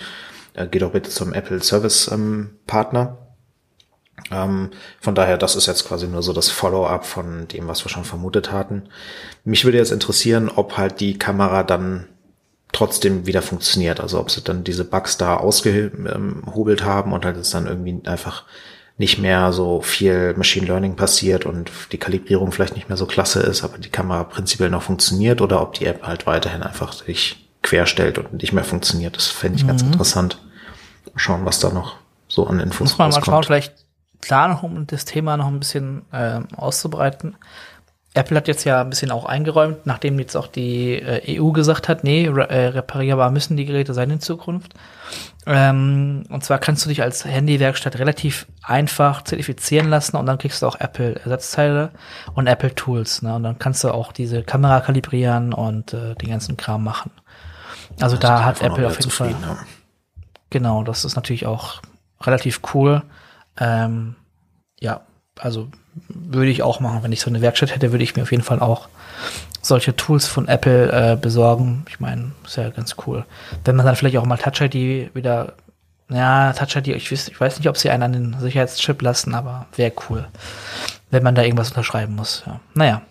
äh, 0.54 0.66
geht 0.66 0.84
auch 0.84 0.92
bitte 0.92 1.10
zum 1.10 1.34
Apple 1.34 1.62
Service 1.62 2.10
ähm, 2.10 2.52
Partner. 2.66 3.18
Ähm, 4.32 4.70
von 5.02 5.16
daher, 5.16 5.38
das 5.38 5.58
ist 5.58 5.68
jetzt 5.68 5.86
quasi 5.86 6.08
nur 6.08 6.24
so 6.24 6.32
das 6.32 6.50
Follow-up 6.50 7.06
von 7.06 7.50
dem, 7.50 7.68
was 7.68 7.84
wir 7.84 7.90
schon 7.90 8.06
vermutet 8.06 8.54
hatten. 8.54 8.84
Mich 9.44 9.66
würde 9.66 9.78
jetzt 9.78 9.92
interessieren, 9.92 10.50
ob 10.50 10.78
halt 10.78 11.02
die 11.02 11.18
Kamera 11.18 11.64
dann 11.64 12.08
wieder 12.72 13.42
funktioniert. 13.42 14.00
Also 14.00 14.20
ob 14.20 14.32
sie 14.32 14.42
dann 14.42 14.64
diese 14.64 14.86
Bugs 14.86 15.18
da 15.18 15.36
ausgehobelt 15.38 16.84
haben 16.84 17.14
und 17.14 17.26
halt 17.26 17.38
es 17.38 17.50
dann 17.50 17.68
irgendwie 17.68 18.00
einfach 18.08 18.44
nicht 18.98 19.18
mehr 19.18 19.54
so 19.54 19.82
viel 19.82 20.34
Machine 20.36 20.68
Learning 20.68 20.96
passiert 20.96 21.46
und 21.46 21.72
die 21.92 21.98
Kalibrierung 21.98 22.52
vielleicht 22.52 22.76
nicht 22.76 22.90
mehr 22.90 22.98
so 22.98 23.06
klasse 23.06 23.40
ist, 23.40 23.64
aber 23.64 23.78
die 23.78 23.90
Kamera 23.90 24.26
prinzipiell 24.26 24.70
noch 24.70 24.84
funktioniert 24.84 25.42
oder 25.42 25.62
ob 25.62 25.74
die 25.74 25.86
App 25.86 26.04
halt 26.04 26.28
weiterhin 26.28 26.64
einfach 26.64 26.92
sich 26.92 27.48
querstellt 27.64 28.18
und 28.18 28.34
nicht 28.34 28.52
mehr 28.52 28.66
funktioniert. 28.66 29.16
Das 29.16 29.28
fände 29.28 29.58
ich 29.58 29.64
mhm. 29.64 29.70
ganz 29.70 29.82
interessant. 29.82 30.42
Schauen, 31.16 31.46
was 31.46 31.60
da 31.60 31.70
noch 31.70 31.96
so 32.28 32.46
an 32.46 32.60
Infos 32.60 32.90
Muss 32.92 32.98
man 32.98 33.08
rauskommt. 33.08 33.28
mal 33.28 33.34
schauen, 33.34 33.44
vielleicht 33.44 33.74
klar 34.22 34.50
noch, 34.50 34.64
um 34.64 34.86
das 34.86 35.06
Thema 35.06 35.38
noch 35.38 35.48
ein 35.48 35.60
bisschen 35.60 36.06
äh, 36.12 36.42
auszubreiten. 36.56 37.36
Apple 38.16 38.38
hat 38.38 38.48
jetzt 38.48 38.64
ja 38.64 38.82
ein 38.82 38.90
bisschen 38.90 39.12
auch 39.12 39.26
eingeräumt, 39.26 39.86
nachdem 39.86 40.18
jetzt 40.18 40.36
auch 40.36 40.48
die 40.48 40.96
äh, 40.96 41.40
EU 41.40 41.52
gesagt 41.52 41.88
hat, 41.88 42.04
nee, 42.04 42.28
re 42.28 42.50
äh, 42.50 42.68
reparierbar 42.68 43.30
müssen 43.30 43.56
die 43.56 43.66
Geräte 43.66 43.94
sein 43.94 44.10
in 44.10 44.20
Zukunft. 44.20 44.74
Ähm, 45.46 46.24
und 46.30 46.44
zwar 46.44 46.58
kannst 46.58 46.86
du 46.86 46.90
dich 46.90 47.04
als 47.04 47.24
Handywerkstatt 47.24 47.98
relativ 48.00 48.48
einfach 48.64 49.24
zertifizieren 49.24 49.90
lassen 49.90 50.18
und 50.18 50.26
dann 50.26 50.40
kriegst 50.40 50.62
du 50.62 50.68
auch 50.68 50.80
Apple-Ersatzteile 50.80 51.92
und 52.34 52.48
Apple 52.48 52.74
Tools. 52.74 53.22
Ne? 53.22 53.36
Und 53.36 53.44
dann 53.44 53.60
kannst 53.60 53.84
du 53.84 53.92
auch 53.92 54.12
diese 54.12 54.44
Kamera 54.44 54.82
kalibrieren 54.82 55.54
und 55.54 55.94
äh, 55.94 56.16
den 56.16 56.30
ganzen 56.30 56.58
Kram 56.58 56.84
machen. 56.84 57.12
Also 58.02 58.16
das 58.16 58.30
da 58.30 58.44
hat 58.44 58.62
Apple 58.62 58.88
auf 58.88 58.98
jeden 58.98 59.12
Fall. 59.12 59.32
Ja. 59.32 59.58
Genau, 60.50 60.84
das 60.84 61.06
ist 61.06 61.16
natürlich 61.16 61.46
auch 61.46 61.82
relativ 62.22 62.62
cool. 62.74 63.04
Ähm, 63.58 64.16
ja, 64.80 65.02
also 65.38 65.70
würde 66.08 66.52
ich 66.52 66.64
auch 66.64 66.80
machen. 66.80 67.04
Wenn 67.04 67.12
ich 67.12 67.22
so 67.22 67.30
eine 67.30 67.42
Werkstatt 67.42 67.74
hätte, 67.74 67.92
würde 67.92 68.04
ich 68.04 68.16
mir 68.16 68.24
auf 68.24 68.32
jeden 68.32 68.44
Fall 68.44 68.60
auch 68.60 68.88
solche 69.62 69.96
Tools 69.96 70.28
von 70.28 70.48
Apple 70.48 70.92
äh, 70.92 71.16
besorgen. 71.16 71.86
Ich 71.90 72.00
meine, 72.00 72.32
ist 72.46 72.58
ja 72.58 72.70
ganz 72.70 72.96
cool. 73.06 73.26
Wenn 73.66 73.76
man 73.76 73.86
dann 73.86 73.96
vielleicht 73.96 74.18
auch 74.18 74.26
mal 74.26 74.38
Touch 74.38 74.62
ID 74.62 75.14
wieder, 75.16 75.54
ja, 76.10 76.54
Touch 76.54 76.76
ID, 76.76 76.90
ich 76.90 77.12
weiß, 77.12 77.28
ich 77.28 77.40
weiß 77.40 77.58
nicht, 77.58 77.70
ob 77.70 77.78
sie 77.78 77.90
einen 77.90 78.04
an 78.04 78.14
den 78.14 78.40
Sicherheitschip 78.40 79.02
lassen, 79.02 79.36
aber 79.36 79.68
wäre 79.76 79.94
cool, 80.10 80.28
wenn 81.12 81.24
man 81.24 81.36
da 81.36 81.44
irgendwas 81.44 81.70
unterschreiben 81.70 82.16
muss. 82.16 82.44
Ja. 82.46 82.60
Naja. 82.74 83.02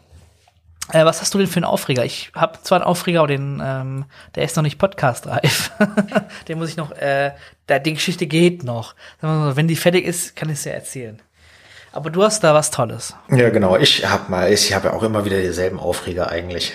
Äh, 0.91 1.05
was 1.05 1.21
hast 1.21 1.35
du 1.35 1.39
denn 1.39 1.47
für 1.47 1.57
einen 1.57 1.65
Aufreger? 1.65 2.05
Ich 2.05 2.31
habe 2.35 2.59
zwar 2.63 2.79
einen 2.79 2.87
Aufreger, 2.87 3.21
aber 3.21 3.29
den, 3.29 3.61
ähm, 3.63 4.07
der 4.35 4.45
ist 4.45 4.57
noch 4.57 4.63
nicht 4.63 4.79
podcastreif. 4.79 5.71
den 6.49 6.59
muss 6.59 6.71
ich 6.71 6.79
noch, 6.79 6.93
äh, 6.93 7.33
die 7.69 7.93
Geschichte 7.93 8.27
geht 8.27 8.65
noch. 8.65 8.95
Wenn 9.21 9.69
die 9.69 9.77
fertig 9.77 10.07
ist, 10.07 10.35
kann 10.35 10.49
ich 10.49 10.55
es 10.55 10.65
ja 10.65 10.73
erzählen. 10.73 11.21
Aber 11.93 12.11
du 12.11 12.23
hast 12.23 12.45
da 12.45 12.55
was 12.55 12.71
Tolles. 12.71 13.15
Ja, 13.31 13.49
genau. 13.51 13.77
Ich 13.77 14.07
habe 14.09 14.31
mal, 14.31 14.53
ich 14.53 14.75
habe 14.75 14.89
ja 14.89 14.95
auch 14.95 15.03
immer 15.03 15.25
wieder 15.25 15.41
dieselben 15.41 15.81
Aufreger 15.81 16.31
eigentlich. 16.31 16.75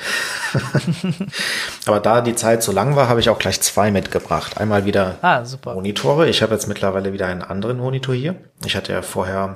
aber 1.85 1.99
da 1.99 2.21
die 2.21 2.35
Zeit 2.35 2.63
so 2.63 2.71
lang 2.71 2.95
war, 2.95 3.09
habe 3.09 3.19
ich 3.19 3.29
auch 3.29 3.39
gleich 3.39 3.61
zwei 3.61 3.91
mitgebracht. 3.91 4.57
Einmal 4.57 4.85
wieder 4.85 5.17
ah. 5.21 5.43
Monitore. 5.65 6.27
Ich 6.27 6.41
habe 6.41 6.53
jetzt 6.53 6.67
mittlerweile 6.67 7.13
wieder 7.13 7.27
einen 7.27 7.43
anderen 7.43 7.77
Monitor 7.77 8.15
hier. 8.15 8.35
Ich 8.65 8.75
hatte 8.75 8.91
ja 8.91 9.01
vorher 9.01 9.55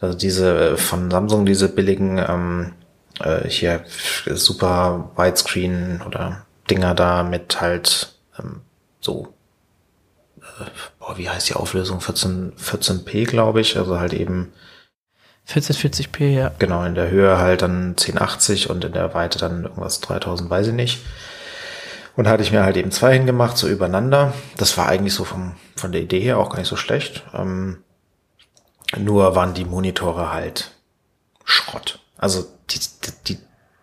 also 0.00 0.16
diese 0.16 0.76
von 0.76 1.10
Samsung 1.10 1.46
diese 1.46 1.68
billigen 1.68 2.18
ähm, 2.18 2.72
äh, 3.20 3.48
hier 3.48 3.84
super 4.26 5.10
Widescreen 5.16 6.02
oder 6.06 6.44
Dinger 6.70 6.94
da 6.94 7.22
mit 7.22 7.60
halt 7.60 8.14
ähm, 8.38 8.62
so, 9.00 9.34
äh, 10.40 10.64
boah, 10.98 11.16
wie 11.16 11.28
heißt 11.28 11.48
die 11.48 11.54
Auflösung? 11.54 12.00
14, 12.00 12.54
14p, 12.56 13.26
glaube 13.26 13.60
ich, 13.60 13.76
also 13.76 14.00
halt 14.00 14.14
eben 14.14 14.52
1440p, 15.48 16.24
ja. 16.30 16.52
Genau, 16.58 16.84
in 16.84 16.94
der 16.94 17.10
Höhe 17.10 17.38
halt 17.38 17.62
dann 17.62 17.90
1080 17.90 18.70
und 18.70 18.84
in 18.84 18.92
der 18.92 19.12
Weite 19.14 19.38
dann 19.38 19.64
irgendwas 19.64 20.00
3000, 20.00 20.48
weiß 20.48 20.68
ich 20.68 20.72
nicht. 20.72 21.00
Und 22.16 22.28
hatte 22.28 22.42
ich 22.42 22.52
mir 22.52 22.62
halt 22.62 22.76
eben 22.76 22.92
zwei 22.92 23.14
hingemacht, 23.14 23.56
so 23.56 23.68
übereinander. 23.68 24.32
Das 24.56 24.78
war 24.78 24.88
eigentlich 24.88 25.14
so 25.14 25.24
vom, 25.24 25.56
von 25.76 25.92
der 25.92 26.00
Idee 26.00 26.20
her 26.20 26.38
auch 26.38 26.48
gar 26.48 26.58
nicht 26.58 26.68
so 26.68 26.76
schlecht. 26.76 27.24
Ähm, 27.34 27.78
nur 28.96 29.34
waren 29.34 29.54
die 29.54 29.64
Monitore 29.64 30.32
halt 30.32 30.70
Schrott. 31.44 31.98
Also 32.16 32.46
die, 32.70 32.78
die, 33.26 33.38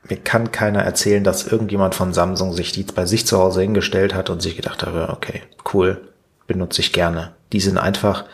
mir 0.10 0.18
kann 0.18 0.52
keiner 0.52 0.82
erzählen, 0.82 1.24
dass 1.24 1.46
irgendjemand 1.46 1.94
von 1.94 2.14
Samsung 2.14 2.54
sich 2.54 2.72
die 2.72 2.84
bei 2.84 3.06
sich 3.06 3.28
zu 3.28 3.38
Hause 3.38 3.62
hingestellt 3.62 4.16
hat 4.16 4.30
und 4.30 4.42
sich 4.42 4.56
gedacht 4.56 4.84
hat, 4.84 5.10
okay, 5.10 5.44
cool, 5.74 6.10
benutze 6.48 6.82
ich 6.82 6.94
gerne. 6.94 7.36
Die 7.52 7.60
sind 7.60 7.78
einfach 7.78 8.26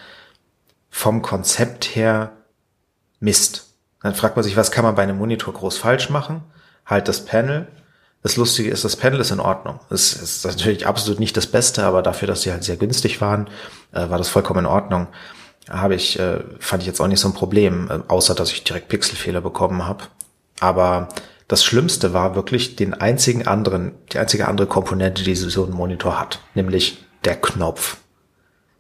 vom 0.90 1.22
Konzept 1.22 1.96
her 1.96 2.32
Mist. 3.20 3.68
Dann 4.02 4.16
fragt 4.16 4.36
man 4.36 4.44
sich, 4.44 4.58
was 4.58 4.72
kann 4.72 4.86
man 4.86 4.96
bei 4.96 5.04
einem 5.04 5.18
Monitor 5.18 5.54
groß 5.54 5.78
falsch 5.78 6.10
machen? 6.10 6.42
Halt 6.86 7.08
das 7.08 7.26
Panel. 7.26 7.68
Das 8.24 8.38
Lustige 8.38 8.70
ist, 8.70 8.84
das 8.84 8.96
Panel 8.96 9.20
ist 9.20 9.32
in 9.32 9.40
Ordnung. 9.40 9.80
Es 9.90 10.14
ist 10.14 10.46
natürlich 10.46 10.86
absolut 10.88 11.20
nicht 11.20 11.38
das 11.38 11.48
Beste, 11.48 11.84
aber 11.84 12.02
dafür, 12.02 12.28
dass 12.28 12.42
sie 12.42 12.52
halt 12.52 12.64
sehr 12.64 12.78
günstig 12.78 13.22
waren, 13.22 13.48
äh, 13.92 14.10
war 14.10 14.18
das 14.18 14.30
vollkommen 14.30 14.62
in 14.62 14.66
Ordnung. 14.66 15.08
Habe 15.70 15.96
ich, 15.96 16.20
äh, 16.20 16.40
fand 16.60 16.84
ich 16.84 16.88
jetzt 16.88 17.02
auch 17.02 17.08
nicht 17.08 17.20
so 17.20 17.28
ein 17.28 17.34
Problem, 17.34 17.90
äh, 17.90 18.00
außer 18.08 18.36
dass 18.36 18.52
ich 18.52 18.64
direkt 18.64 18.90
Pixelfehler 18.90 19.42
bekommen 19.42 19.86
habe. 19.86 20.06
Aber 20.60 21.10
das 21.48 21.64
Schlimmste 21.64 22.14
war 22.14 22.36
wirklich 22.36 22.76
den 22.76 22.94
einzigen 22.94 23.48
anderen, 23.48 23.94
die 24.12 24.20
einzige 24.20 24.48
andere 24.48 24.68
Komponente, 24.68 25.24
die 25.24 25.36
so 25.36 25.66
ein 25.66 25.72
Monitor 25.72 26.20
hat, 26.20 26.40
nämlich 26.56 27.06
der 27.24 27.36
Knopf. 27.36 27.98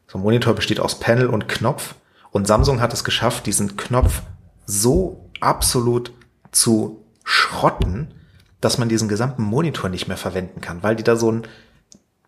So 0.07 0.18
ein 0.18 0.22
Monitor 0.22 0.53
besteht 0.53 0.80
aus 0.80 0.99
Panel 0.99 1.27
und 1.27 1.47
Knopf 1.47 1.95
und 2.38 2.45
Samsung 2.45 2.81
hat 2.81 2.93
es 2.93 3.03
geschafft, 3.03 3.47
diesen 3.47 3.77
Knopf 3.77 4.22
so 4.68 5.27
absolut 5.39 6.11
zu 6.51 7.03
schrotten, 7.23 8.14
dass 8.61 8.77
man 8.77 8.89
diesen 8.89 9.09
gesamten 9.09 9.41
Monitor 9.41 9.89
nicht 9.89 10.07
mehr 10.07 10.18
verwenden 10.18 10.61
kann, 10.61 10.84
weil 10.84 10.95
die 10.95 11.03
da 11.03 11.15
so 11.15 11.30
einen 11.30 11.47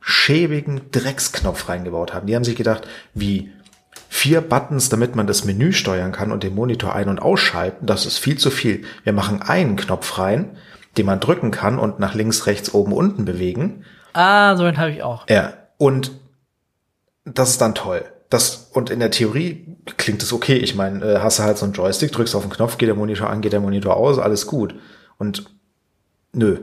schäbigen 0.01 0.89
Drecksknopf 0.91 1.69
reingebaut 1.69 2.11
haben. 2.11 2.25
Die 2.25 2.35
haben 2.35 2.43
sich 2.43 2.55
gedacht, 2.55 2.87
wie 3.13 3.51
vier 4.07 4.41
Buttons, 4.41 4.89
damit 4.89 5.15
man 5.15 5.27
das 5.27 5.45
Menü 5.45 5.73
steuern 5.73 6.11
kann 6.11 6.31
und 6.31 6.41
den 6.41 6.55
Monitor 6.55 6.95
ein- 6.95 7.09
und 7.09 7.21
ausschalten, 7.21 7.85
das 7.85 8.07
ist 8.07 8.17
viel 8.17 8.39
zu 8.39 8.49
viel. 8.49 8.85
Wir 9.03 9.13
machen 9.13 9.43
einen 9.43 9.75
Knopf 9.75 10.17
rein, 10.17 10.57
den 10.97 11.05
man 11.05 11.19
drücken 11.19 11.51
kann 11.51 11.77
und 11.77 11.99
nach 11.99 12.15
links, 12.15 12.47
rechts, 12.47 12.73
oben, 12.73 12.93
unten 12.93 13.25
bewegen. 13.25 13.85
Ah, 14.13 14.55
so 14.55 14.63
einen 14.63 14.79
habe 14.79 14.89
ich 14.89 15.03
auch. 15.03 15.29
Ja, 15.29 15.53
und 15.77 16.13
das 17.25 17.51
ist 17.51 17.61
dann 17.61 17.75
toll. 17.75 18.03
Das, 18.29 18.69
und 18.73 18.91
in 18.91 18.99
der 18.99 19.11
Theorie 19.11 19.75
klingt 19.97 20.21
es 20.21 20.31
okay. 20.31 20.57
Ich 20.57 20.75
meine, 20.75 21.03
äh, 21.03 21.19
hast 21.19 21.39
du 21.39 21.43
halt 21.43 21.57
so 21.57 21.65
einen 21.65 21.73
Joystick, 21.73 22.11
drückst 22.11 22.35
auf 22.35 22.43
den 22.43 22.51
Knopf, 22.51 22.77
geht 22.77 22.87
der 22.87 22.95
Monitor 22.95 23.29
an, 23.29 23.41
geht 23.41 23.53
der 23.53 23.59
Monitor 23.59 23.97
aus, 23.97 24.19
alles 24.19 24.45
gut. 24.45 24.75
Und 25.17 25.45
nö. 26.31 26.59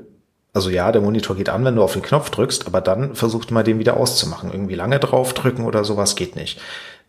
Also 0.53 0.71
ja, 0.71 0.91
der 0.91 1.03
Monitor 1.03 1.37
geht 1.37 1.49
an, 1.49 1.65
wenn 1.65 1.77
du 1.77 1.83
auf 1.83 1.93
den 1.93 2.03
Knopf 2.03 2.31
drückst, 2.31 2.67
aber 2.67 2.81
dann 2.81 3.15
versucht 3.15 3.51
mal 3.51 3.65
den 3.65 3.79
wieder 3.79 3.97
auszumachen. 3.97 4.53
Irgendwie 4.53 4.75
lange 4.75 4.99
drauf 5.01 5.35
drücken 5.35 5.67
oder 5.67 5.85
sowas 5.85 6.17
geht 6.17 6.37
nicht. 6.37 6.61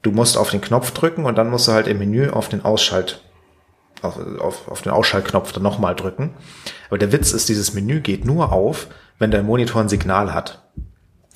Du 0.01 0.11
musst 0.11 0.38
auf 0.38 0.49
den 0.49 0.59
Knopf 0.59 0.91
drücken 0.91 1.25
und 1.25 1.38
dann 1.38 1.49
musst 1.49 1.67
du 1.67 1.71
halt 1.71 1.88
im 1.88 1.99
Menü 1.99 2.29
auf 2.29 2.49
den 2.49 2.65
Ausschalt, 2.65 3.21
auf, 4.01 4.17
auf, 4.39 4.67
auf 4.67 4.81
den 4.81 4.91
Ausschaltknopf 4.91 5.53
dann 5.53 5.63
nochmal 5.63 5.95
drücken. 5.95 6.34
Aber 6.89 6.97
der 6.97 7.11
Witz 7.11 7.31
ist, 7.31 7.47
dieses 7.47 7.73
Menü 7.73 8.01
geht 8.01 8.25
nur 8.25 8.51
auf, 8.51 8.88
wenn 9.17 9.31
dein 9.31 9.45
Monitor 9.45 9.81
ein 9.81 9.89
Signal 9.89 10.34
hat. 10.34 10.66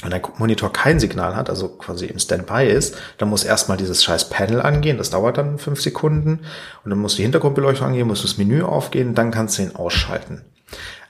Wenn 0.01 0.11
dein 0.11 0.21
Monitor 0.37 0.73
kein 0.73 0.99
Signal 0.99 1.35
hat, 1.35 1.49
also 1.49 1.69
quasi 1.69 2.05
im 2.05 2.19
Standby 2.19 2.67
ist, 2.67 2.97
dann 3.17 3.29
muss 3.29 3.43
erstmal 3.43 3.77
dieses 3.77 4.03
scheiß 4.03 4.29
Panel 4.29 4.61
angehen, 4.61 4.97
das 4.97 5.09
dauert 5.09 5.37
dann 5.37 5.59
fünf 5.59 5.81
Sekunden 5.81 6.39
und 6.83 6.89
dann 6.89 6.99
muss 6.99 7.15
die 7.15 7.23
Hintergrundbeleuchtung 7.23 7.87
angehen, 7.87 8.07
muss 8.07 8.23
das 8.23 8.37
Menü 8.37 8.63
aufgehen, 8.63 9.15
dann 9.15 9.31
kannst 9.31 9.57
du 9.57 9.63
ihn 9.63 9.75
ausschalten. 9.75 10.41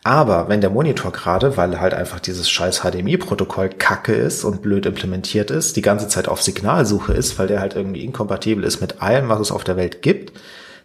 Aber 0.03 0.49
wenn 0.49 0.61
der 0.61 0.71
Monitor 0.71 1.11
gerade, 1.11 1.57
weil 1.57 1.79
halt 1.79 1.93
einfach 1.93 2.19
dieses 2.19 2.49
scheiß 2.49 2.81
HDMI-Protokoll 2.81 3.69
kacke 3.69 4.13
ist 4.13 4.43
und 4.43 4.63
blöd 4.63 4.87
implementiert 4.87 5.51
ist, 5.51 5.75
die 5.75 5.83
ganze 5.83 6.07
Zeit 6.07 6.27
auf 6.27 6.41
Signalsuche 6.41 7.13
ist, 7.13 7.37
weil 7.37 7.47
der 7.47 7.59
halt 7.59 7.75
irgendwie 7.75 8.03
inkompatibel 8.03 8.63
ist 8.63 8.81
mit 8.81 9.01
allem, 9.01 9.29
was 9.29 9.39
es 9.39 9.51
auf 9.51 9.63
der 9.63 9.77
Welt 9.77 10.01
gibt, 10.01 10.33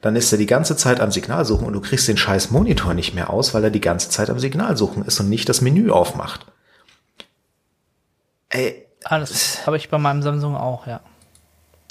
dann 0.02 0.16
ist 0.16 0.30
er 0.30 0.38
die 0.38 0.46
ganze 0.46 0.76
Zeit 0.76 1.00
am 1.00 1.10
Signalsuchen 1.10 1.66
und 1.66 1.72
du 1.72 1.80
kriegst 1.80 2.06
den 2.06 2.18
scheiß 2.18 2.50
Monitor 2.50 2.92
nicht 2.92 3.14
mehr 3.14 3.30
aus, 3.30 3.54
weil 3.54 3.64
er 3.64 3.70
die 3.70 3.80
ganze 3.80 4.10
Zeit 4.10 4.28
am 4.28 4.38
Signalsuchen 4.38 5.02
ist 5.04 5.18
und 5.18 5.30
nicht 5.30 5.48
das 5.48 5.62
Menü 5.62 5.90
aufmacht. 5.90 6.44
Ey. 8.48 8.86
Alles 9.04 9.66
habe 9.66 9.76
ich 9.76 9.88
bei 9.88 9.98
meinem 9.98 10.22
Samsung 10.22 10.56
auch, 10.56 10.86
ja. 10.86 11.00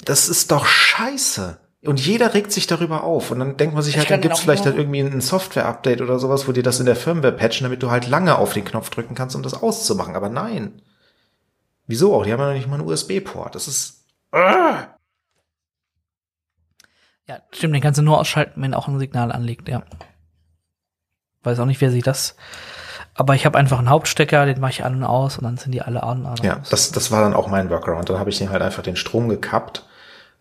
Das 0.04 0.28
ist 0.28 0.50
doch 0.50 0.66
scheiße. 0.66 1.58
Und 1.84 2.04
jeder 2.04 2.34
regt 2.34 2.52
sich 2.52 2.66
darüber 2.66 3.04
auf. 3.04 3.30
Und 3.30 3.38
dann 3.38 3.56
denkt 3.56 3.74
man 3.74 3.82
sich 3.82 3.96
halt, 3.96 4.10
dann 4.10 4.20
gibt's 4.20 4.40
vielleicht 4.40 4.64
halt 4.64 4.76
irgendwie 4.76 5.00
ein 5.00 5.20
Software-Update 5.20 6.00
oder 6.00 6.18
sowas, 6.18 6.48
wo 6.48 6.52
die 6.52 6.62
das 6.62 6.80
in 6.80 6.86
der 6.86 6.96
Firmware 6.96 7.32
patchen, 7.32 7.64
damit 7.64 7.82
du 7.82 7.90
halt 7.90 8.08
lange 8.08 8.38
auf 8.38 8.52
den 8.52 8.64
Knopf 8.64 8.90
drücken 8.90 9.14
kannst, 9.14 9.36
um 9.36 9.42
das 9.42 9.54
auszumachen. 9.54 10.16
Aber 10.16 10.28
nein. 10.28 10.82
Wieso 11.86 12.14
auch? 12.14 12.24
Die 12.24 12.32
haben 12.32 12.40
ja 12.40 12.48
noch 12.48 12.54
nicht 12.54 12.68
mal 12.68 12.80
einen 12.80 12.88
USB-Port. 12.88 13.54
Das 13.54 13.68
ist. 13.68 14.04
Ah! 14.32 14.96
Ja, 17.28 17.40
stimmt, 17.50 17.74
den 17.74 17.82
kannst 17.82 17.98
du 17.98 18.02
nur 18.02 18.18
ausschalten, 18.18 18.62
wenn 18.62 18.74
auch 18.74 18.88
ein 18.88 18.98
Signal 18.98 19.32
anliegt, 19.32 19.68
ja. 19.68 19.84
Weiß 21.42 21.58
auch 21.58 21.66
nicht, 21.66 21.80
wer 21.80 21.90
sich 21.90 22.02
das. 22.02 22.36
Aber 23.16 23.34
ich 23.34 23.46
habe 23.46 23.58
einfach 23.58 23.78
einen 23.78 23.88
Hauptstecker, 23.88 24.44
den 24.44 24.60
mache 24.60 24.72
ich 24.72 24.84
an 24.84 24.96
und 24.96 25.04
aus 25.04 25.38
und 25.38 25.44
dann 25.44 25.56
sind 25.56 25.72
die 25.72 25.80
alle 25.80 26.02
an. 26.02 26.26
an 26.26 26.36
ja, 26.42 26.58
das, 26.70 26.92
das 26.92 27.10
war 27.10 27.22
dann 27.22 27.34
auch 27.34 27.48
mein 27.48 27.70
Workaround. 27.70 28.10
Dann 28.10 28.18
habe 28.18 28.30
ich 28.30 28.38
den 28.38 28.50
halt 28.50 28.62
einfach 28.62 28.82
den 28.82 28.96
Strom 28.96 29.28
gekappt 29.28 29.84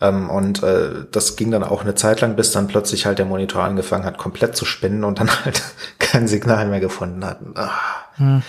ähm, 0.02 0.30
und 0.30 0.62
äh, 0.62 1.06
das 1.10 1.38
ging 1.38 1.52
dann 1.52 1.64
auch 1.64 1.82
eine 1.82 1.96
Zeit 1.96 2.22
lang, 2.22 2.36
bis 2.36 2.52
dann 2.52 2.68
plötzlich 2.68 3.06
halt 3.06 3.18
der 3.18 3.26
Monitor 3.26 3.64
angefangen 3.64 4.04
hat, 4.04 4.18
komplett 4.18 4.58
zu 4.58 4.66
spinnen 4.66 5.06
und 5.06 5.20
dann 5.20 5.30
halt 5.46 5.64
kein 6.00 6.28
Signal 6.28 6.68
mehr 6.68 6.82
gefunden 6.82 7.24
hat. 7.24 7.40
Ah. 7.56 7.72
Hm. 8.16 8.44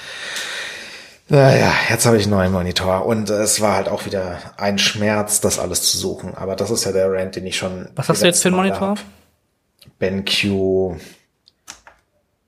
Naja, 1.29 1.73
jetzt 1.89 2.07
habe 2.07 2.17
ich 2.17 2.25
einen 2.25 2.33
neuen 2.33 2.53
Monitor 2.53 3.05
und 3.07 3.31
äh, 3.31 3.43
es 3.43 3.61
war 3.61 3.75
halt 3.75 3.89
auch 3.89 4.07
wieder 4.07 4.39
ein 4.57 4.79
Schmerz, 4.79 5.41
das 5.41 5.59
alles 5.59 5.83
zu 5.83 5.99
suchen. 5.99 6.35
Aber 6.35 6.57
das 6.57 6.71
ist 6.71 6.85
ja 6.85 6.93
der 6.93 7.13
Rant, 7.13 7.37
den 7.37 7.47
ich 7.47 7.57
schon. 7.57 7.89
Was 7.95 8.09
hast 8.09 8.23
du 8.23 8.27
jetzt 8.27 8.43
für 8.43 8.49
einen 8.49 8.57
Monitor? 8.57 8.97
BenQ. 9.99 10.45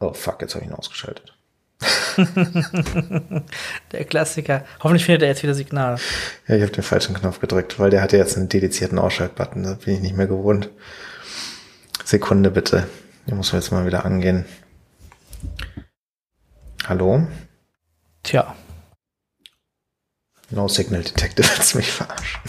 Oh 0.01 0.13
fuck, 0.13 0.41
jetzt 0.41 0.55
habe 0.55 0.65
ich 0.65 0.71
ihn 0.71 0.77
ausgeschaltet. 0.77 1.38
der 3.93 4.05
Klassiker. 4.05 4.65
Hoffentlich 4.81 5.05
findet 5.05 5.23
er 5.23 5.29
jetzt 5.29 5.43
wieder 5.43 5.55
Signal. 5.55 5.99
Ja, 6.47 6.57
ich 6.57 6.63
habe 6.63 6.73
den 6.73 6.83
falschen 6.83 7.15
Knopf 7.15 7.41
gedrückt, 7.41 7.79
weil 7.79 7.91
der 7.91 8.03
hatte 8.03 8.17
jetzt 8.17 8.37
einen 8.37 8.49
dedizierten 8.49 8.99
Ausschaltbutton. 8.99 9.63
Da 9.63 9.75
bin 9.75 9.95
ich 9.95 10.01
nicht 10.01 10.17
mehr 10.17 10.27
gewohnt. 10.27 10.71
Sekunde 12.05 12.51
bitte. 12.51 12.89
Den 13.27 13.37
muss 13.37 13.53
man 13.53 13.63
jetzt 13.63 13.71
mal 13.71 13.87
wieder 13.87 14.05
angehen. 14.05 14.45
Hallo? 16.87 17.27
Tja. 18.23 18.55
No 20.51 20.67
Signal 20.67 21.03
Detected 21.03 21.49
willst 21.57 21.75
mich 21.75 21.93
verarschen. 21.93 22.41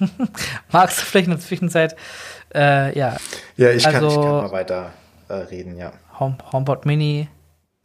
Magst 0.70 1.00
du 1.00 1.04
vielleicht 1.04 1.26
in 1.26 1.32
der 1.32 1.40
Zwischenzeit, 1.40 1.96
äh, 2.54 2.96
ja. 2.96 3.16
Ja, 3.56 3.70
ich, 3.70 3.86
also, 3.86 3.98
kann, 3.98 4.08
ich 4.08 4.14
kann 4.14 4.24
mal 4.24 4.52
weiter 4.52 4.92
äh, 5.28 5.34
reden, 5.34 5.76
ja. 5.76 5.92
Home, 6.18 6.38
HomePod 6.52 6.86
Mini 6.86 7.28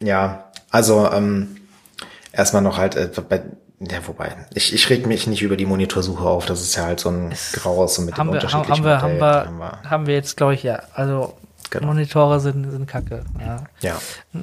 ja, 0.02 0.50
also 0.70 1.10
ähm, 1.10 1.56
erstmal 2.32 2.62
noch 2.62 2.78
halt 2.78 2.96
äh, 2.96 3.10
bei 3.28 3.42
ja, 3.80 3.98
wobei, 4.08 4.34
ich, 4.54 4.74
ich 4.74 4.90
reg 4.90 5.06
mich 5.06 5.28
nicht 5.28 5.40
über 5.40 5.56
die 5.56 5.64
Monitorsuche 5.64 6.24
auf, 6.24 6.46
das 6.46 6.62
ist 6.62 6.74
ja 6.74 6.86
halt 6.86 6.98
so 6.98 7.10
ein 7.10 7.32
graues 7.52 7.96
und 7.98 8.06
mit 8.06 8.16
haben 8.16 8.26
dem 8.26 8.32
wir, 8.32 8.42
unterschiedlichen 8.42 8.84
haben 8.84 8.84
wir, 8.84 9.02
haben 9.02 9.18
wir, 9.18 9.46
haben 9.46 9.58
wir, 9.58 9.90
haben 9.90 10.06
wir 10.08 10.14
jetzt, 10.14 10.36
glaube 10.36 10.54
ich, 10.54 10.64
ja. 10.64 10.82
Also 10.94 11.34
genau. 11.70 11.86
Monitore 11.86 12.40
sind, 12.40 12.68
sind 12.68 12.88
kacke. 12.88 13.24
Ja. 13.38 13.64
Ja, 13.80 14.00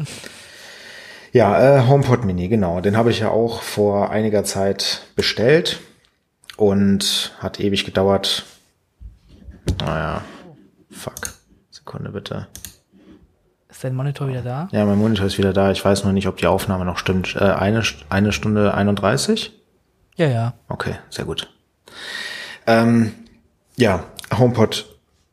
ja 1.33 1.79
äh, 1.79 1.87
HomePod 1.87 2.23
Mini, 2.23 2.47
genau. 2.47 2.79
Den 2.79 2.95
habe 2.95 3.11
ich 3.11 3.19
ja 3.19 3.29
auch 3.29 3.61
vor 3.61 4.09
einiger 4.09 4.45
Zeit 4.45 5.01
bestellt 5.17 5.81
und 6.55 7.35
hat 7.39 7.59
ewig 7.59 7.83
gedauert. 7.83 8.45
Naja, 9.81 10.21
fuck. 10.91 11.33
Sekunde 11.71 12.11
bitte. 12.11 12.47
Ist 13.75 13.83
dein 13.83 13.93
Monitor 13.93 14.29
wieder 14.29 14.41
da? 14.41 14.69
Ja, 14.71 14.85
mein 14.85 14.97
Monitor 14.97 15.25
ist 15.25 15.37
wieder 15.37 15.51
da. 15.51 15.69
Ich 15.69 15.83
weiß 15.83 16.05
noch 16.05 16.13
nicht, 16.13 16.29
ob 16.29 16.37
die 16.37 16.47
Aufnahme 16.47 16.85
noch 16.85 16.97
stimmt. 16.97 17.35
Äh, 17.35 17.43
eine, 17.43 17.83
eine 18.07 18.31
Stunde 18.31 18.73
31? 18.73 19.51
Ja, 20.15 20.27
ja. 20.27 20.53
Okay, 20.69 20.95
sehr 21.09 21.25
gut. 21.25 21.53
Ähm, 22.67 23.11
ja, 23.75 24.05
HomePod 24.33 24.85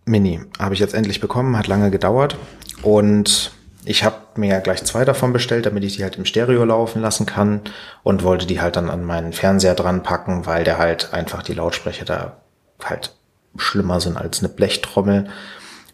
Mini 0.07 0.41
habe 0.59 0.75
ich 0.75 0.81
jetzt 0.81 0.93
endlich 0.93 1.21
bekommen, 1.21 1.57
hat 1.57 1.69
lange 1.69 1.93
gedauert 1.93 2.37
und 2.83 3.53
ich 3.85 4.03
habe 4.03 4.17
mir 4.35 4.49
ja 4.49 4.59
gleich 4.59 4.83
zwei 4.83 5.05
davon 5.05 5.33
bestellt, 5.33 5.67
damit 5.67 5.85
ich 5.85 5.99
die 5.99 6.03
halt 6.03 6.17
im 6.17 6.25
Stereo 6.25 6.65
laufen 6.65 7.01
lassen 7.01 7.27
kann 7.27 7.61
und 8.03 8.25
wollte 8.25 8.47
die 8.47 8.61
halt 8.61 8.75
dann 8.75 8.91
an 8.91 9.05
meinen 9.05 9.33
Fernseher 9.33 9.77
dran 9.77 10.03
packen, 10.03 10.47
weil 10.47 10.65
der 10.65 10.79
halt 10.79 11.15
einfach 11.15 11.45
die 11.45 11.55
Lautsprecher 11.55 12.05
da 12.05 12.39
halt 12.83 13.15
schlimmer 13.57 14.01
sind 14.01 14.17
als 14.17 14.41
eine 14.41 14.49
Blechtrommel 14.49 15.29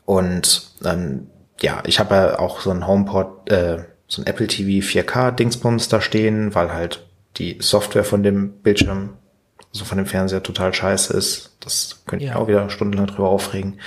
und 0.06 0.70
ähm, 0.82 1.26
ja, 1.60 1.82
ich 1.86 1.98
habe 1.98 2.14
ja 2.14 2.38
auch 2.38 2.60
so 2.60 2.70
ein 2.70 2.86
HomePod, 2.86 3.50
äh, 3.50 3.84
so 4.06 4.22
ein 4.22 4.26
Apple 4.26 4.46
TV 4.46 4.86
4K 4.86 5.32
Dingsbums 5.32 5.88
da 5.88 6.00
stehen, 6.00 6.54
weil 6.54 6.72
halt 6.72 7.06
die 7.36 7.58
Software 7.60 8.04
von 8.04 8.22
dem 8.22 8.52
Bildschirm, 8.62 9.14
also 9.72 9.84
von 9.84 9.98
dem 9.98 10.06
Fernseher 10.06 10.42
total 10.42 10.72
scheiße 10.72 11.12
ist. 11.12 11.56
Das 11.60 12.02
könnte 12.06 12.24
ich 12.24 12.32
auch 12.32 12.48
wieder 12.48 12.70
stundenlang 12.70 13.06
drüber 13.06 13.28
aufregen. 13.28 13.80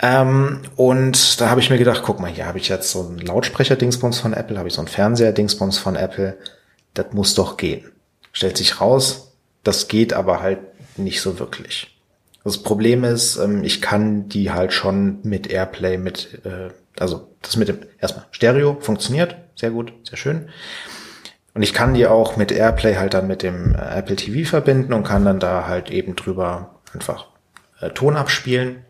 Ähm, 0.00 0.62
und 0.76 1.40
da 1.40 1.50
habe 1.50 1.60
ich 1.60 1.70
mir 1.70 1.78
gedacht, 1.78 2.02
guck 2.04 2.20
mal, 2.20 2.30
hier 2.30 2.46
habe 2.46 2.58
ich 2.58 2.68
jetzt 2.68 2.90
so 2.90 3.02
ein 3.02 3.18
Lautsprecher-Dingsbums 3.18 4.18
von 4.18 4.32
Apple, 4.32 4.58
habe 4.58 4.68
ich 4.68 4.74
so 4.74 4.82
ein 4.82 4.88
Fernseher-Dingsbums 4.88 5.78
von 5.78 5.96
Apple. 5.96 6.36
Das 6.94 7.12
muss 7.12 7.34
doch 7.34 7.56
gehen. 7.56 7.90
Stellt 8.32 8.56
sich 8.56 8.80
raus, 8.80 9.32
das 9.62 9.88
geht 9.88 10.12
aber 10.12 10.40
halt 10.40 10.58
nicht 10.96 11.20
so 11.20 11.38
wirklich. 11.38 11.90
Das 12.42 12.58
Problem 12.58 13.04
ist, 13.04 13.36
ähm, 13.36 13.64
ich 13.64 13.80
kann 13.80 14.28
die 14.28 14.50
halt 14.50 14.72
schon 14.72 15.20
mit 15.22 15.46
Airplay, 15.46 15.96
mit 15.96 16.40
äh, 16.44 16.70
also 16.98 17.34
das 17.42 17.56
mit 17.56 17.68
dem 17.68 17.78
erstmal 17.98 18.26
Stereo 18.30 18.78
funktioniert, 18.80 19.36
sehr 19.56 19.70
gut, 19.70 19.92
sehr 20.04 20.16
schön. 20.16 20.48
Und 21.54 21.62
ich 21.62 21.72
kann 21.72 21.94
die 21.94 22.06
auch 22.06 22.36
mit 22.36 22.50
Airplay 22.50 22.96
halt 22.96 23.14
dann 23.14 23.28
mit 23.28 23.42
dem 23.42 23.74
äh, 23.74 23.98
Apple 23.98 24.16
TV 24.16 24.48
verbinden 24.48 24.92
und 24.92 25.04
kann 25.04 25.24
dann 25.24 25.38
da 25.38 25.66
halt 25.66 25.90
eben 25.90 26.16
drüber 26.16 26.80
einfach 26.92 27.28
äh, 27.80 27.90
Ton 27.90 28.16
abspielen. 28.16 28.84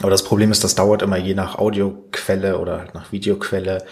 Aber 0.00 0.10
das 0.10 0.24
Problem 0.24 0.50
ist, 0.50 0.64
das 0.64 0.74
dauert 0.74 1.02
immer 1.02 1.16
je 1.16 1.34
nach 1.34 1.58
Audioquelle 1.58 2.58
oder 2.58 2.78
halt 2.80 2.94
nach 2.94 3.12
Videoquelle 3.12 3.84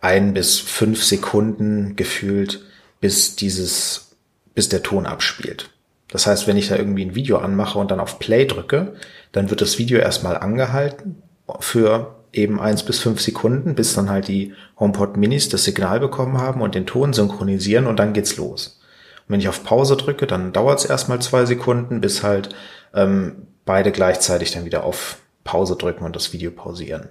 ein 0.00 0.34
bis 0.34 0.58
fünf 0.58 1.02
Sekunden 1.02 1.96
gefühlt, 1.96 2.64
bis 3.00 3.36
dieses, 3.36 4.16
bis 4.54 4.68
der 4.68 4.82
Ton 4.82 5.06
abspielt. 5.06 5.70
Das 6.08 6.26
heißt, 6.26 6.46
wenn 6.46 6.56
ich 6.56 6.68
da 6.68 6.76
irgendwie 6.76 7.04
ein 7.04 7.14
Video 7.14 7.38
anmache 7.38 7.78
und 7.78 7.90
dann 7.90 8.00
auf 8.00 8.18
Play 8.18 8.46
drücke, 8.46 8.94
dann 9.32 9.50
wird 9.50 9.60
das 9.60 9.78
Video 9.78 9.98
erstmal 9.98 10.36
angehalten 10.36 11.22
für 11.60 12.15
eben 12.36 12.60
eins 12.60 12.82
bis 12.82 12.98
fünf 13.00 13.20
Sekunden, 13.20 13.74
bis 13.74 13.94
dann 13.94 14.10
halt 14.10 14.28
die 14.28 14.54
HomePod 14.78 15.16
Minis 15.16 15.48
das 15.48 15.64
Signal 15.64 16.00
bekommen 16.00 16.38
haben 16.38 16.60
und 16.60 16.74
den 16.74 16.86
Ton 16.86 17.12
synchronisieren 17.12 17.86
und 17.86 17.98
dann 17.98 18.12
geht's 18.12 18.36
los. 18.36 18.80
Und 19.20 19.32
wenn 19.32 19.40
ich 19.40 19.48
auf 19.48 19.64
Pause 19.64 19.96
drücke, 19.96 20.26
dann 20.26 20.52
dauert 20.52 20.80
es 20.80 20.84
erstmal 20.84 21.20
zwei 21.20 21.44
Sekunden, 21.46 22.00
bis 22.00 22.22
halt 22.22 22.50
ähm, 22.94 23.46
beide 23.64 23.92
gleichzeitig 23.92 24.52
dann 24.52 24.64
wieder 24.64 24.84
auf 24.84 25.18
Pause 25.44 25.76
drücken 25.76 26.04
und 26.04 26.16
das 26.16 26.32
Video 26.32 26.50
pausieren. 26.50 27.08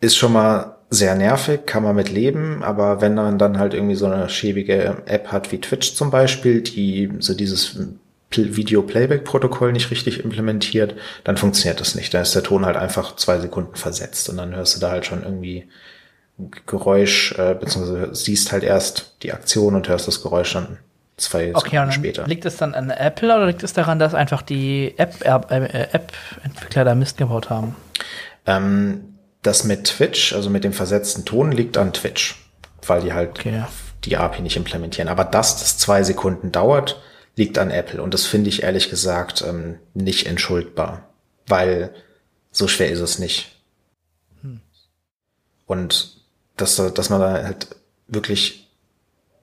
Ist 0.00 0.16
schon 0.16 0.32
mal 0.32 0.76
sehr 0.90 1.14
nervig, 1.14 1.64
kann 1.64 1.82
man 1.82 1.96
mit 1.96 2.10
leben, 2.10 2.62
aber 2.62 3.00
wenn 3.00 3.14
man 3.14 3.38
dann 3.38 3.58
halt 3.58 3.72
irgendwie 3.72 3.94
so 3.94 4.06
eine 4.06 4.28
schäbige 4.28 5.02
App 5.06 5.32
hat 5.32 5.52
wie 5.52 5.60
Twitch 5.60 5.94
zum 5.94 6.10
Beispiel, 6.10 6.60
die 6.60 7.10
so 7.20 7.34
dieses 7.34 7.78
Video-Playback-Protokoll 8.36 9.72
nicht 9.72 9.90
richtig 9.90 10.24
implementiert, 10.24 10.94
dann 11.24 11.36
funktioniert 11.36 11.80
das 11.80 11.94
nicht. 11.94 12.12
Da 12.14 12.20
ist 12.20 12.34
der 12.34 12.42
Ton 12.42 12.66
halt 12.66 12.76
einfach 12.76 13.16
zwei 13.16 13.38
Sekunden 13.38 13.76
versetzt 13.76 14.28
und 14.28 14.36
dann 14.36 14.54
hörst 14.54 14.76
du 14.76 14.80
da 14.80 14.90
halt 14.90 15.06
schon 15.06 15.22
irgendwie 15.22 15.68
Geräusch, 16.66 17.32
äh, 17.38 17.54
beziehungsweise 17.54 18.14
siehst 18.14 18.52
halt 18.52 18.64
erst 18.64 19.16
die 19.22 19.32
Aktion 19.32 19.74
und 19.74 19.88
hörst 19.88 20.08
das 20.08 20.22
Geräusch 20.22 20.54
dann 20.54 20.78
zwei 21.16 21.54
okay, 21.54 21.70
Sekunden 21.70 21.92
später. 21.92 22.26
Liegt 22.26 22.44
es 22.44 22.56
dann 22.56 22.74
an 22.74 22.90
Apple 22.90 23.34
oder 23.34 23.46
liegt 23.46 23.62
es 23.62 23.72
daran, 23.72 23.98
dass 23.98 24.14
einfach 24.14 24.42
die 24.42 24.94
App-Entwickler 24.96 25.74
äh, 25.74 25.88
App 25.92 26.12
da 26.74 26.94
Mist 26.94 27.18
gebaut 27.18 27.50
haben? 27.50 27.76
Ähm, 28.46 29.12
das 29.42 29.64
mit 29.64 29.84
Twitch, 29.84 30.32
also 30.32 30.50
mit 30.50 30.64
dem 30.64 30.72
versetzten 30.72 31.24
Ton, 31.24 31.52
liegt 31.52 31.76
an 31.76 31.92
Twitch, 31.92 32.36
weil 32.86 33.02
die 33.02 33.12
halt 33.12 33.30
okay. 33.30 33.64
die 34.04 34.16
API 34.16 34.42
nicht 34.42 34.56
implementieren. 34.56 35.08
Aber 35.08 35.24
dass 35.24 35.58
das 35.58 35.78
zwei 35.78 36.02
Sekunden 36.02 36.52
dauert, 36.52 37.00
liegt 37.36 37.58
an 37.58 37.70
Apple. 37.70 38.02
Und 38.02 38.14
das 38.14 38.26
finde 38.26 38.50
ich 38.50 38.62
ehrlich 38.62 38.90
gesagt 38.90 39.42
ähm, 39.46 39.78
nicht 39.94 40.26
entschuldbar, 40.26 41.08
weil 41.46 41.94
so 42.50 42.68
schwer 42.68 42.90
ist 42.90 43.00
es 43.00 43.18
nicht. 43.18 43.56
Hm. 44.42 44.60
Und 45.66 46.16
dass, 46.56 46.76
dass 46.76 47.10
man 47.10 47.20
da 47.20 47.42
halt 47.44 47.68
wirklich 48.06 48.68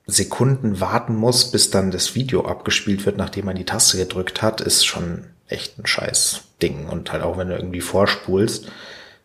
Sekunden 0.06 0.80
warten 0.80 1.14
muss, 1.14 1.50
bis 1.50 1.70
dann 1.70 1.90
das 1.90 2.14
Video 2.14 2.44
abgespielt 2.44 3.06
wird, 3.06 3.16
nachdem 3.16 3.46
man 3.46 3.56
die 3.56 3.64
Taste 3.64 3.96
gedrückt 3.96 4.42
hat, 4.42 4.60
ist 4.60 4.84
schon 4.84 5.24
echt 5.48 5.78
ein 5.78 5.86
scheiß 5.86 6.42
Ding. 6.62 6.86
Und 6.88 7.12
halt 7.12 7.22
auch 7.22 7.38
wenn 7.38 7.48
du 7.48 7.56
irgendwie 7.56 7.80
vorspulst, 7.80 8.68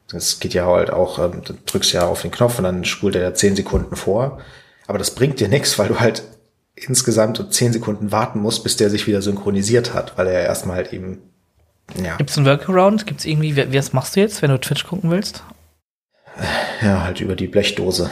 das 0.09 0.39
geht 0.39 0.53
ja 0.53 0.65
halt 0.65 0.91
auch, 0.91 1.19
ähm, 1.19 1.41
du 1.43 1.53
drückst 1.65 1.93
ja 1.93 2.07
auf 2.07 2.21
den 2.21 2.31
Knopf 2.31 2.57
und 2.57 2.63
dann 2.63 2.85
spult 2.85 3.15
er 3.15 3.21
ja 3.21 3.33
zehn 3.33 3.55
Sekunden 3.55 3.95
vor. 3.95 4.39
Aber 4.87 4.97
das 4.97 5.15
bringt 5.15 5.39
dir 5.39 5.47
nichts, 5.47 5.79
weil 5.79 5.87
du 5.87 5.99
halt 5.99 6.23
insgesamt 6.75 7.53
zehn 7.53 7.73
Sekunden 7.73 8.11
warten 8.11 8.39
musst, 8.39 8.63
bis 8.63 8.77
der 8.77 8.89
sich 8.89 9.07
wieder 9.07 9.21
synchronisiert 9.21 9.93
hat, 9.93 10.17
weil 10.17 10.27
er 10.27 10.43
erstmal 10.43 10.77
halt 10.77 10.93
eben, 10.93 11.19
ja. 12.01 12.17
Gibt 12.17 12.29
es 12.31 12.37
einen 12.37 12.45
Workaround? 12.45 13.05
Gibt 13.05 13.21
es 13.21 13.25
irgendwie, 13.25 13.55
wie, 13.55 13.77
was 13.77 13.93
machst 13.93 14.15
du 14.15 14.19
jetzt, 14.19 14.41
wenn 14.41 14.49
du 14.49 14.59
Twitch 14.59 14.85
gucken 14.85 15.11
willst? 15.11 15.43
Ja, 16.81 17.03
halt 17.03 17.21
über 17.21 17.35
die 17.35 17.47
Blechdose. 17.47 18.09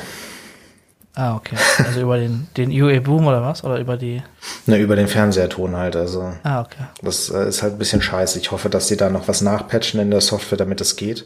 Ah, 1.16 1.36
okay. 1.36 1.56
Also 1.78 2.02
über 2.02 2.18
den, 2.18 2.48
den 2.58 2.72
UA 2.72 3.00
Boom 3.00 3.28
oder 3.28 3.44
was? 3.44 3.64
Oder 3.64 3.80
über 3.80 3.98
die. 3.98 4.24
Ne, 4.66 4.80
über 4.80 4.96
den 4.96 5.08
Fernseherton 5.08 5.76
halt. 5.76 5.96
Also. 5.96 6.34
Ah, 6.44 6.62
okay. 6.62 6.84
Das 7.04 7.30
äh, 7.30 7.48
ist 7.48 7.62
halt 7.62 7.74
ein 7.74 7.78
bisschen 7.78 8.02
scheiße. 8.02 8.40
Ich 8.40 8.52
hoffe, 8.52 8.70
dass 8.70 8.88
die 8.88 8.98
da 8.98 9.10
noch 9.10 9.28
was 9.28 9.42
nachpatchen 9.42 10.00
in 10.00 10.10
der 10.10 10.22
Software, 10.22 10.58
damit 10.58 10.82
es 10.82 10.96
geht. 10.96 11.26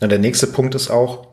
Und 0.00 0.10
der 0.10 0.18
nächste 0.18 0.46
Punkt 0.46 0.74
ist 0.74 0.90
auch, 0.90 1.26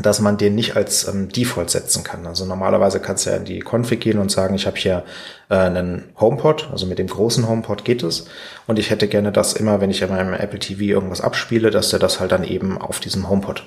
dass 0.00 0.20
man 0.20 0.36
den 0.36 0.54
nicht 0.54 0.76
als 0.76 1.08
ähm, 1.08 1.28
Default 1.28 1.70
setzen 1.70 2.04
kann. 2.04 2.26
Also 2.26 2.44
normalerweise 2.44 3.00
kannst 3.00 3.26
du 3.26 3.30
ja 3.30 3.36
in 3.36 3.44
die 3.44 3.62
Config 3.62 4.00
gehen 4.00 4.18
und 4.18 4.30
sagen, 4.30 4.54
ich 4.54 4.66
habe 4.66 4.76
hier 4.76 5.04
äh, 5.48 5.56
einen 5.56 6.04
HomePod, 6.18 6.68
also 6.70 6.86
mit 6.86 6.98
dem 6.98 7.08
großen 7.08 7.48
HomePod 7.48 7.84
geht 7.84 8.02
es. 8.02 8.26
Und 8.66 8.78
ich 8.78 8.90
hätte 8.90 9.08
gerne, 9.08 9.32
dass 9.32 9.54
immer, 9.54 9.80
wenn 9.80 9.90
ich 9.90 10.02
in 10.02 10.10
meinem 10.10 10.34
Apple 10.34 10.58
TV 10.58 10.82
irgendwas 10.82 11.20
abspiele, 11.20 11.70
dass 11.70 11.90
der 11.90 11.98
das 11.98 12.20
halt 12.20 12.32
dann 12.32 12.44
eben 12.44 12.78
auf 12.78 13.00
diesem 13.00 13.28
HomePod 13.28 13.64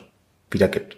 wiedergibt. 0.50 0.98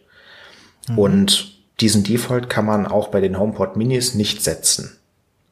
Mhm. 0.89 0.99
Und 0.99 1.53
diesen 1.80 2.03
Default 2.03 2.49
kann 2.49 2.65
man 2.65 2.85
auch 2.85 3.07
bei 3.07 3.22
den 3.22 3.39
HomePod 3.39 3.76
Minis 3.76 4.14
nicht 4.14 4.43
setzen. 4.43 4.99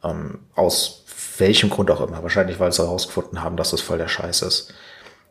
Ähm, 0.04 0.40
aus 0.56 1.06
welchem 1.38 1.70
Grund 1.70 1.90
auch 1.90 2.02
immer. 2.02 2.22
Wahrscheinlich, 2.22 2.60
weil 2.60 2.72
sie 2.72 2.84
herausgefunden 2.84 3.42
haben, 3.42 3.58
dass 3.58 3.72
das 3.72 3.82
voll 3.82 3.98
der 3.98 4.08
Scheiß 4.08 4.44
ist. 4.44 4.74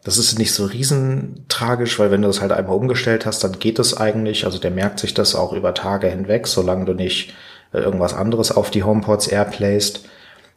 Das 0.02 0.16
ist 0.16 0.38
nicht 0.38 0.54
so 0.54 0.64
riesentragisch, 0.64 1.98
weil 1.98 2.10
wenn 2.10 2.22
du 2.22 2.28
das 2.28 2.40
halt 2.40 2.52
einmal 2.52 2.76
umgestellt 2.76 3.26
hast, 3.26 3.44
dann 3.44 3.58
geht 3.58 3.78
es 3.78 3.96
eigentlich. 3.96 4.46
Also 4.46 4.58
der 4.58 4.70
merkt 4.70 4.98
sich 4.98 5.12
das 5.12 5.34
auch 5.34 5.52
über 5.52 5.74
Tage 5.74 6.08
hinweg, 6.08 6.46
solange 6.46 6.86
du 6.86 6.94
nicht 6.94 7.34
äh, 7.72 7.78
irgendwas 7.78 8.14
anderes 8.14 8.50
auf 8.50 8.70
die 8.70 8.82
HomePods 8.82 9.28
airplayst. 9.28 10.06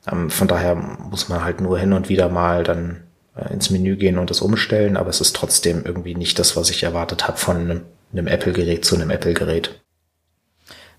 Ähm, 0.09 0.29
von 0.29 0.47
daher 0.47 0.75
muss 0.75 1.27
man 1.27 1.43
halt 1.43 1.59
nur 1.59 1.77
hin 1.77 1.93
und 1.93 2.07
wieder 2.07 2.29
mal 2.29 2.63
dann 2.63 3.03
äh, 3.35 3.51
ins 3.51 3.69
Menü 3.69 3.97
gehen 3.97 4.17
und 4.17 4.29
das 4.29 4.41
umstellen, 4.41 4.95
aber 4.95 5.09
es 5.09 5.19
ist 5.19 5.35
trotzdem 5.35 5.83
irgendwie 5.85 6.15
nicht 6.15 6.39
das, 6.39 6.55
was 6.55 6.69
ich 6.69 6.83
erwartet 6.83 7.27
habe 7.27 7.37
von 7.37 7.57
einem, 7.57 7.81
einem 8.13 8.27
Apple-Gerät 8.27 8.85
zu 8.85 8.95
einem 8.95 9.09
Apple-Gerät. 9.09 9.81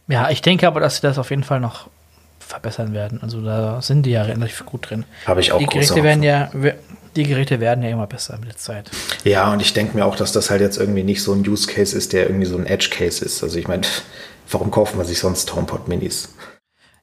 Ja, 0.06 0.28
ich 0.30 0.42
denke 0.42 0.66
aber, 0.66 0.80
dass 0.80 0.96
sie 0.96 1.02
das 1.02 1.18
auf 1.18 1.30
jeden 1.30 1.44
Fall 1.44 1.60
noch 1.60 1.88
verbessern 2.38 2.92
werden. 2.92 3.20
Also 3.22 3.40
da 3.40 3.80
sind 3.80 4.04
die 4.04 4.10
ja 4.10 4.22
relativ 4.22 4.66
gut 4.66 4.90
drin. 4.90 5.04
Habe 5.26 5.40
ich 5.40 5.52
auch 5.52 5.58
Die 5.58 5.66
Geräte 5.66 6.02
werden 6.02 6.22
ja, 6.22 6.50
die 7.16 7.24
Geräte 7.24 7.60
werden 7.60 7.82
ja 7.82 7.90
immer 7.90 8.06
besser 8.06 8.36
mit 8.38 8.48
der 8.48 8.56
Zeit. 8.56 8.90
Ja, 9.24 9.52
und 9.52 9.60
ich 9.60 9.72
denke 9.72 9.96
mir 9.96 10.04
auch, 10.04 10.16
dass 10.16 10.32
das 10.32 10.50
halt 10.50 10.60
jetzt 10.60 10.78
irgendwie 10.78 11.02
nicht 11.02 11.22
so 11.22 11.32
ein 11.32 11.46
Use 11.46 11.66
Case 11.66 11.96
ist, 11.96 12.12
der 12.12 12.26
irgendwie 12.26 12.46
so 12.46 12.56
ein 12.56 12.66
Edge 12.66 12.88
Case 12.90 13.24
ist. 13.24 13.42
Also 13.42 13.58
ich 13.58 13.68
meine, 13.68 13.82
warum 14.50 14.70
kauft 14.70 14.96
man 14.96 15.06
sich 15.06 15.18
sonst 15.18 15.54
HomePod 15.54 15.88
Minis? 15.88 16.34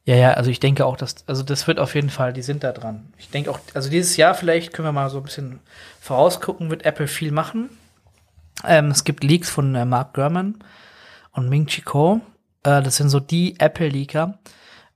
Ja, 0.03 0.15
ja, 0.15 0.33
also 0.33 0.49
ich 0.49 0.59
denke 0.59 0.85
auch, 0.85 0.97
dass, 0.97 1.15
also 1.27 1.43
das 1.43 1.67
wird 1.67 1.79
auf 1.79 1.93
jeden 1.93 2.09
Fall, 2.09 2.33
die 2.33 2.41
sind 2.41 2.63
da 2.63 2.71
dran. 2.71 3.13
Ich 3.17 3.29
denke 3.29 3.51
auch, 3.51 3.59
also 3.73 3.89
dieses 3.89 4.17
Jahr 4.17 4.33
vielleicht 4.33 4.73
können 4.73 4.87
wir 4.87 4.91
mal 4.91 5.09
so 5.09 5.17
ein 5.17 5.23
bisschen 5.23 5.59
vorausgucken, 5.99 6.71
wird 6.71 6.85
Apple 6.85 7.07
viel 7.07 7.31
machen. 7.31 7.69
Ähm, 8.67 8.87
es 8.87 9.03
gibt 9.03 9.23
Leaks 9.23 9.49
von 9.49 9.75
äh, 9.75 9.85
Mark 9.85 10.15
Gurman 10.15 10.55
und 11.33 11.49
Ming 11.49 11.67
Chi 11.67 11.81
Kuo 11.81 12.21
äh, 12.63 12.81
das 12.81 12.97
sind 12.97 13.09
so 13.09 13.19
die 13.19 13.59
Apple-Leaker. 13.59 14.39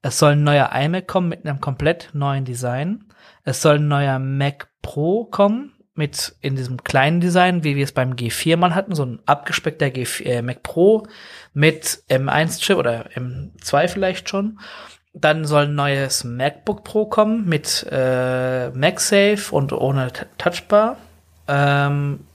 Es 0.01 0.19
soll 0.19 0.33
ein 0.33 0.43
neuer 0.43 0.71
iMac 0.73 1.07
kommen 1.07 1.29
mit 1.29 1.45
einem 1.45 1.61
komplett 1.61 2.09
neuen 2.13 2.45
Design. 2.45 3.05
Es 3.45 3.61
soll 3.61 3.75
ein 3.75 3.87
neuer 3.87 4.19
Mac 4.19 4.67
Pro 4.81 5.25
kommen 5.25 5.71
mit 5.93 6.35
in 6.41 6.55
diesem 6.55 6.83
kleinen 6.83 7.21
Design, 7.21 7.63
wie 7.63 7.75
wir 7.75 7.83
es 7.83 7.93
beim 7.93 8.13
G4 8.13 8.57
mal 8.57 8.75
hatten, 8.75 8.95
so 8.95 9.05
ein 9.05 9.19
abgespeckter 9.25 9.85
G4, 9.85 10.25
äh, 10.25 10.41
Mac 10.41 10.61
Pro 10.63 11.07
mit 11.53 12.03
M1-Chip 12.09 12.77
oder 12.77 13.09
M2 13.11 13.87
vielleicht 13.87 14.29
schon. 14.29 14.59
Dann 15.13 15.45
soll 15.45 15.63
ein 15.63 15.75
neues 15.75 16.25
MacBook 16.25 16.83
Pro 16.83 17.05
kommen 17.05 17.45
mit 17.47 17.87
äh, 17.89 18.71
MagSafe 18.71 19.55
und 19.55 19.71
ohne 19.71 20.11
T 20.11 20.25
Touchbar. 20.37 20.97
Ähm, 21.47 22.25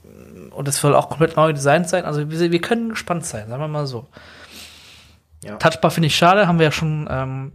und 0.49 0.67
es 0.67 0.77
soll 0.77 0.95
auch 0.95 1.09
komplett 1.09 1.35
neu 1.35 1.53
designt 1.53 1.87
sein. 1.89 2.05
Also 2.05 2.31
wir, 2.31 2.51
wir 2.51 2.61
können 2.61 2.89
gespannt 2.89 3.25
sein, 3.25 3.49
sagen 3.49 3.61
wir 3.61 3.67
mal 3.67 3.85
so. 3.85 4.07
Ja. 5.43 5.57
Touchbar 5.57 5.91
finde 5.91 6.07
ich 6.07 6.15
schade, 6.15 6.47
haben 6.47 6.57
wir 6.57 6.65
ja 6.65 6.71
schon 6.71 7.07
ähm, 7.11 7.51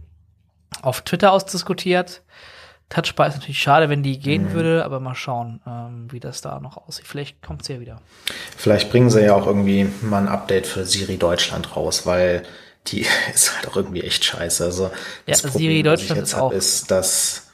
auf 0.81 1.01
Twitter 1.01 1.31
ausdiskutiert. 1.33 2.21
Touchbar 2.89 3.27
ist 3.27 3.35
natürlich 3.35 3.59
schade, 3.59 3.89
wenn 3.89 4.01
die 4.01 4.17
gehen 4.17 4.45
mhm. 4.45 4.53
würde, 4.53 4.85
aber 4.85 5.01
mal 5.01 5.15
schauen, 5.15 5.59
ähm, 5.67 6.07
wie 6.09 6.21
das 6.21 6.39
da 6.41 6.59
noch 6.61 6.77
aussieht. 6.87 7.05
Vielleicht 7.05 7.41
kommt 7.41 7.65
sie 7.65 7.73
ja 7.73 7.79
wieder. 7.81 8.01
Vielleicht 8.55 8.89
bringen 8.91 9.09
sie 9.09 9.23
ja 9.23 9.35
auch 9.35 9.45
irgendwie 9.45 9.89
mal 10.01 10.21
ein 10.21 10.29
Update 10.29 10.67
für 10.67 10.85
Siri 10.85 11.17
Deutschland 11.17 11.75
raus, 11.75 12.05
weil 12.05 12.43
die 12.87 13.05
ist 13.33 13.55
halt 13.55 13.67
auch 13.67 13.75
irgendwie 13.75 14.01
echt 14.01 14.23
scheiße. 14.23 14.63
Also 14.63 14.89
das 15.25 15.41
ja, 15.41 15.49
Problem, 15.49 15.69
Siri 15.69 15.83
Deutschland 15.83 16.21
was 16.21 16.33
ich 16.33 16.39
jetzt 16.39 16.53
ist 16.53 16.81
ist, 16.81 16.91
dass 16.91 17.47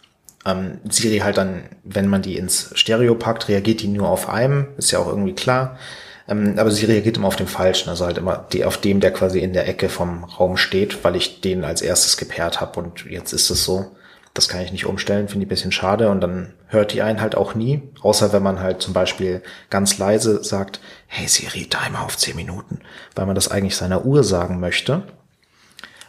ähm, 0.45 0.79
Siri 0.87 1.19
halt 1.19 1.37
dann, 1.37 1.63
wenn 1.83 2.07
man 2.07 2.21
die 2.21 2.37
ins 2.37 2.71
Stereo 2.75 3.15
packt, 3.15 3.47
reagiert 3.47 3.81
die 3.81 3.87
nur 3.87 4.09
auf 4.09 4.29
einem, 4.29 4.67
ist 4.77 4.91
ja 4.91 4.99
auch 4.99 5.07
irgendwie 5.07 5.33
klar. 5.33 5.79
Ähm, 6.27 6.55
aber 6.57 6.71
sie 6.71 6.85
reagiert 6.85 7.17
immer 7.17 7.27
auf 7.27 7.35
den 7.35 7.47
falschen, 7.47 7.89
also 7.89 8.05
halt 8.05 8.17
immer 8.17 8.47
die, 8.53 8.65
auf 8.65 8.77
dem, 8.77 8.99
der 8.99 9.11
quasi 9.11 9.39
in 9.39 9.53
der 9.53 9.67
Ecke 9.67 9.89
vom 9.89 10.23
Raum 10.23 10.57
steht, 10.57 11.03
weil 11.03 11.15
ich 11.15 11.41
den 11.41 11.63
als 11.63 11.81
erstes 11.81 12.17
gepaart 12.17 12.61
habe 12.61 12.79
und 12.79 13.05
jetzt 13.05 13.33
ist 13.33 13.49
es 13.49 13.63
so. 13.63 13.91
Das 14.33 14.47
kann 14.47 14.61
ich 14.61 14.71
nicht 14.71 14.87
umstellen, 14.87 15.27
finde 15.27 15.43
ich 15.43 15.47
ein 15.47 15.49
bisschen 15.49 15.71
schade 15.71 16.09
und 16.09 16.21
dann 16.21 16.53
hört 16.67 16.93
die 16.93 17.03
einen 17.03 17.21
halt 17.21 17.35
auch 17.35 17.53
nie, 17.53 17.83
außer 18.01 18.33
wenn 18.33 18.41
man 18.41 18.59
halt 18.59 18.81
zum 18.81 18.93
Beispiel 18.93 19.43
ganz 19.69 19.99
leise 19.99 20.43
sagt, 20.43 20.79
hey 21.05 21.27
Siri, 21.27 21.67
Timer 21.67 22.03
auf 22.03 22.17
10 22.17 22.35
Minuten, 22.35 22.79
weil 23.13 23.27
man 23.27 23.35
das 23.35 23.49
eigentlich 23.49 23.75
seiner 23.75 24.05
Uhr 24.05 24.23
sagen 24.23 24.59
möchte. 24.59 25.03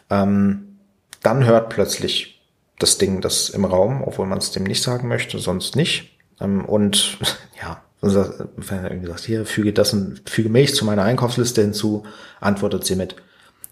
Ähm, 0.09 0.79
dann 1.23 1.45
hört 1.45 1.69
plötzlich 1.69 2.43
das 2.79 2.99
Ding 2.99 3.21
das 3.21 3.51
im 3.51 3.65
Raum, 3.65 4.03
obwohl 4.03 4.27
man 4.27 4.39
es 4.39 4.53
dem 4.53 4.65
nicht 4.65 4.83
sagen 4.83 5.09
möchte, 5.09 5.39
sonst 5.39 5.77
nicht. 5.77 6.19
Ähm, 6.41 6.65
und 6.65 7.19
ja, 7.63 7.83
wenn 8.01 8.79
er 8.79 8.91
irgendwie 8.91 9.09
sagt, 9.09 9.21
hier, 9.21 9.47
füge 9.47 9.73
das 9.73 9.97
füge 10.27 10.49
Milch 10.49 10.75
zu 10.75 10.85
meiner 10.85 11.03
Einkaufsliste 11.03 11.63
hinzu, 11.63 12.05
antwortet 12.41 12.85
sie 12.85 12.97
mit, 12.97 13.17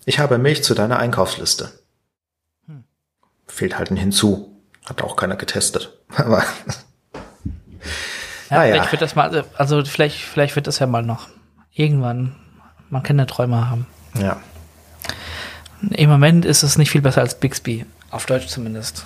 ich 0.04 0.18
habe 0.18 0.38
Milch 0.38 0.64
zu 0.64 0.74
deiner 0.74 0.98
Einkaufsliste. 0.98 1.70
Fehlt 3.46 3.78
halt 3.78 3.90
ein 3.90 3.96
Hinzu. 3.96 4.56
Hat 4.84 5.02
auch 5.02 5.16
keiner 5.16 5.36
getestet. 5.36 5.98
Aber 6.16 6.44
ja, 8.50 8.58
naja. 8.58 8.74
vielleicht 8.74 8.92
wird 8.92 9.02
das 9.02 9.14
mal, 9.14 9.44
also 9.56 9.84
vielleicht, 9.84 10.18
vielleicht 10.18 10.56
wird 10.56 10.66
das 10.66 10.78
ja 10.78 10.86
mal 10.86 11.02
noch. 11.02 11.28
Irgendwann. 11.72 12.36
Man 12.90 13.02
kann 13.02 13.18
ja 13.18 13.24
Träume 13.24 13.70
haben. 13.70 13.86
Ja. 14.18 14.40
Im 15.90 16.10
Moment 16.10 16.44
ist 16.44 16.62
es 16.62 16.76
nicht 16.76 16.90
viel 16.90 17.00
besser 17.00 17.22
als 17.22 17.38
Bixby. 17.38 17.86
Auf 18.10 18.26
Deutsch 18.26 18.46
zumindest. 18.48 19.04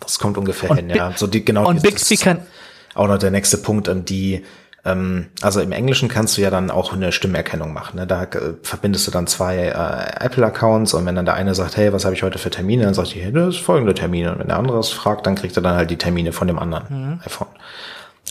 Das 0.00 0.18
kommt 0.18 0.38
ungefähr 0.38 0.70
und 0.70 0.76
hin, 0.76 0.90
ja. 0.90 1.12
So 1.16 1.26
die, 1.26 1.44
genau 1.44 1.68
und 1.68 1.82
Bixby 1.82 2.16
kann, 2.16 2.46
auch 2.94 3.08
noch 3.08 3.18
der 3.18 3.30
nächste 3.30 3.58
Punkt, 3.58 3.88
ähm, 3.88 4.04
die 4.04 4.44
also 4.84 5.60
im 5.60 5.70
Englischen 5.70 6.08
kannst 6.08 6.36
du 6.36 6.40
ja 6.40 6.50
dann 6.50 6.70
auch 6.70 6.92
eine 6.92 7.12
Stimmerkennung 7.12 7.72
machen. 7.72 8.00
Ne? 8.00 8.06
Da 8.06 8.24
äh, 8.24 8.54
verbindest 8.62 9.06
du 9.06 9.12
dann 9.12 9.28
zwei 9.28 9.58
äh, 9.58 10.24
Apple-Accounts 10.24 10.94
und 10.94 11.06
wenn 11.06 11.14
dann 11.14 11.24
der 11.24 11.34
eine 11.34 11.54
sagt, 11.54 11.76
hey, 11.76 11.92
was 11.92 12.04
habe 12.04 12.16
ich 12.16 12.24
heute 12.24 12.38
für 12.38 12.50
Termine, 12.50 12.82
dann 12.84 12.94
sagt 12.94 13.14
die, 13.14 13.20
hey, 13.20 13.32
das 13.32 13.54
ist 13.54 13.60
folgende 13.60 13.94
Termine. 13.94 14.32
Und 14.32 14.40
wenn 14.40 14.48
der 14.48 14.56
andere 14.56 14.80
es 14.80 14.90
fragt, 14.90 15.26
dann 15.26 15.36
kriegt 15.36 15.56
er 15.56 15.62
dann 15.62 15.76
halt 15.76 15.90
die 15.90 15.98
Termine 15.98 16.32
von 16.32 16.48
dem 16.48 16.58
anderen 16.58 16.86
mhm. 16.88 17.20
iPhone. 17.24 17.48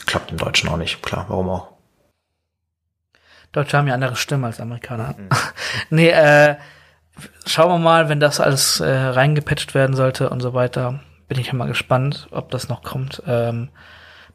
Klappt 0.06 0.32
im 0.32 0.38
Deutschen 0.38 0.68
auch 0.68 0.76
nicht, 0.76 1.02
klar, 1.02 1.26
warum 1.30 1.50
auch? 1.50 1.70
Deutsche 3.54 3.78
haben 3.78 3.88
ja 3.88 3.94
andere 3.94 4.18
Stimmen 4.18 4.44
als 4.44 4.60
Amerikaner. 4.60 5.16
Mhm. 5.18 5.30
nee, 5.90 6.10
äh, 6.10 6.56
schauen 7.46 7.72
wir 7.72 7.78
mal, 7.78 8.10
wenn 8.10 8.20
das 8.20 8.42
alles 8.42 8.82
äh, 8.82 8.90
reingepatcht 8.90 9.74
werden 9.74 9.96
sollte 9.96 10.30
und 10.30 10.42
so 10.42 10.54
weiter. 10.54 11.00
Bin 11.30 11.40
ich 11.40 11.48
ja 11.48 11.54
mal 11.54 11.70
gespannt, 11.70 12.28
ob 12.32 12.52
das 12.52 12.68
noch 12.68 12.84
kommt. 12.84 13.24
Ähm, 13.26 13.70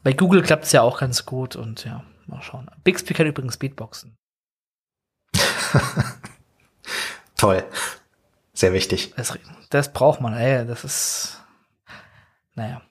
bei 0.06 0.12
Google 0.12 0.42
klappt 0.42 0.66
es 0.66 0.70
ja 0.70 0.82
auch 0.82 1.00
ganz 1.00 1.26
gut 1.26 1.56
und 1.56 1.84
ja, 1.84 2.04
mal 2.26 2.40
schauen. 2.40 2.70
Bixby 2.84 3.12
kann 3.12 3.26
übrigens 3.26 3.56
Beatboxen. 3.56 4.16
Toll. 7.36 7.64
Sehr 8.52 8.72
wichtig. 8.72 9.14
Das, 9.16 9.36
das, 9.68 9.92
braucht 9.92 10.20
man, 10.20 10.34
ey. 10.34 10.64
Das 10.64 10.84
ist. 10.84 11.42
Naja. 12.54 12.82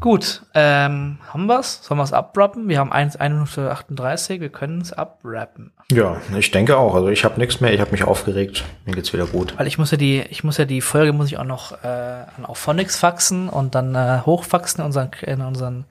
Gut, 0.00 0.42
ähm, 0.52 1.16
haben 1.32 1.46
wir's? 1.46 1.82
Sollen 1.82 1.96
wir 1.96 2.04
es 2.04 2.12
abrappen? 2.12 2.68
Wir 2.68 2.78
haben 2.78 2.92
1, 2.92 3.16
1 3.16 3.32
Minute 3.32 3.70
38, 3.70 4.42
wir 4.42 4.50
können 4.50 4.82
es 4.82 4.92
abrappen. 4.92 5.72
Ja, 5.90 6.20
ich 6.36 6.50
denke 6.50 6.76
auch. 6.76 6.94
Also 6.94 7.08
ich 7.08 7.24
habe 7.24 7.40
nichts 7.40 7.62
mehr, 7.62 7.72
ich 7.72 7.80
habe 7.80 7.92
mich 7.92 8.04
aufgeregt. 8.04 8.64
Mir 8.84 8.92
geht's 8.92 9.14
wieder 9.14 9.26
gut. 9.26 9.58
Weil 9.58 9.66
ich 9.66 9.78
muss 9.78 9.92
ja 9.92 9.96
die, 9.96 10.20
ich 10.28 10.44
muss 10.44 10.58
ja 10.58 10.66
die 10.66 10.82
Folge 10.82 11.14
muss 11.14 11.28
ich 11.28 11.38
auch 11.38 11.44
noch 11.44 11.82
äh, 11.82 11.86
an 11.86 12.44
Auphonics 12.44 12.98
faxen 12.98 13.48
und 13.48 13.74
dann 13.74 13.94
äh, 13.94 14.20
hochfaxen 14.26 14.80
in 14.80 14.86
unseren, 14.86 15.10
in 15.22 15.40
unseren 15.40 15.86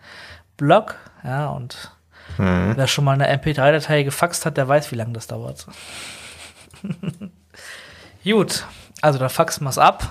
Blog, 0.59 0.95
ja, 1.23 1.47
und 1.47 1.91
mhm. 2.37 2.73
wer 2.75 2.85
schon 2.85 3.05
mal 3.05 3.13
eine 3.13 3.33
MP3-Datei 3.33 4.03
gefaxt 4.03 4.45
hat, 4.45 4.57
der 4.57 4.67
weiß, 4.67 4.91
wie 4.91 4.95
lange 4.95 5.13
das 5.13 5.27
dauert. 5.27 5.65
Gut, 8.23 8.65
Also 9.01 9.17
da 9.17 9.29
faxen 9.29 9.63
wir's 9.63 9.77
ab. 9.77 10.03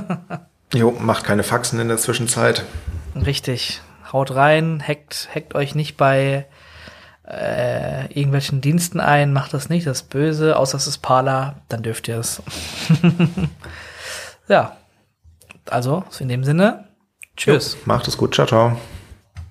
jo, 0.74 0.92
macht 0.92 1.24
keine 1.24 1.42
Faxen 1.42 1.80
in 1.80 1.88
der 1.88 1.96
Zwischenzeit. 1.96 2.64
Richtig. 3.16 3.80
Haut 4.12 4.34
rein, 4.34 4.82
hackt, 4.86 5.30
hackt 5.34 5.54
euch 5.54 5.74
nicht 5.74 5.96
bei 5.96 6.46
äh, 7.26 8.06
irgendwelchen 8.12 8.60
Diensten 8.60 9.00
ein, 9.00 9.32
macht 9.32 9.54
das 9.54 9.70
nicht, 9.70 9.86
das 9.86 10.02
ist 10.02 10.10
böse, 10.10 10.56
außer 10.56 10.76
es 10.76 10.86
ist 10.86 10.98
Parler, 10.98 11.56
dann 11.68 11.82
dürft 11.82 12.08
ihr 12.08 12.18
es. 12.18 12.42
ja. 14.48 14.76
Also, 15.66 16.04
in 16.18 16.28
dem 16.28 16.44
Sinne, 16.44 16.88
tschüss. 17.36 17.74
Jo, 17.74 17.80
macht 17.84 18.08
es 18.08 18.16
gut, 18.16 18.34
ciao, 18.34 18.46
ciao. 18.46 18.76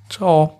Ciao. 0.10 0.59